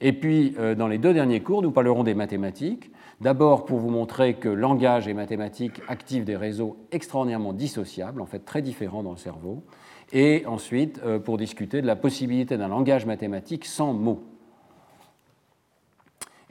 Et 0.00 0.12
puis, 0.12 0.54
dans 0.78 0.86
les 0.86 0.98
deux 0.98 1.12
derniers 1.12 1.40
cours, 1.40 1.62
nous 1.62 1.72
parlerons 1.72 2.04
des 2.04 2.14
mathématiques. 2.14 2.92
D'abord 3.20 3.64
pour 3.64 3.80
vous 3.80 3.90
montrer 3.90 4.34
que 4.34 4.48
langage 4.48 5.08
et 5.08 5.14
mathématiques 5.14 5.80
activent 5.88 6.24
des 6.24 6.36
réseaux 6.36 6.76
extraordinairement 6.92 7.54
dissociables, 7.54 8.20
en 8.20 8.26
fait 8.26 8.44
très 8.44 8.62
différents 8.62 9.02
dans 9.02 9.10
le 9.10 9.16
cerveau. 9.16 9.64
Et 10.12 10.46
ensuite 10.46 11.00
pour 11.24 11.38
discuter 11.38 11.82
de 11.82 11.88
la 11.88 11.96
possibilité 11.96 12.56
d'un 12.56 12.68
langage 12.68 13.04
mathématique 13.04 13.64
sans 13.64 13.92
mots. 13.92 14.22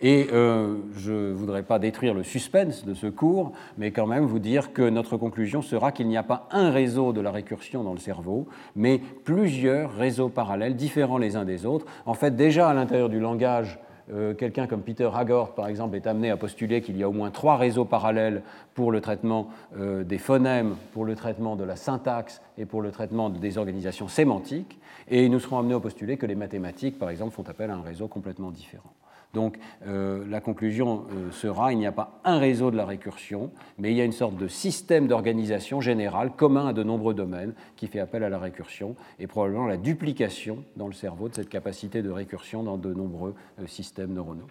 Et 0.02 0.28
euh, 0.34 0.76
je 0.98 1.14
ne 1.14 1.34
voudrais 1.34 1.64
pas 1.64 1.80
détruire 1.80 2.14
le 2.14 2.24
suspense 2.24 2.84
de 2.84 2.94
ce 2.94 3.08
cours, 3.08 3.54
mais 3.78 3.92
quand 3.92 4.08
même 4.08 4.26
vous 4.26 4.40
dire 4.40 4.74
que 4.74 4.90
notre 4.90 5.16
conclusion 5.16 5.62
sera 5.62 5.94
qu'il 5.94 6.10
n'y 6.10 6.18
a 6.18 6.24
pas 6.24 6.50
un 6.52 6.70
réseau 6.70 7.14
de 7.14 7.22
la 7.22 7.32
récursion 7.32 7.82
dans 7.84 7.94
le 7.94 8.00
cerveau, 8.00 8.46
mais 8.76 9.00
plusieurs 9.24 9.96
réseaux 9.96 10.28
parallèles, 10.28 10.76
différents 10.76 11.18
les 11.18 11.38
uns 11.38 11.46
des 11.46 11.66
autres. 11.66 11.86
En 12.06 12.14
fait, 12.14 12.36
déjà 12.36 12.68
à 12.68 12.74
l'intérieur 12.74 13.08
du 13.08 13.22
langage, 13.22 13.80
euh, 14.14 14.34
quelqu'un 14.34 14.68
comme 14.68 14.82
Peter 14.82 15.10
Haggard, 15.14 15.56
par 15.56 15.68
exemple, 15.68 15.96
est 15.96 16.08
amené 16.08 16.30
à 16.30 16.36
postuler 16.38 16.82
qu'il 16.82 16.98
y 16.98 17.04
a 17.04 17.10
au 17.10 17.14
moins 17.14 17.32
trois 17.32 17.56
réseaux 17.56 17.86
parallèles 17.86 18.44
pour 18.74 18.92
le 18.92 19.00
traitement 19.00 19.48
euh, 19.78 20.04
des 20.04 20.18
phonèmes, 20.18 20.76
pour 20.92 21.06
le 21.06 21.16
traitement 21.16 21.56
de 21.56 21.64
la 21.64 21.78
syntaxe 21.78 22.42
et 22.58 22.66
pour 22.66 22.82
le 22.82 22.92
traitement 22.92 23.30
des 23.30 23.58
organisations 23.58 24.10
sémantiques. 24.10 24.78
Et 25.08 25.30
nous 25.30 25.40
serons 25.40 25.60
amenés 25.60 25.74
à 25.74 25.80
postuler 25.80 26.18
que 26.18 26.26
les 26.26 26.36
mathématiques, 26.36 27.00
par 27.00 27.10
exemple, 27.10 27.34
font 27.34 27.48
appel 27.48 27.72
à 27.72 27.76
un 27.76 27.82
réseau 27.82 28.08
complètement 28.08 28.52
différent. 28.52 28.94
Donc 29.36 29.60
euh, 29.86 30.24
la 30.30 30.40
conclusion 30.40 31.06
euh, 31.12 31.30
sera 31.32 31.74
il 31.74 31.78
n'y 31.78 31.86
a 31.86 31.92
pas 31.92 32.20
un 32.24 32.40
réseau 32.40 32.72
de 32.72 32.78
la 32.78 32.86
récursion, 32.86 33.52
mais 33.78 33.92
il 33.92 33.98
y 33.98 34.02
a 34.02 34.06
une 34.06 34.14
sorte 34.14 34.38
de 34.38 34.48
système 34.48 35.08
d'organisation 35.08 35.82
général 35.82 36.32
commun 36.32 36.70
à 36.70 36.74
de 36.74 36.84
nombreux 36.84 37.14
domaines 37.14 37.54
qui 37.76 37.88
fait 37.88 38.00
appel 38.00 38.24
à 38.24 38.30
la 38.30 38.40
récursion 38.40 38.96
et 39.20 39.28
probablement 39.28 39.68
la 39.68 39.76
duplication 39.76 40.64
dans 40.78 40.88
le 40.88 40.94
cerveau 40.94 41.28
de 41.28 41.36
cette 41.36 41.50
capacité 41.50 42.02
de 42.02 42.10
récursion 42.10 42.64
dans 42.64 42.78
de 42.78 42.94
nombreux 42.94 43.36
euh, 43.60 43.68
systèmes 43.68 44.14
neuronaux. 44.14 44.48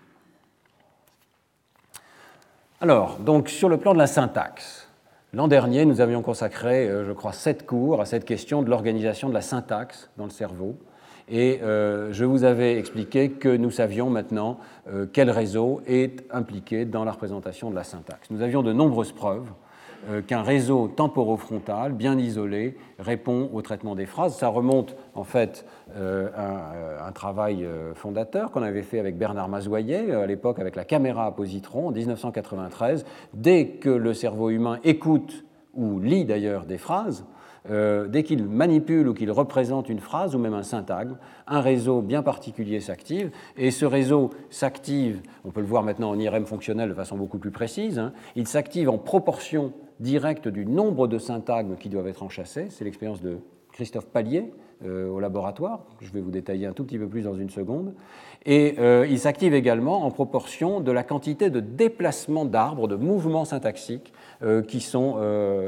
Alors, 2.83 3.19
donc 3.19 3.49
sur 3.49 3.71
le 3.71 3.79
plan 3.79 3.95
de 3.95 3.99
la 3.99 4.07
syntaxe, 4.07 4.89
l'an 5.33 5.49
dernier, 5.49 5.87
nous 5.87 6.03
avions 6.03 6.21
consacré, 6.21 6.87
je 7.07 7.13
crois, 7.13 7.33
sept 7.33 7.65
cours 7.65 8.03
à 8.03 8.05
cette 8.05 8.27
question 8.27 8.61
de 8.61 8.69
l'organisation 8.69 9.31
de 9.31 9.35
la 9.35 9.41
syntaxe 9.41 10.11
dans 10.19 10.25
le 10.25 10.31
cerveau. 10.31 10.77
Et 11.29 11.61
euh, 11.63 12.13
je 12.13 12.25
vous 12.25 12.45
avais 12.45 12.79
expliqué 12.79 13.31
que 13.31 13.49
nous 13.49 13.71
savions 13.71 14.11
maintenant 14.11 14.59
euh, 14.89 15.07
quel 15.11 15.31
réseau 15.31 15.81
est 15.87 16.25
impliqué 16.31 16.85
dans 16.85 17.05
la 17.05 17.13
représentation 17.13 17.71
de 17.71 17.75
la 17.75 17.85
syntaxe. 17.85 18.31
Nous 18.31 18.43
avions 18.43 18.63
de 18.63 18.73
nombreuses 18.73 19.13
preuves 19.13 19.49
euh, 20.11 20.21
qu'un 20.21 20.43
réseau 20.43 20.89
temporofrontal 20.89 21.93
bien 21.93 22.19
isolé 22.19 22.77
répond 22.99 23.49
au 23.55 23.63
traitement 23.63 23.95
des 23.95 24.05
phrases. 24.05 24.37
Ça 24.37 24.49
remonte 24.49 24.97
en 25.15 25.25
fait 25.25 25.65
à 25.97 27.07
un, 27.07 27.13
travail 27.13 27.67
fondateur 27.95 28.51
qu'on 28.51 28.63
avait 28.63 28.83
fait 28.83 28.99
avec 28.99 29.17
Bernard 29.17 29.49
Mazoyer 29.49 30.13
à 30.13 30.27
l'époque 30.27 30.59
avec 30.59 30.75
la 30.75 30.85
caméra 30.85 31.27
à 31.27 31.31
positron 31.31 31.89
en 31.89 31.93
1993. 31.93 33.05
Dès 33.33 33.69
que 33.69 33.91
le 33.91 34.13
cerveau 34.13 34.51
humain 34.51 34.81
écoute 34.83 35.45
ou 35.73 36.01
lit 36.01 36.25
d'ailleurs 36.25 36.67
des 36.67 36.79
phrases, 36.79 37.25
euh, 37.71 38.09
dès 38.09 38.25
qu'il 38.25 38.45
manipule 38.45 39.09
ou 39.09 39.15
qu'il 39.15 39.31
représente 39.31 39.89
une 39.89 39.99
phrase 39.99 40.35
ou 40.35 40.39
même 40.39 40.53
un 40.53 40.63
syntagme, 40.63 41.17
un 41.47 41.61
réseau 41.61 42.03
bien 42.03 42.23
particulier 42.23 42.79
s'active. 42.81 43.31
Et 43.57 43.71
ce 43.71 43.87
réseau 43.87 44.31
s'active, 44.51 45.23
on 45.47 45.51
peut 45.51 45.63
le 45.63 45.67
voir 45.67 45.83
maintenant 45.83 46.11
en 46.11 46.19
IRM 46.19 46.45
fonctionnel 46.45 46.91
de 46.91 46.95
façon 46.95 47.17
beaucoup 47.17 47.39
plus 47.39 47.51
précise, 47.51 47.99
hein, 47.99 48.13
il 48.37 48.47
s'active 48.47 48.91
en 48.91 48.99
proportion 48.99 49.73
directe 49.99 50.47
du 50.47 50.67
nombre 50.67 51.09
de 51.09 51.17
syntagmes 51.19 51.77
qui 51.77 51.89
doivent 51.89 52.09
être 52.09 52.23
enchâssés. 52.23 52.67
C'est 52.69 52.85
l'expérience 52.85 53.23
de 53.23 53.39
Christophe 53.73 54.07
Pallier 54.07 54.53
euh, 54.85 55.09
au 55.09 55.19
laboratoire, 55.19 55.85
je 56.01 56.13
vais 56.13 56.21
vous 56.21 56.31
détailler 56.31 56.67
un 56.67 56.73
tout 56.73 56.85
petit 56.85 56.99
peu 56.99 57.09
plus 57.09 57.23
dans 57.23 57.35
une 57.35 57.49
seconde. 57.49 57.95
Et 58.45 58.75
euh, 58.79 59.07
il 59.09 59.19
s'active 59.19 59.55
également 59.55 60.05
en 60.05 60.11
proportion 60.11 60.81
de 60.81 60.93
la 60.93 61.03
quantité 61.03 61.49
de 61.49 61.61
déplacements 61.61 62.45
d'arbres, 62.45 62.89
de 62.89 62.97
mouvements 62.97 63.47
syntaxiques 63.47 64.13
qui 64.69 64.81
sont 64.81 65.17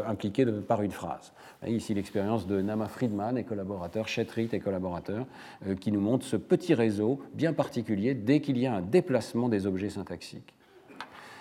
impliqués 0.06 0.44
par 0.44 0.82
une 0.82 0.90
phrase. 0.90 1.32
Ici 1.66 1.94
l'expérience 1.94 2.46
de 2.46 2.60
Nama 2.60 2.86
Friedman 2.86 3.38
et 3.38 3.44
collaborateurs, 3.44 4.08
Chetrit 4.08 4.48
et 4.52 4.60
collaborateurs, 4.60 5.26
euh, 5.66 5.74
qui 5.74 5.90
nous 5.90 6.00
montre 6.00 6.24
ce 6.26 6.36
petit 6.36 6.74
réseau 6.74 7.20
bien 7.34 7.52
particulier 7.52 8.14
dès 8.14 8.40
qu'il 8.40 8.58
y 8.58 8.66
a 8.66 8.74
un 8.74 8.82
déplacement 8.82 9.48
des 9.48 9.66
objets 9.66 9.88
syntaxiques. 9.88 10.54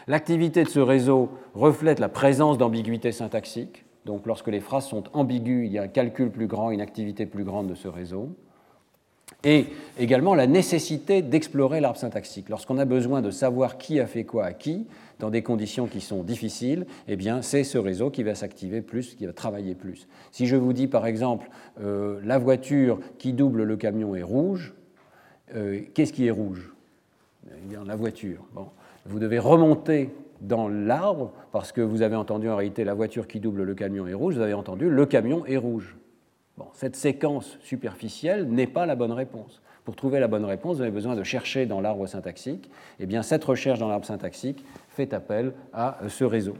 L'activité 0.07 0.63
de 0.63 0.69
ce 0.69 0.79
réseau 0.79 1.29
reflète 1.53 1.99
la 1.99 2.09
présence 2.09 2.57
d'ambiguïté 2.57 3.11
syntaxique. 3.11 3.85
Donc 4.05 4.25
lorsque 4.27 4.47
les 4.47 4.59
phrases 4.59 4.87
sont 4.87 5.03
ambiguës, 5.13 5.65
il 5.65 5.73
y 5.73 5.79
a 5.79 5.83
un 5.83 5.87
calcul 5.87 6.29
plus 6.29 6.47
grand, 6.47 6.71
une 6.71 6.81
activité 6.81 7.25
plus 7.25 7.43
grande 7.43 7.67
de 7.67 7.75
ce 7.75 7.87
réseau. 7.87 8.35
Et 9.45 9.67
également 9.99 10.33
la 10.33 10.47
nécessité 10.47 11.21
d'explorer 11.21 11.79
l'arbre 11.79 11.99
syntaxique. 11.99 12.49
Lorsqu'on 12.49 12.79
a 12.79 12.85
besoin 12.85 13.21
de 13.21 13.29
savoir 13.29 13.77
qui 13.77 13.99
a 13.99 14.07
fait 14.07 14.23
quoi 14.23 14.45
à 14.45 14.53
qui, 14.53 14.87
dans 15.19 15.29
des 15.29 15.43
conditions 15.43 15.85
qui 15.85 16.01
sont 16.01 16.23
difficiles, 16.23 16.87
eh 17.07 17.15
bien, 17.15 17.43
c'est 17.43 17.63
ce 17.63 17.77
réseau 17.77 18.09
qui 18.09 18.23
va 18.23 18.33
s'activer 18.33 18.81
plus, 18.81 19.13
qui 19.15 19.27
va 19.27 19.33
travailler 19.33 19.75
plus. 19.75 20.07
Si 20.31 20.47
je 20.47 20.55
vous 20.55 20.73
dis 20.73 20.87
par 20.87 21.05
exemple 21.05 21.49
euh, 21.79 22.19
la 22.23 22.39
voiture 22.39 22.99
qui 23.19 23.33
double 23.33 23.63
le 23.63 23.77
camion 23.77 24.15
est 24.15 24.23
rouge, 24.23 24.73
euh, 25.55 25.81
qu'est-ce 25.93 26.11
qui 26.11 26.25
est 26.25 26.31
rouge? 26.31 26.73
Eh 27.47 27.69
bien, 27.69 27.83
La 27.85 27.95
voiture. 27.95 28.45
Bon. 28.53 28.67
Vous 29.05 29.19
devez 29.19 29.37
remonter 29.37 30.09
dans 30.41 30.67
l'arbre 30.67 31.31
parce 31.51 31.71
que 31.71 31.81
vous 31.81 32.01
avez 32.01 32.15
entendu 32.15 32.49
en 32.49 32.55
réalité 32.55 32.83
la 32.83 32.95
voiture 32.95 33.27
qui 33.27 33.39
double 33.39 33.63
le 33.63 33.75
camion 33.75 34.07
est 34.07 34.15
rouge, 34.15 34.35
vous 34.35 34.41
avez 34.41 34.55
entendu 34.55 34.89
le 34.89 35.05
camion 35.05 35.45
est 35.45 35.57
rouge. 35.57 35.95
Bon, 36.57 36.67
cette 36.73 36.95
séquence 36.95 37.57
superficielle 37.61 38.47
n'est 38.47 38.67
pas 38.67 38.85
la 38.85 38.95
bonne 38.95 39.11
réponse. 39.11 39.61
Pour 39.83 39.95
trouver 39.95 40.19
la 40.19 40.27
bonne 40.27 40.45
réponse, 40.45 40.77
vous 40.77 40.81
avez 40.81 40.91
besoin 40.91 41.15
de 41.15 41.23
chercher 41.23 41.65
dans 41.65 41.81
l'arbre 41.81 42.07
syntaxique. 42.07 42.71
Eh 42.99 43.05
bien, 43.05 43.23
cette 43.23 43.43
recherche 43.43 43.79
dans 43.79 43.89
l'arbre 43.89 44.05
syntaxique 44.05 44.63
fait 44.89 45.13
appel 45.13 45.53
à 45.73 45.99
ce 46.07 46.23
réseau. 46.23 46.55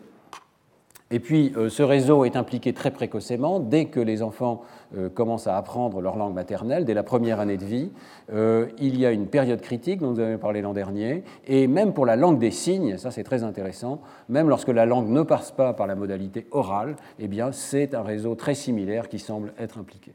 Et 1.16 1.22
puis, 1.22 1.54
euh, 1.56 1.70
ce 1.70 1.82
réseau 1.82 2.26
est 2.26 2.36
impliqué 2.36 2.74
très 2.74 2.92
précocement, 2.92 3.62
dès 3.62 3.86
que 3.86 4.02
les 4.02 4.22
enfants 4.22 4.64
euh, 4.98 5.08
commencent 5.08 5.48
à 5.48 5.56
apprendre 5.56 6.02
leur 6.02 6.18
langue 6.18 6.34
maternelle, 6.34 6.84
dès 6.84 6.94
la 6.94 7.04
première 7.04 7.40
année 7.40 7.56
de 7.56 7.64
vie. 7.64 7.90
Euh, 8.34 8.68
il 8.80 9.00
y 9.00 9.06
a 9.06 9.14
une 9.14 9.28
période 9.28 9.62
critique 9.62 10.02
dont 10.02 10.12
nous 10.12 10.20
avons 10.20 10.38
parlé 10.38 10.62
l'an 10.62 10.74
dernier, 10.74 11.24
et 11.48 11.68
même 11.68 11.94
pour 11.94 12.06
la 12.06 12.18
langue 12.18 12.38
des 12.38 12.52
signes, 12.52 12.98
ça 12.98 13.12
c'est 13.12 13.24
très 13.24 13.44
intéressant, 13.44 14.02
même 14.28 14.50
lorsque 14.50 14.68
la 14.68 14.86
langue 14.86 15.08
ne 15.08 15.22
passe 15.22 15.54
pas 15.54 15.72
par 15.72 15.88
la 15.88 15.96
modalité 15.96 16.48
orale, 16.52 16.98
eh 17.18 17.30
bien, 17.30 17.54
c'est 17.54 17.94
un 17.94 18.04
réseau 18.04 18.36
très 18.36 18.54
similaire 18.54 19.08
qui 19.08 19.20
semble 19.20 19.54
être 19.58 19.78
impliqué. 19.78 20.12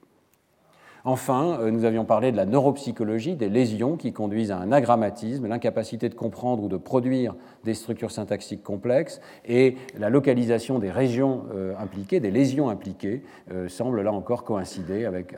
Enfin, 1.04 1.58
euh, 1.60 1.70
nous 1.70 1.84
avions 1.84 2.04
parlé 2.04 2.30
de 2.30 2.36
la 2.36 2.44
neuropsychologie, 2.44 3.34
des 3.34 3.48
lésions 3.48 3.96
qui 3.96 4.12
conduisent 4.12 4.50
à 4.50 4.58
un 4.58 4.70
agrammatisme, 4.70 5.46
l'incapacité 5.46 6.08
de 6.08 6.14
comprendre 6.14 6.64
ou 6.64 6.68
de 6.68 6.76
produire 6.76 7.34
des 7.64 7.72
structures 7.72 8.10
syntaxiques 8.10 8.62
complexes, 8.62 9.20
et 9.46 9.76
la 9.98 10.10
localisation 10.10 10.78
des 10.78 10.90
régions 10.90 11.44
euh, 11.54 11.74
impliquées, 11.78 12.20
des 12.20 12.30
lésions 12.30 12.68
impliquées, 12.68 13.22
euh, 13.50 13.68
semble 13.68 14.02
là 14.02 14.12
encore 14.12 14.44
coïncider 14.44 15.06
avec, 15.06 15.34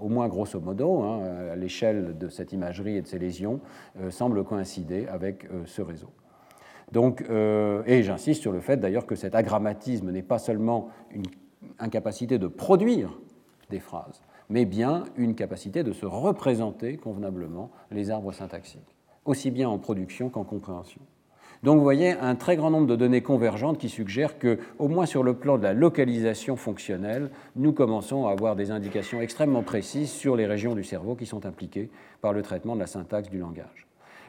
au 0.00 0.08
moins 0.08 0.28
grosso 0.28 0.58
modo, 0.58 1.02
hein, 1.02 1.20
à 1.52 1.56
l'échelle 1.56 2.16
de 2.16 2.28
cette 2.28 2.52
imagerie 2.52 2.96
et 2.96 3.02
de 3.02 3.06
ces 3.06 3.18
lésions, 3.18 3.60
semble 4.10 4.44
coïncider 4.44 5.06
avec 5.06 5.46
ce 5.66 5.82
réseau. 5.82 6.10
Et 7.86 8.02
j'insiste 8.02 8.40
sur 8.40 8.52
le 8.52 8.60
fait 8.60 8.76
d'ailleurs 8.76 9.06
que 9.06 9.14
cet 9.14 9.34
agrammatisme 9.34 10.10
n'est 10.10 10.22
pas 10.22 10.38
seulement 10.38 10.88
une 11.10 11.24
incapacité 11.78 12.38
de 12.38 12.46
produire 12.46 13.18
des 13.70 13.80
phrases, 13.80 14.22
mais 14.50 14.64
bien 14.64 15.04
une 15.16 15.34
capacité 15.34 15.82
de 15.82 15.92
se 15.92 16.06
représenter 16.06 16.96
convenablement 16.96 17.70
les 17.90 18.10
arbres 18.10 18.32
syntaxiques, 18.32 18.96
aussi 19.24 19.50
bien 19.50 19.68
en 19.68 19.78
production 19.78 20.28
qu'en 20.28 20.44
compréhension. 20.44 21.00
Donc 21.62 21.78
vous 21.78 21.82
voyez 21.82 22.12
un 22.12 22.34
très 22.34 22.56
grand 22.56 22.70
nombre 22.70 22.86
de 22.86 22.96
données 22.96 23.22
convergentes 23.22 23.78
qui 23.78 23.88
suggèrent 23.88 24.38
que, 24.38 24.58
au 24.78 24.86
moins 24.88 25.06
sur 25.06 25.22
le 25.22 25.32
plan 25.32 25.56
de 25.56 25.62
la 25.62 25.72
localisation 25.72 26.56
fonctionnelle, 26.56 27.30
nous 27.56 27.72
commençons 27.72 28.26
à 28.26 28.32
avoir 28.32 28.54
des 28.54 28.70
indications 28.70 29.22
extrêmement 29.22 29.62
précises 29.62 30.10
sur 30.10 30.36
les 30.36 30.44
régions 30.44 30.74
du 30.74 30.84
cerveau 30.84 31.14
qui 31.14 31.24
sont 31.24 31.46
impliquées 31.46 31.88
par 32.20 32.34
le 32.34 32.42
traitement 32.42 32.74
de 32.74 32.80
la 32.80 32.86
syntaxe 32.86 33.30
du 33.30 33.38
langage. 33.38 33.86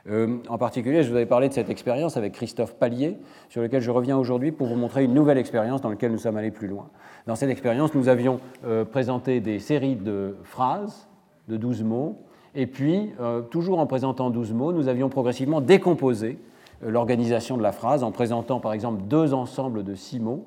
Euh, 0.07 0.37
en 0.49 0.57
particulier, 0.57 1.01
je 1.01 1.09
vous 1.09 1.15
avais 1.15 1.25
parlé 1.25 1.49
de 1.49 1.53
cette 1.53 1.69
expérience 1.69 2.15
avec 2.15 2.33
Christophe 2.33 2.75
Pallier, 2.75 3.17
sur 3.49 3.61
laquelle 3.61 3.81
je 3.81 3.89
reviens 3.91 4.17
aujourd'hui 4.17 4.51
pour 4.51 4.67
vous 4.67 4.75
montrer 4.75 5.03
une 5.03 5.13
nouvelle 5.13 5.37
expérience 5.37 5.81
dans 5.81 5.89
laquelle 5.89 6.11
nous 6.11 6.19
sommes 6.19 6.37
allés 6.37 6.51
plus 6.51 6.67
loin. 6.67 6.89
Dans 7.25 7.35
cette 7.35 7.49
expérience, 7.49 7.95
nous 7.95 8.07
avions 8.07 8.39
euh, 8.65 8.85
présenté 8.85 9.39
des 9.39 9.59
séries 9.59 9.95
de 9.95 10.37
phrases 10.43 11.07
de 11.47 11.57
12 11.57 11.83
mots, 11.83 12.19
et 12.53 12.67
puis, 12.67 13.11
euh, 13.19 13.41
toujours 13.41 13.79
en 13.79 13.87
présentant 13.87 14.29
12 14.29 14.53
mots, 14.53 14.71
nous 14.71 14.87
avions 14.87 15.09
progressivement 15.09 15.59
décomposé 15.59 16.39
l'organisation 16.81 17.57
de 17.57 17.63
la 17.63 17.71
phrase 17.71 18.03
en 18.03 18.11
présentant 18.11 18.59
par 18.59 18.73
exemple 18.73 19.03
deux 19.03 19.33
ensembles 19.33 19.83
de 19.83 19.95
six 19.95 20.19
mots, 20.19 20.45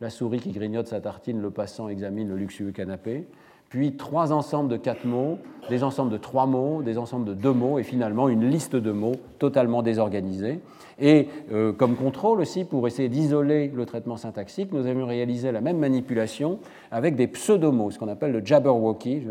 la 0.00 0.10
souris 0.10 0.38
qui 0.38 0.52
grignote 0.52 0.86
sa 0.86 1.00
tartine, 1.00 1.40
le 1.40 1.50
passant 1.50 1.88
examine 1.88 2.28
le 2.28 2.36
luxueux 2.36 2.70
canapé, 2.70 3.26
puis 3.68 3.96
trois 3.96 4.32
ensembles 4.32 4.70
de 4.70 4.76
quatre 4.76 5.04
mots, 5.04 5.38
des 5.68 5.82
ensembles 5.84 6.10
de 6.10 6.16
trois 6.16 6.46
mots, 6.46 6.82
des 6.82 6.96
ensembles 6.96 7.26
de 7.26 7.34
deux 7.34 7.52
mots, 7.52 7.78
et 7.78 7.82
finalement 7.82 8.28
une 8.28 8.48
liste 8.48 8.76
de 8.76 8.90
mots 8.90 9.16
totalement 9.38 9.82
désorganisée. 9.82 10.60
Et 11.00 11.28
euh, 11.52 11.72
comme 11.72 11.94
contrôle 11.94 12.40
aussi, 12.40 12.64
pour 12.64 12.86
essayer 12.86 13.08
d'isoler 13.08 13.68
le 13.68 13.86
traitement 13.86 14.16
syntaxique, 14.16 14.72
nous 14.72 14.86
avions 14.86 15.06
réalisé 15.06 15.52
la 15.52 15.60
même 15.60 15.78
manipulation 15.78 16.58
avec 16.90 17.14
des 17.14 17.28
pseudomots, 17.28 17.90
ce 17.90 17.98
qu'on 17.98 18.08
appelle 18.08 18.32
le 18.32 18.44
Jabberwocky. 18.44 19.20
Je, 19.20 19.30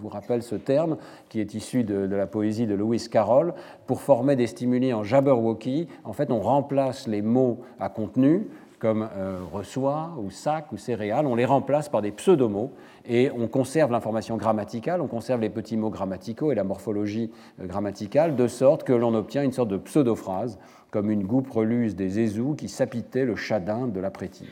vous 0.00 0.08
rappelle 0.08 0.42
ce 0.42 0.56
terme 0.56 0.96
qui 1.28 1.40
est 1.40 1.54
issu 1.54 1.84
de, 1.84 1.94
la 1.94 2.26
poésie 2.26 2.66
de 2.66 2.74
Lewis 2.74 3.08
Carroll. 3.10 3.54
Pour 3.86 4.02
former 4.02 4.36
des 4.36 4.46
stimuli 4.46 4.92
en 4.92 5.02
Jabberwocky, 5.04 5.88
en 6.04 6.12
fait, 6.12 6.30
on 6.30 6.40
remplace 6.40 7.06
les 7.06 7.22
mots 7.22 7.60
à 7.78 7.88
contenu 7.88 8.48
comme 8.80 9.06
euh, 9.14 9.40
reçoit 9.52 10.14
ou 10.18 10.30
sac 10.30 10.72
ou 10.72 10.78
céréales, 10.78 11.26
on 11.26 11.34
les 11.34 11.44
remplace 11.44 11.90
par 11.90 12.00
des 12.00 12.12
pseudomots 12.12 12.72
et 13.06 13.30
on 13.30 13.48
conserve 13.48 13.92
l'information 13.92 14.36
grammaticale, 14.36 15.00
on 15.00 15.06
conserve 15.06 15.40
les 15.40 15.50
petits 15.50 15.76
mots 15.76 15.90
grammaticaux 15.90 16.52
et 16.52 16.54
la 16.54 16.64
morphologie 16.64 17.30
euh, 17.60 17.66
grammaticale, 17.66 18.36
de 18.36 18.46
sorte 18.46 18.84
que 18.84 18.92
l'on 18.92 19.14
obtient 19.14 19.42
une 19.42 19.52
sorte 19.52 19.68
de 19.68 19.76
pseudo-phrase 19.76 20.58
comme 20.90 21.10
une 21.10 21.24
gouppe 21.24 21.50
reluse 21.50 21.94
des 21.94 22.18
Ézous 22.18 22.54
qui 22.54 22.68
sapitait 22.68 23.24
le 23.24 23.36
chadin 23.36 23.86
de 23.86 24.00
la 24.00 24.10
prétille. 24.10 24.48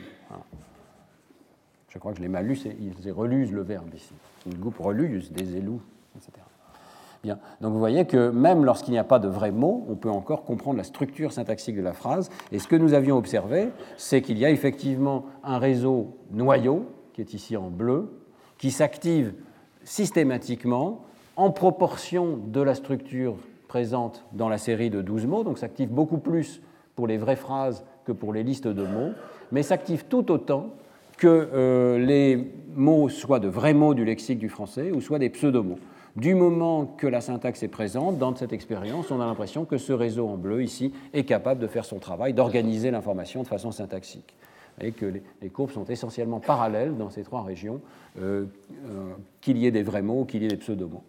Je 1.89 1.97
crois 1.97 2.11
que 2.11 2.19
je 2.19 2.21
l'ai 2.21 2.29
mal 2.29 2.45
lu, 2.45 2.57
ils 2.79 3.11
relusent 3.11 3.51
le 3.51 3.61
verbe 3.61 3.93
ici. 3.95 4.13
Une 4.45 4.57
gouppe 4.59 4.77
reluse 4.77 5.31
des 5.31 5.57
élus, 5.57 5.79
etc. 6.15 6.31
Bien. 7.23 7.39
Donc 7.59 7.73
vous 7.73 7.79
voyez 7.79 8.05
que 8.05 8.29
même 8.29 8.63
lorsqu'il 8.63 8.93
n'y 8.93 8.99
a 8.99 9.03
pas 9.03 9.19
de 9.19 9.27
vrais 9.27 9.51
mots, 9.51 9.85
on 9.89 9.95
peut 9.95 10.09
encore 10.09 10.45
comprendre 10.45 10.77
la 10.77 10.83
structure 10.83 11.33
syntaxique 11.33 11.75
de 11.75 11.81
la 11.81 11.91
phrase. 11.91 12.29
Et 12.51 12.59
ce 12.59 12.67
que 12.67 12.75
nous 12.75 12.93
avions 12.93 13.17
observé, 13.17 13.69
c'est 13.97 14.21
qu'il 14.21 14.37
y 14.37 14.45
a 14.45 14.51
effectivement 14.51 15.25
un 15.43 15.57
réseau 15.57 16.17
noyau, 16.31 16.85
qui 17.11 17.21
est 17.21 17.33
ici 17.33 17.57
en 17.57 17.69
bleu, 17.69 18.18
qui 18.59 18.69
s'active 18.69 19.33
systématiquement 19.83 21.05
en 21.35 21.49
proportion 21.49 22.37
de 22.37 22.61
la 22.61 22.75
structure 22.75 23.35
présente 23.67 24.25
dans 24.33 24.49
la 24.49 24.59
série 24.59 24.91
de 24.91 25.01
12 25.01 25.25
mots, 25.25 25.43
donc 25.43 25.57
s'active 25.57 25.89
beaucoup 25.89 26.17
plus 26.19 26.61
pour 26.95 27.07
les 27.07 27.17
vraies 27.17 27.35
phrases 27.35 27.83
que 28.05 28.11
pour 28.11 28.33
les 28.33 28.43
listes 28.43 28.67
de 28.67 28.83
mots, 28.83 29.13
mais 29.51 29.63
s'active 29.63 30.05
tout 30.05 30.31
autant 30.31 30.73
que 31.17 31.49
euh, 31.53 31.97
les 31.97 32.51
mots 32.75 33.09
soient 33.09 33.39
de 33.39 33.47
vrais 33.47 33.73
mots 33.73 33.93
du 33.93 34.05
lexique 34.05 34.39
du 34.39 34.49
français 34.49 34.91
ou 34.91 35.01
soit 35.01 35.19
des 35.19 35.29
pseudomots. 35.29 35.79
Du 36.15 36.35
moment 36.35 36.85
que 36.85 37.07
la 37.07 37.21
syntaxe 37.21 37.63
est 37.63 37.69
présente 37.69 38.17
dans 38.17 38.35
cette 38.35 38.51
expérience, 38.51 39.11
on 39.11 39.21
a 39.21 39.25
l'impression 39.25 39.63
que 39.63 39.77
ce 39.77 39.93
réseau 39.93 40.27
en 40.27 40.37
bleu 40.37 40.63
ici 40.63 40.91
est 41.13 41.23
capable 41.23 41.61
de 41.61 41.67
faire 41.67 41.85
son 41.85 41.99
travail, 41.99 42.33
d'organiser 42.33 42.91
l'information 42.91 43.43
de 43.43 43.47
façon 43.47 43.71
syntaxique. 43.71 44.33
Et 44.81 44.91
que 44.91 45.05
les, 45.41 45.49
courbes 45.49 45.71
sont 45.71 45.85
essentiellement 45.85 46.39
parallèles 46.39 46.95
dans 46.97 47.09
ces 47.09 47.23
trois 47.23 47.43
régions, 47.43 47.81
euh, 48.19 48.45
euh, 48.85 49.13
qu'il 49.41 49.57
y 49.57 49.65
ait 49.65 49.71
des 49.71 49.83
vrais 49.83 50.01
mots 50.01 50.21
ou 50.21 50.25
qu'il 50.25 50.41
y 50.41 50.45
ait 50.45 50.49
des 50.49 50.57
pseudomots. 50.57 51.03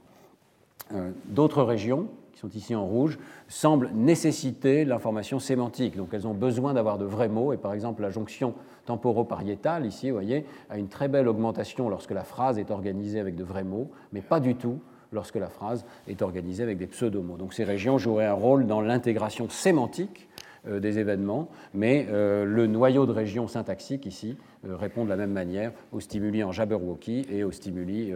D'autres 1.27 1.63
régions, 1.63 2.09
sont 2.41 2.49
ici 2.49 2.75
en 2.75 2.87
rouge, 2.87 3.19
semblent 3.49 3.91
nécessiter 3.95 4.85
l'information 4.85 5.39
sémantique. 5.39 5.97
Donc 5.97 6.09
elles 6.13 6.27
ont 6.27 6.35
besoin 6.35 6.75
d'avoir 6.75 6.99
de 6.99 7.05
vrais 7.05 7.29
mots. 7.29 7.53
Et 7.53 7.57
par 7.57 7.75
exemple, 7.75 8.03
la 8.03 8.11
jonction 8.11 8.55
temporopariétale, 8.87 9.87
ici, 9.87 10.09
vous 10.11 10.17
voyez, 10.17 10.47
a 10.71 10.79
une 10.79 10.89
très 10.89 11.09
belle 11.09 11.29
augmentation 11.29 11.89
lorsque 11.89 12.13
la 12.13 12.25
phrase 12.25 12.59
est 12.59 12.71
organisée 12.71 13.21
avec 13.21 13.37
de 13.37 13.45
vrais 13.45 13.65
mots, 13.65 13.91
mais 14.13 14.23
pas 14.23 14.41
du 14.41 14.55
tout 14.55 14.81
lorsque 15.13 15.37
la 15.37 15.49
phrase 15.49 15.85
est 16.09 16.23
organisée 16.23 16.63
avec 16.63 16.79
des 16.79 16.87
pseudomots. 16.87 17.37
Donc 17.37 17.53
ces 17.53 17.65
régions 17.65 17.99
joueraient 17.99 18.27
un 18.27 18.33
rôle 18.33 18.67
dans 18.67 18.81
l'intégration 18.81 19.49
sémantique 19.49 20.29
euh, 20.29 20.50
des 20.67 20.99
événements, 20.99 21.49
mais 21.75 22.07
euh, 22.11 22.45
le 22.45 22.67
noyau 22.67 23.07
de 23.07 23.13
région 23.13 23.49
syntaxique 23.49 24.07
ici 24.07 24.37
euh, 24.67 24.77
répond 24.77 25.05
de 25.05 25.11
la 25.11 25.17
même 25.17 25.33
manière 25.33 25.73
aux 25.93 26.01
stimuli 26.01 26.45
en 26.45 26.53
Jabberwocky 26.53 27.27
et 27.31 27.45
aux 27.45 27.53
stimuli 27.53 28.13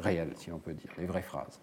réels, 0.00 0.32
si 0.36 0.52
on 0.52 0.58
peut 0.58 0.74
dire, 0.74 0.90
les 0.98 1.06
vraies 1.06 1.22
phrases. 1.22 1.60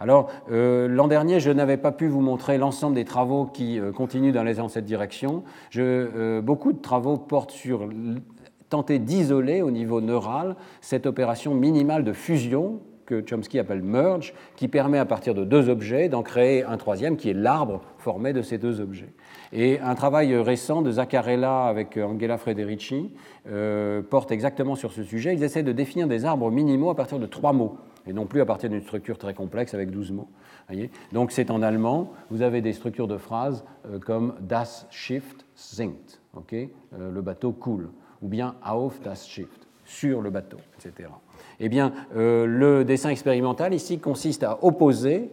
Alors, 0.00 0.30
euh, 0.50 0.88
l'an 0.88 1.08
dernier, 1.08 1.40
je 1.40 1.50
n'avais 1.50 1.76
pas 1.76 1.92
pu 1.92 2.06
vous 2.06 2.20
montrer 2.20 2.58
l'ensemble 2.58 2.94
des 2.94 3.04
travaux 3.04 3.46
qui 3.46 3.78
euh, 3.78 3.92
continuent 3.92 4.32
dans, 4.32 4.44
dans, 4.44 4.68
cette 4.68 4.84
direction. 4.84 5.42
Euh, 5.76 6.40
beaucoup 6.42 6.72
de 6.72 6.80
travaux 6.80 7.16
portent 7.16 7.50
sur 7.50 7.88
tenter 8.68 8.98
d'isoler 8.98 9.62
au 9.62 9.70
niveau 9.70 10.00
neural 10.00 10.56
cette 10.80 11.06
opération 11.06 11.54
minimale 11.54 12.04
de 12.04 12.12
fusion 12.12 12.80
que 13.06 13.22
Chomsky 13.22 13.58
appelle 13.58 13.82
merge, 13.82 14.34
qui 14.56 14.68
permet 14.68 14.98
à 14.98 15.04
partir 15.04 15.34
de 15.34 15.44
deux 15.44 15.68
objets 15.68 16.08
d'en 16.08 16.22
créer 16.22 16.64
un 16.64 16.76
troisième 16.76 17.16
qui 17.16 17.30
est 17.30 17.34
l'arbre 17.34 17.80
formé 17.98 18.32
de 18.32 18.42
ces 18.42 18.58
deux 18.58 18.80
objets. 18.80 19.12
Et 19.52 19.78
un 19.80 19.94
travail 19.94 20.36
récent 20.36 20.82
de 20.82 20.90
Zaccarella 20.90 21.66
avec 21.66 21.96
Angela 21.96 22.36
Frederici 22.36 23.12
porte 24.10 24.32
exactement 24.32 24.74
sur 24.74 24.92
ce 24.92 25.04
sujet. 25.04 25.34
Ils 25.34 25.44
essaient 25.44 25.62
de 25.62 25.72
définir 25.72 26.08
des 26.08 26.24
arbres 26.24 26.50
minimaux 26.50 26.90
à 26.90 26.96
partir 26.96 27.18
de 27.18 27.26
trois 27.26 27.52
mots 27.52 27.78
et 28.06 28.12
non 28.12 28.26
plus 28.26 28.40
à 28.40 28.46
partir 28.46 28.70
d'une 28.70 28.82
structure 28.82 29.18
très 29.18 29.34
complexe 29.34 29.74
avec 29.74 29.90
12 29.90 30.12
mots. 30.12 30.28
Donc 31.12 31.32
c'est 31.32 31.50
en 31.50 31.62
allemand, 31.62 32.12
vous 32.30 32.42
avez 32.42 32.60
des 32.60 32.72
structures 32.72 33.08
de 33.08 33.18
phrases 33.18 33.64
euh, 33.86 33.98
comme 33.98 34.34
Das 34.40 34.86
Schiff 34.90 35.36
sinkt, 35.54 36.20
euh, 36.52 36.66
le 37.10 37.22
bateau 37.22 37.52
coule, 37.52 37.90
ou 38.22 38.28
bien 38.28 38.56
Auf 38.64 39.00
das 39.00 39.26
Schiff, 39.26 39.48
sur 39.84 40.22
le 40.22 40.30
bateau, 40.30 40.58
etc. 40.78 41.08
Eh 41.60 41.68
bien, 41.68 41.92
euh, 42.16 42.46
le 42.46 42.84
dessin 42.84 43.10
expérimental 43.10 43.74
ici 43.74 43.98
consiste 43.98 44.42
à 44.42 44.62
opposer, 44.62 45.30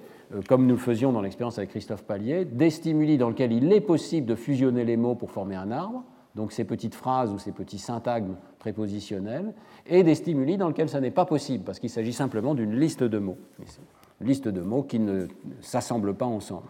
comme 0.48 0.66
nous 0.66 0.76
le 0.76 0.80
faisions 0.80 1.12
dans 1.12 1.22
l'expérience 1.22 1.58
avec 1.58 1.70
Christophe 1.70 2.04
Pallier, 2.04 2.46
des 2.46 2.70
stimuli 2.70 3.18
dans 3.18 3.30
lesquels 3.30 3.52
il 3.52 3.72
est 3.72 3.82
possible 3.82 4.26
de 4.26 4.36
fusionner 4.36 4.84
les 4.84 4.98
mots 4.98 5.16
pour 5.16 5.32
former 5.32 5.56
un 5.56 5.70
arbre, 5.70 6.04
donc 6.36 6.52
ces 6.52 6.64
petites 6.64 6.96
phrases 6.96 7.32
ou 7.32 7.38
ces 7.38 7.52
petits 7.52 7.78
syntagmes 7.78 8.36
prépositionnels, 8.60 9.54
et 9.86 10.04
des 10.04 10.16
stimuli 10.16 10.58
dans 10.58 10.70
lesquels 10.70 10.90
ça 10.90 11.02
n'est 11.02 11.12
pas 11.12 11.26
possible, 11.26 11.64
parce 11.64 11.80
qu'il 11.80 11.90
s'agit 11.90 12.14
simplement 12.14 12.56
d'une 12.56 12.80
liste 12.80 13.04
de 13.04 13.20
mots, 13.20 13.38
une 14.22 14.28
liste 14.28 14.48
de 14.48 14.62
mots 14.62 14.84
qui 14.84 15.00
ne 15.00 15.28
s'assemblent 15.62 16.16
pas 16.16 16.26
ensemble. 16.26 16.68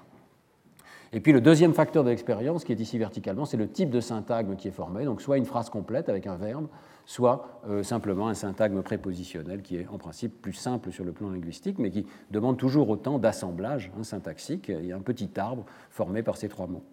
Et 1.16 1.20
puis 1.20 1.32
le 1.32 1.41
deuxième 1.41 1.76
facteur 1.76 2.03
de 2.03 2.09
l'expérience, 2.09 2.64
qui 2.64 2.72
est 2.72 2.80
ici 2.80 2.97
verticalement, 2.97 3.45
c'est 3.45 3.57
le 3.57 3.70
type 3.70 3.91
de 3.91 3.99
syntagme 3.99 4.55
qui 4.55 4.68
est 4.68 4.72
formé, 4.72 5.05
donc 5.05 5.22
soit 5.22 5.38
une 5.38 5.45
phrase 5.45 5.70
complète 5.70 6.09
avec 6.09 6.26
un 6.26 6.38
verbe, 6.38 6.68
soit 7.05 7.61
euh, 7.70 7.84
simplement 7.84 8.30
un 8.30 8.34
syntagme 8.34 8.82
prépositionnel 8.82 9.61
qui 9.61 9.78
est 9.78 9.88
en 9.88 9.99
principe 9.99 10.41
plus 10.41 10.53
simple 10.53 10.91
sur 10.91 11.03
le 11.03 11.11
plan 11.11 11.30
linguistique, 11.30 11.78
mais 11.78 11.91
qui 11.91 12.07
demande 12.32 12.57
toujours 12.57 12.89
autant 12.89 13.20
d'assemblage 13.20 13.91
hein, 13.95 14.03
syntaxique. 14.03 14.70
Il 14.70 14.88
y 14.88 14.91
a 14.91 14.95
un 14.95 15.01
petit 15.01 15.30
arbre 15.38 15.66
formé 15.91 16.24
par 16.24 16.36
ces 16.36 16.49
trois 16.49 16.66
mots. 16.66 16.84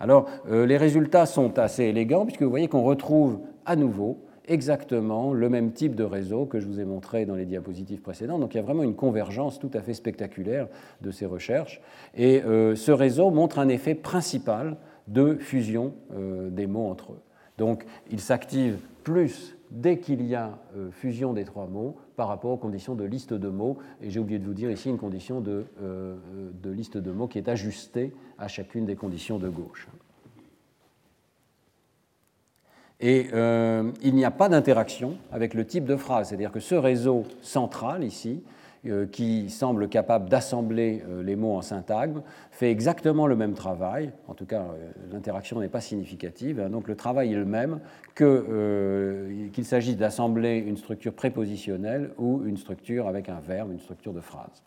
Alors, 0.00 0.28
euh, 0.48 0.66
les 0.66 0.76
résultats 0.76 1.26
sont 1.26 1.56
assez 1.58 1.84
élégants, 1.84 2.24
puisque 2.24 2.42
vous 2.42 2.50
voyez 2.50 2.66
qu'on 2.68 2.82
retrouve 2.82 3.38
à 3.64 3.76
nouveau 3.76 4.18
exactement 4.50 5.32
le 5.32 5.48
même 5.48 5.72
type 5.72 5.94
de 5.94 6.02
réseau 6.02 6.44
que 6.44 6.58
je 6.58 6.66
vous 6.66 6.80
ai 6.80 6.84
montré 6.84 7.24
dans 7.24 7.36
les 7.36 7.46
diapositives 7.46 8.00
précédentes. 8.00 8.40
Donc 8.40 8.52
il 8.54 8.56
y 8.56 8.60
a 8.60 8.64
vraiment 8.64 8.82
une 8.82 8.96
convergence 8.96 9.58
tout 9.58 9.70
à 9.72 9.80
fait 9.80 9.94
spectaculaire 9.94 10.66
de 11.00 11.10
ces 11.10 11.24
recherches. 11.24 11.80
Et 12.16 12.42
euh, 12.42 12.74
ce 12.74 12.90
réseau 12.90 13.30
montre 13.30 13.60
un 13.60 13.68
effet 13.68 13.94
principal 13.94 14.76
de 15.06 15.36
fusion 15.36 15.94
euh, 16.12 16.50
des 16.50 16.66
mots 16.66 16.88
entre 16.88 17.12
eux. 17.12 17.20
Donc 17.58 17.84
il 18.10 18.20
s'active 18.20 18.78
plus 19.04 19.56
dès 19.70 19.98
qu'il 19.98 20.26
y 20.26 20.34
a 20.34 20.58
euh, 20.76 20.90
fusion 20.90 21.32
des 21.32 21.44
trois 21.44 21.66
mots 21.66 21.96
par 22.16 22.26
rapport 22.26 22.50
aux 22.50 22.56
conditions 22.56 22.96
de 22.96 23.04
liste 23.04 23.32
de 23.32 23.48
mots. 23.48 23.78
Et 24.02 24.10
j'ai 24.10 24.18
oublié 24.18 24.40
de 24.40 24.44
vous 24.44 24.54
dire 24.54 24.70
ici 24.70 24.90
une 24.90 24.98
condition 24.98 25.40
de, 25.40 25.64
de 25.80 26.70
liste 26.70 26.98
de 26.98 27.12
mots 27.12 27.28
qui 27.28 27.38
est 27.38 27.48
ajustée 27.48 28.12
à 28.36 28.48
chacune 28.48 28.84
des 28.84 28.96
conditions 28.96 29.38
de 29.38 29.48
gauche. 29.48 29.88
Et 33.00 33.28
euh, 33.32 33.90
il 34.02 34.14
n'y 34.14 34.24
a 34.24 34.30
pas 34.30 34.48
d'interaction 34.48 35.16
avec 35.32 35.54
le 35.54 35.64
type 35.64 35.84
de 35.84 35.96
phrase, 35.96 36.28
c'est-à-dire 36.28 36.52
que 36.52 36.60
ce 36.60 36.74
réseau 36.74 37.24
central 37.40 38.04
ici, 38.04 38.42
euh, 38.86 39.06
qui 39.06 39.48
semble 39.48 39.88
capable 39.88 40.28
d'assembler 40.28 41.02
euh, 41.08 41.22
les 41.22 41.34
mots 41.34 41.56
en 41.56 41.62
syntagme, 41.62 42.22
fait 42.50 42.70
exactement 42.70 43.26
le 43.26 43.36
même 43.36 43.54
travail, 43.54 44.12
en 44.28 44.34
tout 44.34 44.44
cas 44.44 44.66
l'interaction 45.10 45.60
n'est 45.60 45.68
pas 45.68 45.80
significative, 45.80 46.60
hein. 46.60 46.68
donc 46.68 46.88
le 46.88 46.94
travail 46.94 47.32
est 47.32 47.36
le 47.36 47.46
même 47.46 47.80
qu'il 48.14 49.64
s'agisse 49.64 49.96
d'assembler 49.96 50.58
une 50.58 50.76
structure 50.76 51.14
prépositionnelle 51.14 52.10
ou 52.18 52.42
une 52.44 52.58
structure 52.58 53.08
avec 53.08 53.30
un 53.30 53.40
verbe, 53.40 53.72
une 53.72 53.80
structure 53.80 54.12
de 54.12 54.20
phrase. 54.20 54.62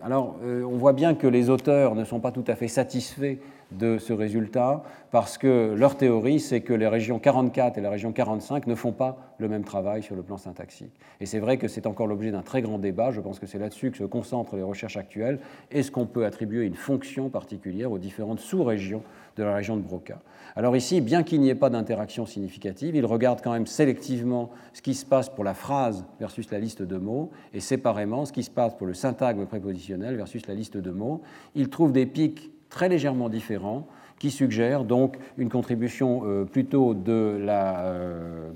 alors 0.00 0.38
on 0.42 0.76
voit 0.76 0.92
bien 0.92 1.14
que 1.14 1.28
les 1.28 1.50
auteurs 1.50 1.94
ne 1.94 2.04
sont 2.04 2.20
pas 2.20 2.32
tout 2.32 2.44
à 2.48 2.56
fait 2.56 2.68
satisfaits 2.68 3.36
de 3.72 3.98
ce 3.98 4.12
résultat 4.12 4.82
parce 5.10 5.38
que 5.38 5.74
leur 5.76 5.96
théorie, 5.96 6.38
c'est 6.38 6.60
que 6.60 6.72
les 6.72 6.86
régions 6.86 7.18
44 7.18 7.78
et 7.78 7.80
la 7.80 7.90
région 7.90 8.12
45 8.12 8.66
ne 8.66 8.74
font 8.74 8.92
pas 8.92 9.34
le 9.38 9.48
même 9.48 9.64
travail 9.64 10.02
sur 10.02 10.14
le 10.14 10.22
plan 10.22 10.36
syntaxique. 10.36 10.92
Et 11.20 11.26
c'est 11.26 11.40
vrai 11.40 11.56
que 11.56 11.66
c'est 11.66 11.86
encore 11.86 12.06
l'objet 12.06 12.30
d'un 12.30 12.42
très 12.42 12.62
grand 12.62 12.78
débat, 12.78 13.10
je 13.10 13.20
pense 13.20 13.40
que 13.40 13.46
c'est 13.46 13.58
là-dessus 13.58 13.90
que 13.90 13.96
se 13.96 14.04
concentrent 14.04 14.56
les 14.56 14.62
recherches 14.62 14.96
actuelles. 14.96 15.40
Est-ce 15.70 15.90
qu'on 15.90 16.06
peut 16.06 16.24
attribuer 16.24 16.64
une 16.64 16.74
fonction 16.74 17.28
particulière 17.28 17.90
aux 17.90 17.98
différentes 17.98 18.40
sous-régions 18.40 19.02
de 19.36 19.42
la 19.42 19.54
région 19.54 19.76
de 19.76 19.82
Broca? 19.82 20.20
Alors 20.54 20.76
ici, 20.76 21.00
bien 21.00 21.22
qu'il 21.22 21.40
n'y 21.40 21.48
ait 21.48 21.54
pas 21.56 21.70
d'interaction 21.70 22.26
significative, 22.26 22.94
il 22.94 23.06
regarde 23.06 23.40
quand 23.42 23.52
même 23.52 23.66
sélectivement 23.66 24.50
ce 24.72 24.82
qui 24.82 24.94
se 24.94 25.04
passe 25.04 25.28
pour 25.28 25.42
la 25.42 25.54
phrase 25.54 26.04
versus 26.20 26.50
la 26.50 26.58
liste 26.58 26.82
de 26.82 26.96
mots 26.96 27.30
et 27.52 27.60
séparément 27.60 28.26
ce 28.26 28.32
qui 28.32 28.42
se 28.42 28.50
passe 28.50 28.74
pour 28.76 28.86
le 28.86 28.94
syntagme 28.94 29.46
prépositionnel 29.46 30.16
versus 30.16 30.46
la 30.46 30.54
liste 30.54 30.76
de 30.76 30.90
mots. 30.90 31.22
Il 31.54 31.68
trouve 31.68 31.92
des 31.92 32.06
pics 32.06 32.50
très 32.70 32.88
légèrement 32.88 33.28
différents 33.28 33.86
qui 34.18 34.30
suggèrent 34.30 34.84
donc 34.84 35.18
une 35.36 35.48
contribution 35.48 36.22
euh, 36.24 36.44
plutôt 36.44 36.94
de 36.94 37.38
la, 37.42 37.80
euh, 37.86 38.50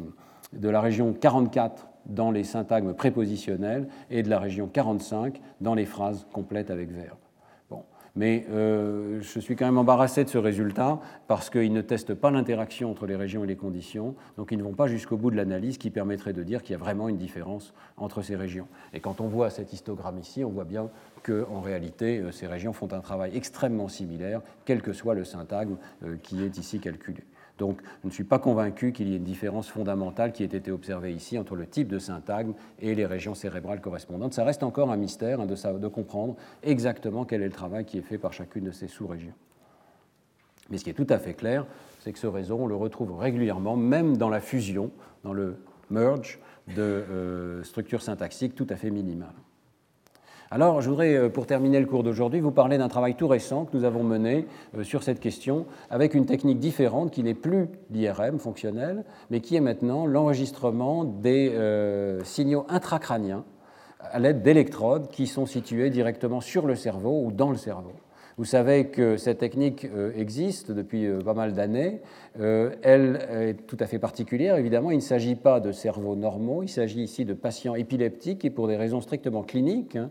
de 0.53 0.69
la 0.69 0.81
région 0.81 1.13
44 1.13 1.89
dans 2.07 2.31
les 2.31 2.45
syntagmes 2.45 2.95
prépositionnels 2.95 3.89
et 4.11 4.23
de 4.23 4.31
la 4.31 4.39
région 4.39 4.69
45 4.69 5.41
dans 5.61 5.75
les 5.75 5.87
phrases 5.87 6.27
complètes 6.33 6.71
avec 6.71 6.91
verbe. 6.91 7.24
Mais 8.17 8.47
euh, 8.51 9.21
je 9.21 9.41
suis 9.41 9.57
quand 9.57 9.65
même 9.65 9.79
embarrassé 9.79 10.23
de 10.23 10.29
ce 10.29 10.39
résultat 10.39 11.01
parce 11.27 11.51
qu'ils 11.51 11.73
ne 11.73 11.81
testent 11.81 12.15
pas 12.15 12.31
l'interaction 12.31 12.91
entre 12.91 13.07
les 13.07 13.17
régions 13.17 13.43
et 13.43 13.47
les 13.47 13.57
conditions, 13.57 14.15
donc 14.37 14.53
ils 14.53 14.59
ne 14.59 14.63
vont 14.63 14.75
pas 14.75 14.87
jusqu'au 14.87 15.17
bout 15.17 15.33
de 15.33 15.37
l'analyse 15.37 15.79
qui 15.79 15.91
permettrait 15.91 16.33
de 16.33 16.45
dire 16.45 16.63
qu'il 16.63 16.73
y 16.73 16.77
a 16.77 16.79
vraiment 16.79 17.09
une 17.09 17.17
différence 17.17 17.75
entre 17.97 18.23
ces 18.23 18.37
régions. 18.37 18.69
Et 18.93 19.01
quand 19.01 19.21
on 19.21 19.27
voit 19.27 19.51
cet 19.51 19.73
histogramme 19.73 20.19
ici, 20.19 20.45
on 20.45 20.51
voit 20.51 20.65
bien 20.65 20.91
qu'en 21.25 21.61
réalité, 21.61 22.21
euh, 22.21 22.31
ces 22.31 22.47
régions 22.47 22.73
font 22.73 22.93
un 22.93 23.01
travail 23.01 23.37
extrêmement 23.37 23.89
similaire, 23.89 24.43
quel 24.65 24.81
que 24.81 24.93
soit 24.93 25.15
le 25.15 25.25
syntagme 25.25 25.77
euh, 26.05 26.17
qui 26.23 26.45
est 26.45 26.57
ici 26.57 26.79
calculé. 26.79 27.25
Donc 27.59 27.81
je 28.03 28.09
ne 28.09 28.13
suis 28.13 28.25
pas 28.25 28.39
convaincu 28.39 28.93
qu'il 28.93 29.09
y 29.09 29.15
ait 29.15 29.17
une 29.17 29.25
différence 29.25 29.69
fondamentale 29.69 30.33
qui 30.33 30.43
ait 30.43 30.47
été 30.47 30.71
observée 30.71 31.13
ici 31.13 31.39
entre 31.39 31.55
le 31.55 31.67
type 31.67 31.89
de 31.89 31.99
syntagme 31.99 32.55
et 32.81 32.95
les 32.95 33.07
régions 33.07 33.35
cérébrales 33.35 33.81
correspondantes. 33.81 34.35
Ça 34.35 34.45
reste 34.45 34.63
encore 34.63 34.91
un 34.91 34.97
mystère 34.97 35.41
hein, 35.41 35.47
de, 35.47 35.89
comprendre 35.89 36.37
exactement 36.63 37.25
quel 37.25 37.43
est 37.43 37.47
le 37.47 37.53
travail 37.53 37.85
qui 37.85 37.99
est 37.99 38.03
fait 38.03 38.19
par 38.19 38.33
chacune 38.33 38.65
de 38.65 38.73
ces 38.73 38.89
sous-régions. 38.89 39.35
Mais 40.71 40.79
ce 40.79 40.85
qui 40.85 40.91
est 40.91 40.95
tout 40.95 41.07
à 41.11 41.19
fait 41.19 41.35
clair, 41.35 41.67
c'est 42.01 42.13
que 42.13 42.19
ce 42.19 42.27
réseau, 42.27 42.57
on 42.59 42.67
le 42.67 42.75
retrouve 42.75 43.17
régulièrement, 43.17 43.77
même 43.77 44.17
dans 44.17 44.31
la 44.31 44.41
fusion, 44.41 44.91
dans 45.23 45.33
le 45.33 45.57
merge 45.91 46.41
de 46.75 46.83
euh, 46.83 47.63
structures 47.63 48.03
syntaxiques 48.03 48.55
tout 48.55 48.67
à 48.71 48.77
fait 48.77 48.91
minimales. 48.91 49.35
Alors, 50.51 50.81
je 50.81 50.89
voudrais, 50.89 51.15
euh, 51.15 51.29
pour 51.29 51.47
terminer 51.47 51.81
le 51.81 51.87
cours 51.87 52.03
d'aujourd'hui, 52.03 52.41
vous 52.41 52.51
parler 52.51 52.79
d'un 52.79 52.89
travail 52.89 53.15
tout 53.15 53.29
récent 53.29 53.65
que 53.65 53.77
nous 53.77 53.85
avons 53.85 54.05
mené 54.05 54.47
euh, 54.77 54.85
sur 54.85 55.03
cette 55.03 55.21
question 55.21 55.67
avec 55.91 56.15
une 56.15 56.27
technique 56.27 56.59
différente 56.59 57.11
qui 57.11 57.23
n'est 57.23 57.35
plus 57.35 57.69
l'IRM 57.91 58.39
fonctionnel, 58.39 59.05
mais 59.31 59.41
qui 59.41 59.57
est 59.57 59.61
maintenant 59.61 60.07
l'enregistrement 60.07 61.05
des 61.05 61.51
euh, 61.55 62.23
signaux 62.25 62.67
intracrâniens 62.69 63.45
à 64.01 64.19
l'aide 64.19 64.43
d'électrodes 64.43 65.09
qui 65.09 65.27
sont 65.27 65.47
situées 65.47 65.89
directement 65.89 66.41
sur 66.41 66.67
le 66.67 66.75
cerveau 66.75 67.23
ou 67.25 67.33
dans 67.33 67.51
le 67.51 67.57
cerveau. 67.57 67.93
Vous 68.37 68.45
savez 68.45 68.87
que 68.87 69.17
cette 69.17 69.39
technique 69.39 69.85
euh, 69.85 70.11
existe 70.17 70.73
depuis 70.73 71.07
euh, 71.07 71.21
pas 71.21 71.35
mal 71.35 71.55
d'années. 71.55 72.01
Euh, 72.41 72.71
elle 72.83 73.29
est 73.31 73.67
tout 73.69 73.77
à 73.79 73.87
fait 73.87 74.01
particulière, 74.01 74.57
évidemment. 74.57 74.91
Il 74.91 74.97
ne 74.97 75.03
s'agit 75.03 75.37
pas 75.37 75.61
de 75.61 75.71
cerveaux 75.71 76.17
normaux, 76.17 76.65
il 76.65 76.69
s'agit 76.69 77.03
ici 77.03 77.25
de 77.25 77.33
patients 77.33 77.77
épileptiques 77.77 78.41
qui, 78.41 78.51
pour 78.51 78.67
des 78.67 78.77
raisons 78.77 79.01
strictement 79.01 79.43
cliniques, 79.45 79.97
hein, 79.97 80.11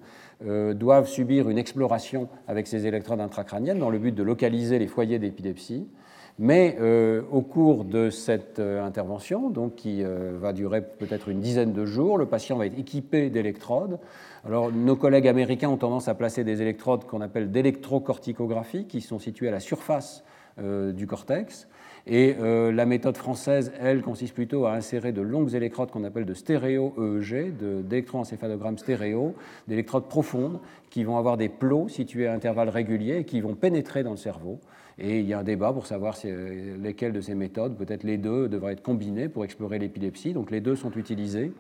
doivent 0.74 1.08
subir 1.08 1.50
une 1.50 1.58
exploration 1.58 2.30
avec 2.48 2.68
ces 2.68 2.88
électrodes 2.88 3.20
intracrâniennes 3.20 3.80
dans 3.80 3.90
le 3.90 4.00
but 4.00 4.14
de 4.14 4.24
localiser 4.24 4.80
les 4.80 4.88
foyers 4.88 5.20
d'épilepsie. 5.20 5.88
Mais 6.40 6.78
au 7.32 7.42
cours 7.42 7.86
de 7.86 8.10
cette 8.10 8.60
intervention, 8.60 9.52
donc 9.52 9.76
qui 9.76 10.04
va 10.04 10.52
durer 10.52 10.82
peut-être 10.82 11.30
une 11.30 11.40
dizaine 11.40 11.74
de 11.74 11.86
jours, 11.86 12.18
le 12.18 12.26
patient 12.26 12.58
va 12.58 12.66
être 12.66 12.80
équipé 12.80 13.30
d'électrodes 13.30 14.00
alors, 14.46 14.74
nos 14.74 14.98
collègues 14.98 15.30
américains 15.30 15.70
ont 15.70 15.78
tendance 15.78 16.10
à 16.10 16.16
placer 16.16 16.44
des 16.44 16.62
électrodes 16.62 17.06
qu'on 17.06 17.22
appelle 17.22 17.50
d'électrocorticographie, 17.50 18.88
qui 18.88 19.00
sont 19.00 19.18
situées 19.18 19.48
à 19.48 19.52
la 19.52 19.62
surface 19.62 20.26
euh, 20.60 20.92
du 20.92 21.08
cortex. 21.08 21.70
Et 22.06 22.36
euh, 22.42 22.74
la 22.74 22.86
méthode 22.86 23.16
française, 23.16 23.72
elle, 23.80 24.02
consiste 24.02 24.34
plutôt 24.34 24.66
à 24.66 24.74
insérer 24.74 25.14
de 25.14 25.22
longues 25.22 25.56
électrodes 25.56 25.92
qu'on 25.92 26.04
appelle 26.04 26.26
de 26.26 26.34
stéréo-EEG, 26.34 27.54
d'électroencéphalogramme 27.88 28.78
stéréo, 28.78 29.34
d'électrodes 29.70 30.10
profondes 30.10 30.60
qui 30.90 31.06
vont 31.06 31.18
avoir 31.18 31.38
des 31.38 31.48
plots 31.48 31.88
situés 31.88 32.28
à 32.28 32.34
intervalles 32.34 32.68
réguliers 32.68 33.20
et 33.20 33.24
qui 33.24 33.40
vont 33.40 33.56
pénétrer 33.56 34.04
dans 34.04 34.12
le 34.12 34.18
cerveau. 34.18 34.60
Et 35.00 35.20
il 35.20 35.28
y 35.28 35.34
a 35.34 35.40
un 35.40 35.44
débat 35.44 35.74
pour 35.74 35.88
savoir 35.88 36.16
euh, 36.26 36.78
lesquelles 36.78 37.14
de 37.14 37.22
ces 37.22 37.36
méthodes, 37.36 37.76
peut-être 37.76 38.04
les 38.04 38.18
deux, 38.18 38.48
devraient 38.48 38.74
être 38.74 38.84
combinées 38.84 39.28
pour 39.28 39.44
explorer 39.44 39.80
l'épilepsie. 39.80 40.34
Donc 40.34 40.52
les 40.52 40.62
deux 40.62 40.76
sont 40.76 40.92
utilisées. 40.92 41.52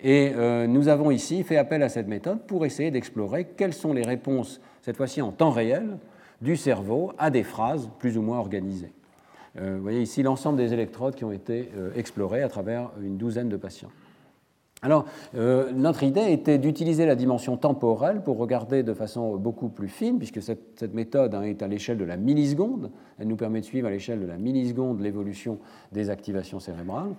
Et 0.00 0.32
euh, 0.36 0.66
nous 0.66 0.88
avons 0.88 1.10
ici 1.10 1.42
fait 1.42 1.56
appel 1.56 1.82
à 1.82 1.88
cette 1.88 2.06
méthode 2.06 2.42
pour 2.46 2.64
essayer 2.64 2.90
d'explorer 2.90 3.46
quelles 3.56 3.72
sont 3.72 3.92
les 3.92 4.02
réponses, 4.02 4.60
cette 4.82 4.96
fois-ci 4.96 5.22
en 5.22 5.32
temps 5.32 5.50
réel, 5.50 5.98
du 6.42 6.56
cerveau 6.56 7.12
à 7.18 7.30
des 7.30 7.42
phrases 7.42 7.88
plus 7.98 8.18
ou 8.18 8.22
moins 8.22 8.38
organisées. 8.38 8.92
Euh, 9.58 9.76
vous 9.76 9.82
voyez 9.82 10.02
ici 10.02 10.22
l'ensemble 10.22 10.58
des 10.58 10.74
électrodes 10.74 11.14
qui 11.14 11.24
ont 11.24 11.32
été 11.32 11.70
explorées 11.96 12.42
à 12.42 12.48
travers 12.48 12.90
une 13.02 13.16
douzaine 13.16 13.48
de 13.48 13.56
patients. 13.56 13.90
Alors, 14.82 15.06
euh, 15.34 15.72
notre 15.72 16.02
idée 16.02 16.30
était 16.32 16.58
d'utiliser 16.58 17.06
la 17.06 17.14
dimension 17.14 17.56
temporelle 17.56 18.20
pour 18.22 18.36
regarder 18.36 18.82
de 18.82 18.92
façon 18.92 19.36
beaucoup 19.36 19.70
plus 19.70 19.88
fine, 19.88 20.18
puisque 20.18 20.42
cette, 20.42 20.92
méthode 20.92 21.34
hein, 21.34 21.42
est 21.42 21.62
à 21.62 21.66
l'échelle 21.66 21.96
de 21.96 22.04
la 22.04 22.18
milliseconde. 22.18 22.90
Elle 23.18 23.28
nous 23.28 23.36
permet 23.36 23.60
de 23.60 23.64
suivre 23.64 23.88
à 23.88 23.90
l'échelle 23.90 24.20
de 24.20 24.26
la 24.26 24.36
milliseconde 24.36 25.00
l'évolution 25.00 25.58
des 25.92 26.10
activations 26.10 26.60
cérébrales. 26.60 27.14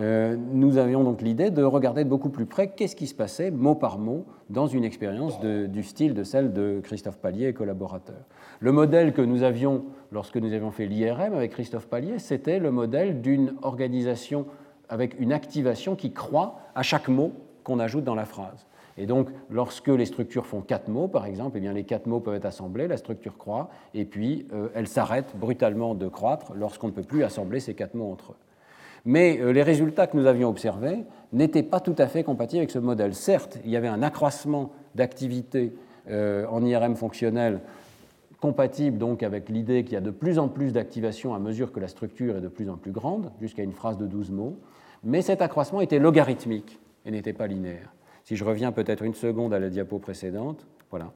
Euh, 0.00 0.36
nous 0.54 0.78
avions 0.78 1.04
donc 1.04 1.20
l'idée 1.20 1.50
de 1.50 1.62
regarder 1.62 2.04
de 2.04 2.08
beaucoup 2.08 2.30
plus 2.30 2.46
près 2.46 2.68
qu'est-ce 2.68 2.96
qui 2.96 3.06
se 3.06 3.14
passait 3.14 3.50
mot 3.50 3.74
par 3.74 3.98
mot 3.98 4.24
dans 4.48 4.66
une 4.66 4.84
expérience 4.84 5.38
du 5.40 5.82
style 5.82 6.14
de 6.14 6.24
celle 6.24 6.54
de 6.54 6.80
Christophe 6.82 7.18
Pallier 7.18 7.48
et 7.48 7.52
collaborateurs. 7.52 8.24
Le 8.60 8.72
modèle 8.72 9.12
que 9.12 9.22
nous 9.22 9.42
avions 9.42 9.84
lorsque 10.12 10.36
nous 10.36 10.52
avions 10.52 10.70
fait 10.70 10.86
l'IRM 10.86 11.34
avec 11.34 11.52
Christophe 11.52 11.88
Pallier, 11.88 12.18
c'était 12.18 12.58
le 12.58 12.70
modèle 12.70 13.20
d'une 13.20 13.54
organisation 13.62 14.46
avec 14.92 15.18
une 15.18 15.32
activation 15.32 15.96
qui 15.96 16.12
croît 16.12 16.60
à 16.74 16.82
chaque 16.82 17.08
mot 17.08 17.32
qu'on 17.64 17.78
ajoute 17.78 18.04
dans 18.04 18.14
la 18.14 18.26
phrase. 18.26 18.66
Et 18.98 19.06
donc, 19.06 19.30
lorsque 19.48 19.88
les 19.88 20.04
structures 20.04 20.44
font 20.44 20.60
quatre 20.60 20.88
mots, 20.88 21.08
par 21.08 21.24
exemple, 21.24 21.56
eh 21.56 21.60
bien, 21.60 21.72
les 21.72 21.84
quatre 21.84 22.04
mots 22.04 22.20
peuvent 22.20 22.34
être 22.34 22.44
assemblés, 22.44 22.86
la 22.88 22.98
structure 22.98 23.38
croît, 23.38 23.70
et 23.94 24.04
puis 24.04 24.46
euh, 24.52 24.68
elle 24.74 24.86
s'arrête 24.86 25.34
brutalement 25.34 25.94
de 25.94 26.08
croître 26.08 26.52
lorsqu'on 26.54 26.88
ne 26.88 26.92
peut 26.92 27.02
plus 27.02 27.24
assembler 27.24 27.58
ces 27.58 27.72
quatre 27.72 27.94
mots 27.94 28.12
entre 28.12 28.32
eux. 28.32 28.36
Mais 29.06 29.40
euh, 29.40 29.50
les 29.52 29.62
résultats 29.62 30.06
que 30.06 30.16
nous 30.18 30.26
avions 30.26 30.50
observés 30.50 31.04
n'étaient 31.32 31.62
pas 31.62 31.80
tout 31.80 31.96
à 31.96 32.06
fait 32.06 32.22
compatibles 32.22 32.58
avec 32.58 32.70
ce 32.70 32.78
modèle. 32.78 33.14
Certes, 33.14 33.58
il 33.64 33.70
y 33.70 33.76
avait 33.76 33.88
un 33.88 34.02
accroissement 34.02 34.72
d'activité 34.94 35.72
euh, 36.10 36.44
en 36.50 36.62
IRM 36.62 36.96
fonctionnel 36.96 37.60
compatible 38.42 38.98
donc 38.98 39.22
avec 39.22 39.48
l'idée 39.48 39.84
qu'il 39.84 39.94
y 39.94 39.96
a 39.96 40.00
de 40.00 40.10
plus 40.10 40.40
en 40.40 40.48
plus 40.48 40.72
d'activation 40.72 41.32
à 41.32 41.38
mesure 41.38 41.70
que 41.70 41.78
la 41.78 41.86
structure 41.86 42.36
est 42.36 42.40
de 42.40 42.48
plus 42.48 42.68
en 42.68 42.76
plus 42.76 42.90
grande, 42.90 43.30
jusqu'à 43.40 43.62
une 43.62 43.72
phrase 43.72 43.96
de 43.96 44.06
12 44.06 44.32
mots 44.32 44.58
mais 45.04 45.22
cet 45.22 45.42
accroissement 45.42 45.80
était 45.80 45.98
logarithmique 45.98 46.78
et 47.04 47.10
n'était 47.10 47.32
pas 47.32 47.46
linéaire. 47.46 47.92
Si 48.24 48.36
je 48.36 48.44
reviens 48.44 48.72
peut-être 48.72 49.02
une 49.02 49.14
seconde 49.14 49.52
à 49.52 49.58
la 49.58 49.68
diapo 49.68 49.98
précédente, 49.98 50.66
voilà, 50.90 51.12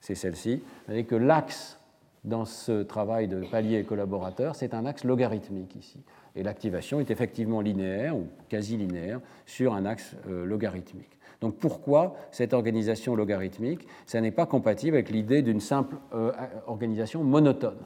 c'est 0.00 0.14
celle-ci, 0.14 0.62
vous 0.88 1.04
que 1.04 1.14
l'axe 1.14 1.78
dans 2.24 2.44
ce 2.44 2.82
travail 2.82 3.28
de 3.28 3.44
palier 3.46 3.78
et 3.78 3.84
collaborateur, 3.84 4.54
c'est 4.54 4.74
un 4.74 4.84
axe 4.84 5.04
logarithmique 5.04 5.74
ici. 5.76 6.02
Et 6.36 6.42
l'activation 6.42 7.00
est 7.00 7.10
effectivement 7.10 7.60
linéaire 7.60 8.16
ou 8.16 8.26
quasi 8.48 8.76
linéaire 8.76 9.20
sur 9.46 9.74
un 9.74 9.86
axe 9.86 10.14
euh, 10.28 10.44
logarithmique. 10.44 11.18
Donc 11.40 11.56
pourquoi 11.56 12.16
cette 12.30 12.52
organisation 12.52 13.16
logarithmique? 13.16 13.86
Ça 14.04 14.20
n'est 14.20 14.30
pas 14.30 14.44
compatible 14.44 14.96
avec 14.96 15.08
l'idée 15.08 15.40
d'une 15.40 15.60
simple 15.60 15.96
euh, 16.12 16.32
organisation 16.66 17.24
monotone. 17.24 17.78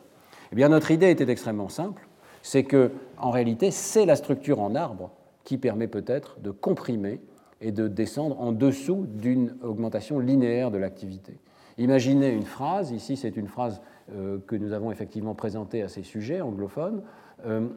Eh 0.50 0.56
bien, 0.56 0.68
notre 0.68 0.90
idée 0.90 1.10
était 1.10 1.30
extrêmement 1.30 1.68
simple, 1.68 2.06
c'est 2.42 2.64
que 2.64 2.90
en 3.16 3.30
réalité, 3.30 3.70
c'est 3.70 4.04
la 4.04 4.16
structure 4.16 4.60
en 4.60 4.74
arbre 4.74 5.10
qui 5.44 5.58
permet 5.58 5.88
peut-être 5.88 6.40
de 6.40 6.50
comprimer 6.50 7.20
et 7.60 7.72
de 7.72 7.88
descendre 7.88 8.40
en 8.40 8.52
dessous 8.52 9.06
d'une 9.08 9.56
augmentation 9.62 10.18
linéaire 10.18 10.70
de 10.70 10.78
l'activité. 10.78 11.38
Imaginez 11.78 12.30
une 12.30 12.44
phrase, 12.44 12.92
ici 12.92 13.16
c'est 13.16 13.36
une 13.36 13.48
phrase 13.48 13.80
euh, 14.12 14.38
que 14.46 14.56
nous 14.56 14.72
avons 14.72 14.92
effectivement 14.92 15.34
présentée 15.34 15.82
à 15.82 15.88
ces 15.88 16.02
sujets 16.02 16.40
anglophones. 16.40 17.02
Euh, 17.46 17.68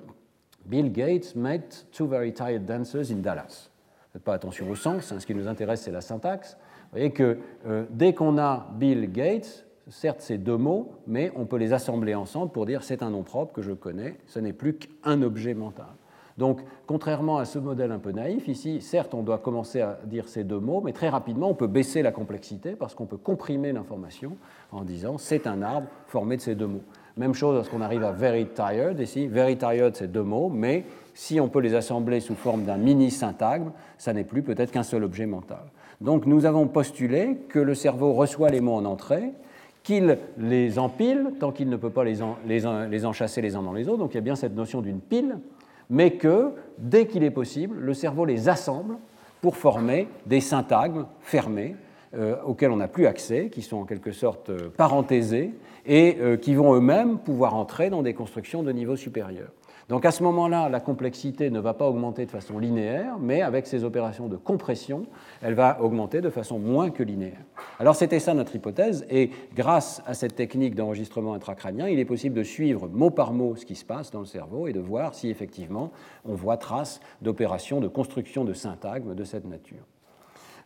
Bill 0.66 0.92
Gates 0.92 1.36
met 1.36 1.62
two 1.92 2.08
very 2.08 2.34
tired 2.34 2.66
dancers 2.66 3.12
in 3.12 3.18
Dallas. 3.18 3.70
Faites 4.14 4.24
pas 4.24 4.34
attention 4.34 4.70
au 4.70 4.76
sens, 4.76 5.12
hein, 5.12 5.20
ce 5.20 5.26
qui 5.26 5.34
nous 5.34 5.48
intéresse 5.48 5.82
c'est 5.82 5.92
la 5.92 6.02
syntaxe. 6.02 6.58
Vous 6.84 6.98
voyez 6.98 7.12
que 7.12 7.38
euh, 7.66 7.86
dès 7.90 8.14
qu'on 8.14 8.38
a 8.38 8.68
Bill 8.76 9.12
Gates, 9.12 9.66
certes 9.90 10.22
c'est 10.22 10.38
deux 10.38 10.58
mots, 10.58 10.92
mais 11.08 11.32
on 11.36 11.46
peut 11.46 11.58
les 11.58 11.74
assembler 11.74 12.14
ensemble 12.14 12.52
pour 12.52 12.66
dire 12.66 12.84
c'est 12.84 13.02
un 13.02 13.10
nom 13.10 13.24
propre 13.24 13.54
que 13.54 13.62
je 13.62 13.72
connais, 13.72 14.18
ce 14.28 14.40
n'est 14.40 14.54
plus 14.54 14.76
qu'un 14.76 15.22
objet 15.22 15.54
mental. 15.54 15.88
Donc, 16.38 16.62
contrairement 16.86 17.40
à 17.40 17.46
ce 17.46 17.58
modèle 17.58 17.92
un 17.92 17.98
peu 17.98 18.12
naïf, 18.12 18.48
ici, 18.48 18.80
certes, 18.82 19.14
on 19.16 19.24
doit 19.24 19.40
commencer 19.40 19.82
à 19.82 19.98
dire 20.06 20.28
ces 20.28 20.44
deux 20.44 20.60
mots, 20.60 20.82
mais 20.86 20.94
très 20.94 21.10
rapidement, 21.10 21.50
on 21.50 21.56
peut 21.56 21.68
baisser 21.68 22.04
la 22.04 22.12
complexité 22.12 22.76
parce 22.76 22.94
qu'on 22.94 23.08
peut 23.08 23.18
comprimer 23.18 23.74
l'information 23.74 24.38
en 24.72 24.84
disant 24.84 25.18
c'est 25.18 25.48
un 25.48 25.64
arbre 25.64 25.88
formé 26.06 26.38
de 26.38 26.42
ces 26.42 26.54
deux 26.54 26.68
mots. 26.68 26.84
Même 27.18 27.34
chose 27.34 27.56
lorsqu'on 27.56 27.82
arrive 27.82 28.04
à 28.04 28.12
very 28.12 28.46
tired. 28.46 29.00
Ici, 29.00 29.26
very 29.26 29.58
tired, 29.58 29.96
c'est 29.96 30.12
deux 30.12 30.22
mots, 30.22 30.50
mais 30.50 30.86
si 31.16 31.40
on 31.40 31.50
peut 31.50 31.60
les 31.60 31.74
assembler 31.74 32.20
sous 32.20 32.36
forme 32.36 32.64
d'un 32.64 32.78
mini 32.78 33.10
syntagme, 33.10 33.72
ça 33.98 34.14
n'est 34.14 34.24
plus 34.24 34.44
peut-être 34.44 34.72
qu'un 34.72 34.84
seul 34.84 35.04
objet 35.04 35.26
mental. 35.26 35.64
Donc, 36.00 36.28
nous 36.28 36.46
avons 36.46 36.68
postulé 36.68 37.38
que 37.50 37.58
le 37.58 37.74
cerveau 37.74 38.14
reçoit 38.14 38.50
les 38.50 38.62
mots 38.62 38.76
en 38.76 38.86
entrée, 38.86 39.34
qu'il 39.82 40.20
les 40.38 40.78
empile 40.78 41.32
tant 41.40 41.52
qu'il 41.52 41.70
ne 41.70 41.78
peut 41.78 41.90
pas 41.90 42.04
les, 42.04 42.20
les 42.46 43.06
enchasser 43.08 43.42
les 43.42 43.56
uns 43.56 43.64
dans 43.64 43.74
les 43.74 43.90
autres. 43.90 43.98
Donc, 43.98 44.14
il 44.14 44.16
y 44.16 44.20
a 44.20 44.22
bien 44.22 44.36
cette 44.36 44.56
notion 44.56 44.82
d'une 44.82 45.00
pile 45.00 45.40
mais 45.90 46.12
que, 46.12 46.52
dès 46.78 47.08
qu'il 47.08 47.24
est 47.24 47.32
possible, 47.32 47.78
le 47.80 47.94
cerveau 47.94 48.26
les 48.26 48.50
assemble 48.50 48.98
pour 49.42 49.56
former 49.56 50.08
des 50.26 50.42
syntagmes 50.42 51.06
fermés 51.22 51.76
euh, 52.14 52.36
auxquels 52.46 52.72
on 52.72 52.78
n'a 52.78 52.88
plus 52.88 53.06
accès, 53.06 53.50
qui 53.50 53.62
sont 53.62 53.78
en 53.78 53.86
quelque 53.86 54.12
sorte 54.12 54.50
euh, 54.50 54.70
parenthésés 54.76 55.52
et 55.86 56.18
euh, 56.20 56.38
qui 56.38 56.56
vont 56.56 56.74
eux-mêmes 56.74 57.20
pouvoir 57.20 57.54
entrer 57.54 57.90
dans 57.90 58.02
des 58.02 58.14
constructions 58.14 58.64
de 58.64 58.72
niveau 58.72 58.96
supérieur. 58.96 59.50
Donc 59.90 60.06
à 60.06 60.12
ce 60.12 60.22
moment-là, 60.24 60.68
la 60.68 60.82
complexité 60.82 61.50
ne 61.50 61.62
va 61.62 61.74
pas 61.74 61.88
augmenter 61.88 62.26
de 62.26 62.32
façon 62.32 62.60
linéaire, 62.60 63.18
mais 63.20 63.42
avec 63.42 63.66
ces 63.68 63.86
opérations 63.86 64.28
de 64.28 64.36
compression, 64.36 65.06
elle 65.42 65.54
va 65.54 65.82
augmenter 65.82 66.20
de 66.20 66.30
façon 66.30 66.60
moins 66.60 66.90
que 66.90 67.04
linéaire. 67.04 67.40
Alors 67.80 67.96
c'était 67.96 68.20
ça 68.20 68.34
notre 68.34 68.54
hypothèse, 68.54 69.06
et 69.10 69.32
grâce 69.56 70.02
à 70.06 70.14
cette 70.14 70.36
technique 70.36 70.76
d'enregistrement 70.76 71.34
intracrânien, 71.34 71.88
il 71.88 72.00
est 72.00 72.06
possible 72.06 72.36
de 72.36 72.44
suivre 72.44 72.90
mot 72.90 73.12
par 73.12 73.32
mot 73.32 73.56
ce 73.56 73.66
qui 73.66 73.76
se 73.76 73.86
passe 73.86 74.12
dans 74.12 74.20
le 74.20 74.26
cerveau 74.26 74.68
et 74.68 74.74
de 74.74 74.82
voir 74.82 75.16
si 75.16 75.30
effectivement 75.30 75.92
on 76.26 76.34
voit 76.34 76.58
trace 76.58 77.00
d'opérations 77.22 77.80
de 77.80 77.88
construction 77.88 78.44
de 78.44 78.54
syntagme 78.54 79.16
de 79.16 79.24
cette 79.24 79.46
nature. 79.46 79.86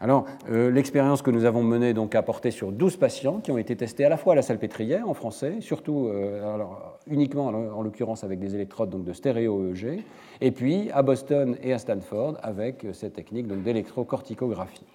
Alors, 0.02 0.26
euh, 0.50 0.72
l'expérience 0.72 1.22
que 1.22 1.30
nous 1.30 1.46
avons 1.46 1.62
menée 1.62 1.94
donc, 1.94 2.16
a 2.16 2.24
porté 2.24 2.50
sur 2.50 2.72
12 2.72 2.98
patients 2.98 3.40
qui 3.40 3.52
ont 3.52 3.60
été 3.60 3.76
testés 3.76 4.04
à 4.04 4.10
la 4.10 4.18
fois 4.18 4.34
à 4.34 4.36
la 4.36 4.42
salpêtrière 4.42 5.08
en 5.08 5.14
français, 5.14 5.58
surtout 5.62 6.08
euh, 6.08 6.56
alors, 6.56 6.98
uniquement 7.06 7.46
en 7.46 7.84
l'occurrence 7.84 8.24
avec 8.24 8.40
des 8.40 8.56
électrodes 8.56 8.90
donc, 8.90 9.04
de 9.04 9.14
stéréo-EEG, 9.14 10.04
et 10.42 10.52
puis 10.52 10.90
à 10.92 11.04
Boston 11.04 11.56
et 11.62 11.72
à 11.72 11.78
Stanford 11.78 12.38
avec 12.42 12.84
cette 12.94 13.14
technique 13.14 13.46
d'électrocorticographie. 13.48 14.88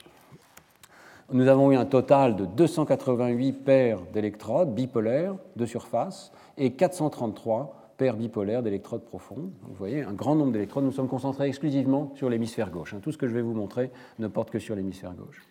Nous 1.33 1.47
avons 1.47 1.71
eu 1.71 1.77
un 1.77 1.87
total 1.87 2.35
de 2.35 2.45
288 2.45 3.53
paires 3.65 4.01
d'électrodes 4.13 4.75
bipolaires 4.75 5.37
de 5.55 5.67
surface 5.67 6.33
et 6.59 6.73
433 6.73 7.86
paire 7.97 8.17
bipolaire 8.17 8.63
d'électrodes 8.63 9.05
profondes. 9.05 9.51
Vous 9.63 9.75
voyez, 9.75 10.03
un 10.03 10.13
grand 10.13 10.35
nombre 10.35 10.53
d'électrodes. 10.53 10.85
Nous 10.85 10.93
sommes 10.93 11.09
concentrés 11.09 11.47
exclusivement 11.49 12.13
sur 12.15 12.29
l'hémisphère 12.29 12.71
gauche. 12.71 12.95
Hein. 12.95 13.01
Tout 13.03 13.13
ce 13.13 13.19
que 13.19 13.27
je 13.27 13.35
vais 13.35 13.43
vous 13.43 13.55
montrer 13.55 13.91
ne 14.19 14.29
porte 14.29 14.51
que 14.51 14.59
sur 14.59 14.77
l'hémisphère 14.77 15.15
gauche. 15.15 15.47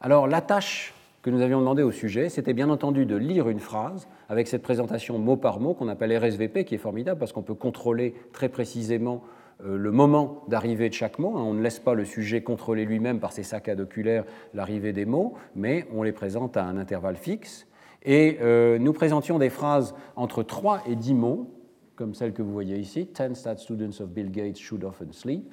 Alors, 0.00 0.26
la 0.26 0.40
tâche 0.40 0.94
que 1.22 1.30
nous 1.30 1.40
avions 1.40 1.58
demandé 1.58 1.82
au 1.82 1.90
sujet, 1.90 2.28
c'était 2.28 2.52
bien 2.52 2.70
entendu 2.70 3.04
de 3.04 3.16
lire 3.16 3.48
une 3.48 3.60
phrase 3.60 4.08
avec 4.28 4.46
cette 4.46 4.62
présentation 4.62 5.18
mot 5.18 5.36
par 5.36 5.60
mot 5.60 5.74
qu'on 5.74 5.88
appelle 5.88 6.16
RSVP, 6.16 6.64
qui 6.64 6.74
est 6.74 6.78
formidable 6.78 7.18
parce 7.18 7.32
qu'on 7.32 7.42
peut 7.42 7.54
contrôler 7.54 8.14
très 8.32 8.48
précisément 8.48 9.22
euh, 9.64 9.76
le 9.76 9.90
moment 9.90 10.44
d'arrivée 10.48 10.88
de 10.88 10.94
chaque 10.94 11.18
mot. 11.18 11.36
Hein. 11.36 11.42
On 11.42 11.54
ne 11.54 11.62
laisse 11.62 11.80
pas 11.80 11.94
le 11.94 12.04
sujet 12.04 12.42
contrôler 12.42 12.84
lui-même 12.84 13.18
par 13.18 13.32
ses 13.32 13.42
saccades 13.42 13.80
oculaires 13.80 14.24
l'arrivée 14.54 14.92
des 14.92 15.04
mots, 15.04 15.34
mais 15.56 15.86
on 15.92 16.02
les 16.02 16.12
présente 16.12 16.56
à 16.56 16.64
un 16.64 16.76
intervalle 16.76 17.16
fixe. 17.16 17.67
Et 18.02 18.38
euh, 18.40 18.78
nous 18.78 18.92
présentions 18.92 19.38
des 19.38 19.50
phrases 19.50 19.94
entre 20.16 20.42
3 20.42 20.82
et 20.86 20.96
10 20.96 21.14
mots, 21.14 21.50
comme 21.96 22.14
celle 22.14 22.32
que 22.32 22.42
vous 22.42 22.52
voyez 22.52 22.78
ici, 22.78 23.08
10 23.12 23.34
stat 23.34 23.56
students 23.56 24.00
of 24.00 24.10
Bill 24.10 24.30
Gates 24.30 24.58
should 24.58 24.84
often 24.84 25.12
sleep. 25.12 25.52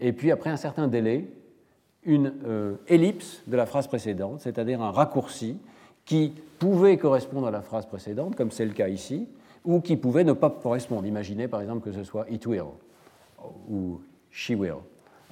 Et 0.00 0.12
puis 0.12 0.30
après 0.30 0.50
un 0.50 0.56
certain 0.56 0.88
délai, 0.88 1.28
une 2.04 2.32
euh, 2.46 2.74
ellipse 2.88 3.42
de 3.46 3.56
la 3.56 3.66
phrase 3.66 3.86
précédente, 3.86 4.40
c'est-à-dire 4.40 4.82
un 4.82 4.90
raccourci 4.90 5.58
qui 6.04 6.34
pouvait 6.58 6.96
correspondre 6.96 7.46
à 7.46 7.50
la 7.50 7.62
phrase 7.62 7.86
précédente, 7.86 8.36
comme 8.36 8.50
c'est 8.50 8.64
le 8.64 8.72
cas 8.72 8.88
ici, 8.88 9.28
ou 9.64 9.80
qui 9.80 9.96
pouvait 9.96 10.24
ne 10.24 10.32
pas 10.32 10.50
correspondre. 10.50 11.06
Imaginez 11.06 11.46
par 11.48 11.60
exemple 11.60 11.80
que 11.80 11.92
ce 11.92 12.02
soit 12.04 12.26
it 12.30 12.44
will 12.46 12.64
ou 13.68 14.00
she 14.30 14.50
will. 14.50 14.76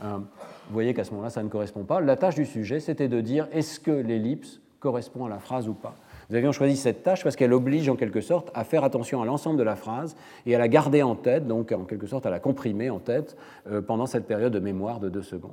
Euh, 0.02 0.18
vous 0.18 0.72
voyez 0.72 0.94
qu'à 0.94 1.04
ce 1.04 1.10
moment-là, 1.10 1.30
ça 1.30 1.42
ne 1.42 1.48
correspond 1.48 1.84
pas. 1.84 2.00
La 2.00 2.16
tâche 2.16 2.36
du 2.36 2.46
sujet, 2.46 2.80
c'était 2.80 3.08
de 3.08 3.20
dire 3.20 3.48
est-ce 3.52 3.80
que 3.80 3.90
l'ellipse 3.90 4.60
correspond 4.78 5.26
à 5.26 5.28
la 5.28 5.38
phrase 5.38 5.68
ou 5.68 5.74
pas? 5.74 5.94
Nous 6.30 6.36
avions 6.36 6.52
choisi 6.52 6.76
cette 6.76 7.02
tâche 7.02 7.24
parce 7.24 7.34
qu'elle 7.34 7.52
oblige 7.52 7.88
en 7.88 7.96
quelque 7.96 8.20
sorte 8.20 8.52
à 8.54 8.62
faire 8.62 8.84
attention 8.84 9.20
à 9.20 9.26
l'ensemble 9.26 9.58
de 9.58 9.64
la 9.64 9.74
phrase 9.74 10.14
et 10.46 10.54
à 10.54 10.58
la 10.58 10.68
garder 10.68 11.02
en 11.02 11.16
tête, 11.16 11.48
donc 11.48 11.72
en 11.72 11.84
quelque 11.84 12.06
sorte 12.06 12.24
à 12.24 12.30
la 12.30 12.38
comprimer 12.38 12.88
en 12.88 13.00
tête 13.00 13.36
euh, 13.68 13.82
pendant 13.82 14.06
cette 14.06 14.26
période 14.26 14.52
de 14.52 14.60
mémoire 14.60 15.00
de 15.00 15.08
deux 15.08 15.22
secondes. 15.22 15.50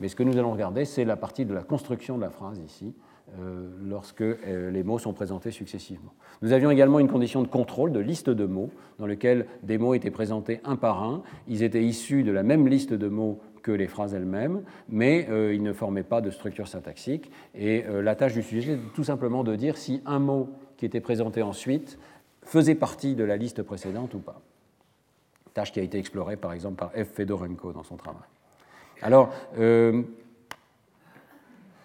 Mais 0.00 0.08
ce 0.08 0.16
que 0.16 0.22
nous 0.22 0.36
allons 0.36 0.52
regarder, 0.52 0.84
c'est 0.84 1.06
la 1.06 1.16
partie 1.16 1.46
de 1.46 1.54
la 1.54 1.62
construction 1.62 2.16
de 2.16 2.20
la 2.20 2.28
phrase 2.28 2.58
ici, 2.58 2.94
euh, 3.40 3.66
lorsque 3.82 4.20
euh, 4.20 4.70
les 4.70 4.82
mots 4.82 4.98
sont 4.98 5.14
présentés 5.14 5.50
successivement. 5.50 6.12
Nous 6.42 6.52
avions 6.52 6.70
également 6.70 6.98
une 6.98 7.08
condition 7.08 7.40
de 7.42 7.48
contrôle 7.48 7.90
de 7.90 8.00
liste 8.00 8.28
de 8.28 8.44
mots, 8.44 8.70
dans 8.98 9.06
lequel 9.06 9.46
des 9.62 9.78
mots 9.78 9.94
étaient 9.94 10.10
présentés 10.10 10.60
un 10.64 10.76
par 10.76 11.02
un. 11.02 11.22
Ils 11.48 11.62
étaient 11.62 11.82
issus 11.82 12.24
de 12.24 12.32
la 12.32 12.42
même 12.42 12.68
liste 12.68 12.92
de 12.92 13.08
mots 13.08 13.40
que 13.64 13.72
les 13.72 13.88
phrases 13.88 14.14
elles-mêmes, 14.14 14.62
mais 14.90 15.26
euh, 15.30 15.54
ils 15.54 15.62
ne 15.62 15.72
formaient 15.72 16.04
pas 16.04 16.20
de 16.20 16.30
structure 16.30 16.68
syntaxique. 16.68 17.32
Et 17.54 17.84
euh, 17.86 18.02
la 18.02 18.14
tâche 18.14 18.34
du 18.34 18.42
sujet, 18.42 18.78
c'est 18.80 18.92
tout 18.92 19.04
simplement 19.04 19.42
de 19.42 19.56
dire 19.56 19.78
si 19.78 20.02
un 20.04 20.18
mot 20.18 20.50
qui 20.76 20.84
était 20.84 21.00
présenté 21.00 21.42
ensuite 21.42 21.98
faisait 22.42 22.74
partie 22.74 23.14
de 23.14 23.24
la 23.24 23.38
liste 23.38 23.62
précédente 23.62 24.12
ou 24.12 24.18
pas. 24.18 24.42
Tâche 25.54 25.72
qui 25.72 25.80
a 25.80 25.82
été 25.82 25.98
explorée 25.98 26.36
par 26.36 26.52
exemple 26.52 26.76
par 26.76 26.90
F. 26.92 27.08
Fedorenko 27.14 27.72
dans 27.72 27.84
son 27.84 27.96
travail. 27.96 28.20
Alors, 29.00 29.30
euh, 29.58 30.02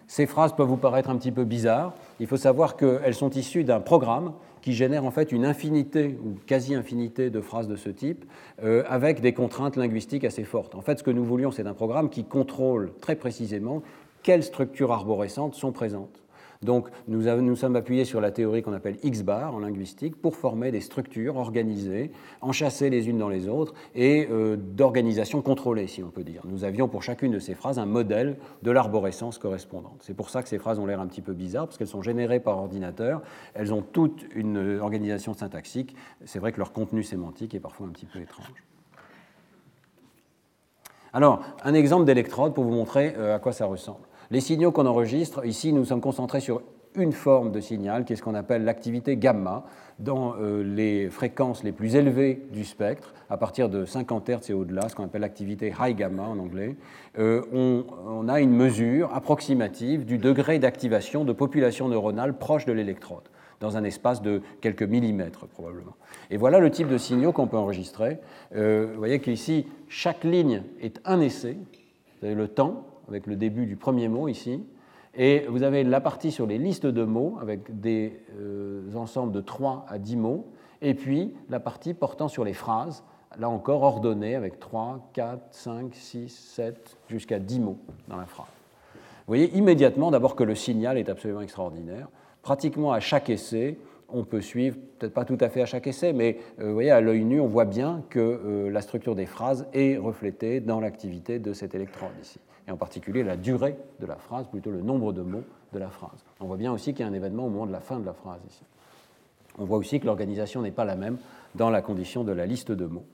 ces 0.05 0.25
phrases 0.25 0.53
peuvent 0.53 0.67
vous 0.67 0.75
paraître 0.75 1.09
un 1.09 1.17
petit 1.17 1.31
peu 1.31 1.45
bizarres. 1.45 1.93
Il 2.19 2.27
faut 2.27 2.35
savoir 2.35 2.75
qu'elles 2.75 3.15
sont 3.15 3.29
issues 3.29 3.63
d'un 3.63 3.79
programme 3.79 4.33
qui 4.61 4.73
génère 4.73 5.05
en 5.05 5.11
fait 5.11 5.31
une 5.31 5.45
infinité 5.45 6.17
ou 6.23 6.35
quasi-infinité 6.45 7.29
de 7.29 7.41
phrases 7.41 7.67
de 7.67 7.75
ce 7.75 7.89
type 7.89 8.25
euh, 8.63 8.83
avec 8.87 9.21
des 9.21 9.33
contraintes 9.33 9.75
linguistiques 9.75 10.23
assez 10.23 10.43
fortes. 10.43 10.75
En 10.75 10.81
fait, 10.81 10.99
ce 10.99 11.03
que 11.03 11.11
nous 11.11 11.23
voulions, 11.23 11.51
c'est 11.51 11.67
un 11.67 11.73
programme 11.73 12.09
qui 12.09 12.25
contrôle 12.25 12.91
très 13.01 13.15
précisément 13.15 13.81
quelles 14.23 14.43
structures 14.43 14.91
arborescentes 14.91 15.55
sont 15.55 15.71
présentes. 15.71 16.21
Donc 16.61 16.89
nous, 17.07 17.55
sommes 17.55 17.77
appuyés 17.77 18.03
sur 18.03 18.19
la 18.19 18.31
théorie 18.31 18.61
qu'on 18.61 18.73
appelle 18.73 18.97
X-bar 19.01 19.55
en 19.55 19.59
linguistique 19.59 20.21
pour 20.21 20.35
former 20.35 20.71
des 20.71 20.81
structures 20.81 21.37
organisées, 21.37 22.11
enchâssées 22.41 22.89
les 22.89 23.07
unes 23.07 23.17
dans 23.17 23.29
les 23.29 23.47
autres 23.47 23.73
et 23.95 24.27
euh, 24.29 24.57
d'organisation 24.57 25.41
contrôlée, 25.41 25.87
si 25.87 26.03
on 26.03 26.09
peut 26.09 26.25
dire. 26.25 26.41
Nous 26.43 26.65
avions 26.65 26.89
pour 26.89 27.01
chacune 27.01 27.31
de 27.31 27.39
ces 27.39 27.55
phrases 27.55 27.79
un 27.79 27.85
modèle 27.85 28.37
de 28.61 28.71
l'arborescence 28.71 29.37
correspondante. 29.37 29.99
C'est 30.01 30.13
pour 30.13 30.29
ça 30.29 30.43
que 30.43 30.49
ces 30.49 30.57
phrases 30.57 30.79
ont 30.79 30.85
l'air 30.85 30.99
un 30.99 31.07
petit 31.07 31.21
peu 31.21 31.31
bizarres, 31.31 31.67
parce 31.67 31.77
qu'elles 31.77 31.87
sont 31.87 32.01
générées 32.01 32.41
par 32.41 32.57
ordinateur, 32.57 33.21
elles 33.53 33.73
ont 33.73 33.81
toute 33.81 34.25
une 34.35 34.57
euh, 34.57 34.81
organisation 34.81 35.33
syntaxique. 35.33 35.95
C'est 36.25 36.39
vrai 36.39 36.51
que 36.51 36.57
leur 36.57 36.73
contenu 36.73 37.03
sémantique 37.03 37.55
est 37.55 37.61
parfois 37.61 37.87
un 37.87 37.91
petit 37.91 38.05
peu 38.05 38.19
étrange. 38.19 38.65
Alors, 41.13 41.41
un 41.63 41.73
exemple 41.73 42.03
d'électrode 42.03 42.53
pour 42.53 42.65
vous 42.65 42.73
montrer 42.73 43.15
euh, 43.17 43.37
à 43.37 43.39
quoi 43.39 43.53
ça 43.53 43.65
ressemble. 43.65 44.08
Les 44.31 44.41
signaux 44.41 44.71
qu'on 44.71 44.85
enregistre, 44.85 45.43
ici, 45.43 45.73
nous 45.73 45.85
sommes 45.85 46.01
concentrés 46.01 46.39
sur 46.39 46.61
une 46.95 47.13
forme 47.13 47.51
de 47.51 47.59
signal, 47.59 48.05
qui 48.05 48.13
est 48.13 48.15
ce 48.15 48.21
qu'on 48.21 48.35
appelle 48.35 48.63
l'activité 48.63 49.17
gamma, 49.17 49.63
dans 49.97 50.35
euh, 50.39 50.61
les 50.63 51.09
fréquences 51.09 51.63
les 51.63 51.71
plus 51.71 51.95
élevées 51.95 52.43
du 52.51 52.63
spectre, 52.63 53.13
à 53.31 53.37
partir 53.37 53.69
de 53.69 53.85
50 53.85 54.29
Hz 54.29 54.51
et 54.51 54.53
au-delà, 54.53 54.87
ce 54.87 54.95
qu'on 54.95 55.05
appelle 55.05 55.21
l'activité 55.21 55.73
high 55.79 55.95
gamma 55.95 56.23
en 56.23 56.37
anglais, 56.37 56.75
euh, 57.17 57.41
on, 57.51 58.27
a 58.27 58.39
une 58.39 58.51
mesure 58.51 59.11
approximative 59.15 60.05
du 60.05 60.19
degré 60.19 60.59
d'activation 60.59 61.25
de 61.25 61.33
population 61.33 61.87
neuronale 61.89 62.37
proche 62.37 62.65
de 62.65 62.71
l'électrode, 62.71 63.23
dans 63.59 63.77
un 63.77 63.83
espace 63.83 64.21
de 64.21 64.43
quelques 64.61 64.83
millimètres 64.83 65.47
probablement. 65.47 65.95
Et 66.29 66.37
voilà 66.37 66.59
le 66.59 66.69
type 66.69 66.87
de 66.87 66.99
signaux 66.99 67.31
qu'on 67.31 67.47
peut 67.47 67.57
enregistrer. 67.57 68.19
Euh, 68.55 68.89
vous 68.91 68.99
voyez 68.99 69.19
qu'ici, 69.19 69.65
chaque 69.87 70.23
ligne 70.23 70.61
est 70.81 71.01
un 71.03 71.19
essai, 71.19 71.57
vous 72.21 72.27
avez 72.27 72.35
le 72.35 72.47
temps, 72.47 72.85
avec 73.09 73.27
le 73.27 73.35
début 73.35 73.65
du 73.65 73.75
premier 73.75 74.07
mot 74.07 74.27
ici. 74.27 74.63
Et 75.15 75.45
vous 75.49 75.63
avez 75.63 75.83
la 75.83 76.01
partie 76.01 76.31
sur 76.31 76.45
les 76.45 76.57
listes 76.57 76.85
de 76.85 77.03
mots 77.03 77.37
avec 77.41 77.79
des 77.79 78.21
euh, 78.39 78.93
ensembles 78.95 79.33
de 79.33 79.41
3 79.41 79.85
à 79.89 79.97
10 79.97 80.17
mots. 80.17 80.47
Et 80.81 80.93
puis 80.93 81.33
la 81.49 81.59
partie 81.59 81.93
portant 81.93 82.27
sur 82.27 82.43
les 82.43 82.53
phrases, 82.53 83.03
là 83.37 83.49
encore 83.49 83.83
ordonnées 83.83 84.35
avec 84.35 84.59
3, 84.59 85.09
4, 85.13 85.41
5, 85.51 85.93
6, 85.93 86.29
7, 86.29 86.97
jusqu'à 87.09 87.39
10 87.39 87.59
mots 87.59 87.79
dans 88.07 88.17
la 88.17 88.25
phrase. 88.25 88.47
Vous 88.93 89.35
voyez 89.35 89.55
immédiatement 89.55 90.11
d'abord 90.11 90.35
que 90.35 90.43
le 90.43 90.55
signal 90.55 90.97
est 90.97 91.09
absolument 91.09 91.41
extraordinaire. 91.41 92.07
Pratiquement 92.41 92.93
à 92.93 92.99
chaque 92.99 93.29
essai, 93.29 93.77
on 94.11 94.23
peut 94.23 94.41
suivre, 94.41 94.77
peut-être 94.97 95.13
pas 95.13 95.25
tout 95.25 95.37
à 95.41 95.49
fait 95.49 95.61
à 95.61 95.65
chaque 95.65 95.85
essai, 95.85 96.13
mais 96.13 96.37
euh, 96.59 96.67
vous 96.67 96.73
voyez, 96.73 96.89
à 96.89 97.01
l'œil 97.01 97.25
nu, 97.25 97.39
on 97.39 97.47
voit 97.47 97.65
bien 97.65 98.03
que 98.09 98.19
euh, 98.19 98.71
la 98.71 98.81
structure 98.81 99.15
des 99.15 99.27
phrases 99.27 99.67
est 99.73 99.97
reflétée 99.97 100.61
dans 100.61 100.79
l'activité 100.79 101.37
de 101.37 101.53
cet 101.53 101.75
électrode 101.75 102.09
ici 102.21 102.39
et 102.69 102.71
en 102.71 102.77
particulier 102.77 103.23
la 103.23 103.35
durée 103.35 103.75
de 103.99 104.05
la 104.05 104.15
phrase, 104.15 104.47
plutôt 104.47 104.69
le 104.69 104.81
nombre 104.81 105.11
de 105.11 105.21
mots 105.21 105.43
de 105.73 105.79
la 105.79 105.89
phrase. 105.89 106.23
On 106.39 106.45
voit 106.45 106.57
bien 106.57 106.71
aussi 106.71 106.93
qu'il 106.93 107.01
y 107.01 107.03
a 107.03 107.11
un 107.11 107.13
événement 107.13 107.47
au 107.47 107.49
moment 107.49 107.65
de 107.65 107.71
la 107.71 107.81
fin 107.81 107.99
de 107.99 108.05
la 108.05 108.13
phrase 108.13 108.39
ici. 108.47 108.63
On 109.57 109.65
voit 109.65 109.77
aussi 109.77 109.99
que 109.99 110.05
l'organisation 110.05 110.61
n'est 110.61 110.71
pas 110.71 110.85
la 110.85 110.95
même 110.95 111.17
dans 111.55 111.69
la 111.69 111.81
condition 111.81 112.23
de 112.23 112.31
la 112.31 112.45
liste 112.45 112.71
de 112.71 112.85
mots. 112.85 113.05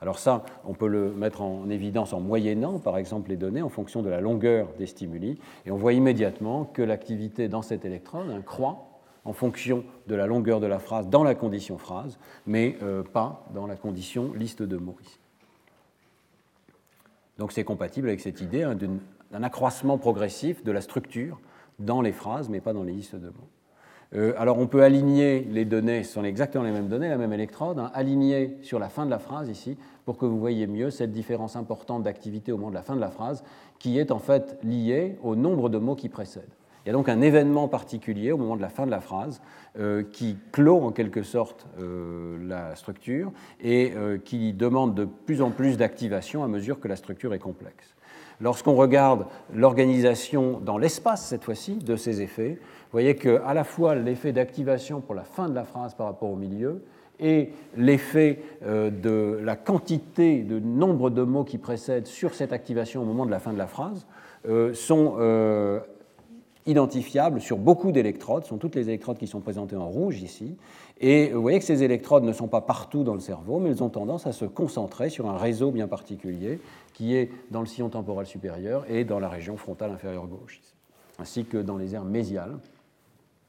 Alors 0.00 0.18
ça, 0.18 0.44
on 0.64 0.72
peut 0.72 0.86
le 0.86 1.12
mettre 1.12 1.42
en 1.42 1.68
évidence 1.68 2.14
en 2.14 2.20
moyennant, 2.20 2.78
par 2.78 2.96
exemple, 2.96 3.28
les 3.28 3.36
données 3.36 3.60
en 3.60 3.68
fonction 3.68 4.00
de 4.00 4.08
la 4.08 4.20
longueur 4.20 4.68
des 4.78 4.86
stimuli, 4.86 5.38
et 5.66 5.70
on 5.70 5.76
voit 5.76 5.92
immédiatement 5.92 6.64
que 6.64 6.80
l'activité 6.80 7.48
dans 7.48 7.60
cet 7.60 7.84
électrode 7.84 8.30
hein, 8.30 8.40
croît 8.40 8.86
en 9.26 9.34
fonction 9.34 9.84
de 10.06 10.14
la 10.14 10.26
longueur 10.26 10.60
de 10.60 10.66
la 10.66 10.78
phrase 10.78 11.08
dans 11.08 11.22
la 11.22 11.34
condition 11.34 11.76
phrase, 11.76 12.18
mais 12.46 12.78
euh, 12.82 13.02
pas 13.02 13.44
dans 13.52 13.66
la 13.66 13.76
condition 13.76 14.32
liste 14.32 14.62
de 14.62 14.78
mots 14.78 14.96
ici. 15.02 15.19
Donc 17.40 17.52
c'est 17.52 17.64
compatible 17.64 18.08
avec 18.08 18.20
cette 18.20 18.42
idée 18.42 18.64
hein, 18.64 18.76
d'un 19.32 19.42
accroissement 19.42 19.96
progressif 19.96 20.62
de 20.62 20.72
la 20.72 20.82
structure 20.82 21.40
dans 21.78 22.02
les 22.02 22.12
phrases, 22.12 22.50
mais 22.50 22.60
pas 22.60 22.74
dans 22.74 22.82
les 22.82 22.92
listes 22.92 23.16
de 23.16 23.28
mots. 23.28 23.48
Euh, 24.12 24.34
alors 24.36 24.58
on 24.58 24.66
peut 24.66 24.82
aligner 24.82 25.48
les 25.50 25.64
données, 25.64 26.02
ce 26.02 26.12
sont 26.12 26.24
exactement 26.24 26.64
les 26.64 26.70
mêmes 26.70 26.88
données, 26.88 27.08
la 27.08 27.16
même 27.16 27.32
électrode, 27.32 27.78
hein, 27.78 27.90
aligner 27.94 28.58
sur 28.60 28.78
la 28.78 28.90
fin 28.90 29.06
de 29.06 29.10
la 29.10 29.18
phrase 29.18 29.48
ici, 29.48 29.78
pour 30.04 30.18
que 30.18 30.26
vous 30.26 30.38
voyez 30.38 30.66
mieux 30.66 30.90
cette 30.90 31.12
différence 31.12 31.56
importante 31.56 32.02
d'activité 32.02 32.52
au 32.52 32.58
moment 32.58 32.68
de 32.68 32.74
la 32.74 32.82
fin 32.82 32.94
de 32.94 33.00
la 33.00 33.10
phrase, 33.10 33.42
qui 33.78 33.98
est 33.98 34.10
en 34.10 34.18
fait 34.18 34.58
liée 34.62 35.16
au 35.22 35.34
nombre 35.34 35.70
de 35.70 35.78
mots 35.78 35.96
qui 35.96 36.10
précèdent. 36.10 36.59
Il 36.84 36.88
y 36.88 36.90
a 36.90 36.94
donc 36.94 37.08
un 37.08 37.20
événement 37.20 37.68
particulier 37.68 38.32
au 38.32 38.38
moment 38.38 38.56
de 38.56 38.62
la 38.62 38.70
fin 38.70 38.86
de 38.86 38.90
la 38.90 39.00
phrase 39.00 39.42
euh, 39.78 40.02
qui 40.02 40.36
clôt 40.50 40.82
en 40.82 40.92
quelque 40.92 41.22
sorte 41.22 41.66
euh, 41.78 42.38
la 42.46 42.74
structure 42.74 43.32
et 43.60 43.92
euh, 43.94 44.16
qui 44.18 44.54
demande 44.54 44.94
de 44.94 45.04
plus 45.04 45.42
en 45.42 45.50
plus 45.50 45.76
d'activation 45.76 46.42
à 46.42 46.48
mesure 46.48 46.80
que 46.80 46.88
la 46.88 46.96
structure 46.96 47.34
est 47.34 47.38
complexe. 47.38 47.94
Lorsqu'on 48.40 48.74
regarde 48.74 49.26
l'organisation 49.54 50.58
dans 50.64 50.78
l'espace, 50.78 51.26
cette 51.26 51.44
fois-ci, 51.44 51.74
de 51.74 51.96
ces 51.96 52.22
effets, 52.22 52.58
vous 52.58 52.92
voyez 52.92 53.14
qu'à 53.14 53.52
la 53.52 53.64
fois 53.64 53.94
l'effet 53.94 54.32
d'activation 54.32 55.02
pour 55.02 55.14
la 55.14 55.24
fin 55.24 55.50
de 55.50 55.54
la 55.54 55.64
phrase 55.64 55.94
par 55.94 56.06
rapport 56.06 56.30
au 56.30 56.36
milieu 56.36 56.82
et 57.18 57.50
l'effet 57.76 58.40
de 58.62 59.38
la 59.42 59.56
quantité 59.56 60.42
de 60.42 60.58
nombre 60.58 61.10
de 61.10 61.22
mots 61.22 61.44
qui 61.44 61.58
précèdent 61.58 62.06
sur 62.06 62.34
cette 62.34 62.54
activation 62.54 63.02
au 63.02 63.04
moment 63.04 63.26
de 63.26 63.30
la 63.30 63.40
fin 63.40 63.52
de 63.52 63.58
la 63.58 63.66
phrase 63.66 64.06
sont 64.72 65.18
identifiables 66.66 67.40
sur 67.40 67.58
beaucoup 67.58 67.92
d'électrodes, 67.92 68.44
ce 68.44 68.50
sont 68.50 68.58
toutes 68.58 68.74
les 68.74 68.88
électrodes 68.88 69.18
qui 69.18 69.26
sont 69.26 69.40
présentées 69.40 69.76
en 69.76 69.88
rouge 69.88 70.22
ici, 70.22 70.56
et 71.00 71.30
vous 71.30 71.40
voyez 71.40 71.58
que 71.58 71.64
ces 71.64 71.82
électrodes 71.82 72.24
ne 72.24 72.32
sont 72.32 72.48
pas 72.48 72.60
partout 72.60 73.04
dans 73.04 73.14
le 73.14 73.20
cerveau, 73.20 73.58
mais 73.58 73.70
elles 73.70 73.82
ont 73.82 73.88
tendance 73.88 74.26
à 74.26 74.32
se 74.32 74.44
concentrer 74.44 75.08
sur 75.08 75.28
un 75.30 75.38
réseau 75.38 75.70
bien 75.70 75.88
particulier 75.88 76.60
qui 76.92 77.16
est 77.16 77.30
dans 77.50 77.60
le 77.60 77.66
sillon 77.66 77.88
temporal 77.88 78.26
supérieur 78.26 78.84
et 78.88 79.04
dans 79.04 79.18
la 79.18 79.28
région 79.28 79.56
frontale 79.56 79.92
inférieure 79.92 80.26
gauche, 80.26 80.60
ainsi 81.18 81.46
que 81.46 81.56
dans 81.56 81.78
les 81.78 81.94
aires 81.94 82.04
mésiales. 82.04 82.58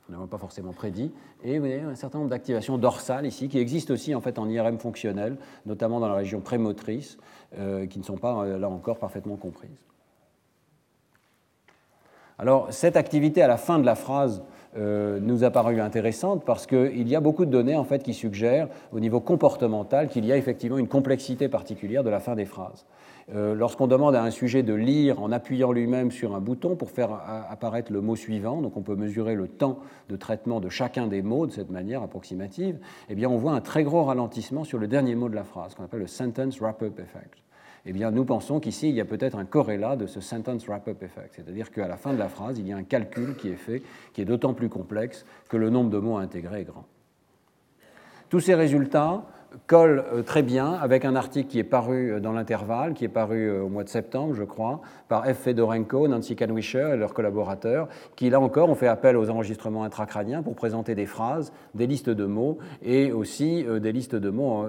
On 0.10 0.20
n'a 0.20 0.28
pas 0.28 0.38
forcément 0.38 0.74
prédit. 0.74 1.12
Et 1.44 1.54
vous 1.54 1.66
voyez 1.66 1.80
un 1.80 1.96
certain 1.96 2.18
nombre 2.18 2.30
d'activations 2.30 2.78
dorsales 2.78 3.26
ici, 3.26 3.48
qui 3.48 3.60
existent 3.60 3.94
aussi 3.94 4.14
en 4.14 4.22
fait 4.22 4.40
en 4.40 4.50
IRM 4.50 4.78
fonctionnel, 4.78 5.38
notamment 5.66 6.00
dans 6.00 6.10
la 6.10 6.16
région 6.16 6.42
prémotrice, 6.42 7.18
euh, 7.58 7.86
qui 7.86 8.00
ne 8.00 8.04
sont 8.04 8.18
pas 8.18 8.44
euh, 8.44 8.58
là 8.58 8.70
encore 8.70 8.98
parfaitement 8.98 9.38
comprises. 9.38 9.91
Alors, 12.42 12.74
cette 12.74 12.98
activité 12.98 13.44
à 13.44 13.48
la 13.48 13.58
fin 13.58 13.78
de 13.78 13.86
la 13.86 13.94
phrase 13.94 14.42
euh, 14.76 15.20
nous 15.22 15.44
a 15.44 15.52
paru 15.52 15.80
intéressante 15.80 16.44
parce 16.44 16.66
qu'il 16.66 17.08
y 17.08 17.16
a 17.16 17.20
beaucoup 17.20 17.46
de 17.46 17.52
données 17.52 17.76
en 17.76 17.84
fait, 17.84 18.02
qui 18.02 18.16
suggèrent, 18.16 18.68
au 18.92 19.00
niveau 19.00 19.20
comportemental, 19.20 20.10
qu'il 20.10 20.26
y 20.26 20.32
a 20.32 20.38
effectivement 20.38 20.80
une 20.80 20.88
complexité 20.88 21.50
particulière 21.50 22.04
de 22.04 22.10
la 22.10 22.20
fin 22.20 22.34
des 22.34 22.46
phrases. 22.46 22.88
Euh, 23.36 23.54
lorsqu'on 23.54 23.86
demande 23.86 24.16
à 24.16 24.24
un 24.24 24.32
sujet 24.32 24.64
de 24.64 24.74
lire 24.74 25.22
en 25.22 25.32
appuyant 25.32 25.72
lui-même 25.72 26.10
sur 26.10 26.34
un 26.34 26.40
bouton 26.40 26.76
pour 26.76 26.90
faire 26.90 27.12
apparaître 27.48 27.94
le 27.94 28.02
mot 28.02 28.16
suivant, 28.16 28.60
donc 28.60 28.76
on 28.76 28.82
peut 28.82 28.96
mesurer 28.96 29.36
le 29.36 29.48
temps 29.48 29.78
de 30.10 30.16
traitement 30.16 30.60
de 30.60 30.70
chacun 30.70 31.06
des 31.06 31.22
mots 31.22 31.46
de 31.46 31.52
cette 31.52 31.70
manière 31.70 32.02
approximative, 32.02 32.80
eh 33.10 33.14
bien 33.14 33.30
on 33.30 33.38
voit 33.38 33.54
un 33.54 33.62
très 33.62 33.84
gros 33.84 34.04
ralentissement 34.04 34.64
sur 34.64 34.80
le 34.80 34.88
dernier 34.88 35.14
mot 35.14 35.30
de 35.30 35.36
la 35.36 35.44
phrase, 35.44 35.76
qu'on 35.76 35.84
appelle 35.84 36.00
le 36.00 36.08
sentence 36.08 36.60
wrap-up 36.60 37.00
effect 37.00 37.38
eh 37.86 37.94
bien, 37.94 38.12
nous 38.12 38.26
pensons 38.26 38.60
qu'ici, 38.60 38.90
il 38.90 38.96
y 38.96 39.02
a 39.02 39.06
peut-être 39.06 39.38
un 39.38 39.46
corrélat 39.46 39.96
de 39.96 40.06
ce 40.06 40.22
sentence 40.22 40.68
wrap-up 40.68 41.02
effect, 41.02 41.34
c'est-à-dire 41.36 41.72
qu'à 41.72 41.88
la 41.88 41.98
fin 41.98 42.14
de 42.14 42.20
la 42.20 42.30
phrase, 42.30 42.60
il 42.60 42.68
y 42.68 42.74
a 42.74 42.78
un 42.78 42.84
calcul 42.84 43.36
qui 43.36 43.50
est 43.50 43.56
fait, 43.56 43.82
qui 44.14 44.22
est 44.22 44.26
d'autant 44.26 44.54
plus 44.54 44.70
complexe 44.70 45.26
que 45.50 45.58
le 45.58 45.70
nombre 45.70 45.90
de 45.90 45.98
mots 45.98 46.18
intégrés 46.18 46.62
est 46.62 46.66
grand. 46.66 46.86
Tous 48.30 48.40
ces 48.40 48.56
résultats 48.56 49.26
collent 49.68 50.06
euh, 50.14 50.24
très 50.24 50.44
bien 50.44 50.74
avec 50.74 51.06
un 51.06 51.16
article 51.16 51.50
qui 51.50 51.60
est 51.60 51.66
paru 51.66 52.14
euh, 52.14 52.20
dans 52.20 52.32
l'intervalle, 52.32 52.94
qui 52.94 53.04
est 53.04 53.10
paru 53.10 53.50
euh, 53.50 53.64
au 53.64 53.70
mois 53.70 53.84
de 53.84 53.90
septembre, 53.90 54.34
je 54.34 54.44
crois, 54.44 54.82
par 55.10 55.26
F. 55.26 55.40
Fedorenko, 55.40 56.08
Nancy 56.08 56.36
Kanwisher 56.36 56.92
et 56.94 56.98
leurs 56.98 57.14
collaborateurs, 57.14 57.88
qui, 58.16 58.30
là 58.30 58.40
encore, 58.40 58.70
ont 58.70 58.76
fait 58.76 58.88
appel 58.88 59.18
aux 59.18 59.30
enregistrements 59.30 59.84
intracrâniens 59.84 60.44
pour 60.44 60.56
présenter 60.56 60.96
des 60.96 61.06
phrases, 61.06 61.52
des 61.76 61.88
listes 61.88 62.10
de 62.10 62.26
mots 62.26 62.60
et 62.82 63.12
aussi 63.12 63.66
des 63.82 63.92
listes 63.92 64.16
de 64.16 64.30
mots 64.30 64.66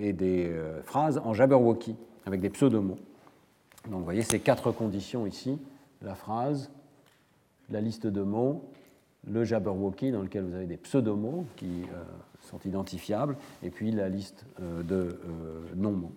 et 0.00 0.12
des 0.12 0.50
phrases 0.82 1.20
en 1.24 1.34
Jabberwocky 1.34 1.96
avec 2.26 2.40
des 2.40 2.50
pseudomots. 2.50 2.98
Donc 3.90 3.98
vous 3.98 4.04
voyez 4.04 4.22
ces 4.22 4.38
quatre 4.38 4.70
conditions 4.72 5.26
ici, 5.26 5.58
la 6.02 6.14
phrase, 6.14 6.70
la 7.70 7.80
liste 7.80 8.06
de 8.06 8.22
mots, 8.22 8.64
le 9.30 9.44
Jabberwocky 9.44 10.10
dans 10.10 10.22
lequel 10.22 10.44
vous 10.44 10.54
avez 10.54 10.66
des 10.66 10.76
pseudomots 10.76 11.46
qui 11.56 11.82
euh, 11.82 12.02
sont 12.40 12.58
identifiables, 12.64 13.36
et 13.62 13.70
puis 13.70 13.90
la 13.90 14.08
liste 14.08 14.46
euh, 14.60 14.82
de 14.82 14.94
euh, 14.94 15.60
non-mots. 15.76 16.12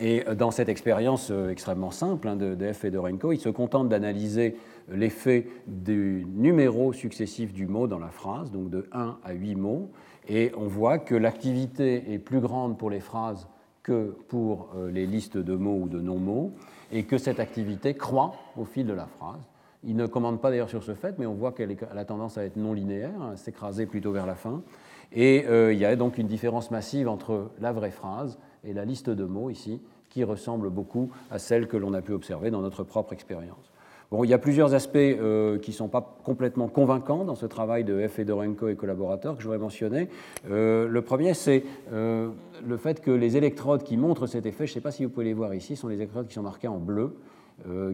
Et 0.00 0.24
dans 0.38 0.50
cette 0.50 0.70
expérience 0.70 1.30
extrêmement 1.50 1.90
simple 1.90 2.26
hein, 2.26 2.34
de, 2.36 2.54
de, 2.54 2.72
F. 2.72 2.78
Fedorenko, 2.78 3.32
il 3.32 3.38
se 3.38 3.50
contente 3.50 3.90
d'analyser 3.90 4.56
l'effet 4.90 5.46
du 5.66 6.24
numéro 6.30 6.94
successif 6.94 7.52
du 7.52 7.66
mot 7.66 7.86
dans 7.86 7.98
la 7.98 8.08
phrase, 8.08 8.50
donc 8.50 8.70
de 8.70 8.88
1 8.92 9.18
à 9.22 9.32
8 9.34 9.54
mots, 9.54 9.90
et 10.30 10.50
on 10.56 10.66
voit 10.66 10.98
que 10.98 11.14
l'activité 11.14 12.10
est 12.10 12.18
plus 12.18 12.40
grande 12.40 12.78
pour 12.78 12.88
les 12.88 13.00
phrases 13.00 13.46
que 13.82 14.16
pour 14.28 14.70
euh, 14.76 14.90
les 14.90 15.06
listes 15.06 15.36
de 15.36 15.54
mots 15.54 15.80
ou 15.82 15.88
de 15.88 16.00
non-mots, 16.00 16.52
et 16.92 17.04
que 17.04 17.18
cette 17.18 17.40
activité 17.40 17.94
croît 17.94 18.34
au 18.56 18.64
fil 18.64 18.86
de 18.86 18.92
la 18.92 19.06
phrase. 19.06 19.40
Il 19.84 19.96
ne 19.96 20.06
commande 20.06 20.40
pas 20.40 20.50
d'ailleurs 20.50 20.70
sur 20.70 20.84
ce 20.84 20.94
fait, 20.94 21.18
mais 21.18 21.26
on 21.26 21.34
voit 21.34 21.52
qu'elle 21.52 21.76
a 21.96 22.04
tendance 22.04 22.38
à 22.38 22.44
être 22.44 22.56
non 22.56 22.72
linéaire, 22.72 23.20
à 23.32 23.36
s'écraser 23.36 23.86
plutôt 23.86 24.12
vers 24.12 24.26
la 24.26 24.36
fin. 24.36 24.62
Et 25.12 25.44
euh, 25.48 25.72
il 25.72 25.78
y 25.78 25.84
a 25.84 25.96
donc 25.96 26.18
une 26.18 26.28
différence 26.28 26.70
massive 26.70 27.08
entre 27.08 27.50
la 27.60 27.72
vraie 27.72 27.90
phrase 27.90 28.38
et 28.64 28.72
la 28.72 28.84
liste 28.84 29.10
de 29.10 29.24
mots 29.24 29.50
ici, 29.50 29.80
qui 30.08 30.22
ressemble 30.24 30.70
beaucoup 30.70 31.10
à 31.30 31.38
celle 31.38 31.66
que 31.66 31.76
l'on 31.76 31.94
a 31.94 32.02
pu 32.02 32.12
observer 32.12 32.50
dans 32.50 32.60
notre 32.60 32.84
propre 32.84 33.12
expérience 33.12 33.71
il 34.24 34.30
y 34.30 34.34
a 34.34 34.38
plusieurs 34.38 34.74
aspects 34.74 34.96
euh, 34.96 35.58
qui 35.58 35.70
ne 35.70 35.76
sont 35.76 35.88
pas 35.88 36.16
complètement 36.24 36.68
convaincants 36.68 37.24
dans 37.24 37.34
ce 37.34 37.46
travail 37.46 37.84
de 37.84 38.06
F. 38.06 38.12
Fedorenko 38.12 38.68
et 38.68 38.76
collaborateurs 38.76 39.36
que 39.36 39.42
je 39.42 39.46
voudrais 39.46 39.58
mentionner. 39.58 40.08
Euh, 40.50 40.86
le 40.86 41.02
premier, 41.02 41.34
c'est 41.34 41.64
euh, 41.92 42.28
le 42.66 42.76
fait 42.76 43.00
que 43.00 43.10
les 43.10 43.36
électrodes 43.36 43.82
qui 43.82 43.96
montrent 43.96 44.26
cet 44.26 44.44
effet, 44.44 44.66
je 44.66 44.72
ne 44.72 44.74
sais 44.74 44.80
pas 44.80 44.90
si 44.90 45.04
vous 45.04 45.10
pouvez 45.10 45.26
les 45.26 45.32
voir 45.32 45.54
ici, 45.54 45.76
sont 45.76 45.88
les 45.88 45.96
électrodes 45.96 46.26
qui 46.26 46.34
sont 46.34 46.42
marquées 46.42 46.68
en 46.68 46.78
bleu, 46.78 47.16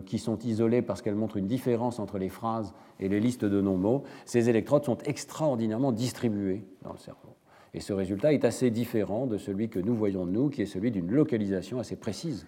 qui 0.07 0.19
sont 0.19 0.39
isolées 0.39 0.81
parce 0.81 1.03
qu'elles 1.03 1.17
montrent 1.17 1.37
une 1.37 1.47
différence 1.47 1.99
entre 1.99 2.17
les 2.17 2.31
phrases 2.31 2.73
et 3.01 3.09
les 3.09 3.21
listes 3.21 3.45
de 3.45 3.61
non-mots. 3.61 4.05
Ces 4.25 4.49
électrodes 4.49 4.85
sont 4.85 4.97
extraordinairement 5.05 5.93
distribuées 5.93 6.65
dans 6.83 6.93
le 6.93 6.99
cerveau. 6.99 7.35
Et 7.75 7.81
ce 7.81 7.93
résultat 7.93 8.33
est 8.33 8.45
assez 8.47 8.71
différent 8.71 9.27
de 9.27 9.37
celui 9.37 9.69
que 9.69 9.79
nous 9.79 9.95
voyons 9.95 10.25
nous, 10.25 10.49
qui 10.49 10.63
est 10.63 10.67
celui 10.67 10.91
d'une 10.91 11.11
localisation 11.11 11.81
assez 11.81 11.97
précise 11.97 12.47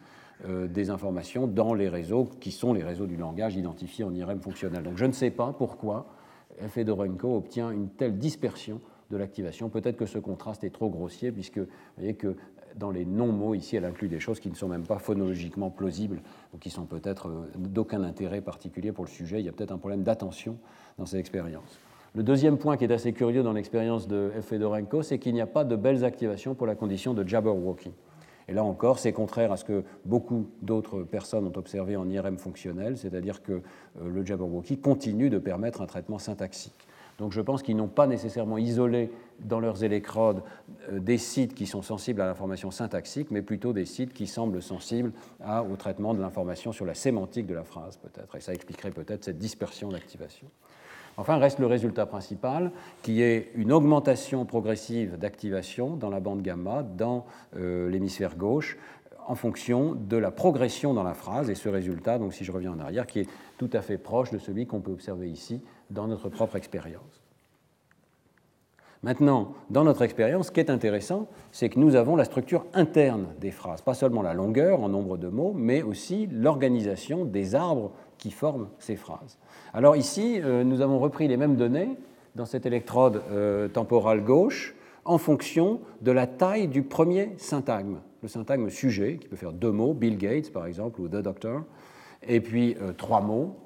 des 0.49 0.91
informations 0.91 1.47
dans 1.47 1.74
les 1.74 1.88
réseaux 1.88 2.24
qui 2.41 2.51
sont 2.51 2.72
les 2.72 2.82
réseaux 2.82 3.07
du 3.07 3.16
langage 3.16 3.57
identifiés 3.57 4.05
en 4.05 4.14
IRM 4.14 4.41
fonctionnel. 4.41 4.82
Donc 4.82 4.97
je 4.97 5.05
ne 5.05 5.12
sais 5.12 5.30
pas 5.30 5.55
pourquoi 5.57 6.07
Fedorenko 6.68 7.36
obtient 7.36 7.70
une 7.70 7.88
telle 7.91 8.18
dispersion 8.18 8.80
de 9.11 9.16
l'activation. 9.16 9.68
Peut-être 9.68 9.97
que 9.97 10.07
ce 10.07 10.18
contraste 10.18 10.64
est 10.64 10.70
trop 10.70 10.88
grossier, 10.88 11.32
puisque 11.32 11.59
vous 11.59 11.66
voyez 11.97 12.14
que 12.14 12.36
dans 12.76 12.91
les 12.91 13.05
non-mots, 13.05 13.55
ici, 13.55 13.76
elle 13.76 13.84
inclut 13.84 14.09
des 14.09 14.20
choses 14.20 14.41
qui 14.41 14.49
ne 14.49 14.55
sont 14.55 14.68
même 14.68 14.86
pas 14.86 14.99
phonologiquement 14.99 15.70
plausibles, 15.70 16.22
ou 16.55 16.59
qui 16.59 16.70
sont 16.70 16.84
peut-être 16.84 17.28
euh, 17.28 17.51
d'aucun 17.57 18.03
intérêt 18.05 18.41
particulier 18.41 18.93
pour 18.93 19.05
le 19.05 19.11
sujet. 19.11 19.41
Il 19.41 19.47
y 19.47 19.49
a 19.49 19.53
peut-être 19.53 19.72
un 19.72 19.78
problème 19.78 20.03
d'attention 20.03 20.57
dans 20.99 21.07
cette 21.07 21.20
expérience. 21.20 21.78
Le 22.14 22.22
deuxième 22.22 22.59
point 22.59 22.76
qui 22.76 22.84
est 22.84 22.93
assez 22.93 23.12
curieux 23.12 23.43
dans 23.43 23.53
l'expérience 23.53 24.09
de. 24.09 24.30
Fedorenko, 24.41 25.03
c'est 25.03 25.18
qu'il 25.18 25.34
n'y 25.34 25.41
a 25.41 25.47
pas 25.47 25.64
de 25.64 25.76
belles 25.76 26.05
activations 26.05 26.55
pour 26.55 26.66
la 26.66 26.74
condition 26.74 27.14
de 27.14 27.26
Jabberwocky. 27.26 27.93
Et 28.51 28.53
là 28.53 28.64
encore, 28.64 28.98
c'est 28.98 29.12
contraire 29.12 29.53
à 29.53 29.57
ce 29.57 29.64
que 29.64 29.84
beaucoup 30.05 30.48
d'autres 30.61 31.05
personnes 31.05 31.46
ont 31.46 31.57
observé 31.57 31.94
en 31.94 32.11
IRM 32.11 32.36
fonctionnel, 32.36 32.98
c'est-à-dire 32.98 33.42
que 33.42 33.53
euh, 33.53 33.61
le 34.12 34.26
Jabberwocky 34.26 34.78
continue 34.78 35.30
de 35.30 35.38
permettre 35.38 35.82
un 35.82 35.86
traitement 35.86 36.18
syntaxique. 36.18 36.88
Donc 37.20 37.30
je 37.30 37.40
pense 37.40 37.62
qu'ils 37.62 37.76
n'ont 37.76 37.86
pas 37.86 38.09
nécessairement 38.09 38.59
isolé 38.59 39.12
dans 39.38 39.61
leurs 39.61 39.84
électrodes 39.84 40.42
euh, 40.90 40.98
des 40.98 41.16
sites 41.16 41.55
qui 41.55 41.66
sont 41.66 41.82
sensibles 41.82 42.20
à 42.22 42.26
l'information 42.26 42.72
syntaxique, 42.72 43.30
mais 43.30 43.40
plutôt 43.40 43.72
des 43.72 43.84
sites 43.84 44.12
qui 44.12 44.26
semblent 44.26 44.61
sensibles 44.61 45.12
au 45.70 45.76
traitement 45.76 46.12
de 46.12 46.20
l'information 46.20 46.72
sur 46.72 46.84
la 46.84 46.94
sémantique 46.94 47.46
de 47.46 47.55
la 47.55 47.62
phrase, 47.62 47.98
peut-être. 47.98 48.34
Et 48.34 48.40
ça 48.40 48.53
expliquerait 48.53 48.90
peut-être 48.90 49.22
cette 49.22 49.38
dispersion 49.38 49.90
d'activation. 49.90 50.48
Enfin, 51.20 51.36
reste 51.36 51.58
le 51.58 51.66
résultat 51.66 52.06
principal, 52.06 52.72
qui 53.02 53.20
est 53.20 53.50
une 53.54 53.72
augmentation 53.72 54.46
progressive 54.46 55.18
d'activation 55.18 55.94
dans 55.96 56.08
la 56.08 56.18
bande 56.18 56.40
gamma 56.40 56.82
dans 56.82 57.26
euh, 57.56 57.90
l'hémisphère 57.90 58.36
gauche 58.36 58.78
en 59.26 59.34
fonction 59.34 59.94
de 59.94 60.16
la 60.16 60.30
progression 60.30 60.94
dans 60.94 61.02
la 61.02 61.12
phrase. 61.12 61.50
Et 61.50 61.54
ce 61.54 61.68
résultat, 61.68 62.18
donc 62.18 62.32
si 62.32 62.42
je 62.42 62.50
reviens 62.50 62.72
en 62.72 62.80
arrière, 62.80 63.06
qui 63.06 63.20
est 63.20 63.28
tout 63.58 63.68
à 63.74 63.82
fait 63.82 63.98
proche 63.98 64.30
de 64.30 64.38
celui 64.38 64.66
qu'on 64.66 64.80
peut 64.80 64.92
observer 64.92 65.28
ici 65.28 65.60
dans 65.90 66.06
notre 66.06 66.30
propre 66.30 66.56
expérience. 66.56 67.20
Maintenant, 69.02 69.52
dans 69.68 69.84
notre 69.84 70.02
expérience, 70.02 70.46
ce 70.46 70.52
qui 70.52 70.60
est 70.60 70.70
intéressant, 70.70 71.28
c'est 71.52 71.68
que 71.68 71.78
nous 71.78 71.96
avons 71.96 72.16
la 72.16 72.24
structure 72.24 72.64
interne 72.72 73.26
des 73.40 73.50
phrases, 73.50 73.82
pas 73.82 73.94
seulement 73.94 74.22
la 74.22 74.32
longueur 74.32 74.82
en 74.82 74.88
nombre 74.88 75.18
de 75.18 75.28
mots, 75.28 75.52
mais 75.54 75.82
aussi 75.82 76.28
l'organisation 76.28 77.26
des 77.26 77.54
arbres 77.54 77.92
qui 78.20 78.30
forment 78.30 78.68
ces 78.78 78.94
phrases. 78.96 79.38
Alors 79.74 79.96
ici, 79.96 80.40
euh, 80.40 80.62
nous 80.62 80.80
avons 80.82 80.98
repris 80.98 81.26
les 81.26 81.36
mêmes 81.36 81.56
données 81.56 81.96
dans 82.36 82.44
cette 82.44 82.66
électrode 82.66 83.22
euh, 83.32 83.66
temporale 83.66 84.22
gauche 84.22 84.76
en 85.04 85.18
fonction 85.18 85.80
de 86.02 86.12
la 86.12 86.26
taille 86.26 86.68
du 86.68 86.82
premier 86.82 87.32
syntagme. 87.38 88.00
Le 88.22 88.28
syntagme 88.28 88.68
sujet, 88.68 89.16
qui 89.16 89.26
peut 89.26 89.36
faire 89.36 89.52
deux 89.52 89.72
mots, 89.72 89.94
Bill 89.94 90.18
Gates 90.18 90.52
par 90.52 90.66
exemple, 90.66 91.00
ou 91.00 91.08
The 91.08 91.16
Doctor, 91.16 91.62
et 92.22 92.40
puis 92.40 92.76
euh, 92.80 92.92
trois 92.92 93.22
mots, 93.22 93.56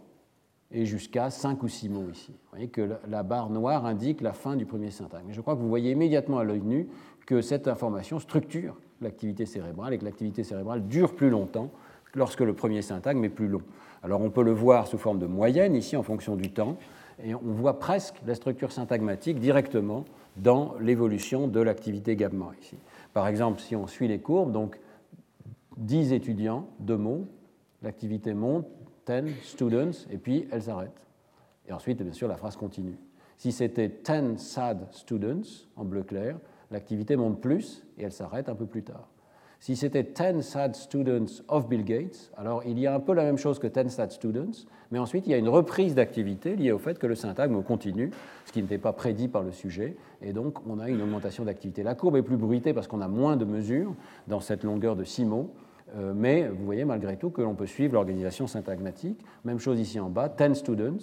et 0.70 0.86
jusqu'à 0.86 1.30
cinq 1.30 1.62
ou 1.62 1.68
six 1.68 1.88
mots 1.88 2.08
ici. 2.12 2.30
Vous 2.30 2.50
voyez 2.50 2.68
que 2.68 2.88
la 3.08 3.22
barre 3.22 3.50
noire 3.50 3.84
indique 3.84 4.20
la 4.20 4.32
fin 4.32 4.56
du 4.56 4.66
premier 4.66 4.90
syntagme. 4.90 5.26
je 5.30 5.40
crois 5.40 5.54
que 5.54 5.60
vous 5.60 5.68
voyez 5.68 5.90
immédiatement 5.90 6.38
à 6.38 6.44
l'œil 6.44 6.62
nu 6.62 6.88
que 7.26 7.40
cette 7.40 7.68
information 7.68 8.18
structure 8.18 8.76
l'activité 9.00 9.46
cérébrale 9.46 9.92
et 9.92 9.98
que 9.98 10.04
l'activité 10.04 10.44
cérébrale 10.44 10.86
dure 10.86 11.14
plus 11.14 11.30
longtemps 11.30 11.70
lorsque 12.14 12.40
le 12.40 12.54
premier 12.54 12.82
syntagme 12.82 13.24
est 13.24 13.28
plus 13.28 13.48
long. 13.48 13.62
Alors 14.04 14.20
on 14.20 14.28
peut 14.28 14.42
le 14.42 14.52
voir 14.52 14.86
sous 14.86 14.98
forme 14.98 15.18
de 15.18 15.26
moyenne 15.26 15.74
ici 15.74 15.96
en 15.96 16.02
fonction 16.02 16.36
du 16.36 16.52
temps, 16.52 16.76
et 17.24 17.34
on 17.34 17.40
voit 17.42 17.78
presque 17.78 18.16
la 18.26 18.34
structure 18.34 18.70
syntagmatique 18.70 19.40
directement 19.40 20.04
dans 20.36 20.74
l'évolution 20.78 21.48
de 21.48 21.60
l'activité 21.60 22.14
gamma 22.14 22.50
ici. 22.60 22.76
Par 23.14 23.26
exemple, 23.26 23.60
si 23.60 23.74
on 23.74 23.86
suit 23.86 24.06
les 24.06 24.18
courbes, 24.18 24.52
donc 24.52 24.78
10 25.78 26.12
étudiants, 26.12 26.66
deux 26.80 26.98
mots, 26.98 27.26
l'activité 27.82 28.34
monte, 28.34 28.66
10 29.06 29.32
students, 29.42 30.06
et 30.10 30.18
puis 30.18 30.48
elle 30.50 30.62
s'arrête. 30.62 31.06
Et 31.66 31.72
ensuite, 31.72 32.02
bien 32.02 32.12
sûr, 32.12 32.28
la 32.28 32.36
phrase 32.36 32.56
continue. 32.56 32.98
Si 33.38 33.52
c'était 33.52 33.88
10 33.88 34.36
sad 34.36 34.86
students, 34.90 35.66
en 35.76 35.84
bleu 35.84 36.02
clair, 36.02 36.36
l'activité 36.70 37.16
monte 37.16 37.40
plus 37.40 37.86
et 37.96 38.04
elle 38.04 38.12
s'arrête 38.12 38.50
un 38.50 38.54
peu 38.54 38.66
plus 38.66 38.82
tard. 38.82 39.08
Si 39.64 39.76
c'était 39.76 40.02
10 40.02 40.42
sad 40.42 40.76
students 40.76 41.40
of 41.48 41.70
Bill 41.70 41.84
Gates, 41.84 42.30
alors 42.36 42.62
il 42.66 42.78
y 42.78 42.86
a 42.86 42.94
un 42.94 43.00
peu 43.00 43.14
la 43.14 43.24
même 43.24 43.38
chose 43.38 43.58
que 43.58 43.66
10 43.66 43.88
sad 43.88 44.10
students, 44.10 44.66
mais 44.90 44.98
ensuite 44.98 45.26
il 45.26 45.30
y 45.30 45.32
a 45.32 45.38
une 45.38 45.48
reprise 45.48 45.94
d'activité 45.94 46.54
liée 46.54 46.70
au 46.70 46.76
fait 46.76 46.98
que 46.98 47.06
le 47.06 47.14
syntagme 47.14 47.62
continue, 47.62 48.10
ce 48.44 48.52
qui 48.52 48.60
n'était 48.60 48.76
pas 48.76 48.92
prédit 48.92 49.26
par 49.26 49.42
le 49.42 49.52
sujet, 49.52 49.96
et 50.20 50.34
donc 50.34 50.58
on 50.66 50.80
a 50.80 50.90
une 50.90 51.00
augmentation 51.00 51.46
d'activité. 51.46 51.82
La 51.82 51.94
courbe 51.94 52.16
est 52.16 52.22
plus 52.22 52.36
bruitée 52.36 52.74
parce 52.74 52.86
qu'on 52.86 53.00
a 53.00 53.08
moins 53.08 53.38
de 53.38 53.46
mesures 53.46 53.94
dans 54.28 54.40
cette 54.40 54.64
longueur 54.64 54.96
de 54.96 55.04
6 55.04 55.24
mots, 55.24 55.54
euh, 55.96 56.12
mais 56.14 56.46
vous 56.46 56.66
voyez 56.66 56.84
malgré 56.84 57.16
tout 57.16 57.30
que 57.30 57.40
l'on 57.40 57.54
peut 57.54 57.64
suivre 57.64 57.94
l'organisation 57.94 58.46
syntagmatique. 58.46 59.24
Même 59.46 59.60
chose 59.60 59.80
ici 59.80 59.98
en 59.98 60.10
bas, 60.10 60.28
10 60.28 60.56
students, 60.56 61.00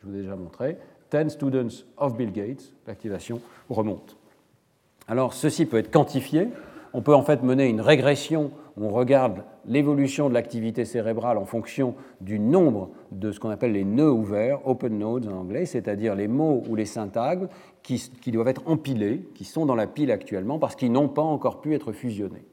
je 0.00 0.06
vous 0.06 0.14
ai 0.14 0.22
déjà 0.22 0.36
montré, 0.36 0.78
10 1.12 1.28
students 1.28 1.84
of 1.98 2.16
Bill 2.16 2.32
Gates, 2.32 2.72
l'activation 2.86 3.42
remonte. 3.68 4.16
Alors 5.06 5.34
ceci 5.34 5.66
peut 5.66 5.76
être 5.76 5.90
quantifié 5.90 6.48
on 6.92 7.02
peut 7.02 7.14
en 7.14 7.22
fait 7.22 7.42
mener 7.42 7.68
une 7.68 7.80
régression 7.80 8.50
on 8.82 8.88
regarde 8.88 9.42
l'évolution 9.66 10.28
de 10.28 10.34
l'activité 10.34 10.84
cérébrale 10.84 11.36
en 11.36 11.44
fonction 11.44 11.94
du 12.20 12.38
nombre 12.38 12.90
de 13.12 13.30
ce 13.30 13.38
qu'on 13.38 13.50
appelle 13.50 13.72
les 13.72 13.84
nœuds 13.84 14.12
ouverts, 14.12 14.66
open 14.66 14.98
nodes 14.98 15.28
en 15.28 15.36
anglais, 15.36 15.66
c'est-à-dire 15.66 16.14
les 16.14 16.28
mots 16.28 16.62
ou 16.68 16.76
les 16.76 16.86
syntagmes 16.86 17.48
qui, 17.82 18.00
doivent 18.28 18.48
être 18.48 18.62
empilés, 18.66 19.28
qui 19.34 19.44
sont 19.44 19.66
dans 19.66 19.74
la 19.74 19.86
pile 19.86 20.10
actuellement 20.10 20.58
parce 20.58 20.76
qu'ils 20.76 20.92
n'ont 20.92 21.08
pas 21.08 21.22
encore 21.22 21.60
pu 21.60 21.74
être 21.74 21.92
fusionnés. 21.92 22.44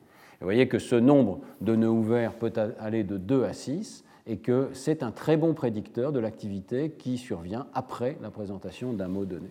vous 0.41 0.45
voyez 0.45 0.67
que 0.67 0.79
ce 0.79 0.95
nombre 0.95 1.39
de 1.61 1.75
nœuds 1.75 1.88
ouverts 1.88 2.33
peut 2.33 2.53
aller 2.79 3.03
de 3.03 3.17
2 3.17 3.45
à 3.45 3.53
6 3.53 4.03
et 4.25 4.38
que 4.38 4.69
c'est 4.73 5.03
un 5.03 5.11
très 5.11 5.38
bon 5.38 5.53
prédicteur 5.53 6.11
de 6.11 6.19
l'activité 6.19 6.91
qui 6.91 7.17
survient 7.17 7.67
après 7.73 8.17
la 8.21 8.31
présentation 8.31 8.91
d'un 8.91 9.07
mot 9.07 9.23
donné 9.23 9.49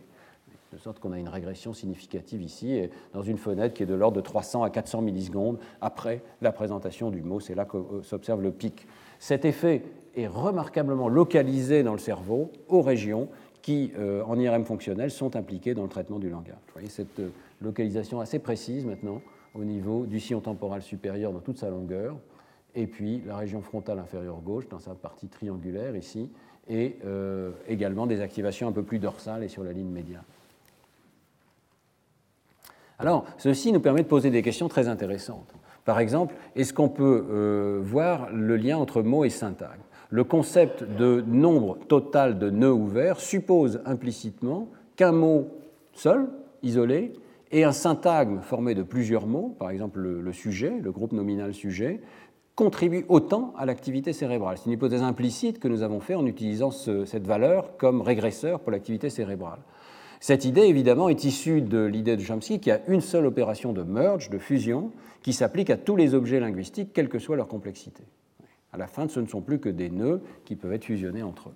de 0.73 0.79
sorte 0.79 0.99
qu'on 0.99 1.13
a 1.13 1.19
une 1.19 1.29
régression 1.29 1.73
significative 1.73 2.43
ici, 2.43 2.89
dans 3.13 3.23
une 3.23 3.39
fenêtre 3.39 3.75
qui 3.75 3.83
est 3.83 3.87
de 3.87 3.95
l'ordre 3.95 4.17
de 4.17 4.23
300 4.23 4.63
à 4.63 4.71
400 4.71 5.03
millisecondes 5.03 5.59
après 5.81 6.23
la 6.43 6.53
présentation 6.53 7.11
du 7.11 7.23
mot. 7.23 7.41
C'est 7.41 7.55
là 7.55 7.65
que 7.65 7.77
euh, 7.77 8.03
s'observe 8.03 8.43
le 8.43 8.51
pic. 8.51 8.87
Cet 9.19 9.45
effet 9.45 9.83
est 10.17 10.27
remarquablement 10.27 11.09
localisé 11.09 11.83
dans 11.83 11.93
le 11.93 11.99
cerveau 11.99 12.51
aux 12.69 12.83
régions 12.83 13.29
qui, 13.63 13.93
euh, 13.99 14.23
en 14.25 14.39
IRM 14.39 14.65
fonctionnel, 14.65 15.11
sont 15.11 15.37
impliquées 15.37 15.75
dans 15.75 15.83
le 15.83 15.89
traitement 15.89 16.19
du 16.19 16.29
langage. 16.29 16.57
Vous 16.67 16.73
voyez 16.75 16.89
cette 16.89 17.21
euh, 17.21 17.31
localisation 17.61 18.21
assez 18.21 18.39
précise 18.39 18.85
maintenant 18.85 19.23
au 19.55 19.65
niveau 19.65 20.05
du 20.05 20.21
sillon 20.21 20.41
temporal 20.41 20.83
supérieur 20.83 21.33
dans 21.33 21.41
toute 21.41 21.59
sa 21.59 21.71
longueur, 21.71 22.17
et 22.75 22.87
puis 22.87 23.23
la 23.25 23.39
région 23.39 23.63
frontale 23.63 23.99
inférieure 23.99 24.43
gauche 24.43 24.69
dans 24.69 24.79
sa 24.79 24.95
partie 24.95 25.29
triangulaire 25.29 25.97
ici, 25.97 26.29
et 26.69 26.97
également 27.69 28.07
des 28.07 28.21
activations 28.21 28.67
un 28.69 28.73
peu 28.73 28.83
plus 28.83 28.99
dorsales 28.99 29.45
et 29.45 29.49
sur 29.49 29.63
la 29.63 29.73
ligne 29.73 29.89
médiane. 29.89 30.25
Alors, 32.99 33.25
ceci 33.37 33.73
nous 33.73 33.81
permet 33.81 34.03
de 34.03 34.09
poser 34.09 34.31
des 34.31 34.43
questions 34.43 34.69
très 34.69 34.89
intéressantes. 34.89 35.55
Par 35.85 36.01
exemple, 36.01 36.35
est-ce 36.57 36.73
qu'on 36.73 36.89
peut 36.89 37.27
euh, 37.31 37.81
voir 37.83 38.29
le 38.33 38.57
lien 38.57 38.79
entre 38.79 39.03
mot 39.03 39.25
et 39.25 39.31
syntagme 39.31 39.83
Le 40.11 40.25
concept 40.25 40.83
de 40.83 41.23
nombre 41.27 41.79
total 41.89 42.39
de 42.39 42.51
nœuds 42.51 42.73
ouverts 42.73 43.21
suppose 43.21 43.81
implicitement 43.85 44.69
qu'un 44.97 45.13
mot 45.13 45.49
seul, 45.93 46.29
isolé, 46.63 47.13
et 47.53 47.65
un 47.65 47.73
syntagme 47.73 48.41
formé 48.41 48.75
de 48.75 48.83
plusieurs 48.83 49.27
mots, 49.27 49.55
par 49.59 49.71
exemple 49.71 50.01
le, 50.01 50.33
sujet, 50.33 50.73
le 50.83 50.91
groupe 50.91 51.13
nominal 51.13 51.55
sujet, 51.55 52.01
contribuent 52.57 53.05
autant 53.09 53.53
à 53.57 53.67
l'activité 53.67 54.13
cérébrale. 54.13 54.57
C'est 54.59 54.67
une 54.67 54.73
hypothèse 54.73 55.03
implicite 55.03 55.61
que 55.61 55.69
nous 55.69 55.83
avons 55.83 56.01
faite 56.01 56.17
en 56.17 56.27
utilisant 56.27 56.71
cette 56.71 57.27
valeur 57.27 57.77
comme 57.77 58.01
régresseur 58.01 58.61
pour 58.61 58.73
l'activité 58.73 59.11
cérébrale. 59.11 59.61
Cette 60.21 60.45
idée, 60.45 60.63
évidemment, 60.63 61.09
est 61.09 61.25
issue 61.25 61.61
de 61.61 61.85
l'idée 61.85 62.17
de 62.17 62.23
Chomsky 62.23 62.61
qui 62.61 62.71
a 62.71 62.81
une 62.89 63.01
seule 63.01 63.27
opération 63.27 63.73
de 63.73 63.83
merge, 63.83 64.31
de 64.31 64.39
fusion, 64.39 64.91
qui 65.23 65.33
s'applique 65.33 65.71
à 65.71 65.77
tous 65.77 65.97
les 65.97 66.15
objets 66.15 66.41
linguistiques, 66.41 66.93
quelle 66.93 67.09
que 67.09 67.19
soit 67.19 67.37
leur 67.37 67.49
complexité. 67.49 68.05
À 68.73 68.79
la 68.79 68.87
fin, 68.87 69.09
ce 69.09 69.21
ne 69.21 69.27
sont 69.27 69.41
plus 69.41 69.59
que 69.59 69.69
des 69.69 69.91
nœuds 69.91 70.23
qui 70.45 70.57
peuvent 70.57 70.73
être 70.73 70.85
fusionnés 70.85 71.23
entre 71.23 71.51
eux. 71.51 71.55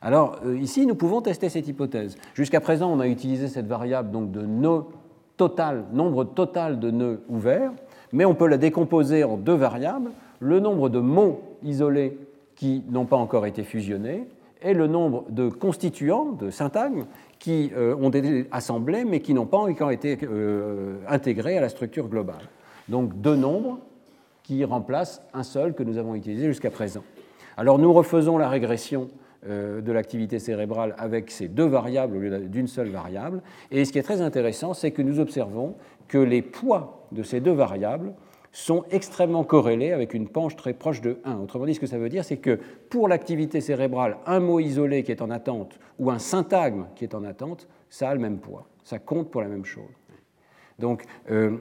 Alors, 0.00 0.38
euh, 0.44 0.58
ici, 0.58 0.86
nous 0.86 0.94
pouvons 0.94 1.22
tester 1.22 1.48
cette 1.48 1.66
hypothèse. 1.66 2.16
Jusqu'à 2.34 2.60
présent, 2.60 2.92
on 2.92 3.00
a 3.00 3.08
utilisé 3.08 3.48
cette 3.48 3.66
variable 3.66 4.10
donc, 4.10 4.30
de 4.30 4.42
nœuds 4.42 4.84
total, 5.36 5.84
nombre 5.92 6.24
total 6.24 6.78
de 6.78 6.90
nœuds 6.90 7.22
ouverts, 7.28 7.72
mais 8.12 8.24
on 8.24 8.34
peut 8.34 8.46
la 8.46 8.58
décomposer 8.58 9.24
en 9.24 9.36
deux 9.36 9.54
variables, 9.54 10.10
le 10.40 10.60
nombre 10.60 10.88
de 10.88 11.00
mots 11.00 11.40
isolés 11.62 12.18
qui 12.54 12.84
n'ont 12.90 13.06
pas 13.06 13.16
encore 13.16 13.46
été 13.46 13.64
fusionnés 13.64 14.28
et 14.62 14.74
le 14.74 14.86
nombre 14.86 15.24
de 15.30 15.48
constituants, 15.48 16.32
de 16.32 16.50
syntagmes, 16.50 17.06
qui 17.38 17.72
euh, 17.76 17.94
ont 17.96 18.10
été 18.10 18.46
assemblés 18.50 19.04
mais 19.04 19.20
qui 19.20 19.34
n'ont 19.34 19.46
pas 19.46 19.58
encore 19.58 19.90
été 19.90 20.18
euh, 20.22 20.96
intégrés 21.08 21.58
à 21.58 21.60
la 21.60 21.68
structure 21.68 22.08
globale. 22.08 22.48
Donc 22.88 23.20
deux 23.20 23.36
nombres 23.36 23.78
qui 24.42 24.64
remplacent 24.64 25.22
un 25.32 25.42
seul 25.42 25.74
que 25.74 25.82
nous 25.82 25.98
avons 25.98 26.14
utilisé 26.14 26.46
jusqu'à 26.46 26.70
présent. 26.70 27.02
Alors 27.56 27.78
nous 27.78 27.92
refaisons 27.92 28.38
la 28.38 28.48
régression 28.48 29.08
euh, 29.46 29.80
de 29.80 29.92
l'activité 29.92 30.38
cérébrale 30.38 30.94
avec 30.98 31.30
ces 31.30 31.48
deux 31.48 31.66
variables 31.66 32.16
au 32.16 32.20
lieu 32.20 32.38
d'une 32.40 32.66
seule 32.66 32.88
variable. 32.88 33.42
Et 33.70 33.84
ce 33.84 33.92
qui 33.92 33.98
est 33.98 34.02
très 34.02 34.22
intéressant, 34.22 34.72
c'est 34.72 34.90
que 34.90 35.02
nous 35.02 35.20
observons 35.20 35.74
que 36.08 36.18
les 36.18 36.40
poids 36.40 37.06
de 37.12 37.22
ces 37.22 37.40
deux 37.40 37.52
variables 37.52 38.14
sont 38.54 38.84
extrêmement 38.92 39.42
corrélés 39.42 39.90
avec 39.90 40.14
une 40.14 40.28
penche 40.28 40.54
très 40.54 40.74
proche 40.74 41.00
de 41.00 41.18
1. 41.24 41.38
Autrement 41.38 41.66
dit, 41.66 41.74
ce 41.74 41.80
que 41.80 41.88
ça 41.88 41.98
veut 41.98 42.08
dire, 42.08 42.24
c'est 42.24 42.36
que 42.36 42.60
pour 42.88 43.08
l'activité 43.08 43.60
cérébrale, 43.60 44.16
un 44.26 44.38
mot 44.38 44.60
isolé 44.60 45.02
qui 45.02 45.10
est 45.10 45.22
en 45.22 45.30
attente 45.30 45.80
ou 45.98 46.08
un 46.10 46.20
syntagme 46.20 46.86
qui 46.94 47.02
est 47.02 47.16
en 47.16 47.24
attente, 47.24 47.66
ça 47.90 48.08
a 48.08 48.14
le 48.14 48.20
même 48.20 48.38
poids. 48.38 48.68
Ça 48.84 49.00
compte 49.00 49.28
pour 49.30 49.42
la 49.42 49.48
même 49.48 49.64
chose. 49.64 49.90
Donc, 50.78 51.02
euh, 51.32 51.56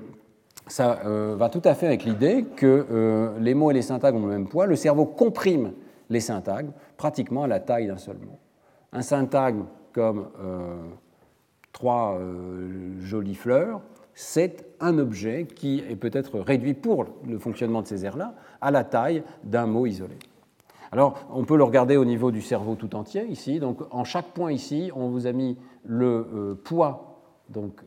ça 0.67 1.01
euh, 1.05 1.35
va 1.35 1.49
tout 1.49 1.63
à 1.65 1.73
fait 1.73 1.87
avec 1.87 2.03
l'idée 2.03 2.45
que 2.55 2.85
euh, 2.91 3.39
les 3.39 3.55
mots 3.55 3.71
et 3.71 3.73
les 3.73 3.81
syntagmes 3.81 4.17
ont 4.17 4.27
le 4.27 4.33
même 4.33 4.47
poids. 4.47 4.67
Le 4.67 4.75
cerveau 4.75 5.07
comprime 5.07 5.73
les 6.11 6.19
syntagmes 6.19 6.73
pratiquement 6.95 7.43
à 7.43 7.47
la 7.47 7.59
taille 7.59 7.87
d'un 7.87 7.97
seul 7.97 8.17
mot. 8.17 8.37
Un 8.91 9.01
syntagme 9.01 9.65
comme 9.93 10.27
trois 11.71 12.19
jolies 12.99 13.35
fleurs 13.35 13.81
c'est 14.15 14.72
un 14.83 14.99
objet 14.99 15.47
qui 15.55 15.79
est 15.89 15.95
peut-être 15.95 16.39
réduit 16.39 16.73
pour 16.73 17.05
le 17.27 17.39
fonctionnement 17.39 17.81
de 17.81 17.87
ces 17.87 18.05
aires-là 18.05 18.35
à 18.61 18.69
la 18.69 18.83
taille 18.83 19.23
d'un 19.43 19.65
mot 19.65 19.85
isolé. 19.85 20.15
Alors, 20.91 21.25
on 21.33 21.43
peut 21.43 21.57
le 21.57 21.63
regarder 21.63 21.97
au 21.97 22.05
niveau 22.05 22.29
du 22.29 22.41
cerveau 22.41 22.75
tout 22.75 22.95
entier 22.95 23.25
ici. 23.25 23.59
Donc, 23.59 23.79
en 23.89 24.03
chaque 24.03 24.27
point 24.27 24.51
ici, 24.51 24.91
on 24.95 25.07
vous 25.07 25.25
a 25.25 25.31
mis 25.31 25.57
le 25.85 26.27
euh, 26.33 26.53
poids, 26.53 27.21
donc 27.49 27.81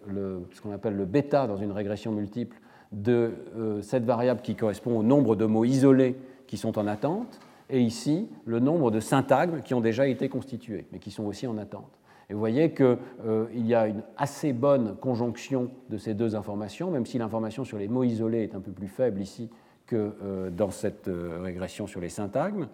ce 0.52 0.60
qu'on 0.60 0.72
appelle 0.72 0.96
le 0.96 1.04
bêta 1.04 1.46
dans 1.46 1.56
une 1.56 1.70
régression 1.70 2.10
multiple, 2.10 2.56
de 2.92 3.32
euh, 3.56 3.82
cette 3.82 4.04
variable 4.04 4.40
qui 4.40 4.56
correspond 4.56 4.98
au 4.98 5.02
nombre 5.02 5.36
de 5.36 5.44
mots 5.44 5.64
isolés 5.64 6.16
qui 6.46 6.56
sont 6.56 6.78
en 6.78 6.86
attente, 6.86 7.38
et 7.68 7.80
ici, 7.80 8.28
le 8.44 8.60
nombre 8.60 8.90
de 8.90 9.00
syntagmes 9.00 9.60
qui 9.62 9.74
ont 9.74 9.80
déjà 9.80 10.06
été 10.06 10.28
constitués, 10.28 10.86
mais 10.92 10.98
qui 10.98 11.10
sont 11.10 11.24
aussi 11.24 11.46
en 11.46 11.58
attente. 11.58 11.95
Et 12.28 12.34
vous 12.34 12.40
voyez 12.40 12.72
qu'il 12.72 12.98
euh, 13.24 13.46
y 13.54 13.74
a 13.74 13.86
une 13.86 14.02
assez 14.16 14.52
bonne 14.52 14.96
conjonction 14.96 15.70
de 15.90 15.96
ces 15.96 16.14
deux 16.14 16.34
informations, 16.34 16.90
même 16.90 17.06
si 17.06 17.18
l'information 17.18 17.64
sur 17.64 17.78
les 17.78 17.86
mots 17.86 18.02
isolés 18.02 18.42
est 18.42 18.54
un 18.54 18.60
peu 18.60 18.72
plus 18.72 18.88
faible 18.88 19.20
ici 19.20 19.48
que 19.86 20.14
euh, 20.24 20.50
dans 20.50 20.70
cette 20.70 21.06
euh, 21.06 21.38
régression 21.42 21.86
sur 21.86 22.00
les 22.00 22.08
syntagmes. 22.08 22.68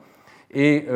Et 0.55 0.87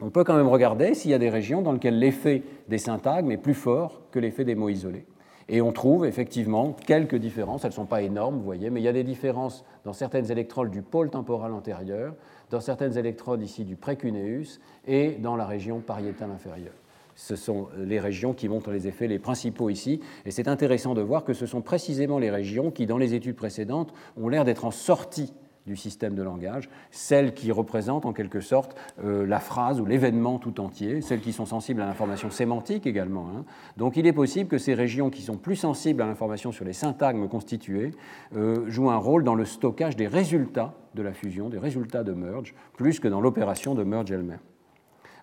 on 0.00 0.10
peut 0.10 0.24
quand 0.24 0.36
même 0.36 0.48
regarder 0.48 0.94
s'il 0.94 1.10
y 1.10 1.14
a 1.14 1.18
des 1.18 1.28
régions 1.28 1.60
dans 1.60 1.72
lesquelles 1.72 1.98
l'effet 1.98 2.42
des 2.68 2.78
syntagmes 2.78 3.30
est 3.30 3.36
plus 3.36 3.54
fort 3.54 4.00
que 4.10 4.18
l'effet 4.18 4.44
des 4.44 4.54
mots 4.54 4.70
isolés. 4.70 5.04
Et 5.48 5.60
on 5.60 5.72
trouve 5.72 6.06
effectivement 6.06 6.72
quelques 6.86 7.16
différences, 7.16 7.64
elles 7.64 7.70
ne 7.70 7.74
sont 7.74 7.84
pas 7.84 8.00
énormes, 8.00 8.36
vous 8.36 8.44
voyez, 8.44 8.70
mais 8.70 8.80
il 8.80 8.84
y 8.84 8.88
a 8.88 8.92
des 8.92 9.04
différences 9.04 9.64
dans 9.84 9.92
certaines 9.92 10.30
électrodes 10.30 10.70
du 10.70 10.80
pôle 10.80 11.10
temporal 11.10 11.52
antérieur, 11.52 12.14
dans 12.48 12.60
certaines 12.60 12.96
électrodes 12.96 13.42
ici 13.42 13.64
du 13.64 13.76
précuneus 13.76 14.58
et 14.86 15.12
dans 15.12 15.36
la 15.36 15.44
région 15.44 15.80
pariétale 15.80 16.30
inférieure 16.30 16.81
ce 17.22 17.36
sont 17.36 17.68
les 17.78 18.00
régions 18.00 18.34
qui 18.34 18.48
montrent 18.48 18.72
les 18.72 18.88
effets 18.88 19.06
les 19.06 19.20
principaux 19.20 19.70
ici. 19.70 20.00
Et 20.26 20.32
c'est 20.32 20.48
intéressant 20.48 20.94
de 20.94 21.02
voir 21.02 21.24
que 21.24 21.34
ce 21.34 21.46
sont 21.46 21.60
précisément 21.60 22.18
les 22.18 22.30
régions 22.30 22.72
qui, 22.72 22.84
dans 22.84 22.98
les 22.98 23.14
études 23.14 23.36
précédentes, 23.36 23.94
ont 24.16 24.28
l'air 24.28 24.44
d'être 24.44 24.64
en 24.64 24.72
sortie 24.72 25.32
du 25.64 25.76
système 25.76 26.16
de 26.16 26.22
langage, 26.24 26.68
celles 26.90 27.32
qui 27.34 27.52
représentent 27.52 28.06
en 28.06 28.12
quelque 28.12 28.40
sorte 28.40 28.76
euh, 29.04 29.24
la 29.24 29.38
phrase 29.38 29.80
ou 29.80 29.84
l'événement 29.84 30.40
tout 30.40 30.58
entier, 30.60 31.00
celles 31.00 31.20
qui 31.20 31.32
sont 31.32 31.46
sensibles 31.46 31.80
à 31.80 31.86
l'information 31.86 32.28
sémantique 32.28 32.88
également. 32.88 33.28
Hein. 33.28 33.44
Donc 33.76 33.96
il 33.96 34.08
est 34.08 34.12
possible 34.12 34.48
que 34.48 34.58
ces 34.58 34.74
régions 34.74 35.08
qui 35.08 35.22
sont 35.22 35.36
plus 35.36 35.54
sensibles 35.54 36.02
à 36.02 36.06
l'information 36.06 36.50
sur 36.50 36.64
les 36.64 36.72
syntagmes 36.72 37.28
constitués 37.28 37.92
euh, 38.34 38.68
jouent 38.68 38.90
un 38.90 38.96
rôle 38.96 39.22
dans 39.22 39.36
le 39.36 39.44
stockage 39.44 39.94
des 39.94 40.08
résultats 40.08 40.74
de 40.96 41.02
la 41.02 41.12
fusion, 41.12 41.48
des 41.48 41.58
résultats 41.58 42.02
de 42.02 42.12
merge, 42.12 42.52
plus 42.76 42.98
que 42.98 43.06
dans 43.06 43.20
l'opération 43.20 43.76
de 43.76 43.84
merge 43.84 44.10
elle-même. 44.10 44.40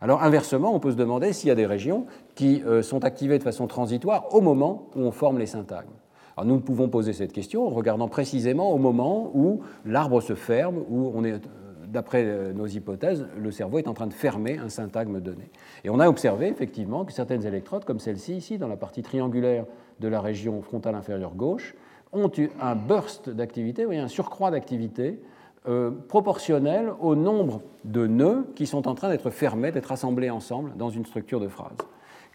Alors 0.02 0.24
inversement, 0.24 0.74
on 0.74 0.80
peut 0.80 0.92
se 0.92 0.96
demander 0.96 1.34
s'il 1.34 1.50
y 1.50 1.52
a 1.52 1.56
des 1.56 1.66
régions 1.66 2.06
qui 2.36 2.64
euh, 2.66 2.82
sont 2.82 3.04
activées 3.04 3.38
de 3.38 3.44
façon 3.44 3.68
transitoire 3.68 4.34
au 4.34 4.40
moment 4.40 4.88
où 4.96 5.02
on 5.02 5.12
forme 5.12 5.40
les 5.40 5.46
syntagmes. 5.46 5.90
Alors 6.38 6.48
nous 6.48 6.62
pouvons 6.62 6.88
poser 6.88 7.12
cette 7.12 7.34
question 7.34 7.68
en 7.68 7.70
regardant 7.70 8.08
précisément 8.08 8.72
au 8.72 8.78
moment 8.78 9.30
où 9.34 9.62
l'arbre 9.86 10.22
se 10.22 10.36
ferme, 10.36 10.78
où 10.90 11.12
on 11.14 11.26
est, 11.26 11.34
euh, 11.34 11.40
d'après 11.88 12.24
euh, 12.24 12.54
nos 12.54 12.66
hypothèses, 12.66 13.28
le 13.38 13.52
cerveau 13.52 13.78
est 13.78 13.90
en 13.90 13.94
train 13.94 14.08
de 14.08 14.14
fermer 14.14 14.58
un 14.58 14.70
syntagme 14.70 15.20
donné. 15.20 15.52
Et 15.84 15.90
on 15.90 16.00
a 16.00 16.08
observé 16.08 16.48
effectivement 16.48 17.04
que 17.04 17.12
certaines 17.12 17.46
électrodes, 17.46 17.84
comme 17.84 18.00
celle-ci 18.00 18.38
ici, 18.38 18.58
dans 18.58 18.70
la 18.70 18.78
partie 18.78 19.02
triangulaire 19.02 19.66
de 20.00 20.08
la 20.08 20.22
région 20.22 20.62
frontale 20.62 20.96
inférieure 20.96 21.36
gauche, 21.36 21.76
ont 22.14 22.32
eu 22.38 22.50
un 22.62 22.76
burst 22.76 23.30
d'activité, 23.30 23.84
un 23.84 24.08
surcroît 24.08 24.50
d'activité 24.50 25.20
euh, 25.68 25.92
proportionnel 26.08 26.92
au 27.00 27.16
nombre 27.16 27.62
de 27.84 28.08
nœuds 28.08 28.48
qui 28.56 28.66
sont 28.66 28.88
en 28.88 28.96
train 28.96 29.10
d'être 29.10 29.30
fermés, 29.30 29.72
d'être 29.72 29.92
assemblés 29.92 30.30
ensemble 30.30 30.76
dans 30.78 30.90
une 30.90 31.06
structure 31.06 31.40
de 31.40 31.48
phrase. 31.48 31.78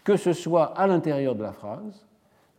Que 0.03 0.15
ce 0.15 0.33
soit 0.33 0.65
à 0.77 0.85
l'intérieur 0.85 1.33
de 1.35 1.41
la 1.41 1.51
phrase 1.51 2.05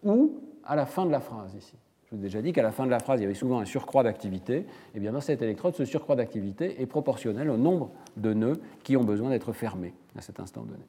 ou 0.03 0.41
à 0.65 0.75
la 0.75 0.87
fin 0.87 1.07
de 1.07 1.13
la 1.13 1.21
phrase 1.21 1.55
ici. 1.55 1.75
Je 2.07 2.17
vous 2.17 2.21
ai 2.21 2.25
déjà 2.25 2.43
dit 2.43 2.53
qu'à 2.53 2.63
la 2.63 2.73
fin 2.73 2.85
de 2.85 2.91
la 2.91 2.99
phrase, 2.99 3.21
il 3.21 3.23
y 3.23 3.27
avait 3.27 3.35
souvent 3.35 3.59
un 3.61 3.65
surcroît 3.65 4.03
d'activité. 4.03 4.59
Et 4.59 4.67
eh 4.97 5.01
bien 5.01 5.13
dans 5.13 5.21
cette 5.21 5.43
électrode, 5.43 5.75
ce 5.75 5.85
surcroît 5.85 6.17
d'activité 6.17 6.81
est 6.81 6.87
proportionnel 6.87 7.51
au 7.51 7.57
nombre 7.57 7.91
de 8.17 8.33
nœuds 8.33 8.61
qui 8.85 8.97
ont 8.97 9.05
besoin 9.05 9.31
d'être 9.31 9.53
fermés 9.53 9.95
à 10.17 10.21
cet 10.21 10.41
instant 10.41 10.63
donné. 10.63 10.85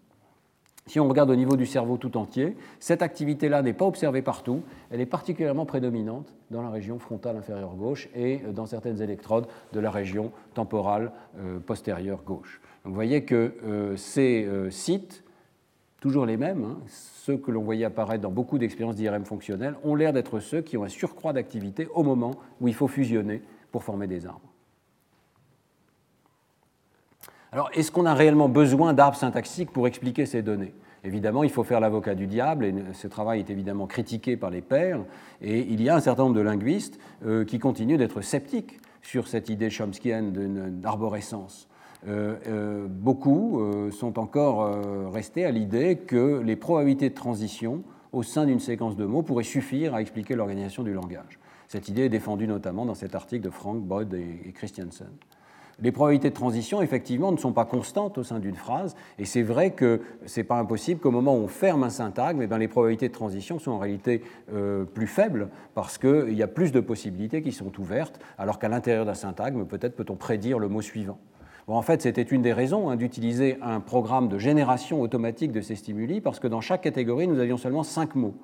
Si 0.88 1.02
on 1.02 1.08
regarde 1.08 1.30
au 1.30 1.36
niveau 1.36 1.58
du 1.58 1.66
cerveau 1.66 1.98
tout 1.98 2.16
entier, 2.18 2.56
cette 2.80 3.02
activité-là 3.02 3.62
n'est 3.62 3.74
pas 3.74 3.86
observée 3.86 4.22
partout, 4.22 4.64
elle 4.90 5.02
est 5.02 5.06
particulièrement 5.06 5.66
prédominante 5.66 6.34
dans 6.50 6.62
la 6.62 6.70
région 6.70 6.98
frontale 6.98 7.36
inférieure 7.36 7.76
gauche 7.76 8.08
et 8.16 8.38
dans 8.54 8.66
certaines 8.66 9.02
électrodes 9.02 9.48
de 9.74 9.80
la 9.82 9.92
région 9.92 10.32
temporale 10.54 11.12
euh, 11.40 11.60
postérieure 11.60 12.24
gauche. 12.24 12.62
vous 12.86 12.94
voyez 12.94 13.26
que 13.26 13.54
euh, 13.66 13.98
ces 13.98 14.46
euh, 14.46 14.70
sites, 14.72 15.26
toujours 16.00 16.26
les 16.26 16.38
mêmes, 16.38 16.64
hein, 16.64 16.78
ceux 16.88 17.38
que 17.38 17.52
l'on 17.52 17.64
voyait 17.64 17.86
apparaître 17.86 18.22
dans 18.22 18.32
beaucoup 18.32 18.58
d'expériences 18.58 18.96
d'IRM 18.96 19.26
fonctionnelles, 19.26 19.76
ont 19.84 19.96
l'air 19.96 20.14
d'être 20.14 20.40
ceux 20.40 20.62
qui 20.62 20.78
ont 20.78 20.86
un 20.86 20.90
surcroît 20.90 21.34
d'activité 21.34 21.90
au 21.94 22.04
moment 22.04 22.36
où 22.62 22.70
il 22.70 22.74
faut 22.74 22.88
fusionner 22.88 23.42
pour 23.74 23.84
former 23.84 24.08
des 24.08 24.26
arbres. 24.26 24.47
Alors, 27.52 27.70
est-ce 27.74 27.92
qu'on 27.92 28.06
a 28.06 28.14
réellement 28.14 28.50
besoin 28.50 28.94
d'arbres 28.94 29.18
syntaxiques 29.18 29.72
pour 29.72 29.88
expliquer 29.88 30.26
ces 30.26 30.42
données? 30.42 30.74
Évidemment, 31.06 31.44
il 31.44 31.50
faut 31.50 31.64
faire 31.64 31.80
l'avocat 31.80 32.14
du 32.14 32.28
diable, 32.28 32.66
et 32.66 32.74
ce 32.94 33.08
travail 33.08 33.40
est 33.40 33.50
évidemment 33.50 33.88
critiqué 33.88 34.36
par 34.36 34.50
les 34.50 34.62
pairs, 34.62 35.00
et 35.42 35.60
il 35.60 35.82
y 35.82 35.90
a 35.90 35.96
un 35.96 36.02
certain 36.02 36.24
nombre 36.24 36.36
de 36.36 36.42
linguistes 36.42 37.00
euh, 37.26 37.46
qui 37.46 37.60
continuent 37.60 37.98
d'être 37.98 38.22
sceptiques 38.22 38.80
sur 39.02 39.30
cette 39.30 39.48
idée 39.48 39.70
chomskienne 39.70 40.82
d'arborescence. 40.82 41.70
Euh, 42.08 42.36
euh, 42.48 42.88
beaucoup 42.90 43.62
sont 43.92 44.20
encore 44.20 45.12
restés 45.12 45.46
à 45.46 45.52
l'idée 45.52 45.96
que 45.96 46.42
les 46.44 46.58
probabilités 46.58 47.10
de 47.10 47.16
transition 47.16 47.84
au 48.12 48.24
sein 48.24 48.46
d'une 48.46 48.60
séquence 48.60 48.98
de 48.98 49.06
mots 49.06 49.24
pourraient 49.24 49.44
suffire 49.44 49.96
à 49.96 50.02
expliquer 50.02 50.36
l'organisation 50.36 50.84
du 50.84 50.94
langage. 50.94 51.40
Cette 51.70 51.88
idée 51.88 52.04
est 52.04 52.10
défendue 52.10 52.48
notamment 52.48 52.86
dans 52.86 52.96
cet 52.96 53.16
article 53.16 53.44
de 53.44 53.50
Frank, 53.50 53.82
Boyd 53.82 54.14
et 54.14 54.52
Christiansen 54.52 55.08
les 55.80 55.92
probabilités 55.92 56.30
de 56.30 56.36
transition, 56.36 56.82
effectivement, 56.82 57.32
ne 57.32 57.38
sont 57.38 57.54
pas 57.54 57.66
constantes 57.66 58.18
au 58.18 58.24
sein 58.24 58.40
d'une 58.40 58.56
phrase, 58.56 58.96
et 59.20 59.26
c'est 59.26 59.44
vrai 59.44 59.72
que 59.72 60.02
ce 60.26 60.40
n'est 60.40 60.44
pas 60.44 60.58
impossible 60.58 61.00
qu'au 61.00 61.12
moment 61.12 61.36
où 61.36 61.42
on 61.42 61.48
ferme 61.48 61.84
un 61.84 61.90
syntagme, 61.90 62.42
eh 62.42 62.58
les 62.58 62.68
probabilités 62.68 63.10
de 63.10 63.14
transition 63.14 63.60
sont 63.60 63.72
en 63.72 63.78
réalité 63.78 64.24
euh, 64.54 64.86
plus 64.86 65.08
faibles, 65.08 65.50
parce 65.76 65.98
qu'il 65.98 66.34
y 66.34 66.44
a 66.44 66.48
plus 66.48 66.72
de 66.72 66.80
possibilités 66.80 67.42
qui 67.42 67.52
sont 67.52 67.72
ouvertes, 67.80 68.20
alors 68.38 68.58
qu'à 68.60 68.70
l'intérieur 68.70 69.06
d'un 69.06 69.14
syntagme, 69.14 69.66
peut-être 69.66 69.96
peut-on 69.96 70.16
prédire 70.16 70.58
le 70.60 70.68
mot 70.68 70.82
suivant. 70.82 71.20
Bon, 71.68 71.76
en 71.76 71.82
fait, 71.82 72.02
c'était 72.02 72.22
une 72.22 72.42
des 72.42 72.54
raisons 72.54 72.90
hein, 72.90 72.96
d'utiliser 72.96 73.58
un 73.62 73.82
programme 73.82 74.30
de 74.30 74.40
génération 74.40 75.02
automatique 75.02 75.52
de 75.52 75.62
ces 75.62 75.76
stimuli, 75.76 76.22
parce 76.22 76.40
que 76.40 76.48
dans 76.48 76.62
chaque 76.62 76.82
catégorie, 76.82 77.28
nous 77.28 77.40
avions 77.40 77.58
seulement 77.58 77.84
cinq 77.84 78.16
mots. 78.16 78.36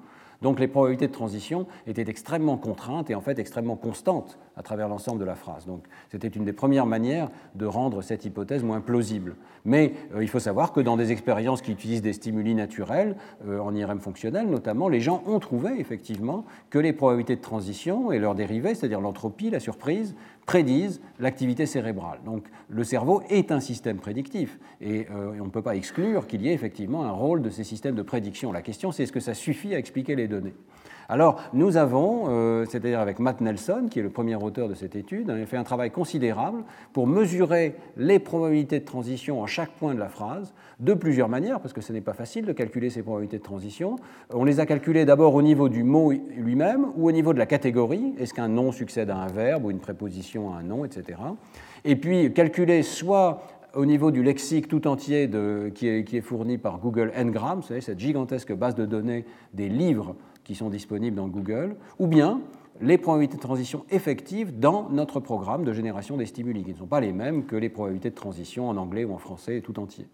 Donc 0.44 0.60
les 0.60 0.68
probabilités 0.68 1.08
de 1.08 1.14
transition 1.14 1.66
étaient 1.88 2.10
extrêmement 2.10 2.58
contraintes 2.58 3.10
et 3.10 3.16
en 3.16 3.22
fait 3.22 3.40
extrêmement 3.40 3.78
constantes 3.78 4.38
à 4.58 4.62
travers 4.62 4.90
l'ensemble 4.90 5.20
de 5.20 5.26
la 5.26 5.36
phrase. 5.36 5.66
Donc 5.66 5.86
c'était 6.12 6.28
une 6.28 6.44
des 6.44 6.54
premières 6.54 6.86
manières 6.86 7.30
de 7.56 7.66
rendre 7.66 8.02
cette 8.02 8.26
hypothèse 8.26 8.62
moins 8.62 8.82
plausible. 8.82 9.38
Mais 9.64 9.94
euh, 10.14 10.22
il 10.22 10.28
faut 10.28 10.40
savoir 10.40 10.74
que 10.74 10.82
dans 10.82 10.98
des 10.98 11.14
expériences 11.14 11.62
qui 11.62 11.72
utilisent 11.72 12.02
des 12.02 12.12
stimuli 12.12 12.54
naturels, 12.56 13.16
euh, 13.48 13.60
en 13.60 13.74
IRM 13.74 14.00
fonctionnel 14.00 14.50
notamment, 14.50 14.90
les 14.90 15.00
gens 15.00 15.24
ont 15.26 15.40
trouvé 15.40 15.80
effectivement 15.80 16.44
que 16.70 16.78
les 16.78 16.92
probabilités 16.92 17.38
de 17.38 17.42
transition 17.42 18.12
et 18.12 18.20
leurs 18.20 18.36
dérivés, 18.36 18.76
c'est-à-dire 18.76 19.00
l'entropie, 19.00 19.50
la 19.50 19.62
surprise, 19.62 20.14
prédisent 20.46 21.02
l'activité 21.20 21.66
cérébrale. 21.66 22.20
Donc 22.26 22.46
le 22.70 22.84
cerveau 22.84 23.22
est 23.30 23.52
un 23.52 23.60
système 23.60 23.98
prédictif 23.98 24.60
et, 24.82 25.08
euh, 25.12 25.38
on 25.40 25.46
ne 25.46 25.50
peut 25.50 25.62
pas 25.62 25.76
exclure 25.76 26.28
qu'il 26.28 26.42
y 26.42 26.50
ait 26.50 26.54
effectivement 26.54 27.06
un 27.06 27.12
rôle 27.12 27.42
de 27.42 27.50
ces 27.50 27.64
systèmes 27.64 27.96
de 27.96 28.02
prédiction. 28.02 28.52
La 28.52 28.62
question 28.62 28.92
c'est 28.92 29.04
est-ce 29.04 29.12
que 29.12 29.20
ça 29.20 29.34
suffit 29.34 29.74
à 29.74 29.78
expliquer 29.78 30.16
les 30.16 30.28
données? 30.28 30.56
Alors, 31.10 31.42
nous 31.54 31.78
avons, 31.78 32.26
euh, 32.28 32.66
c'est-à-dire 32.66 33.00
avec 33.00 33.20
Matt 33.20 33.42
Nelson, 33.42 33.88
qui 33.90 34.00
est 34.00 34.04
le 34.04 34.10
premier 34.10 34.36
auteur 34.36 34.70
de 34.70 34.74
cette 34.74 34.96
étude, 34.96 35.30
a 35.30 35.46
fait 35.46 35.58
un 35.58 35.64
travail 35.64 35.92
considérable 35.92 36.64
pour 36.94 37.08
mesurer 37.08 37.76
les 37.98 38.20
probabilités 38.20 38.80
de 38.80 38.86
transition 38.86 39.42
en 39.42 39.48
chaque 39.48 39.72
point 39.72 39.94
de 39.94 40.00
la 40.00 40.10
phrase, 40.10 40.54
de 40.80 40.94
plusieurs 40.94 41.30
manières, 41.30 41.60
parce 41.60 41.74
que 41.74 41.82
ce 41.82 41.94
n'est 41.94 42.02
pas 42.02 42.14
facile 42.14 42.46
de 42.46 42.54
calculer 42.54 42.90
ces 42.90 43.04
probabilités 43.04 43.38
de 43.38 43.44
transition. 43.44 43.98
On 44.32 44.44
les 44.44 44.60
a 44.60 44.66
calculées 44.66 45.06
d'abord 45.06 45.36
au 45.36 45.42
niveau 45.42 45.70
du 45.70 45.84
mot 45.84 46.12
lui-même 46.12 46.88
ou 46.96 47.08
au 47.08 47.12
niveau 47.12 47.34
de 47.34 47.40
la 47.40 47.46
catégorie. 47.46 48.16
Est-ce 48.20 48.34
qu'un 48.34 48.48
nom 48.48 48.72
succède 48.72 49.10
à 49.10 49.18
un 49.18 49.28
verbe 49.28 49.66
ou 49.66 49.72
une 49.72 49.80
préposition 49.80 50.54
à 50.54 50.58
un 50.58 50.64
nom, 50.64 50.86
etc. 50.86 51.20
Et 51.86 51.96
puis 51.96 52.34
calculer 52.34 52.82
soit 52.84 53.44
au 53.76 53.86
niveau 53.86 54.12
du 54.12 54.24
lexique 54.24 54.68
tout 54.68 54.88
entier 54.88 55.30
qui, 55.74 55.88
est, 55.88 56.04
qui, 56.04 56.18
est, 56.18 56.22
fourni 56.22 56.58
par 56.58 56.78
Google 56.80 57.12
Ngram, 57.18 57.60
vous 57.60 57.68
savez, 57.68 57.82
cette 57.82 58.00
gigantesque 58.00 58.54
base 58.54 58.76
de 58.76 58.86
données 58.86 59.26
des 59.54 59.68
livres 59.68 60.16
qui 60.44 60.56
sont 60.56 60.70
disponibles 60.70 61.16
dans 61.16 61.28
Google, 61.28 61.76
ou 62.00 62.08
bien 62.08 62.42
les 62.82 62.98
probabilités 62.98 63.38
de 63.38 63.42
transition 63.42 63.86
effectives 63.90 64.60
dans 64.60 64.90
notre 64.90 65.20
programme 65.20 65.64
de 65.64 65.74
génération 65.74 66.18
des 66.18 66.26
stimuli, 66.26 66.64
qui 66.64 66.72
ne 66.72 66.78
sont 66.78 66.88
pas 66.88 67.00
les 67.00 67.14
mêmes 67.14 67.46
que 67.46 67.56
les 67.56 67.70
probabilités 67.70 68.10
de 68.10 68.16
transition 68.16 68.70
en 68.70 68.78
anglais 68.78 69.04
ou 69.04 69.14
en 69.14 69.18
français 69.18 69.62
tout 69.62 69.80
entier. 69.80 70.08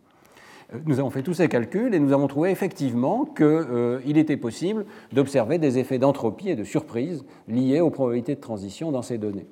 Euh, 0.73 0.79
nous 0.85 0.99
avons 0.99 1.09
fait 1.09 1.23
tous 1.23 1.35
ces 1.35 1.47
calculs 1.47 1.93
et 1.93 1.99
nous 1.99 2.13
avons 2.13 2.27
trouvé 2.27 2.51
effectivement 2.51 3.25
qu'il 3.25 3.45
euh, 3.45 3.99
était 4.05 4.37
possible 4.37 4.85
d'observer 5.13 5.57
des 5.57 5.77
effets 5.77 5.99
d'entropie 5.99 6.49
et 6.49 6.55
de 6.55 6.63
surprise 6.63 7.25
liés 7.47 7.81
aux 7.81 7.89
probabilités 7.89 8.35
de 8.35 8.41
transition 8.41 8.91
dans 8.91 9.01
ces 9.01 9.17
données. 9.17 9.47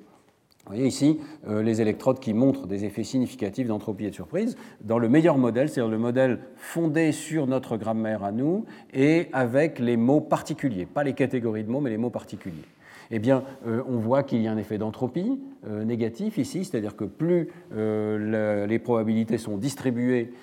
Vous 0.68 0.74
voyez 0.74 0.88
ici 0.88 1.18
euh, 1.48 1.62
les 1.62 1.80
électrodes 1.80 2.20
qui 2.20 2.34
montrent 2.34 2.66
des 2.66 2.84
effets 2.84 3.02
significatifs 3.02 3.66
d'entropie 3.66 4.04
et 4.04 4.10
de 4.10 4.14
surprise 4.14 4.54
dans 4.82 4.98
le 4.98 5.08
meilleur 5.08 5.38
modèle, 5.38 5.70
c'est-à-dire 5.70 5.90
le 5.90 5.96
modèle 5.96 6.40
fondé 6.56 7.12
sur 7.12 7.46
notre 7.46 7.78
grammaire 7.78 8.22
à 8.22 8.32
nous 8.32 8.66
et 8.92 9.28
avec 9.32 9.78
les 9.78 9.96
mots 9.96 10.20
particuliers, 10.20 10.84
pas 10.84 11.04
les 11.04 11.14
catégories 11.14 11.64
de 11.64 11.70
mots, 11.70 11.80
mais 11.80 11.88
les 11.88 11.96
mots 11.96 12.10
particuliers. 12.10 12.66
Eh 13.10 13.18
bien, 13.18 13.44
euh, 13.66 13.82
on 13.88 13.96
voit 13.96 14.22
qu'il 14.22 14.42
y 14.42 14.46
a 14.46 14.52
un 14.52 14.58
effet 14.58 14.76
d'entropie 14.76 15.40
euh, 15.66 15.84
négatif 15.84 16.36
ici, 16.36 16.66
c'est-à-dire 16.66 16.96
que 16.96 17.04
plus 17.04 17.48
les 17.70 18.78
probabilités 18.78 19.38
sont 19.38 19.56
distribuées, 19.56 20.34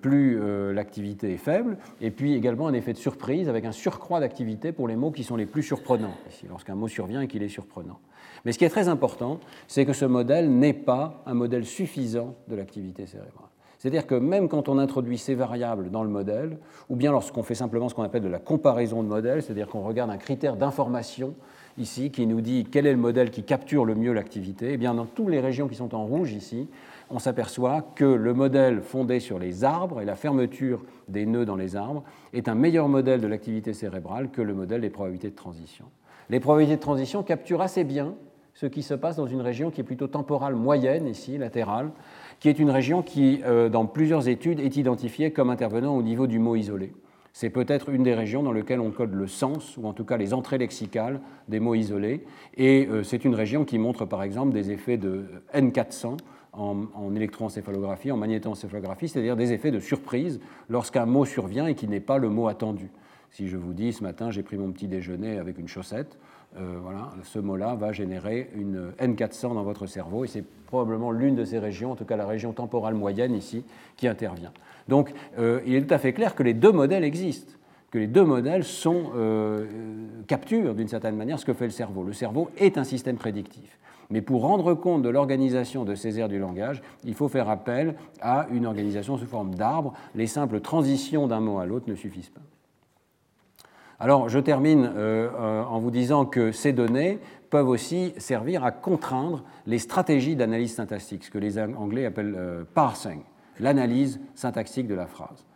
plus 0.00 0.38
l'activité 0.72 1.32
est 1.32 1.38
faible, 1.38 1.76
et 2.00 2.12
puis 2.12 2.34
également 2.34 2.68
un 2.68 2.72
effet 2.72 2.92
de 2.92 2.98
surprise 2.98 3.48
avec 3.48 3.64
un 3.64 3.72
surcroît 3.72 4.20
d'activité 4.20 4.70
pour 4.70 4.86
les 4.86 4.94
mots 4.94 5.10
qui 5.10 5.24
sont 5.24 5.34
les 5.34 5.46
plus 5.46 5.64
surprenants, 5.64 6.14
ici, 6.30 6.46
lorsqu'un 6.48 6.76
mot 6.76 6.86
survient 6.86 7.22
et 7.22 7.26
qu'il 7.26 7.42
est 7.42 7.48
surprenant. 7.48 7.98
Mais 8.44 8.52
ce 8.52 8.58
qui 8.58 8.64
est 8.64 8.70
très 8.70 8.88
important, 8.88 9.38
c'est 9.68 9.84
que 9.84 9.92
ce 9.92 10.04
modèle 10.04 10.50
n'est 10.50 10.72
pas 10.72 11.22
un 11.26 11.34
modèle 11.34 11.64
suffisant 11.64 12.34
de 12.48 12.56
l'activité 12.56 13.06
cérébrale. 13.06 13.48
C'est-à-dire 13.82 14.06
que 14.06 14.14
même 14.14 14.48
quand 14.48 14.68
on 14.68 14.78
introduit 14.78 15.18
ces 15.18 15.34
variables 15.34 15.90
dans 15.90 16.04
le 16.04 16.08
modèle, 16.08 16.58
ou 16.88 16.94
bien 16.94 17.10
lorsqu'on 17.10 17.42
fait 17.42 17.56
simplement 17.56 17.88
ce 17.88 17.96
qu'on 17.96 18.04
appelle 18.04 18.22
de 18.22 18.28
la 18.28 18.38
comparaison 18.38 19.02
de 19.02 19.08
modèles, 19.08 19.42
c'est-à-dire 19.42 19.66
qu'on 19.66 19.82
regarde 19.82 20.08
un 20.08 20.18
critère 20.18 20.56
d'information 20.56 21.34
ici 21.78 22.12
qui 22.12 22.28
nous 22.28 22.40
dit 22.40 22.64
quel 22.70 22.86
est 22.86 22.92
le 22.92 22.98
modèle 22.98 23.32
qui 23.32 23.42
capture 23.42 23.84
le 23.84 23.96
mieux 23.96 24.12
l'activité, 24.12 24.74
eh 24.74 24.76
bien 24.76 24.94
dans 24.94 25.06
toutes 25.06 25.30
les 25.30 25.40
régions 25.40 25.66
qui 25.66 25.74
sont 25.74 25.96
en 25.96 26.06
rouge 26.06 26.32
ici, 26.32 26.68
on 27.10 27.18
s'aperçoit 27.18 27.82
que 27.96 28.04
le 28.04 28.34
modèle 28.34 28.82
fondé 28.82 29.18
sur 29.18 29.40
les 29.40 29.64
arbres 29.64 30.00
et 30.00 30.04
la 30.04 30.14
fermeture 30.14 30.84
des 31.08 31.26
nœuds 31.26 31.44
dans 31.44 31.56
les 31.56 31.74
arbres 31.74 32.04
est 32.32 32.48
un 32.48 32.54
meilleur 32.54 32.88
modèle 32.88 33.20
de 33.20 33.26
l'activité 33.26 33.74
cérébrale 33.74 34.30
que 34.30 34.42
le 34.42 34.54
modèle 34.54 34.82
des 34.82 34.90
probabilités 34.90 35.30
de 35.30 35.34
transition. 35.34 35.86
Les 36.30 36.38
probabilités 36.38 36.76
de 36.76 36.82
transition 36.82 37.24
capturent 37.24 37.62
assez 37.62 37.82
bien 37.82 38.14
ce 38.54 38.66
qui 38.66 38.82
se 38.82 38.94
passe 38.94 39.16
dans 39.16 39.26
une 39.26 39.40
région 39.40 39.70
qui 39.70 39.80
est 39.80 39.84
plutôt 39.84 40.06
temporale 40.06 40.54
moyenne, 40.54 41.06
ici, 41.06 41.38
latérale, 41.38 41.90
qui 42.38 42.48
est 42.48 42.58
une 42.58 42.70
région 42.70 43.02
qui, 43.02 43.40
euh, 43.44 43.68
dans 43.68 43.86
plusieurs 43.86 44.28
études, 44.28 44.60
est 44.60 44.76
identifiée 44.76 45.32
comme 45.32 45.50
intervenant 45.50 45.96
au 45.96 46.02
niveau 46.02 46.26
du 46.26 46.38
mot 46.38 46.56
isolé. 46.56 46.92
C'est 47.32 47.48
peut-être 47.48 47.88
une 47.88 48.02
des 48.02 48.14
régions 48.14 48.42
dans 48.42 48.52
lesquelles 48.52 48.80
on 48.80 48.90
code 48.90 49.14
le 49.14 49.26
sens, 49.26 49.78
ou 49.78 49.86
en 49.86 49.94
tout 49.94 50.04
cas 50.04 50.18
les 50.18 50.34
entrées 50.34 50.58
lexicales 50.58 51.20
des 51.48 51.60
mots 51.60 51.74
isolés. 51.74 52.24
Et 52.56 52.86
euh, 52.90 53.02
c'est 53.02 53.24
une 53.24 53.34
région 53.34 53.64
qui 53.64 53.78
montre 53.78 54.04
par 54.04 54.22
exemple 54.22 54.52
des 54.52 54.70
effets 54.70 54.98
de 54.98 55.24
N400 55.54 56.18
en, 56.52 56.84
en 56.94 57.14
électroencéphalographie, 57.16 58.12
en 58.12 58.18
magnétoencéphalographie, 58.18 59.08
c'est-à-dire 59.08 59.36
des 59.36 59.54
effets 59.54 59.70
de 59.70 59.80
surprise 59.80 60.40
lorsqu'un 60.68 61.06
mot 61.06 61.24
survient 61.24 61.66
et 61.66 61.74
qui 61.74 61.88
n'est 61.88 62.00
pas 62.00 62.18
le 62.18 62.28
mot 62.28 62.48
attendu. 62.48 62.90
Si 63.30 63.48
je 63.48 63.56
vous 63.56 63.72
dis 63.72 63.94
ce 63.94 64.02
matin 64.02 64.30
j'ai 64.30 64.42
pris 64.42 64.58
mon 64.58 64.70
petit 64.70 64.88
déjeuner 64.88 65.38
avec 65.38 65.58
une 65.58 65.68
chaussette, 65.68 66.18
euh, 66.58 66.78
voilà, 66.82 67.10
ce 67.24 67.38
mot-là 67.38 67.74
va 67.74 67.92
générer 67.92 68.50
une 68.54 68.90
N400 69.00 69.54
dans 69.54 69.62
votre 69.62 69.86
cerveau 69.86 70.24
et 70.24 70.28
c'est 70.28 70.44
probablement 70.66 71.10
l'une 71.10 71.34
de 71.34 71.44
ces 71.44 71.58
régions, 71.58 71.92
en 71.92 71.96
tout 71.96 72.04
cas 72.04 72.16
la 72.16 72.26
région 72.26 72.52
temporale 72.52 72.94
moyenne 72.94 73.34
ici, 73.34 73.64
qui 73.96 74.06
intervient. 74.06 74.52
Donc 74.88 75.12
euh, 75.38 75.60
il 75.66 75.74
est 75.74 75.82
tout 75.82 75.94
à 75.94 75.98
fait 75.98 76.12
clair 76.12 76.34
que 76.34 76.42
les 76.42 76.52
deux 76.52 76.72
modèles 76.72 77.04
existent, 77.04 77.54
que 77.90 77.98
les 77.98 78.06
deux 78.06 78.24
modèles 78.24 78.64
sont, 78.64 79.12
euh, 79.16 79.66
capturent 80.26 80.74
d'une 80.74 80.88
certaine 80.88 81.16
manière 81.16 81.38
ce 81.38 81.46
que 81.46 81.54
fait 81.54 81.64
le 81.64 81.70
cerveau. 81.70 82.04
Le 82.04 82.12
cerveau 82.12 82.50
est 82.58 82.76
un 82.76 82.84
système 82.84 83.16
prédictif. 83.16 83.78
Mais 84.10 84.20
pour 84.20 84.42
rendre 84.42 84.74
compte 84.74 85.00
de 85.00 85.08
l'organisation 85.08 85.84
de 85.84 85.94
ces 85.94 86.18
aires 86.18 86.28
du 86.28 86.38
langage, 86.38 86.82
il 87.04 87.14
faut 87.14 87.28
faire 87.28 87.48
appel 87.48 87.94
à 88.20 88.46
une 88.52 88.66
organisation 88.66 89.16
sous 89.16 89.26
forme 89.26 89.54
d'arbre. 89.54 89.94
Les 90.14 90.26
simples 90.26 90.60
transitions 90.60 91.26
d'un 91.28 91.40
mot 91.40 91.60
à 91.60 91.66
l'autre 91.66 91.88
ne 91.88 91.94
suffisent 91.94 92.28
pas. 92.28 92.42
Alors, 94.02 94.28
je 94.28 94.40
termine 94.40 94.90
euh, 94.96 95.28
euh, 95.38 95.62
en 95.62 95.78
vous 95.78 95.92
disant 95.92 96.24
que 96.24 96.50
ces 96.50 96.72
données 96.72 97.20
peuvent 97.50 97.68
aussi 97.68 98.12
servir 98.18 98.64
à 98.64 98.72
contraindre 98.72 99.44
les 99.64 99.78
stratégies 99.78 100.34
d'analyse 100.34 100.74
syntaxique, 100.74 101.22
ce 101.22 101.30
que 101.30 101.38
les 101.38 101.56
Anglais 101.56 102.04
appellent 102.04 102.34
euh, 102.36 102.64
parsing, 102.74 103.20
l'analyse 103.60 104.18
syntaxique 104.34 104.88
de 104.88 104.96
la 104.96 105.06
phrase. 105.06 105.46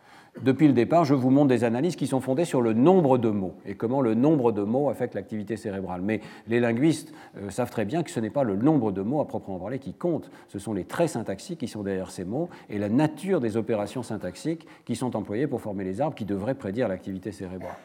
Depuis 0.41 0.67
le 0.67 0.73
départ, 0.73 1.03
je 1.03 1.13
vous 1.13 1.29
montre 1.29 1.49
des 1.49 1.65
analyses 1.65 1.97
qui 1.97 2.07
sont 2.07 2.21
fondées 2.21 2.45
sur 2.45 2.61
le 2.61 2.71
nombre 2.71 3.17
de 3.17 3.27
mots 3.27 3.55
et 3.65 3.75
comment 3.75 3.99
le 3.99 4.13
nombre 4.13 4.53
de 4.53 4.61
mots 4.61 4.89
affecte 4.89 5.13
l'activité 5.13 5.57
cérébrale. 5.57 5.99
Mais 6.01 6.21
les 6.47 6.61
linguistes 6.61 7.11
savent 7.49 7.71
très 7.71 7.83
bien 7.83 8.01
que 8.01 8.11
ce 8.11 8.21
n'est 8.21 8.29
pas 8.29 8.43
le 8.43 8.55
nombre 8.55 8.93
de 8.93 9.01
mots 9.01 9.19
à 9.19 9.27
proprement 9.27 9.59
parler 9.59 9.79
qui 9.79 9.93
compte, 9.93 10.31
ce 10.47 10.59
sont 10.59 10.73
les 10.73 10.85
traits 10.85 11.09
syntaxiques 11.09 11.59
qui 11.59 11.67
sont 11.67 11.83
derrière 11.83 12.11
ces 12.11 12.23
mots 12.23 12.49
et 12.69 12.77
la 12.77 12.87
nature 12.87 13.41
des 13.41 13.57
opérations 13.57 14.03
syntaxiques 14.03 14.67
qui 14.85 14.95
sont 14.95 15.17
employées 15.17 15.47
pour 15.47 15.59
former 15.59 15.83
les 15.83 15.99
arbres 15.99 16.15
qui 16.15 16.25
devraient 16.25 16.55
prédire 16.55 16.87
l'activité 16.87 17.33
cérébrale. 17.33 17.75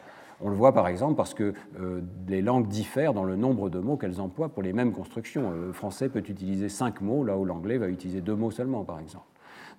On 0.43 0.49
le 0.49 0.55
voit 0.55 0.73
par 0.73 0.89
exemple 0.89 1.15
parce 1.15 1.33
que 1.33 1.53
euh, 1.79 2.01
les 2.27 2.41
langues 2.41 2.67
diffèrent 2.67 3.13
dans 3.13 3.23
le 3.23 3.37
nombre 3.37 3.69
de 3.69 3.79
mots 3.79 3.95
qu'elles 3.95 4.19
emploient 4.19 4.49
pour 4.49 4.61
les 4.61 4.73
mêmes 4.73 4.91
constructions. 4.91 5.51
Le 5.51 5.71
français 5.71 6.09
peut 6.09 6.19
utiliser 6.19 6.67
cinq 6.67 6.99
mots, 6.99 7.23
là 7.23 7.37
où 7.37 7.45
l'anglais 7.45 7.77
va 7.77 7.87
utiliser 7.87 8.19
deux 8.19 8.35
mots 8.35 8.51
seulement, 8.51 8.83
par 8.83 8.99
exemple. 8.99 9.25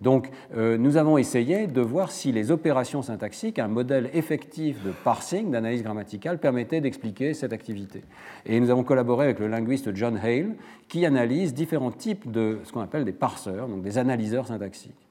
Donc, 0.01 0.31
euh, 0.57 0.79
nous 0.79 0.97
avons 0.97 1.19
essayé 1.19 1.67
de 1.67 1.81
voir 1.81 2.11
si 2.11 2.33
les 2.33 2.51
opérations 2.51 3.03
syntaxiques, 3.03 3.59
un 3.59 3.69
modèle 3.69 4.11
effectif 4.15 4.83
de 4.83 4.91
parsing, 4.91 5.51
d'analyse 5.51 5.83
grammaticale, 5.83 6.39
permettaient 6.39 6.81
d'expliquer 6.81 7.35
cette 7.35 7.53
activité. 7.53 8.03
Et 8.47 8.59
nous 8.59 8.71
avons 8.71 8.85
collaboré 8.85 9.27
avec 9.27 9.39
le 9.39 9.49
linguiste 9.49 9.95
John 9.95 10.17
Hale, 10.17 10.55
qui 10.89 11.05
analyse 11.05 11.55
différents 11.55 11.93
types 11.93 12.31
de 12.31 12.59
ce 12.65 12.73
qu'on 12.73 12.81
appelle 12.81 13.05
des 13.05 13.13
parseurs, 13.13 13.69
donc 13.69 13.83
des 13.83 13.99
analyseurs 13.99 14.47
syntaxiques. 14.47 15.04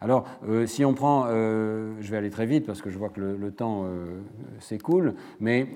Alors, 0.00 0.26
euh, 0.48 0.66
si 0.66 0.84
on 0.84 0.94
prend, 0.94 1.24
euh, 1.26 1.92
je 2.00 2.10
vais 2.10 2.16
aller 2.16 2.30
très 2.30 2.46
vite 2.46 2.64
parce 2.66 2.80
que 2.80 2.90
je 2.90 2.98
vois 2.98 3.08
que 3.08 3.20
le, 3.20 3.50
temps 3.50 3.84
euh, 3.84 4.20
s'écoule, 4.60 5.14
mais 5.40 5.66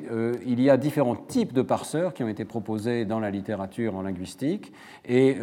il 0.46 0.60
y 0.60 0.70
a 0.70 0.76
différents 0.76 1.16
types 1.16 1.52
de 1.52 1.62
parseurs 1.62 2.14
qui 2.14 2.22
ont 2.22 2.28
été 2.28 2.44
proposés 2.44 3.04
dans 3.04 3.18
la 3.18 3.30
littérature 3.30 3.96
en 3.96 4.02
linguistique, 4.02 4.72
et 5.04 5.36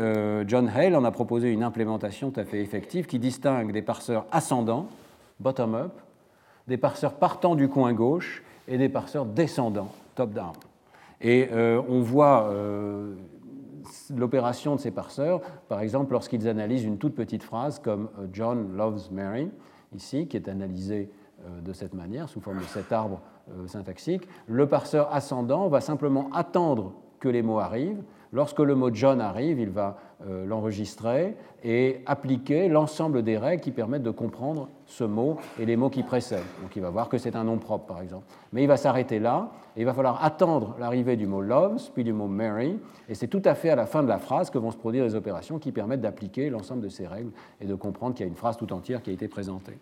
John 0.48 0.70
Hale 0.70 0.96
en 0.96 1.04
a 1.04 1.12
proposé 1.12 1.52
une 1.52 1.64
implémentation 1.64 2.32
tout 2.32 2.40
à 2.40 2.46
fait 2.46 2.62
effective 2.62 3.08
qui 3.08 3.20
distingue 3.20 3.72
des 3.72 3.82
parseurs 3.82 4.26
ascendants, 4.32 4.88
bottom-up, 5.40 5.94
des 6.68 6.78
parseurs 6.78 7.16
partant 7.16 7.56
du 7.56 7.68
coin 7.68 7.94
gauche 7.94 8.44
et 8.68 8.78
des 8.78 8.90
parseurs 8.90 9.26
descendants, 9.26 9.92
top-down. 10.16 10.54
Et 11.22 11.50
on 11.54 12.02
voit 12.02 12.54
l'opération 14.16 14.76
de 14.76 14.80
ces 14.80 14.92
parseurs, 14.92 15.42
par 15.68 15.82
exemple 15.82 16.14
lorsqu'ils 16.14 16.48
analysent 16.48 16.84
une 16.84 16.98
toute 16.98 17.16
petite 17.16 17.44
phrase 17.44 17.80
comme 17.80 18.10
euh, 18.20 18.28
John 18.32 18.76
loves 18.76 19.12
Mary, 19.12 19.50
ici, 19.96 20.28
qui 20.28 20.38
est 20.38 20.48
analysée 20.48 21.10
euh, 21.46 21.62
de 21.62 21.74
cette 21.74 21.94
manière, 21.94 22.30
sous 22.30 22.42
forme 22.42 22.60
de 22.60 22.64
cet 22.64 22.92
arbre 22.92 23.22
euh, 23.50 23.68
syntaxique, 23.68 24.28
le 24.48 24.68
parseur 24.68 25.14
ascendant 25.14 25.68
va 25.68 25.82
simplement 25.82 26.30
attendre 26.34 26.94
que 27.20 27.30
les 27.30 27.42
mots 27.42 27.60
arrivent. 27.60 28.04
Lorsque 28.32 28.60
le 28.60 28.76
mot 28.76 28.94
John 28.94 29.20
arrive, 29.20 29.60
il 29.60 29.72
va 29.72 29.98
l'enregistrer 30.46 31.36
et 31.64 32.04
appliquer 32.06 32.70
l'ensemble 32.70 33.24
des 33.24 33.38
règles 33.38 33.62
qui 33.62 33.72
permettent 33.72 34.04
de 34.04 34.12
comprendre 34.12 34.70
ce 34.90 35.04
mot 35.04 35.38
et 35.60 35.66
les 35.66 35.78
mots 35.78 35.90
qui 35.90 36.04
précèdent. 36.04 36.40
Donc 36.62 36.76
il 36.76 36.82
va 36.82 36.90
voir 36.90 37.10
que 37.10 37.18
c'est 37.18 37.36
un 37.36 37.44
nom 37.44 37.58
propre, 37.58 37.86
par 37.86 38.02
exemple. 38.02 38.26
Mais 38.52 38.64
il 38.64 38.68
va 38.68 38.76
s'arrêter 38.76 39.20
là 39.20 39.52
et 39.78 39.82
il 39.82 39.86
va 39.86 39.94
falloir 39.94 40.24
attendre 40.26 40.76
l'arrivée 40.80 41.16
du 41.16 41.28
mot 41.28 41.42
loves, 41.42 41.92
puis 41.94 42.04
du 42.04 42.12
mot 42.12 42.28
Mary, 42.28 42.78
et 43.08 43.14
c'est 43.14 43.28
tout 43.28 43.42
à 43.46 43.54
fait 43.54 43.70
à 43.70 43.76
la 43.76 43.86
fin 43.86 44.04
de 44.04 44.08
la 44.08 44.18
phrase 44.18 44.50
que 44.50 44.58
vont 44.58 44.72
se 44.72 44.78
produire 44.78 45.04
les 45.04 45.16
opérations 45.16 45.60
qui 45.60 45.72
permettent 45.72 46.02
d'appliquer 46.02 46.50
l'ensemble 46.50 46.82
de 46.82 46.90
ces 46.90 47.06
règles 47.06 47.32
et 47.62 47.66
de 47.66 47.76
comprendre 47.76 48.16
qu'il 48.16 48.26
y 48.26 48.30
a 48.30 48.32
une 48.32 48.36
phrase 48.36 48.58
tout 48.58 48.74
entière 48.74 49.04
qui 49.04 49.12
a 49.12 49.14
été 49.14 49.28
présentée. 49.28 49.78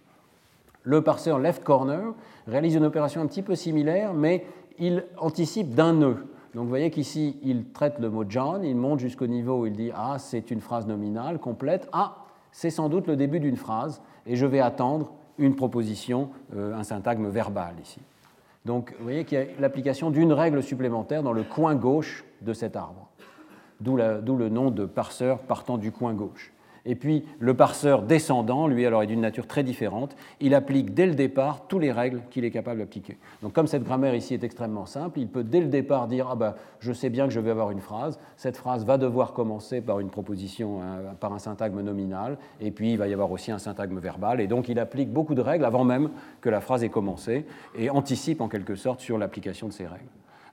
Le 0.83 1.01
parseur 1.01 1.39
left 1.39 1.63
corner 1.63 2.13
réalise 2.45 2.75
une 2.75 2.85
opération 2.85 3.21
un 3.21 3.27
petit 3.27 3.41
peu 3.41 3.55
similaire, 3.55 4.13
mais 4.13 4.45
il 4.77 5.05
anticipe 5.17 5.73
d'un 5.73 5.93
nœud. 5.93 6.17
Donc 6.53 6.63
vous 6.63 6.69
voyez 6.69 6.91
qu'ici, 6.91 7.37
il 7.43 7.69
traite 7.71 7.99
le 7.99 8.09
mot 8.09 8.25
John, 8.27 8.63
il 8.63 8.75
monte 8.75 8.99
jusqu'au 8.99 9.27
niveau 9.27 9.61
où 9.61 9.65
il 9.65 9.73
dit 9.73 9.91
Ah, 9.95 10.17
c'est 10.17 10.51
une 10.51 10.61
phrase 10.61 10.85
nominale 10.85 11.39
complète. 11.39 11.87
Ah, 11.93 12.26
c'est 12.57 12.71
sans 12.71 12.89
doute 12.89 13.05
le 13.05 13.15
début 13.15 13.39
d'une 13.39 13.55
phrase, 13.55 14.01
et 14.25 14.35
je 14.35 14.47
vais 14.47 14.61
attendre 14.61 15.13
une 15.37 15.55
proposition, 15.55 16.31
euh, 16.55 16.73
un 16.73 16.81
syntagme 16.81 17.27
verbal 17.27 17.75
ici. 17.83 17.99
Donc 18.65 18.95
vous 18.97 19.03
voyez 19.03 19.25
qu'il 19.25 19.37
y 19.37 19.41
a 19.41 19.45
l'application 19.59 20.09
d'une 20.09 20.33
règle 20.33 20.63
supplémentaire 20.63 21.21
dans 21.21 21.33
le 21.33 21.43
coin 21.43 21.75
gauche 21.75 22.25
de 22.41 22.53
cet 22.53 22.75
arbre, 22.75 23.09
d'où 23.79 23.95
le 23.95 24.49
nom 24.49 24.71
de 24.71 24.87
parseur 24.87 25.37
partant 25.41 25.77
du 25.77 25.91
coin 25.91 26.15
gauche. 26.15 26.51
Et 26.87 26.95
puis 26.95 27.25
le 27.39 27.53
parseur 27.53 28.01
descendant, 28.01 28.65
lui, 28.65 28.85
alors 28.85 29.03
est 29.03 29.07
d'une 29.07 29.21
nature 29.21 29.45
très 29.45 29.61
différente. 29.61 30.15
Il 30.39 30.55
applique 30.55 30.93
dès 30.93 31.05
le 31.05 31.15
départ 31.15 31.67
toutes 31.67 31.81
les 31.81 31.91
règles 31.91 32.21
qu'il 32.31 32.45
est 32.45 32.49
capable 32.49 32.79
d'appliquer. 32.79 33.17
Donc 33.43 33.51
comme 33.51 33.67
cette 33.67 33.83
grammaire 33.83 34.15
ici 34.15 34.33
est 34.33 34.43
extrêmement 34.43 34.85
simple, 34.85 35.19
il 35.19 35.27
peut 35.27 35.43
dès 35.43 35.59
le 35.59 35.67
départ 35.67 36.07
dire 36.07 36.29
ah 36.31 36.35
ben, 36.35 36.55
je 36.79 36.93
sais 36.93 37.09
bien 37.09 37.27
que 37.27 37.33
je 37.33 37.41
vais 37.41 37.51
avoir 37.51 37.71
une 37.71 37.81
phrase. 37.81 38.19
Cette 38.37 38.55
phrase 38.55 38.85
va 38.85 38.97
devoir 38.97 39.33
commencer 39.33 39.81
par 39.81 39.99
une 39.99 40.09
proposition, 40.09 40.81
hein, 40.81 41.13
par 41.19 41.33
un 41.33 41.39
syntagme 41.39 41.81
nominal, 41.81 42.37
et 42.61 42.71
puis 42.71 42.93
il 42.93 42.97
va 42.97 43.09
y 43.09 43.13
avoir 43.13 43.31
aussi 43.31 43.51
un 43.51 43.59
syntagme 43.59 43.99
verbal. 43.99 44.39
Et 44.39 44.47
donc 44.47 44.69
il 44.69 44.79
applique 44.79 45.11
beaucoup 45.11 45.35
de 45.35 45.41
règles 45.41 45.65
avant 45.65 45.83
même 45.83 46.09
que 46.39 46.49
la 46.49 46.61
phrase 46.61 46.85
ait 46.85 46.89
commencé 46.89 47.45
et 47.77 47.89
anticipe 47.89 48.39
en 48.39 48.47
quelque 48.47 48.75
sorte 48.75 49.01
sur 49.01 49.17
l'application 49.17 49.67
de 49.67 49.73
ces 49.73 49.87
règles. 49.87 50.05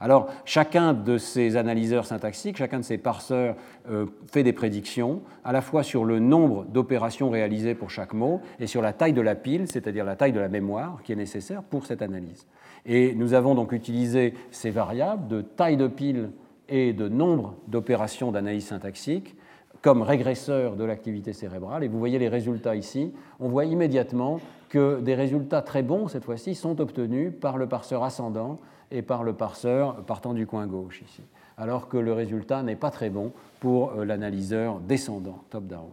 Alors, 0.05 0.28
chacun 0.44 0.93
de 0.93 1.16
ces 1.16 1.56
analyseurs 1.56 2.05
syntaxiques, 2.05 2.59
chacun 2.59 2.81
de 2.81 2.85
ces 2.85 2.98
parseurs 2.98 3.56
euh, 3.90 4.05
fait 4.31 4.43
des 4.43 4.52
prédictions, 4.52 5.22
à 5.44 5.51
la 5.51 5.62
fois 5.62 5.82
sur 5.82 6.05
le 6.05 6.18
nombre 6.18 6.66
d'opérations 6.66 7.31
réalisées 7.31 7.74
pour 7.74 7.89
chaque 7.89 8.12
mot 8.12 8.43
et 8.60 8.66
sur 8.66 8.82
la 8.82 8.93
taille 8.93 9.14
de 9.14 9.22
la 9.22 9.35
pile, 9.35 9.66
c'est-à-dire 9.66 10.05
la 10.05 10.14
taille 10.14 10.32
de 10.32 10.40
la 10.40 10.51
mémoire 10.51 11.01
qui 11.02 11.12
est 11.12 11.16
nécessaire 11.16 11.62
pour 11.62 11.86
cette 11.86 12.02
analyse. 12.02 12.47
Et 12.85 13.14
nous 13.14 13.32
avons 13.32 13.55
donc 13.55 13.72
utilisé 13.72 14.35
ces 14.51 14.68
variables 14.68 15.26
de 15.26 15.40
taille 15.40 15.78
de 15.78 15.86
pile 15.86 16.32
et 16.68 16.93
de 16.93 17.09
nombre 17.09 17.55
d'opérations 17.68 18.31
d'analyse 18.31 18.66
syntaxique 18.66 19.35
comme 19.81 20.02
régresseurs 20.02 20.76
de 20.76 20.85
l'activité 20.85 21.32
cérébrale. 21.32 21.82
Et 21.82 21.89
vous 21.89 21.98
voyez 21.98 22.18
les 22.18 22.28
résultats 22.28 22.76
ici. 22.76 23.14
On 23.40 23.48
voit 23.48 23.64
immédiatement 23.64 24.40
que 24.75 25.01
des 25.01 25.15
résultats 25.15 25.63
très 25.63 25.85
bons, 25.85 26.09
cette 26.09 26.25
fois-ci, 26.25 26.57
sont 26.57 26.81
obtenus 26.81 27.33
par 27.41 27.59
le 27.59 27.69
parseur 27.69 28.03
ascendant 28.03 28.59
et 28.91 29.03
par 29.03 29.23
le 29.23 29.33
parseur 29.33 30.03
partant 30.03 30.35
du 30.35 30.49
coin 30.49 30.67
gauche 30.67 31.01
ici, 31.07 31.23
alors 31.57 31.87
que 31.87 31.97
le 31.97 32.13
résultat 32.13 32.65
n'est 32.65 32.75
pas 32.75 32.91
très 32.91 33.09
bon 33.09 33.31
pour 33.61 33.93
euh, 33.93 34.05
l'analyseur 34.05 34.81
descendant, 34.81 35.45
top-down. 35.51 35.91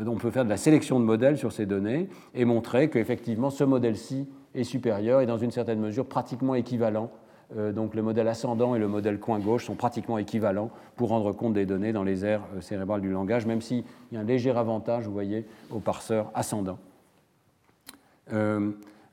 Euh, 0.00 0.04
on 0.06 0.18
peut 0.18 0.30
faire 0.30 0.44
de 0.44 0.50
la 0.50 0.56
sélection 0.56 1.00
de 1.00 1.04
modèles 1.04 1.36
sur 1.36 1.50
ces 1.50 1.66
données 1.66 2.08
et 2.32 2.44
montrer 2.44 2.90
qu'effectivement 2.90 3.50
ce 3.50 3.64
modèle-ci 3.64 4.28
est 4.54 4.62
supérieur 4.62 5.20
et 5.20 5.26
dans 5.26 5.38
une 5.38 5.50
certaine 5.50 5.80
mesure 5.80 6.06
pratiquement 6.06 6.54
équivalent. 6.54 7.10
Euh, 7.56 7.72
donc 7.72 7.96
le 7.96 8.02
modèle 8.02 8.28
ascendant 8.28 8.76
et 8.76 8.78
le 8.78 8.86
modèle 8.86 9.18
coin 9.18 9.40
gauche 9.40 9.66
sont 9.66 9.74
pratiquement 9.74 10.18
équivalents 10.18 10.70
pour 10.94 11.08
rendre 11.08 11.32
compte 11.32 11.54
des 11.54 11.66
données 11.66 11.92
dans 11.92 12.04
les 12.04 12.24
aires 12.24 12.42
cérébrales 12.60 13.00
du 13.00 13.10
langage, 13.10 13.46
même 13.46 13.60
s'il 13.60 13.82
y 14.12 14.16
a 14.16 14.20
un 14.20 14.24
léger 14.24 14.52
avantage, 14.52 15.06
vous 15.06 15.12
voyez, 15.12 15.44
au 15.72 15.80
parseur 15.80 16.30
ascendant. 16.34 16.78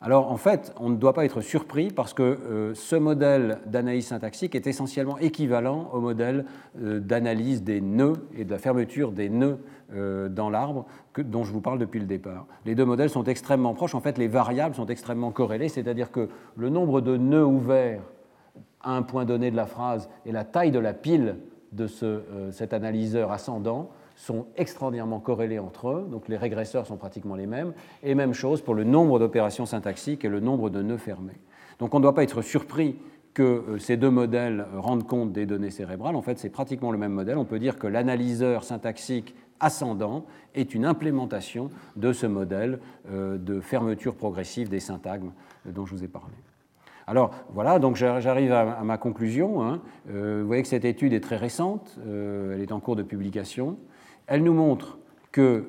Alors 0.02 0.31
en 0.31 0.38
fait, 0.38 0.73
on 0.80 0.90
ne 0.90 0.95
doit 0.95 1.14
pas 1.14 1.26
être 1.26 1.41
surpris 1.41 1.90
parce 1.90 2.14
que 2.14 2.23
euh, 2.23 2.73
ce 2.73 2.95
modèle 2.95 3.60
d'analyse 3.65 4.07
syntaxique 4.07 4.56
est 4.56 4.65
essentiellement 4.65 5.18
équivalent 5.18 5.90
au 5.91 5.99
modèle 5.99 6.45
euh, 6.81 7.02
d'analyse 7.02 7.64
des 7.64 7.81
nœuds 7.81 8.26
et 8.34 8.45
de 8.45 8.52
la 8.52 8.60
fermeture 8.60 9.11
des 9.11 9.27
nœuds 9.27 9.60
euh, 9.94 10.30
dans 10.30 10.49
l'arbre 10.49 10.86
dont 11.18 11.44
je 11.44 11.52
vous 11.52 11.60
parle 11.60 11.80
depuis 11.80 11.99
le 11.99 12.06
départ. 12.06 12.45
Les 12.65 12.76
deux 12.76 12.86
modèles 12.86 13.10
sont 13.10 13.26
extrêmement 13.26 13.73
proches, 13.73 13.94
en 13.94 13.99
fait 13.99 14.18
les 14.18 14.30
variables 14.30 14.73
sont 14.73 14.86
extrêmement 14.86 15.31
corrélées, 15.31 15.68
c'est-à-dire 15.68 16.11
que 16.11 16.30
le 16.56 16.69
nombre 16.69 17.02
de 17.02 17.18
nœuds 17.18 17.45
ouverts 17.45 18.03
à 18.81 18.95
un 18.95 19.02
point 19.02 19.26
donné 19.26 19.52
de 19.52 19.57
la 19.57 19.65
phrase 19.65 20.10
et 20.26 20.31
la 20.31 20.45
taille 20.45 20.72
de 20.72 20.80
la 20.80 20.94
pile 20.94 21.36
de 21.73 21.88
cet 22.52 22.73
analyseur 22.73 23.34
ascendant 23.34 23.90
sont 24.19 24.47
extraordinairement 24.57 25.21
corrélés 25.21 25.59
entre 25.59 25.89
eux, 25.89 26.07
donc 26.11 26.27
les 26.27 26.35
régresseurs 26.35 26.85
sont 26.85 26.97
pratiquement 26.97 27.35
les 27.35 27.47
mêmes, 27.47 27.73
et 28.03 28.15
même 28.15 28.33
chose 28.33 28.61
pour 28.61 28.75
le 28.75 28.83
nombre 28.83 29.17
d'opérations 29.17 29.65
syntaxiques 29.65 30.25
et 30.25 30.29
le 30.29 30.41
nombre 30.41 30.69
de 30.69 30.81
nœuds 30.81 30.97
fermés. 30.97 31.39
Donc 31.79 31.93
on 31.93 31.99
ne 31.99 32.03
doit 32.03 32.13
pas 32.13 32.23
être 32.23 32.41
surpris 32.41 32.97
que 33.33 33.43
euh, 33.43 33.77
ces 33.79 33.95
deux 33.95 34.09
modèles 34.09 34.65
rendent 34.75 35.07
compte 35.07 35.31
des 35.31 35.45
données 35.45 35.69
cérébrales. 35.69 36.17
En 36.17 36.21
fait, 36.21 36.37
c'est 36.37 36.49
pratiquement 36.49 36.91
le 36.91 36.97
même 36.97 37.13
modèle. 37.13 37.37
On 37.37 37.45
peut 37.45 37.59
dire 37.59 37.79
que 37.79 37.87
l'analyseur 37.87 38.65
syntaxique 38.65 39.35
ascendant 39.61 40.25
est 40.53 40.73
une 40.75 40.83
implémentation 40.83 41.69
de 41.95 42.11
ce 42.11 42.25
modèle 42.25 42.79
euh, 43.09 43.37
de 43.37 43.61
fermeture 43.61 44.15
progressive 44.15 44.67
des 44.67 44.81
syntagmes 44.81 45.31
euh, 45.65 45.71
dont 45.71 45.85
je 45.85 45.95
vous 45.95 46.03
ai 46.03 46.09
parlé. 46.09 46.35
Alors 47.07 47.31
voilà, 47.53 47.79
donc 47.79 47.95
j'arrive 47.95 48.51
à 48.51 48.83
ma 48.83 48.99
conclusion. 48.99 49.63
Hein. 49.63 49.81
vous 50.05 50.45
voyez 50.45 50.61
que 50.61 50.67
cette 50.67 50.85
étude 50.85 51.11
est 51.11 51.21
très 51.21 51.37
récente, 51.37 51.97
elle 52.05 52.61
est 52.61 52.71
en 52.71 52.79
cours 52.79 52.95
de 52.95 53.01
publication. 53.01 53.79
Elle 54.30 54.43
nous 54.43 54.53
montre 54.53 54.99
que, 55.31 55.65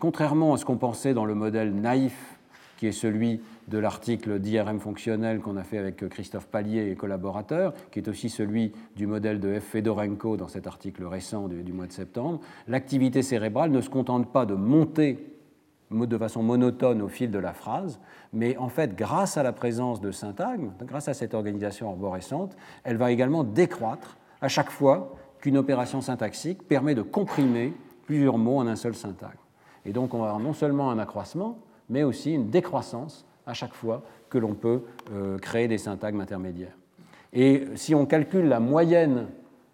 contrairement 0.00 0.54
à 0.54 0.56
ce 0.56 0.64
qu'on 0.64 0.76
pensait 0.76 1.14
dans 1.14 1.24
le 1.24 1.36
modèle 1.36 1.72
naïf, 1.72 2.36
qui 2.76 2.88
est 2.88 2.92
celui 2.92 3.40
de 3.68 3.78
l'article 3.78 4.40
d'IRM 4.40 4.80
fonctionnel 4.80 5.38
qu'on 5.38 5.56
a 5.56 5.62
fait 5.62 5.78
avec 5.78 6.08
Christophe 6.08 6.48
Pallier 6.48 6.90
et 6.90 6.96
collaborateurs, 6.96 7.72
qui 7.92 8.00
est 8.00 8.08
aussi 8.08 8.28
celui 8.28 8.72
du 8.96 9.06
modèle 9.06 9.38
de 9.38 9.56
F. 9.60 9.62
Fedorenko 9.62 10.36
dans 10.36 10.48
cet 10.48 10.66
article 10.66 11.04
récent 11.04 11.46
du, 11.46 11.72
mois 11.72 11.86
de 11.86 11.92
septembre, 11.92 12.40
l'activité 12.66 13.22
cérébrale 13.22 13.70
ne 13.70 13.80
se 13.80 13.88
contente 13.88 14.32
pas 14.32 14.46
de 14.46 14.54
monter 14.54 15.28
de 15.92 16.18
façon 16.18 16.42
monotone 16.42 17.02
au 17.02 17.08
fil 17.08 17.30
de 17.30 17.38
la 17.38 17.52
phrase, 17.52 18.00
mais 18.32 18.56
en 18.56 18.68
fait, 18.68 18.96
grâce 18.96 19.36
à 19.36 19.44
la 19.44 19.52
présence 19.52 20.00
de 20.00 20.10
syntagmes, 20.10 20.72
grâce 20.80 21.06
à 21.06 21.14
cette 21.14 21.34
organisation 21.34 21.88
arborescente, 21.88 22.56
elle 22.82 22.96
va 22.96 23.12
également 23.12 23.44
décroître 23.44 24.16
à 24.40 24.48
chaque 24.48 24.70
fois 24.70 25.14
qu'une 25.40 25.56
opération 25.56 26.00
syntaxique 26.00 26.66
permet 26.66 26.96
de 26.96 27.02
comprimer 27.02 27.74
plusieurs 28.06 28.38
mots 28.38 28.58
en 28.58 28.66
un 28.66 28.76
seul 28.76 28.94
syntagme. 28.94 29.36
Et 29.84 29.92
donc 29.92 30.14
on 30.14 30.18
va 30.18 30.26
avoir 30.26 30.40
non 30.40 30.52
seulement 30.52 30.90
un 30.90 30.98
accroissement, 30.98 31.58
mais 31.88 32.02
aussi 32.02 32.32
une 32.34 32.50
décroissance 32.50 33.26
à 33.46 33.54
chaque 33.54 33.74
fois 33.74 34.02
que 34.28 34.38
l'on 34.38 34.54
peut 34.54 34.82
euh, 35.12 35.38
créer 35.38 35.68
des 35.68 35.78
syntagmes 35.78 36.20
intermédiaires. 36.20 36.76
Et 37.32 37.64
si 37.74 37.94
on 37.94 38.06
calcule 38.06 38.46
la 38.46 38.60
moyenne 38.60 39.26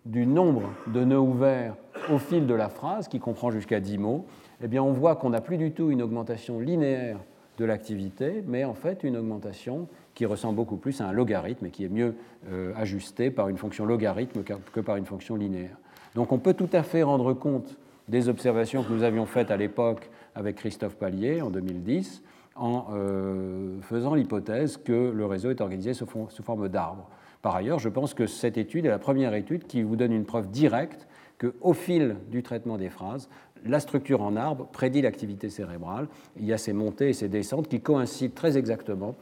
du 0.07 0.27
nombre 0.27 0.71
de 0.87 1.05
nœuds 1.05 1.21
ouverts 1.21 1.75
au 2.11 2.19
fil 2.19 2.47
de 2.47 2.55
la 2.55 2.69
phrase, 2.69 3.09
qui 3.09 3.19
comprend 3.19 3.51
jusqu'à 3.51 3.81
10 3.81 3.99
mots, 3.99 4.25
eh 4.63 4.69
bien 4.69 4.83
on 4.83 4.93
voit 4.93 5.17
qu'on 5.17 5.31
n'a 5.31 5.41
plus 5.41 5.59
du 5.59 5.73
tout 5.73 5.91
une 5.91 6.03
augmentation 6.03 6.61
linéaire 6.61 7.19
de 7.59 7.65
l'activité, 7.65 8.43
mais 8.47 8.65
en 8.65 8.75
fait 8.75 9.03
une 9.03 9.17
augmentation 9.17 9.89
qui 10.15 10.25
ressemble 10.25 10.57
beaucoup 10.57 10.77
plus 10.77 11.01
à 11.01 11.09
un 11.09 11.13
logarithme 11.13 11.67
et 11.67 11.71
qui 11.71 11.85
est 11.85 11.89
mieux 11.89 12.15
euh, 12.51 12.73
ajustée 12.77 13.31
par 13.31 13.49
une 13.49 13.59
fonction 13.59 13.85
logarithme 13.85 14.43
que 14.43 14.81
par 14.81 14.97
une 14.97 15.07
fonction 15.07 15.37
linéaire. 15.37 15.77
Donc 16.15 16.33
on 16.33 16.39
peut 16.39 16.55
tout 16.55 16.71
à 16.73 16.83
fait 16.83 17.03
rendre 17.03 17.35
compte 17.35 17.77
des 18.09 18.29
observations 18.29 18.83
que 18.83 18.93
nous 18.93 19.03
avions 19.03 19.27
faites 19.27 19.51
à 19.51 19.57
l'époque 19.57 20.11
avec 20.35 20.57
Christophe 20.57 20.97
Pallier 20.97 21.43
en 21.43 21.51
2010, 21.51 22.23
en 22.57 22.87
euh, 22.93 23.81
faisant 23.83 24.15
l'hypothèse 24.15 24.77
que 24.77 25.13
le 25.15 25.27
réseau 25.27 25.51
est 25.51 25.61
organisé 25.61 25.95
sous, 25.95 26.07
forme 26.07 26.69
d'arbre. 26.69 27.09
Par 27.43 27.55
ailleurs, 27.55 27.79
je 27.79 27.89
pense 27.89 28.15
que 28.15 28.27
cette 28.27 28.59
étude 28.59 28.87
est 28.87 28.91
la 28.91 28.99
première 28.99 29.35
étude 29.35 29.67
qui 29.67 29.83
vous 29.83 29.97
donne 29.97 30.13
une 30.13 30.25
preuve 30.25 30.51
directe 30.51 31.07
qu'au 31.39 31.73
fil 31.73 32.17
du 32.31 32.43
traitement 32.43 32.79
des 32.79 32.89
phrases, 32.89 33.29
la 33.65 33.79
structure 33.79 34.23
en 34.23 34.35
arbre 34.37 34.67
prédit 34.67 35.03
l'activité 35.03 35.51
cérébrale. 35.51 36.09
Il 36.37 36.47
y 36.47 36.53
a 36.53 36.59
ces 36.59 36.73
montées 36.73 37.11
et 37.11 37.13
ces 37.13 37.29
descentes 37.29 37.69
qui 37.69 37.81
coïncident 37.81 38.35
très 38.35 38.59
exactement 38.59 39.15